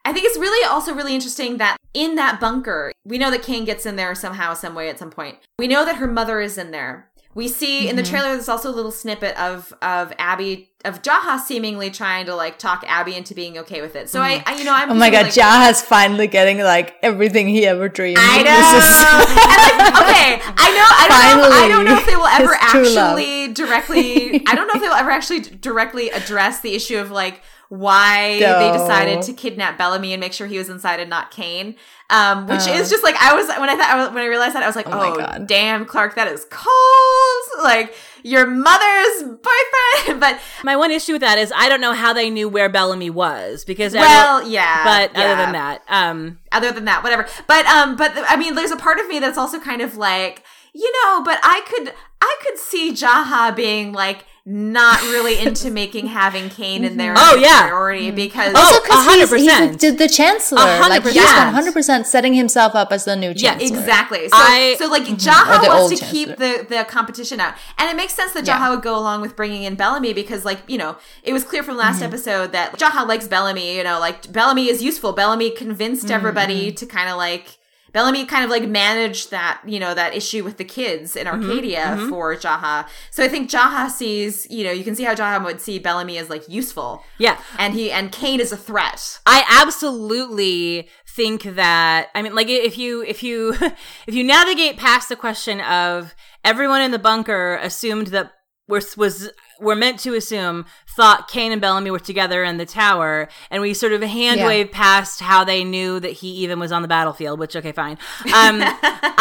[0.05, 3.65] I think it's really also really interesting that in that bunker, we know that Kane
[3.65, 5.39] gets in there somehow, some way at some point.
[5.59, 7.12] We know that her mother is in there.
[7.35, 8.11] We see in the Mm-hmm.
[8.11, 12.59] trailer there's also a little snippet of of Abby of Jaha seemingly trying to like
[12.59, 14.11] talk Abby into being okay with it.
[14.11, 17.49] So I, I you know I'm Oh my god, like, Jaha's finally getting like everything
[17.49, 18.19] he ever dreamed.
[18.21, 18.51] I know.
[18.53, 20.87] and like, okay, I know.
[20.89, 21.57] I don't know.
[21.57, 23.19] I don't know if they will ever his true love.
[23.19, 24.47] actually directly.
[24.47, 28.39] I don't know if they will ever actually directly address the issue of like why
[28.39, 31.77] they decided to kidnap Bellamy and make sure he was inside and not Kane.
[32.13, 32.73] Um, which Uh.
[32.73, 34.87] is just like I was when I thought when I realized that I was like,
[34.89, 35.47] Oh oh, God.
[35.47, 37.65] damn, Clarke, that is cold.
[37.65, 42.13] Like your mother's boyfriend, but My one issue with that is I don't know how
[42.13, 44.85] they knew where Bellamy was because every- well, yeah.
[44.85, 45.25] but yeah.
[45.25, 48.77] other than that, um, other than that whatever but um but i mean there's a
[48.77, 50.43] part of me that's also kind of like
[50.75, 56.09] you know but i could i could see jaha being like not really into making
[56.09, 57.63] having Kane in there Oh, yeah.
[57.69, 59.81] priority because also Oh, because he's, he's 100%.
[59.81, 60.61] the, the chancellor.
[60.63, 61.45] A hundred Like he's percent.
[61.45, 63.69] one hundred percent setting himself up as the new chancellor.
[63.69, 63.79] Yeah.
[63.79, 64.29] Exactly.
[64.29, 67.89] So, I- so like Or Jaha wants old to keep the the competition out, and
[67.89, 68.59] it makes sense that Yeah.
[68.59, 71.63] Jaha would go along with bringing in Bellamy because, like, you know, it was clear
[71.63, 72.05] from last Mm-hmm.
[72.07, 73.77] episode that Jaha likes Bellamy.
[73.77, 75.13] You know, like Bellamy is useful.
[75.13, 76.15] Bellamy convinced Mm-hmm.
[76.15, 77.59] everybody to kind of like.
[77.93, 81.51] Bellamy kind of like managed that, you know, that issue with the kids in Mm-hmm,
[81.51, 82.87] Arkadia for Jaha.
[83.11, 86.19] So I think Jaha sees, you know, you can see how Jaha would see Bellamy
[86.19, 87.03] as like useful.
[87.19, 89.21] yeah, And he and Kane is a threat.
[89.27, 93.53] I absolutely think that I mean like if you if you
[94.07, 96.15] if you navigate past the question of
[96.45, 98.33] everyone in the bunker assumed that
[98.69, 99.31] was was
[99.63, 100.67] were meant to assume
[100.97, 104.47] thought Kane and Bellamy were together in the tower and we sort of hand Yeah.
[104.47, 107.97] wave past how they knew that he even was on the battlefield which okay fine
[108.27, 108.61] um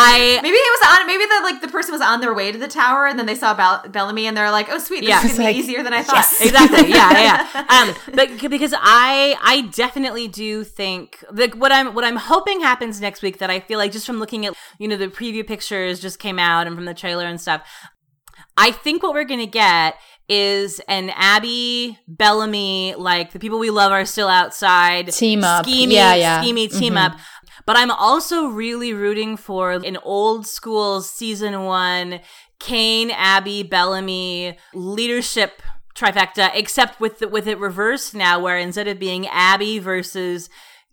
[0.03, 1.07] I Maybe it was on.
[1.07, 3.35] Maybe the like the person was on their way to the tower, and then they
[3.35, 5.23] saw Bell- Bellamy, and they're like, "Oh, sweet, this Yeah.
[5.23, 9.35] is gonna like, be easier than I thought." exactly yeah yeah um but because i
[9.43, 13.59] i definitely do think like what i'm what i'm hoping happens next week that i
[13.59, 16.75] feel like just from looking at you know the preview pictures just came out and
[16.75, 17.61] from the trailer and stuff
[18.57, 19.95] I think what we're going to get
[20.29, 25.65] is an Abby Bellamy, like the people we love are still outside Team up.
[25.65, 26.43] schemy, Yeah, yeah.
[26.43, 27.05] schemy team Mhm.
[27.05, 27.17] up.
[27.65, 32.21] But I'm also really rooting for an old school season one
[32.59, 35.61] Kane, Abby, Bellamy leadership
[35.95, 40.49] trifecta, except with the, with it reversed now, where instead of being Abby versus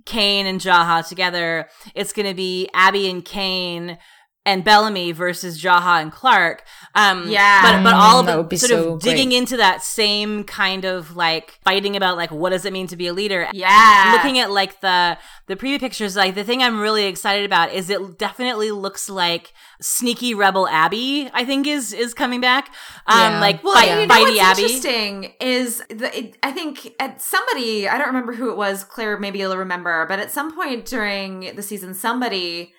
[0.07, 3.99] Kane and Jaha together, it's going to be Abby and Kane
[4.47, 6.65] and Bellamy versus Jaha and Clarke.
[7.01, 7.63] Um, Yeah.
[7.63, 9.39] but but all that of would it be sort so of digging great.
[9.39, 13.07] into that same kind of like fighting about like what does it mean to be
[13.07, 14.13] a leader Yeah.
[14.17, 17.89] looking at like the the preview pictures like the thing i'm really excited about is
[17.91, 22.69] it definitely looks like sneaky rebel abby i think is is coming back
[23.07, 23.41] um Yeah.
[23.41, 27.23] like Well, fight, you know fighty what's abby interesting is the, it, I think at
[27.23, 28.83] somebody I don't remember who it was.
[28.85, 32.73] Claire, maybe you'll remember, but at some point during the season, somebody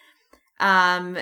[0.60, 1.18] um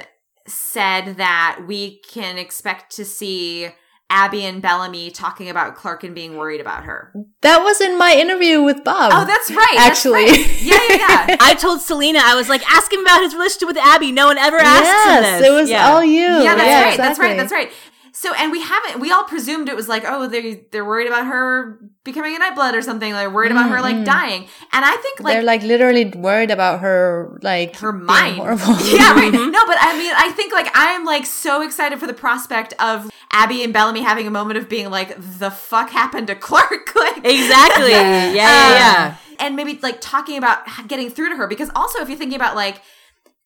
[0.47, 3.69] said that we can expect to see
[4.09, 7.13] Abby and Bellamy talking about Clarke and being worried about her.
[7.41, 9.11] That was in my interview with Bob.
[9.13, 9.67] Oh, that's right.
[9.75, 10.25] that's Actually.
[10.25, 10.61] right.
[10.61, 11.37] yeah, yeah, yeah.
[11.41, 14.13] I told Selina, I was like, ask him about his relationship with Abby.
[14.13, 15.49] No one ever asks him yes, this.
[15.49, 15.89] it was Yeah.
[15.91, 16.21] all you.
[16.21, 16.97] yeah, that's Yeah, right.
[16.97, 17.37] That's right.
[17.37, 17.71] That's right.
[18.19, 18.99] So, and we haven't.
[18.99, 22.73] We all presumed it was like, oh, they they're worried about her becoming a nightblood
[22.73, 23.13] or something.
[23.13, 24.47] Like worried about her like dying.
[24.73, 28.37] And I think like They're like literally worried about her, like her mind.
[28.41, 28.75] Horrible.
[28.87, 29.31] yeah, right.
[29.31, 33.07] No, but I mean, I think like I'm like so excited for the prospect of
[33.31, 36.95] Abby and Bellamy having a moment of being like, the fuck happened to Clarke?
[36.95, 37.91] like, Exactly.
[37.91, 39.15] Yeah, yeah, Um, yeah.
[39.39, 42.55] and maybe like talking about getting through to her because also if you're thinking about
[42.55, 42.81] like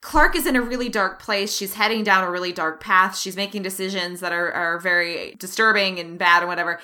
[0.01, 1.55] Clarke is in a really dark place.
[1.55, 3.17] She's heading down a really dark path.
[3.17, 6.79] She's making decisions that are, are very disturbing and bad and whatever.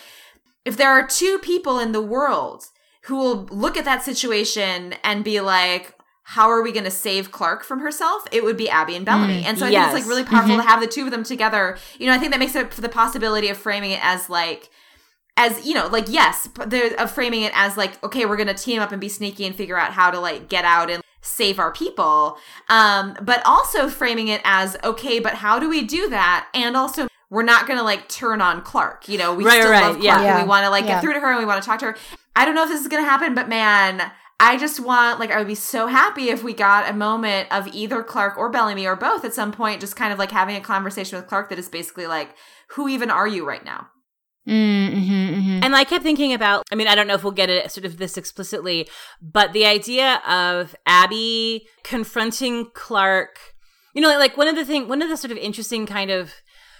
[0.66, 2.66] If there are two people in the world
[3.06, 7.32] who will look at that situation and be like, how are we going to save
[7.32, 8.24] Clarke from herself?
[8.34, 9.44] It would be Abby and Bellamy.
[9.44, 10.62] Mm, and so I think it's like really powerful mm-hmm.
[10.62, 11.78] to have the two of them together.
[11.98, 14.70] You know, I think that makes it for the possibility of framing it as like,
[15.38, 16.50] as you know, like yes,
[16.98, 19.78] of framing it as like, okay, we're gonna team up and be sneaky and figure
[19.78, 22.38] out how to like get out and save our people.
[22.70, 26.48] Um, but also framing it as okay, but how do we do that?
[26.54, 29.08] And also we're not gonna like turn on Clarke.
[29.10, 30.38] You know, we Right, still right, love Clarke yeah.
[30.38, 30.96] and we want to like Yeah.
[30.96, 31.98] get through to her and we want to talk to her.
[32.36, 34.12] I don't know if this is gonna happen, but man.
[34.40, 37.68] I just want, like, I would be so happy if we got a moment of
[37.74, 40.62] either Clarke or Bellamy or both at some point, just kind of like having a
[40.62, 42.36] conversation with Clarke that is basically like,
[42.68, 43.88] who even are you right now?
[44.48, 45.60] Mm-hmm, mm-hmm.
[45.64, 47.86] And I kept thinking about, I mean, I don't know if we'll get it sort
[47.86, 48.88] of this explicitly,
[49.22, 53.56] but the idea of Abby confronting Clarke,
[53.94, 56.34] you know, like one of the thing, one of the sort of interesting kind of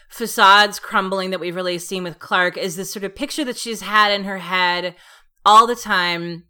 [0.10, 3.82] facades crumbling that we've really seen with Clarke is this sort of picture that she's
[3.82, 4.96] had in her head
[5.46, 6.44] all the time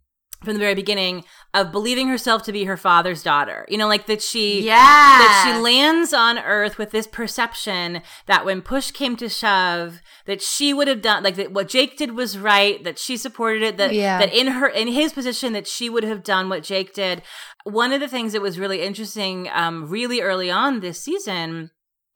[0.44, 3.66] from the very beginning of believing herself to be her father's daughter.
[3.70, 4.76] You know, like that she Yeah.
[4.76, 10.42] that she lands on earth with this perception that when push came to shove that
[10.42, 13.78] she would have done like that what jake did was right that she supported it
[13.78, 14.20] that Yeah.
[14.20, 17.22] that in her in his position that she would have done what jake did
[17.64, 21.72] one of the things that was really interesting um really early on this season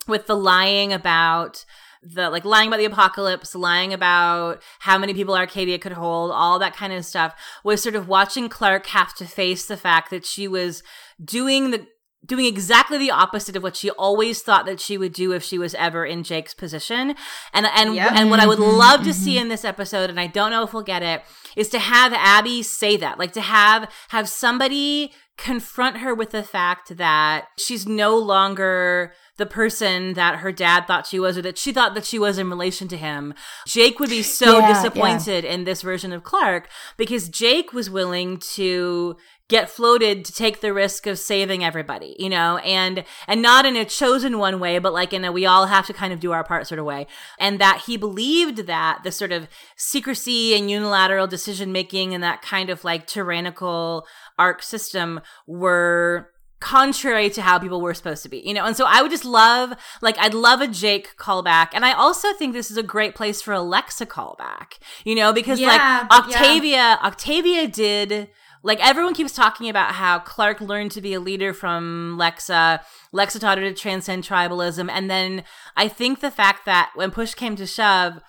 [0.07, 1.63] with the lying about
[2.03, 6.57] the like lying about the apocalypse, lying about how many people Arkadia could hold, all
[6.59, 10.25] that kind of stuff was sort of watching Clarke have to face the fact that
[10.25, 10.81] she was
[11.23, 11.87] doing the
[12.23, 15.57] doing exactly the opposite of what she always thought that she would do if she
[15.57, 17.15] was ever in Jake's position.
[17.51, 18.11] And and Yep.
[18.15, 20.63] and what I would Mhm, love to see in this episode and I don't know
[20.63, 21.23] if we'll get it
[21.55, 23.17] is to have Abby say that.
[23.17, 29.45] Like to have have somebody confront her with the fact that she's no longer the
[29.47, 32.47] person that her dad thought she was or that she thought that she was in
[32.47, 33.33] relation to him.
[33.65, 38.37] Jake would be so Yeah, disappointed in this version of Clarke because Jake was willing
[38.53, 39.17] to
[39.49, 43.75] get floated to take the risk of saving everybody, you know, and and not in
[43.75, 46.31] a chosen one way, but like in a we all have to kind of do
[46.31, 47.07] our part sort of way.
[47.39, 52.43] And that he believed that the sort of secrecy and unilateral decision making and that
[52.43, 54.05] kind of like tyrannical
[54.37, 56.29] arc system were
[56.61, 58.65] contrary to how people were supposed to be, you know?
[58.65, 61.69] And so I would just love, like, I'd love a Jake callback.
[61.73, 65.33] And I also think this is a great place for a Lexa callback, you know,
[65.33, 66.07] because Yeah, like yeah.
[66.11, 68.29] Octavia, Octavia did.
[68.63, 72.81] Like everyone keeps talking about how Clarke learned to be a leader from Lexa.
[73.11, 74.87] Lexa taught her to transcend tribalism.
[74.87, 75.43] And then
[75.75, 78.21] I think the fact that when push came to shove,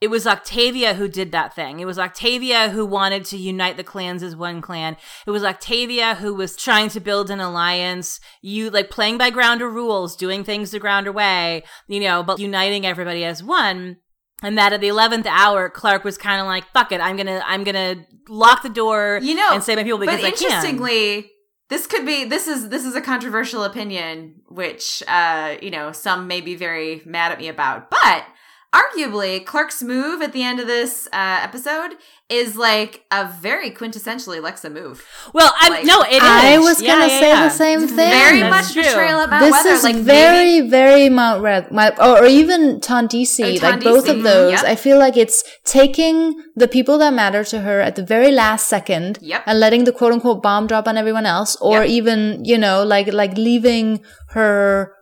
[0.00, 1.80] it was Octavia who did that thing.
[1.80, 4.96] It was Octavia who wanted to unite the clans as one clan.
[5.26, 8.20] It was Octavia who was trying to build an alliance.
[8.42, 12.84] You like playing by grounder rules, doing things the grounder way, you know, but uniting
[12.84, 13.96] everybody as one.
[14.42, 17.42] And that at the eleventh hour, Clarke was kind of like, "Fuck it, I'm gonna,
[17.46, 20.44] I'm gonna lock the door, You know, and save my people because but I can."
[20.44, 21.30] interestingly,
[21.70, 26.26] this could be this is this is a controversial opinion, which uh, you know, some
[26.26, 27.90] may be very mad at me about.
[27.90, 28.26] But
[28.74, 31.96] arguably Clarke's move at the end of this uh, episode
[32.28, 35.04] is like a very quintessentially Lexa move.
[35.32, 36.20] Well, I'm Like, no, it is.
[36.22, 37.44] I was Yeah, gonna yeah, say yeah.
[37.44, 38.10] the same It's thing.
[38.10, 38.82] very That's much true.
[38.82, 39.68] betrayal about this weather.
[39.70, 44.08] is like very, maybe, very Mount Red, my, or, or even TonDC, Oh, like both
[44.08, 44.52] of those.
[44.52, 44.64] yep.
[44.64, 48.66] I feel like it's taking the people that matter to her at the very last
[48.66, 49.42] second Yep.
[49.46, 51.88] and letting the quote unquote bomb drop on everyone else, or Yep.
[51.90, 54.92] even, you know, like, like leaving her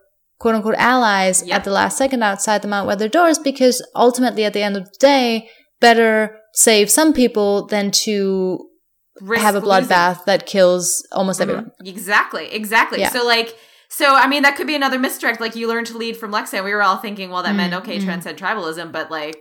[0.44, 1.56] quote unquote allies Yep.
[1.56, 4.84] at the last second outside the Mount Weather doors because ultimately at the end of
[4.84, 5.48] the day,
[5.80, 8.68] better save some people than to
[9.22, 11.70] risk have a bloodbath that kills almost everyone.
[11.82, 13.00] Exactly, exactly.
[13.00, 13.08] Yeah.
[13.08, 13.56] So like
[13.88, 15.40] so I mean that could be another misdirect.
[15.40, 16.62] Like you learn to lead from Lexa.
[16.62, 19.36] We were all thinking, well, that meant okay, transcend tribalism, but like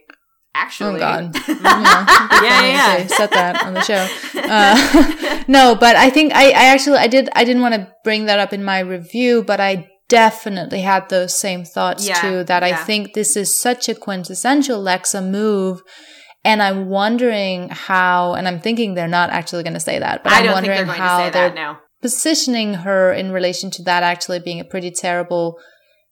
[0.55, 1.35] actually Mm-hmm.
[1.35, 2.43] Oh God.
[2.45, 3.07] Yeah, yeah, yeah.
[3.07, 4.07] Said that on the show.
[4.39, 8.27] Uh, no, but I think I, I actually I did I didn't want to bring
[8.27, 12.43] that up in my review, but I definitely had those same thoughts Yeah, too.
[12.43, 15.81] That I think this is such a quintessential Lexa move.
[16.45, 20.33] And I'm wondering how, and I'm thinking they're not actually going to say that, but
[20.33, 21.79] I think wondering they're going to how say they're that now.
[22.01, 25.57] positioning her in relation to that actually being a pretty terrible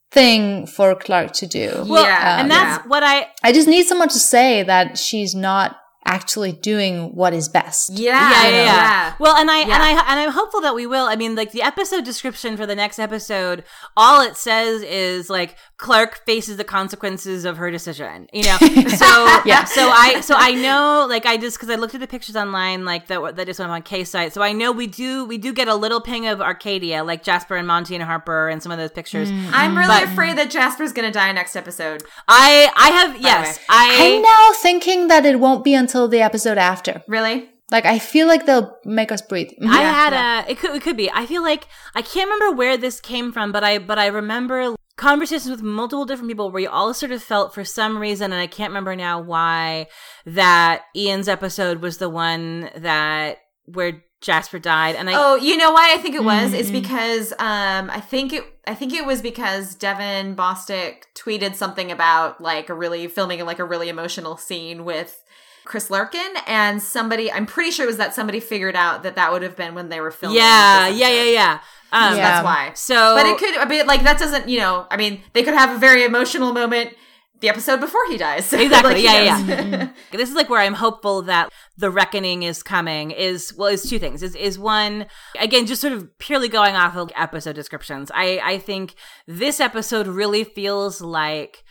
[0.10, 1.84] thing for Clarke to do.
[1.86, 2.88] Well, Yeah, and that's yeah.
[2.90, 7.48] what I I just need someone to say that she's not actually doing what is
[7.48, 7.92] best.
[7.94, 8.66] Yeah, yeah, yeah, yeah.
[8.66, 9.14] yeah.
[9.20, 9.76] Well, and I Yeah.
[9.76, 11.06] and I and I'm hopeful that we will.
[11.06, 13.64] I mean, like the episode description for the next episode,
[13.96, 18.28] all it says is like Clarke faces the consequences of her decision.
[18.34, 18.58] You know,
[18.88, 19.64] so Yeah.
[19.66, 22.84] So I so I know like I just because I looked at the pictures online
[22.86, 24.34] like that that just went on K site.
[24.34, 27.56] So I know we do we do get a little ping of Arkadia, like Jasper
[27.56, 29.32] and Monty and Harper and some of those pictures.
[29.32, 29.42] Mm.
[29.46, 29.50] Mm.
[29.54, 32.04] I'm really But- afraid that Jasper's going to die next episode.
[32.28, 33.64] I I have yes way.
[33.70, 37.04] I'm now thinking that it won't be until the episode after.
[37.08, 37.50] Really?
[37.72, 39.52] Like I feel like they'll make us breathe.
[39.62, 39.70] Mhm.
[39.70, 40.46] I had yeah.
[40.46, 41.10] a it could it could be.
[41.12, 44.76] I feel like I can't remember where this came from, but I but I remember
[44.98, 48.42] conversations with multiple different people where you all sort of felt for some reason, and
[48.42, 49.88] I can't remember now why
[50.26, 55.72] that Ian's episode was the one that where Jasper died, and I Oh, you know
[55.72, 56.52] why I think it was?
[56.52, 56.56] Mm-hmm.
[56.56, 61.90] It's because um I think it I think it was because Devin Bostick tweeted something
[61.92, 65.24] about like a really filming like a really emotional scene with
[65.66, 69.32] Chris Larkin and somebody I'm pretty sure it was that somebody figured out that that
[69.32, 70.38] would have been when they were filming.
[70.38, 71.60] yeah yeah yeah yeah.
[71.94, 72.42] Um, Yeah.
[72.42, 72.72] That's why.
[72.74, 75.54] So, But it could I mean like that doesn't, you know, I mean, they could
[75.54, 76.94] have a very emotional moment
[77.42, 78.46] the episode before he dies.
[78.52, 78.94] So, Exactly.
[78.94, 79.72] like, yeah, who yeah, knows?
[79.72, 79.90] yeah.
[80.18, 83.12] this is like where I'm hopeful that the reckoning is coming.
[83.12, 84.24] Is well, is two things.
[84.24, 85.08] Is is one
[85.40, 88.10] again, just sort of purely going off of episode descriptions.
[88.14, 88.96] I I think
[89.28, 91.64] this episode really feels like.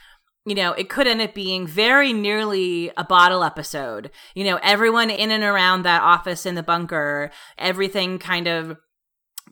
[0.46, 4.10] You know, it could end up being very nearly a bottle episode.
[4.34, 8.78] You know, everyone in and around that office in the bunker, everything kind of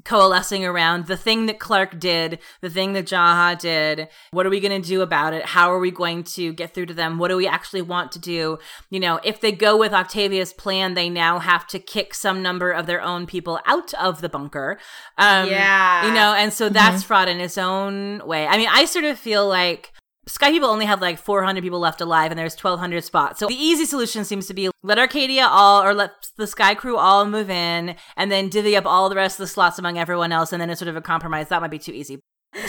[0.05, 4.09] coalescing around the thing that Clarke did, the thing that Jaha did.
[4.31, 5.45] What are we going to do about it?
[5.45, 7.19] How are we going to get through to them?
[7.19, 8.59] What do we actually want to do?
[8.91, 12.71] You know, if they go with Octavia's plan, they now have to kick some number
[12.71, 14.79] of their own people out of the bunker.
[15.17, 16.07] Um, Yeah.
[16.07, 18.47] You know, and so that's fraught in its own way.
[18.47, 19.93] I mean, I sort of feel like
[20.29, 23.41] Sky people only have like 400 people left alive and there's 1200 spots.
[23.41, 26.97] So the easy solution seems to be let Arkadia all or let the Sky crew
[26.97, 30.33] all move in and then divvy up all the rest of the slots among everyone
[30.33, 31.49] else and then it's sort of a compromise.
[31.49, 32.21] That might be too easy.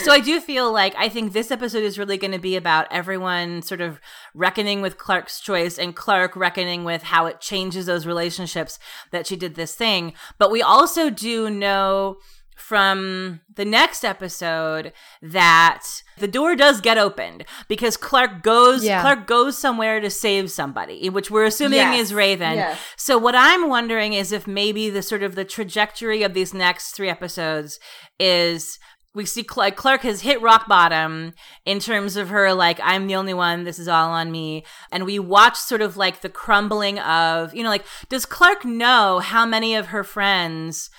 [0.04, 2.86] So I do feel like I think this episode is really going to be about
[2.90, 3.98] everyone sort of
[4.34, 8.78] reckoning with Clarke's choice and Clarke reckoning with how it changes those relationships
[9.10, 10.12] that she did this thing.
[10.38, 12.18] But we also do know
[12.60, 15.82] from the next episode that
[16.18, 19.00] the door does get opened because Clarke goes Yeah.
[19.00, 22.00] Clarke goes somewhere to save somebody, which we're assuming Yes.
[22.00, 22.54] is Raven.
[22.56, 22.78] Yes.
[22.96, 26.92] So what I'm wondering is if maybe the sort of the trajectory of these next
[26.92, 27.78] three episodes
[28.18, 28.78] is
[29.12, 31.32] we see Cl- Clarke has hit rock bottom
[31.64, 35.04] in terms of her like I'm the only one this is all on me and
[35.04, 39.44] we watch sort of like the crumbling of you know like does Clarke know how
[39.44, 40.90] many of her friends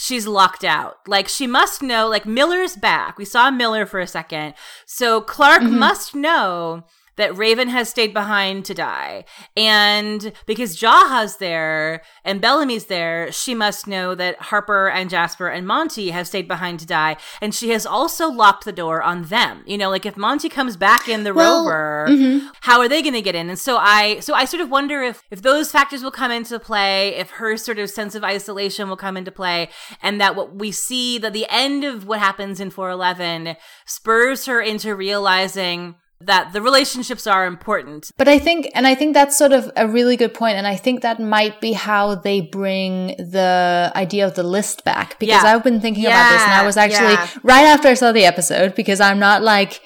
[0.00, 0.96] she's locked out.
[1.06, 3.18] Like she must know like Miller's back.
[3.18, 4.54] We saw Miller for a second.
[4.86, 5.78] So Clarke mm-hmm.
[5.78, 6.84] must know
[7.20, 9.24] that Raven has stayed behind to die.
[9.56, 15.66] And because Jaha's there and Bellamy's there, she must know that Harper and Jasper and
[15.66, 17.16] Monty have stayed behind to die.
[17.40, 19.62] And she has also locked the door on them.
[19.66, 22.48] You know, like if Monty comes back in the Well, rover, mm-hmm.
[22.62, 23.50] how are they going to get in?
[23.50, 26.58] And so I, so I sort of wonder if, if those factors will come into
[26.58, 29.68] play, if her sort of sense of isolation will come into play,
[30.02, 34.60] and that what we see, that the end of what happens in 411 spurs her
[34.60, 38.10] into realizing that the relationships are important.
[38.16, 40.76] But I think, and I think that's sort of a really good point, and I
[40.76, 45.18] think that might be how they bring the idea of the list back.
[45.18, 45.54] Because Yeah.
[45.54, 47.28] I've been thinking about this, and I was actually yeah.
[47.42, 49.80] right after I saw the episode, because I'm not like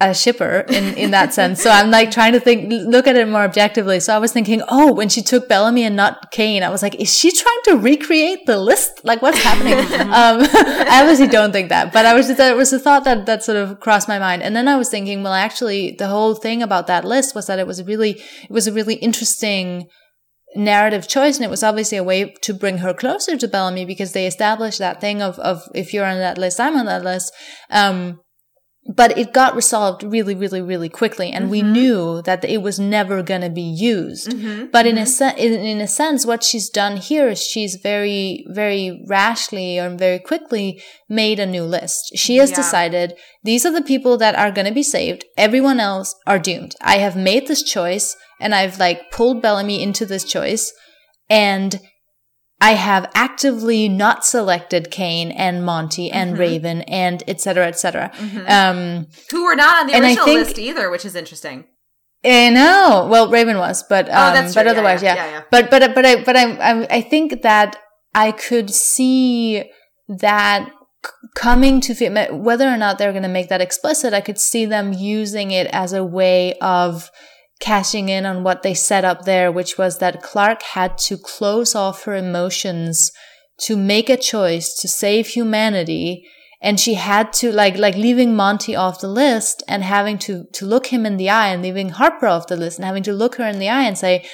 [0.00, 1.62] a shipper in, in that sense.
[1.62, 4.00] So I'm like trying to think, look at it more objectively.
[4.00, 6.94] So I was thinking, oh, when she took Bellamy and not Kane, I was like,
[6.96, 9.04] is she trying to recreate the list?
[9.04, 9.78] Like what's happening?
[10.00, 13.26] um, I obviously don't think that, but I was just, it was a thought that,
[13.26, 14.42] that sort of crossed my mind.
[14.42, 17.58] And then I was thinking, well, actually the whole thing about that list was that
[17.58, 19.88] it was really, it was a really interesting,
[20.56, 24.12] narrative choice and it was obviously a way to bring her closer to Bellamy because
[24.12, 27.32] they established that thing of of if you're on that list I'm on that list
[27.70, 28.18] um
[28.86, 31.50] but it got resolved really, really, really quickly, and mm-hmm.
[31.50, 34.30] we knew that it was never going to be used.
[34.30, 34.66] Mm-hmm.
[34.72, 35.02] But in mm-hmm.
[35.02, 39.78] a se- in, in, a sense, what she's done here is she's very, very rashly
[39.78, 42.12] or very quickly made a new list.
[42.16, 42.56] She has yeah.
[42.56, 45.24] decided these are the people that are going to be saved.
[45.36, 46.74] Everyone else are doomed.
[46.80, 50.72] I have made this choice, and I've like pulled Bellamy into this choice,
[51.28, 51.80] and
[52.60, 56.40] I have actively not selected Kane and Monty and mm-hmm.
[56.40, 58.10] Raven and et cetera, et cetera.
[58.14, 58.48] Mm-hmm.
[58.48, 61.64] Um, Who were not on the original think, list either, which is interesting.
[62.22, 63.08] I know.
[63.10, 65.24] Well, Raven was, but um, oh, but otherwise, yeah, yeah.
[65.24, 65.30] Yeah.
[65.32, 67.76] yeah, But but but I but I, I I think that
[68.14, 69.64] I could see
[70.08, 70.70] that
[71.34, 74.12] coming to fit whether or not they're going to make that explicit.
[74.12, 77.10] I could see them using it as a way of
[77.60, 81.74] cashing in on what they set up there, which was that Clarke had to close
[81.74, 83.12] off her emotions
[83.60, 86.26] to make a choice to save humanity.
[86.62, 90.66] And she had to like, like leaving Monty off the list and having to, to
[90.66, 93.36] look him in the eye and leaving Harper off the list and having to look
[93.36, 94.26] her in the eye and say,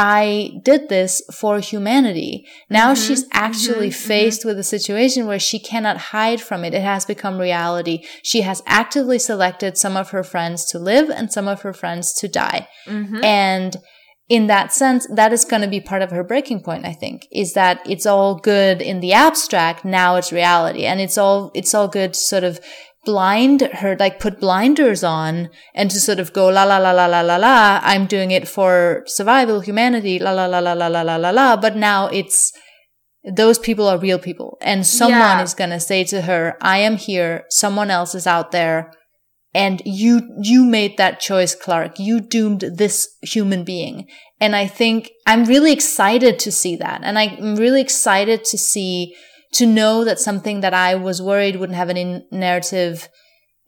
[0.00, 2.46] I did this for humanity.
[2.70, 4.50] Now mm-hmm, she's actually mm-hmm, faced mm-hmm.
[4.50, 6.72] with a situation where she cannot hide from it.
[6.72, 8.04] It has become reality.
[8.22, 12.14] She has actively selected some of her friends to live and some of her friends
[12.20, 12.68] to die.
[12.86, 13.24] Mm-hmm.
[13.24, 13.76] And
[14.28, 17.26] in that sense, that is going to be part of her breaking point, I think,
[17.32, 19.84] is that it's all good in the abstract.
[19.84, 20.84] Now it's reality.
[20.84, 22.60] And it's all, it's all good sort of
[23.08, 27.06] blind her, like put blinders on and to sort of go la la la la
[27.06, 27.80] la la la.
[27.82, 31.56] I'm doing it for survival, humanity, la la la la la la la la la.
[31.56, 32.52] But now it's,
[33.24, 35.42] those people are real people and someone yeah.
[35.42, 37.44] is going to say to her, I am here.
[37.48, 38.92] Someone else is out there.
[39.54, 41.98] And you, you made that choice, Clarke.
[41.98, 44.06] You doomed this human being.
[44.38, 47.00] And I think I'm really excited to see that.
[47.02, 49.16] And I'm really excited to see
[49.52, 53.08] to know that something that I was worried wouldn't have any narrative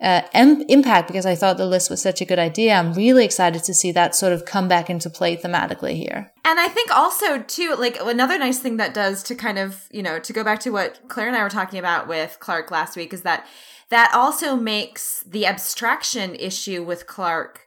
[0.01, 2.75] uh, em- impact because I thought the list was such a good idea.
[2.75, 6.33] I'm really excited to see that sort of come back into play thematically here.
[6.45, 10.03] And I think also too, like another nice thing that does to kind of, you
[10.03, 12.97] know, to go back to what Claire and I were talking about with Clarke last
[12.97, 13.47] week is that
[13.91, 17.67] that also makes the abstraction issue with Clarke.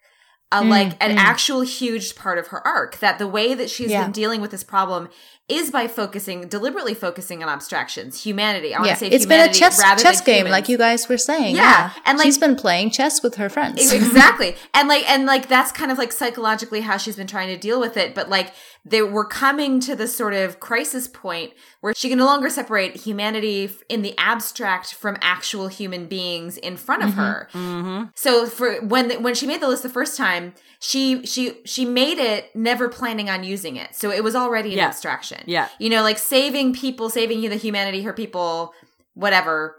[0.52, 1.18] a, mm, like an mm.
[1.18, 4.04] actual huge part of her arc that the way that she's yeah.
[4.04, 5.10] been dealing with this problem
[5.50, 8.74] is by focusing deliberately focusing on abstractions, humanity.
[8.74, 8.94] I want yeah.
[8.94, 10.52] to say it's been a chess chess game, humans.
[10.52, 11.56] like you guys were saying.
[11.56, 11.62] Yeah.
[11.62, 11.92] yeah.
[12.06, 13.92] and like she's been playing chess with her friends.
[13.92, 17.58] exactly, and like and like that's kind of like psychologically how she's been trying to
[17.58, 18.16] deal with it.
[18.16, 18.54] But like
[18.86, 22.98] they were coming to this sort of crisis point where she can no longer separate
[22.98, 27.20] humanity in the abstract from actual human beings in front of mm-hmm.
[27.20, 27.50] her.
[27.54, 28.04] Mm-hmm.
[28.16, 32.18] So for when when she made the list the first time, she she she made
[32.18, 33.96] it never planning on using it.
[33.96, 34.88] So it was already an yeah.
[34.88, 35.44] abstraction.
[35.46, 35.70] Yeah.
[35.80, 38.74] You know, like saving people, saving the humanity, her people,
[39.14, 39.78] whatever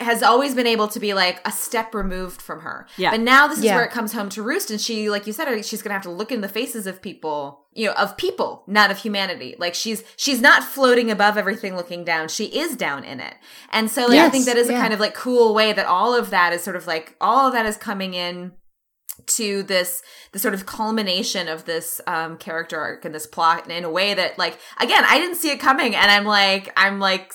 [0.00, 2.86] has always been able to be like a step removed from her.
[2.98, 3.12] Yeah.
[3.12, 3.76] But now this is yeah.
[3.76, 4.70] where it comes home to roost.
[4.70, 7.00] And she, like you said, she's going to have to look in the faces of
[7.00, 9.54] people, you know, of people, not of humanity.
[9.58, 12.28] Like she's, she's not floating above everything looking down.
[12.28, 13.34] She is down in it.
[13.70, 14.28] And so like, yes.
[14.28, 14.76] I think that is yeah.
[14.76, 17.46] a kind of like cool way that all of that is sort of like, all
[17.46, 18.52] of that is coming in
[19.24, 20.02] to this
[20.32, 24.12] the sort of culmination of this um character arc and this plot in a way
[24.12, 27.32] that like again i didn't see it coming and i'm like i'm like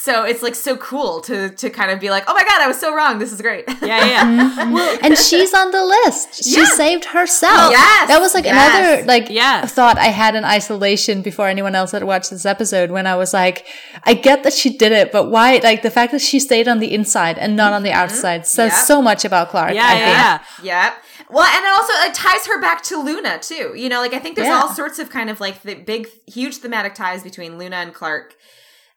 [0.00, 2.68] so it's like so cool to to kind of be like, oh my god, I
[2.68, 3.18] was so wrong.
[3.18, 3.64] This is great.
[3.82, 4.24] Yeah, yeah.
[4.24, 4.98] mm-hmm.
[5.04, 6.44] and she's on the list.
[6.44, 6.66] She yeah.
[6.66, 7.72] saved herself.
[7.72, 8.54] Yes, that was like yes.
[8.54, 9.66] another like yeah.
[9.66, 12.92] thought I had in isolation before anyone else had watched this episode.
[12.92, 13.66] When I was like,
[14.04, 15.60] I get that she did it, but why?
[15.64, 17.98] Like the fact that she stayed on the inside and not on the mm-hmm.
[17.98, 18.84] outside says yep.
[18.86, 19.74] so much about Clarke.
[19.74, 20.94] Yeah, yeah, yeah.
[21.28, 23.74] Well, and it also it ties her back to Luna too.
[23.74, 24.60] You know, like I think there's yeah.
[24.62, 28.36] all sorts of kind of like the big, huge thematic ties between Luna and Clarke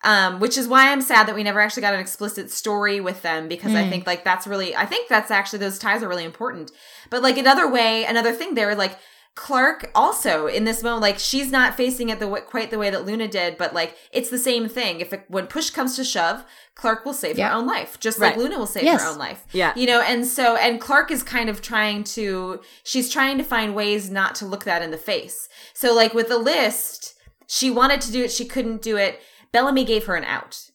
[0.04, 3.22] um, which is why I'm sad that we never actually got an explicit story with
[3.22, 3.78] them because mm.
[3.78, 3.90] I hmm.
[3.90, 6.72] think like that's really I think that's actually those ties are really important.
[7.10, 8.98] But like another way, another thing there, like
[9.36, 13.06] Clarke also in this moment, like she's not facing it the quite the way that
[13.06, 15.00] Luna did, but like it's the same thing.
[15.00, 16.44] If it, when push comes to shove,
[16.76, 17.50] Clarke will save yeah.
[17.50, 18.36] her own life, just right.
[18.36, 19.04] like Luna will save yes.
[19.04, 19.46] her own life.
[19.54, 23.44] Yeah, you know, and so and Clarke is kind of trying to, she's trying to
[23.44, 25.48] find ways not to look that in the face.
[25.74, 27.16] So like with the list,
[27.48, 29.22] she wanted to do it, she couldn't do it
[29.52, 30.70] Bellamy gave her an out.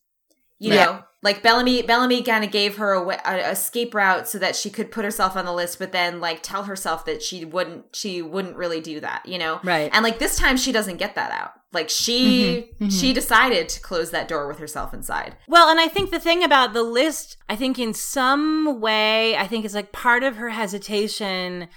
[0.59, 0.85] You yeah.
[0.85, 4.71] know, like Bellamy Bellamy kind of gave her a, a escape route so that she
[4.71, 8.23] could put herself on the list but then like tell herself that she wouldn't she
[8.23, 9.91] wouldn't really do that you know Right.
[9.93, 12.85] and like this time she doesn't get that out like she mm-hmm.
[12.85, 12.89] Mm-hmm.
[12.91, 16.45] she decided to close that door with herself inside Well, and I think the thing
[16.45, 20.51] about the list, I think in some way, I think it's like part of her
[20.51, 21.69] hesitation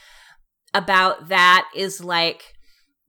[0.74, 2.53] about that is like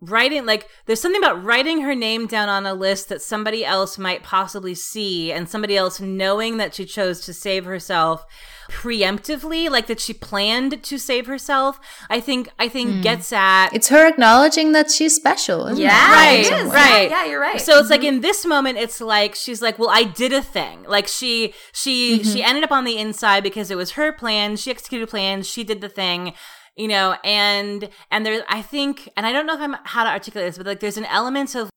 [0.00, 3.98] writing like there's something about writing her name down on a list that somebody else
[3.98, 8.24] might possibly see and somebody else knowing that she chose to save herself
[8.70, 13.00] preemptively like that she planned to save herself i think i think hmm.
[13.00, 15.66] gets at It's her acknowledging that she's special.
[15.66, 16.14] Isn't yeah it?
[16.14, 16.72] Right, it is.
[16.72, 17.10] right.
[17.10, 18.16] yeah, yeah you're right So it's like mm-hmm.
[18.16, 20.84] in this moment, it's like she's like, "Well, I did a thing.
[20.84, 22.48] Like she, she, she mm-hmm.
[22.48, 24.56] ended up on the inside because it was her plan.
[24.56, 25.42] She executed a plan.
[25.42, 26.34] She did the thing."
[26.81, 30.10] You know, and and there's I think, and I don't know if I'm how to
[30.10, 31.68] articulate this, but like, there's an element of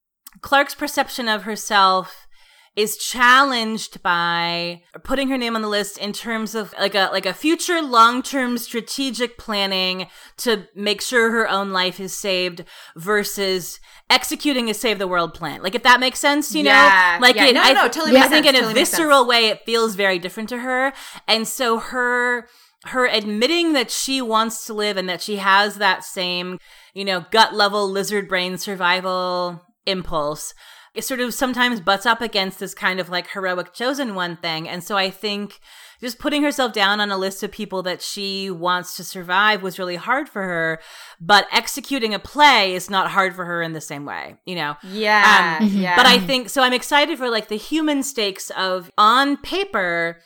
[0.42, 2.28] Clarke's perception of herself
[2.76, 7.26] is challenged by putting her name on the list in terms of like a like
[7.28, 10.08] a future long-term strategic planning
[10.38, 12.64] to make sure her own life is saved
[12.96, 15.62] versus executing a save the world plan.
[15.62, 17.28] Like if that makes sense, you Yeah, know?
[17.28, 17.46] Like yeah.
[17.48, 18.90] it, No, I, no, totally I think sense, in a totally sense.
[18.92, 20.94] visceral way it feels very different to her.
[21.28, 22.48] And so her
[22.86, 26.58] her admitting that she wants to live and that she has that same,
[26.94, 30.54] you know, gut level lizard brain survival impulse
[30.94, 34.70] it sort of sometimes butts up against this kind of like heroic chosen one thing.
[34.70, 35.60] And so I think
[36.00, 39.80] just putting herself down on a list of people that she wants to survive was
[39.80, 40.80] really hard for her,
[41.20, 44.76] but executing a play is not hard for her in the same way, you know?
[44.84, 46.62] yeah Um, yeah But I think so.
[46.62, 50.20] I'm excited for like the human stakes of on paper.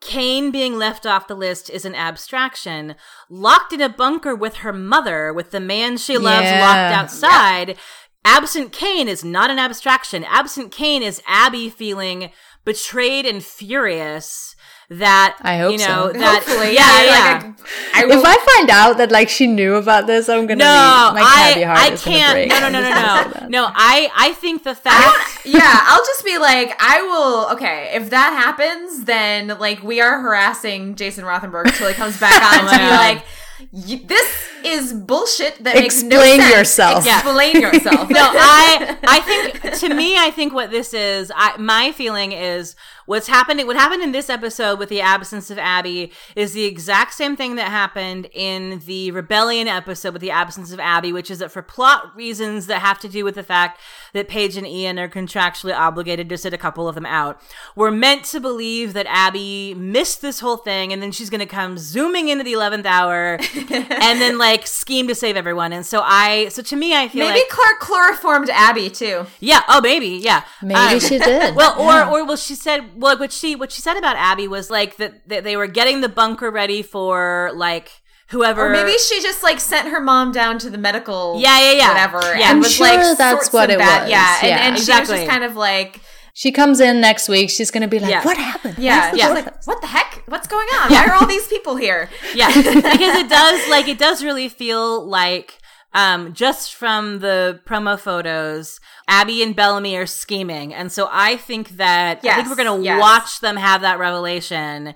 [0.00, 2.94] Kane being left off the list is an abstraction.
[3.30, 6.60] Locked in a bunker with her mother, with the man she loves Yeah.
[6.60, 7.78] locked outside.
[8.24, 10.24] Absent Kane is not an abstraction.
[10.24, 12.30] Absent Kane is Abby feeling
[12.64, 14.53] betrayed and furious
[14.90, 16.18] that I hope you know so.
[16.18, 17.46] that Hopefully, yeah yeah, yeah.
[17.46, 17.54] like,
[17.94, 21.10] I will, If I find out that like she knew about this, I'm gonna no,
[21.14, 22.32] be, my tabby I heart I is gonna can't.
[22.34, 22.48] break.
[22.50, 23.70] No, no, no, no, just gonna say no, no.
[23.74, 27.52] I I think the fact yeah, I'll just be like, I will.
[27.54, 32.42] Okay, if that happens, then like we are harassing Jason Rothenberg until he comes back
[32.42, 33.24] on to be like,
[33.72, 35.62] "Y- this is bullshit.
[35.64, 36.54] That makes no Explain sense.
[36.54, 37.06] yourself.
[37.06, 37.18] Yeah.
[37.20, 38.08] Explain yourself.
[38.10, 42.74] no, I I think to me, I think what this is, I, my feeling is
[43.06, 43.66] what's happening.
[43.66, 47.56] What happened in this episode with the absence of Abby is the exact same thing
[47.56, 51.62] that happened in the rebellion episode with the absence of Abby, which is that for
[51.62, 53.80] plot reasons that have to do with the fact
[54.12, 57.40] that Paige and Ian are contractually obligated to sit a couple of them out.
[57.76, 61.46] We're meant to believe that Abby missed this whole thing, and then she's going to
[61.46, 63.38] come zooming into the eleventh hour,
[63.70, 65.72] and then like scheme to save everyone.
[65.72, 69.26] And so I, so to me, I feel Maybe like Clarke chloroformed Abby too.
[69.40, 69.62] yeah.
[69.68, 70.08] Oh, maybe.
[70.22, 70.44] Yeah.
[70.62, 71.54] Maybe Um, she did.
[71.56, 72.10] Well, or Yeah.
[72.10, 72.93] or well, she said.
[72.96, 76.00] Well, what she what she said about Abby was like that, that they were getting
[76.00, 77.90] the bunker ready for like
[78.28, 78.66] whoever.
[78.66, 81.88] Or maybe she just like sent her mom down to the medical, Yeah, yeah, yeah.
[81.88, 82.36] whatever.
[82.38, 82.50] Yeah.
[82.50, 84.10] I'm was sure like, that's what it bad- was.
[84.10, 84.56] Yeah, and, Yeah.
[84.66, 85.16] and she was Exactly.
[85.18, 86.00] just kind of like,
[86.32, 87.50] She comes in next week.
[87.50, 88.24] She's gonna be like, Yeah.
[88.24, 88.76] "What happened?
[88.78, 90.22] yeah, Where's the she's like, what the heck?
[90.26, 90.90] What's going on?
[90.90, 92.08] Why are all these people here?
[92.34, 92.74] yeah, because
[93.22, 95.58] it does like it does really feel like.
[95.96, 101.76] Um, just from the promo photos, Abby and Bellamy are scheming, and so I think
[101.76, 103.00] that I think we're gonna yes.
[103.00, 104.94] watch them have that revelation,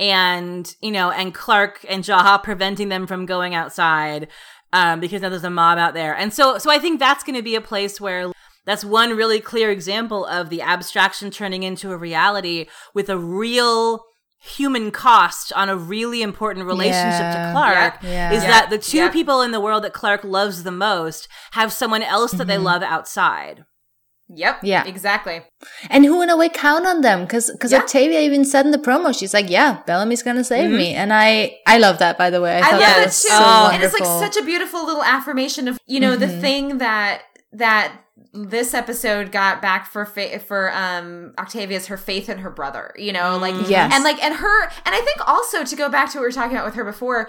[0.00, 4.26] and you know, and Clarke and Jaha preventing them from going outside,
[4.72, 7.42] um, because now there's a mob out there, and so so I think that's gonna
[7.42, 8.32] be a place where
[8.66, 14.04] that's one really clear example of the abstraction turning into a reality with a real
[14.40, 17.46] human cost on a really important relationship Yeah.
[17.46, 18.32] to Clarke Yeah.
[18.32, 18.50] is Yeah.
[18.50, 19.10] that the two Yeah.
[19.10, 22.64] people in the world that Clarke loves the most have someone else that they mm-hmm.
[22.64, 23.64] love outside.
[24.32, 24.60] Yep.
[24.62, 24.84] Yeah.
[24.86, 25.42] Exactly.
[25.90, 27.22] And who in a way count on them?
[27.22, 27.78] Because because Yeah.
[27.78, 30.76] Octavia even said in the promo, she's like, "Yeah, Bellamy's gonna save mm-hmm.
[30.76, 32.56] me," and I I love that by the way.
[32.56, 33.28] I, I thought love that it was too.
[33.28, 36.40] so and it's like such a beautiful little affirmation of you know the mm-hmm.
[36.40, 37.92] thing that that
[38.32, 42.94] this episode got back for fa- for um Octavia's her faith in her brother.
[42.96, 43.92] You know, like Yes.
[43.94, 46.32] and like and her and I think also to go back to what we were
[46.32, 47.28] talking about with her before.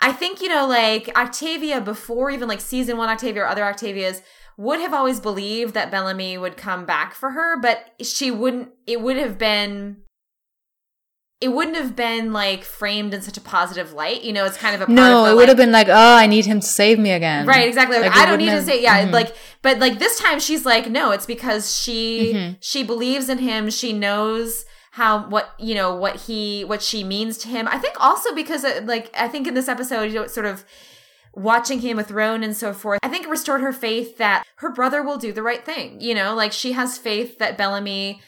[0.00, 4.22] I think you know like Octavia before even like season one Octavia or other Octavias
[4.56, 8.70] would have always believed that Bellamy would come back for her, but she wouldn't.
[8.86, 9.98] It would have been
[11.40, 14.22] it wouldn't have been like framed in such a positive light.
[14.22, 16.14] You know, it's kind of a no, the, it would like- have been like, "Oh,
[16.16, 17.96] I need him to save me again." right exactly.
[17.98, 19.12] Like, Like, I don't need wouldn't to say yeah, Mhm.
[19.12, 22.56] like but like this time she's like no, it's because she Mhm.
[22.60, 23.70] she believes in him.
[23.70, 27.68] She knows how what you know what he what she means to him.
[27.70, 30.64] I think also because uh, like I think in this episode you know sort of
[31.34, 34.70] watching Game of Thrones and so forth, I think it restored her faith that her
[34.72, 36.00] brother will do the right thing.
[36.00, 38.20] You know, like she has faith that Bellamy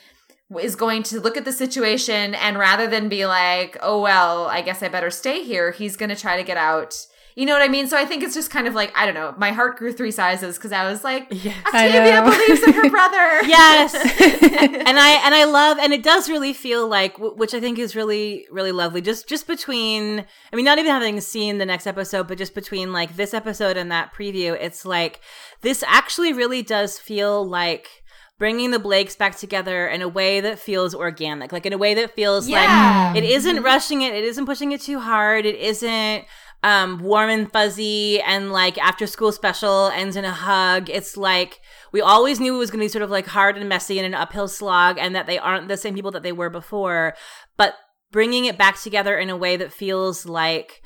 [0.58, 4.62] is going to look at the situation and rather than be like, oh, well, I
[4.62, 7.06] guess I better stay here, he's going to try to get out.
[7.36, 7.86] You know what I mean?
[7.86, 10.10] So I think it's just kind of like, I don't know, my heart grew three
[10.10, 11.56] sizes because I was like, Yes.
[11.68, 13.42] Octavia believes in her brother.
[13.46, 17.78] yes and i and i love and it does really feel like which i think
[17.78, 21.86] is really really lovely just just between i mean not even having seen the next
[21.86, 25.20] episode but just between like this episode and that preview it's like
[25.62, 27.99] this actually really does feel like
[28.40, 31.94] bringing the blakes back together in a way that feels organic like in a way
[31.94, 33.12] that feels Yeah.
[33.14, 36.24] like it isn't rushing it it isn't pushing it too hard it isn't
[36.62, 40.90] um warm and fuzzy and like after school special ends in a hug.
[40.90, 41.60] It's like
[41.90, 44.04] we always knew it was going to be sort of like hard and messy and
[44.06, 47.14] an uphill slog and that they aren't the same people that they were before.
[47.56, 47.76] But
[48.12, 50.82] bringing it back together in a way that feels like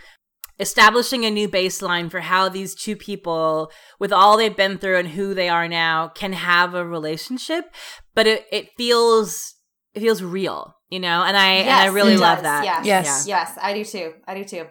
[0.61, 5.09] establishing a new baseline for how these two people with all they've been through and
[5.09, 7.73] who they are now can have a relationship
[8.15, 9.55] but it, it feels
[9.95, 12.43] it feels real you know and i and i really love does.
[12.45, 12.87] that Yes.
[12.87, 13.27] Yes.
[13.27, 14.15] Yes, I do too.
[14.27, 14.67] I do too.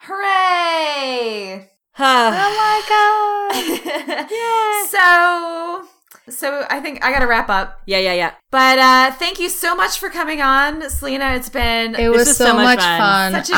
[0.00, 1.68] Hooray!
[1.98, 2.30] Oh
[2.62, 4.28] my god.
[4.88, 7.80] so so I think I gotta wrap up.
[7.86, 11.34] yeah yeah yeah But uh thank you so much for coming on, Selina.
[11.34, 13.32] It's been It was is so, so much much fun.
[13.32, 13.44] fun.
[13.44, 13.52] such a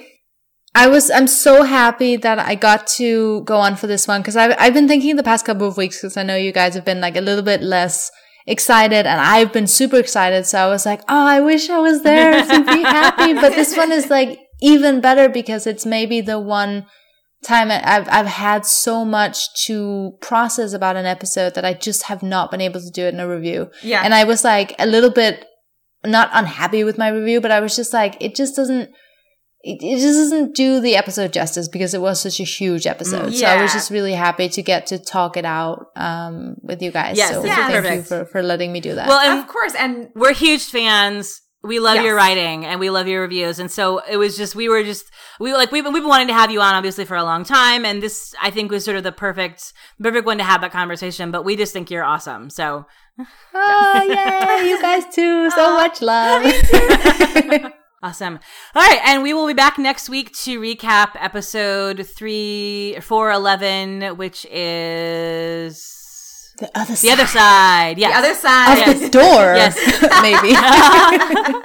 [0.00, 0.06] joy.
[0.74, 4.36] I was I'm so happy that I got to go on for this one because
[4.36, 6.84] I've I've been thinking the past couple of weeks because I know you guys have
[6.84, 8.10] been like a little bit less
[8.46, 10.46] excited and I've been super excited.
[10.46, 13.34] So I was like, oh, I wish I was there to be happy.
[13.34, 16.86] But this one is like even better because it's maybe the one
[17.42, 22.22] time I've I've had so much to process about an episode that I just have
[22.22, 23.70] not been able to do it in a review.
[23.82, 24.02] yeah.
[24.04, 25.46] And I was like a little bit
[26.04, 28.90] not unhappy with my review, but I was just like, it just doesn't,
[29.62, 33.32] it, it just doesn't do the episode justice because it was such a huge episode.
[33.32, 33.40] Yeah.
[33.40, 36.90] So I was just really happy to get to talk it out um, with you
[36.90, 37.18] guys.
[37.18, 39.06] Yes, so this is thank you for, for letting me do that.
[39.08, 39.74] well and of course.
[39.74, 41.42] And we're huge fans.
[41.62, 42.04] We love Yes.
[42.06, 43.58] your writing and we love your reviews.
[43.58, 45.04] And so it was just, we were just,
[45.38, 47.44] we like, we've been, we've been wanting to have you on obviously for a long
[47.44, 47.84] time.
[47.84, 51.30] And this, I think, was sort of the perfect, perfect one to have that conversation.
[51.30, 52.48] But we just think you're awesome.
[52.48, 52.86] So
[53.54, 54.02] oh,
[54.62, 55.50] yay, you guys too.
[55.50, 56.50] So much love.
[58.02, 58.38] awesome.
[58.74, 59.00] All right.
[59.04, 65.99] And we will be back next week to recap episode three, four, 11, which is
[66.60, 67.98] the other the side The other side.
[67.98, 68.12] Yes.
[68.12, 68.96] the other of side.
[69.00, 69.54] the door.
[69.60, 69.74] Yes.
[70.22, 70.54] maybe.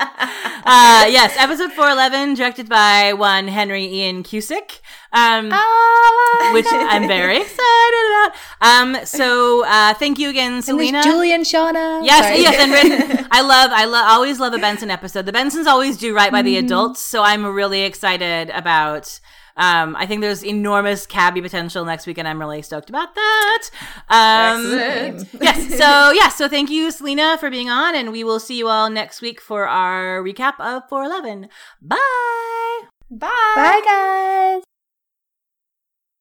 [0.65, 1.35] uh, yes.
[1.37, 4.79] Episode 411, directed by one Henry Ian Cusick.
[5.13, 8.31] Um, Ah, which I'm very excited about.
[8.61, 10.91] Um, so uh, thank you again, And Selina.
[10.93, 12.03] there's Julie and Shawna.
[12.03, 12.41] Yes, Sorry.
[12.41, 13.27] yes, and written.
[13.31, 15.25] I love, I love, always love a Benson episode.
[15.25, 16.65] The Bensons always do right by the Mm-hmm.
[16.65, 19.19] adults, so I'm really excited about.
[19.57, 23.69] Um, I think there's enormous Kabby potential next week, and I'm really stoked about that.
[24.09, 25.41] Um, Excellent.
[25.41, 28.67] yes, so yeah, so thank you, Selina, for being on, and we will see you
[28.67, 31.49] all next week for our recap of 411.
[31.81, 31.97] Bye.
[33.09, 33.29] Bye.
[33.55, 34.63] Bye, guys.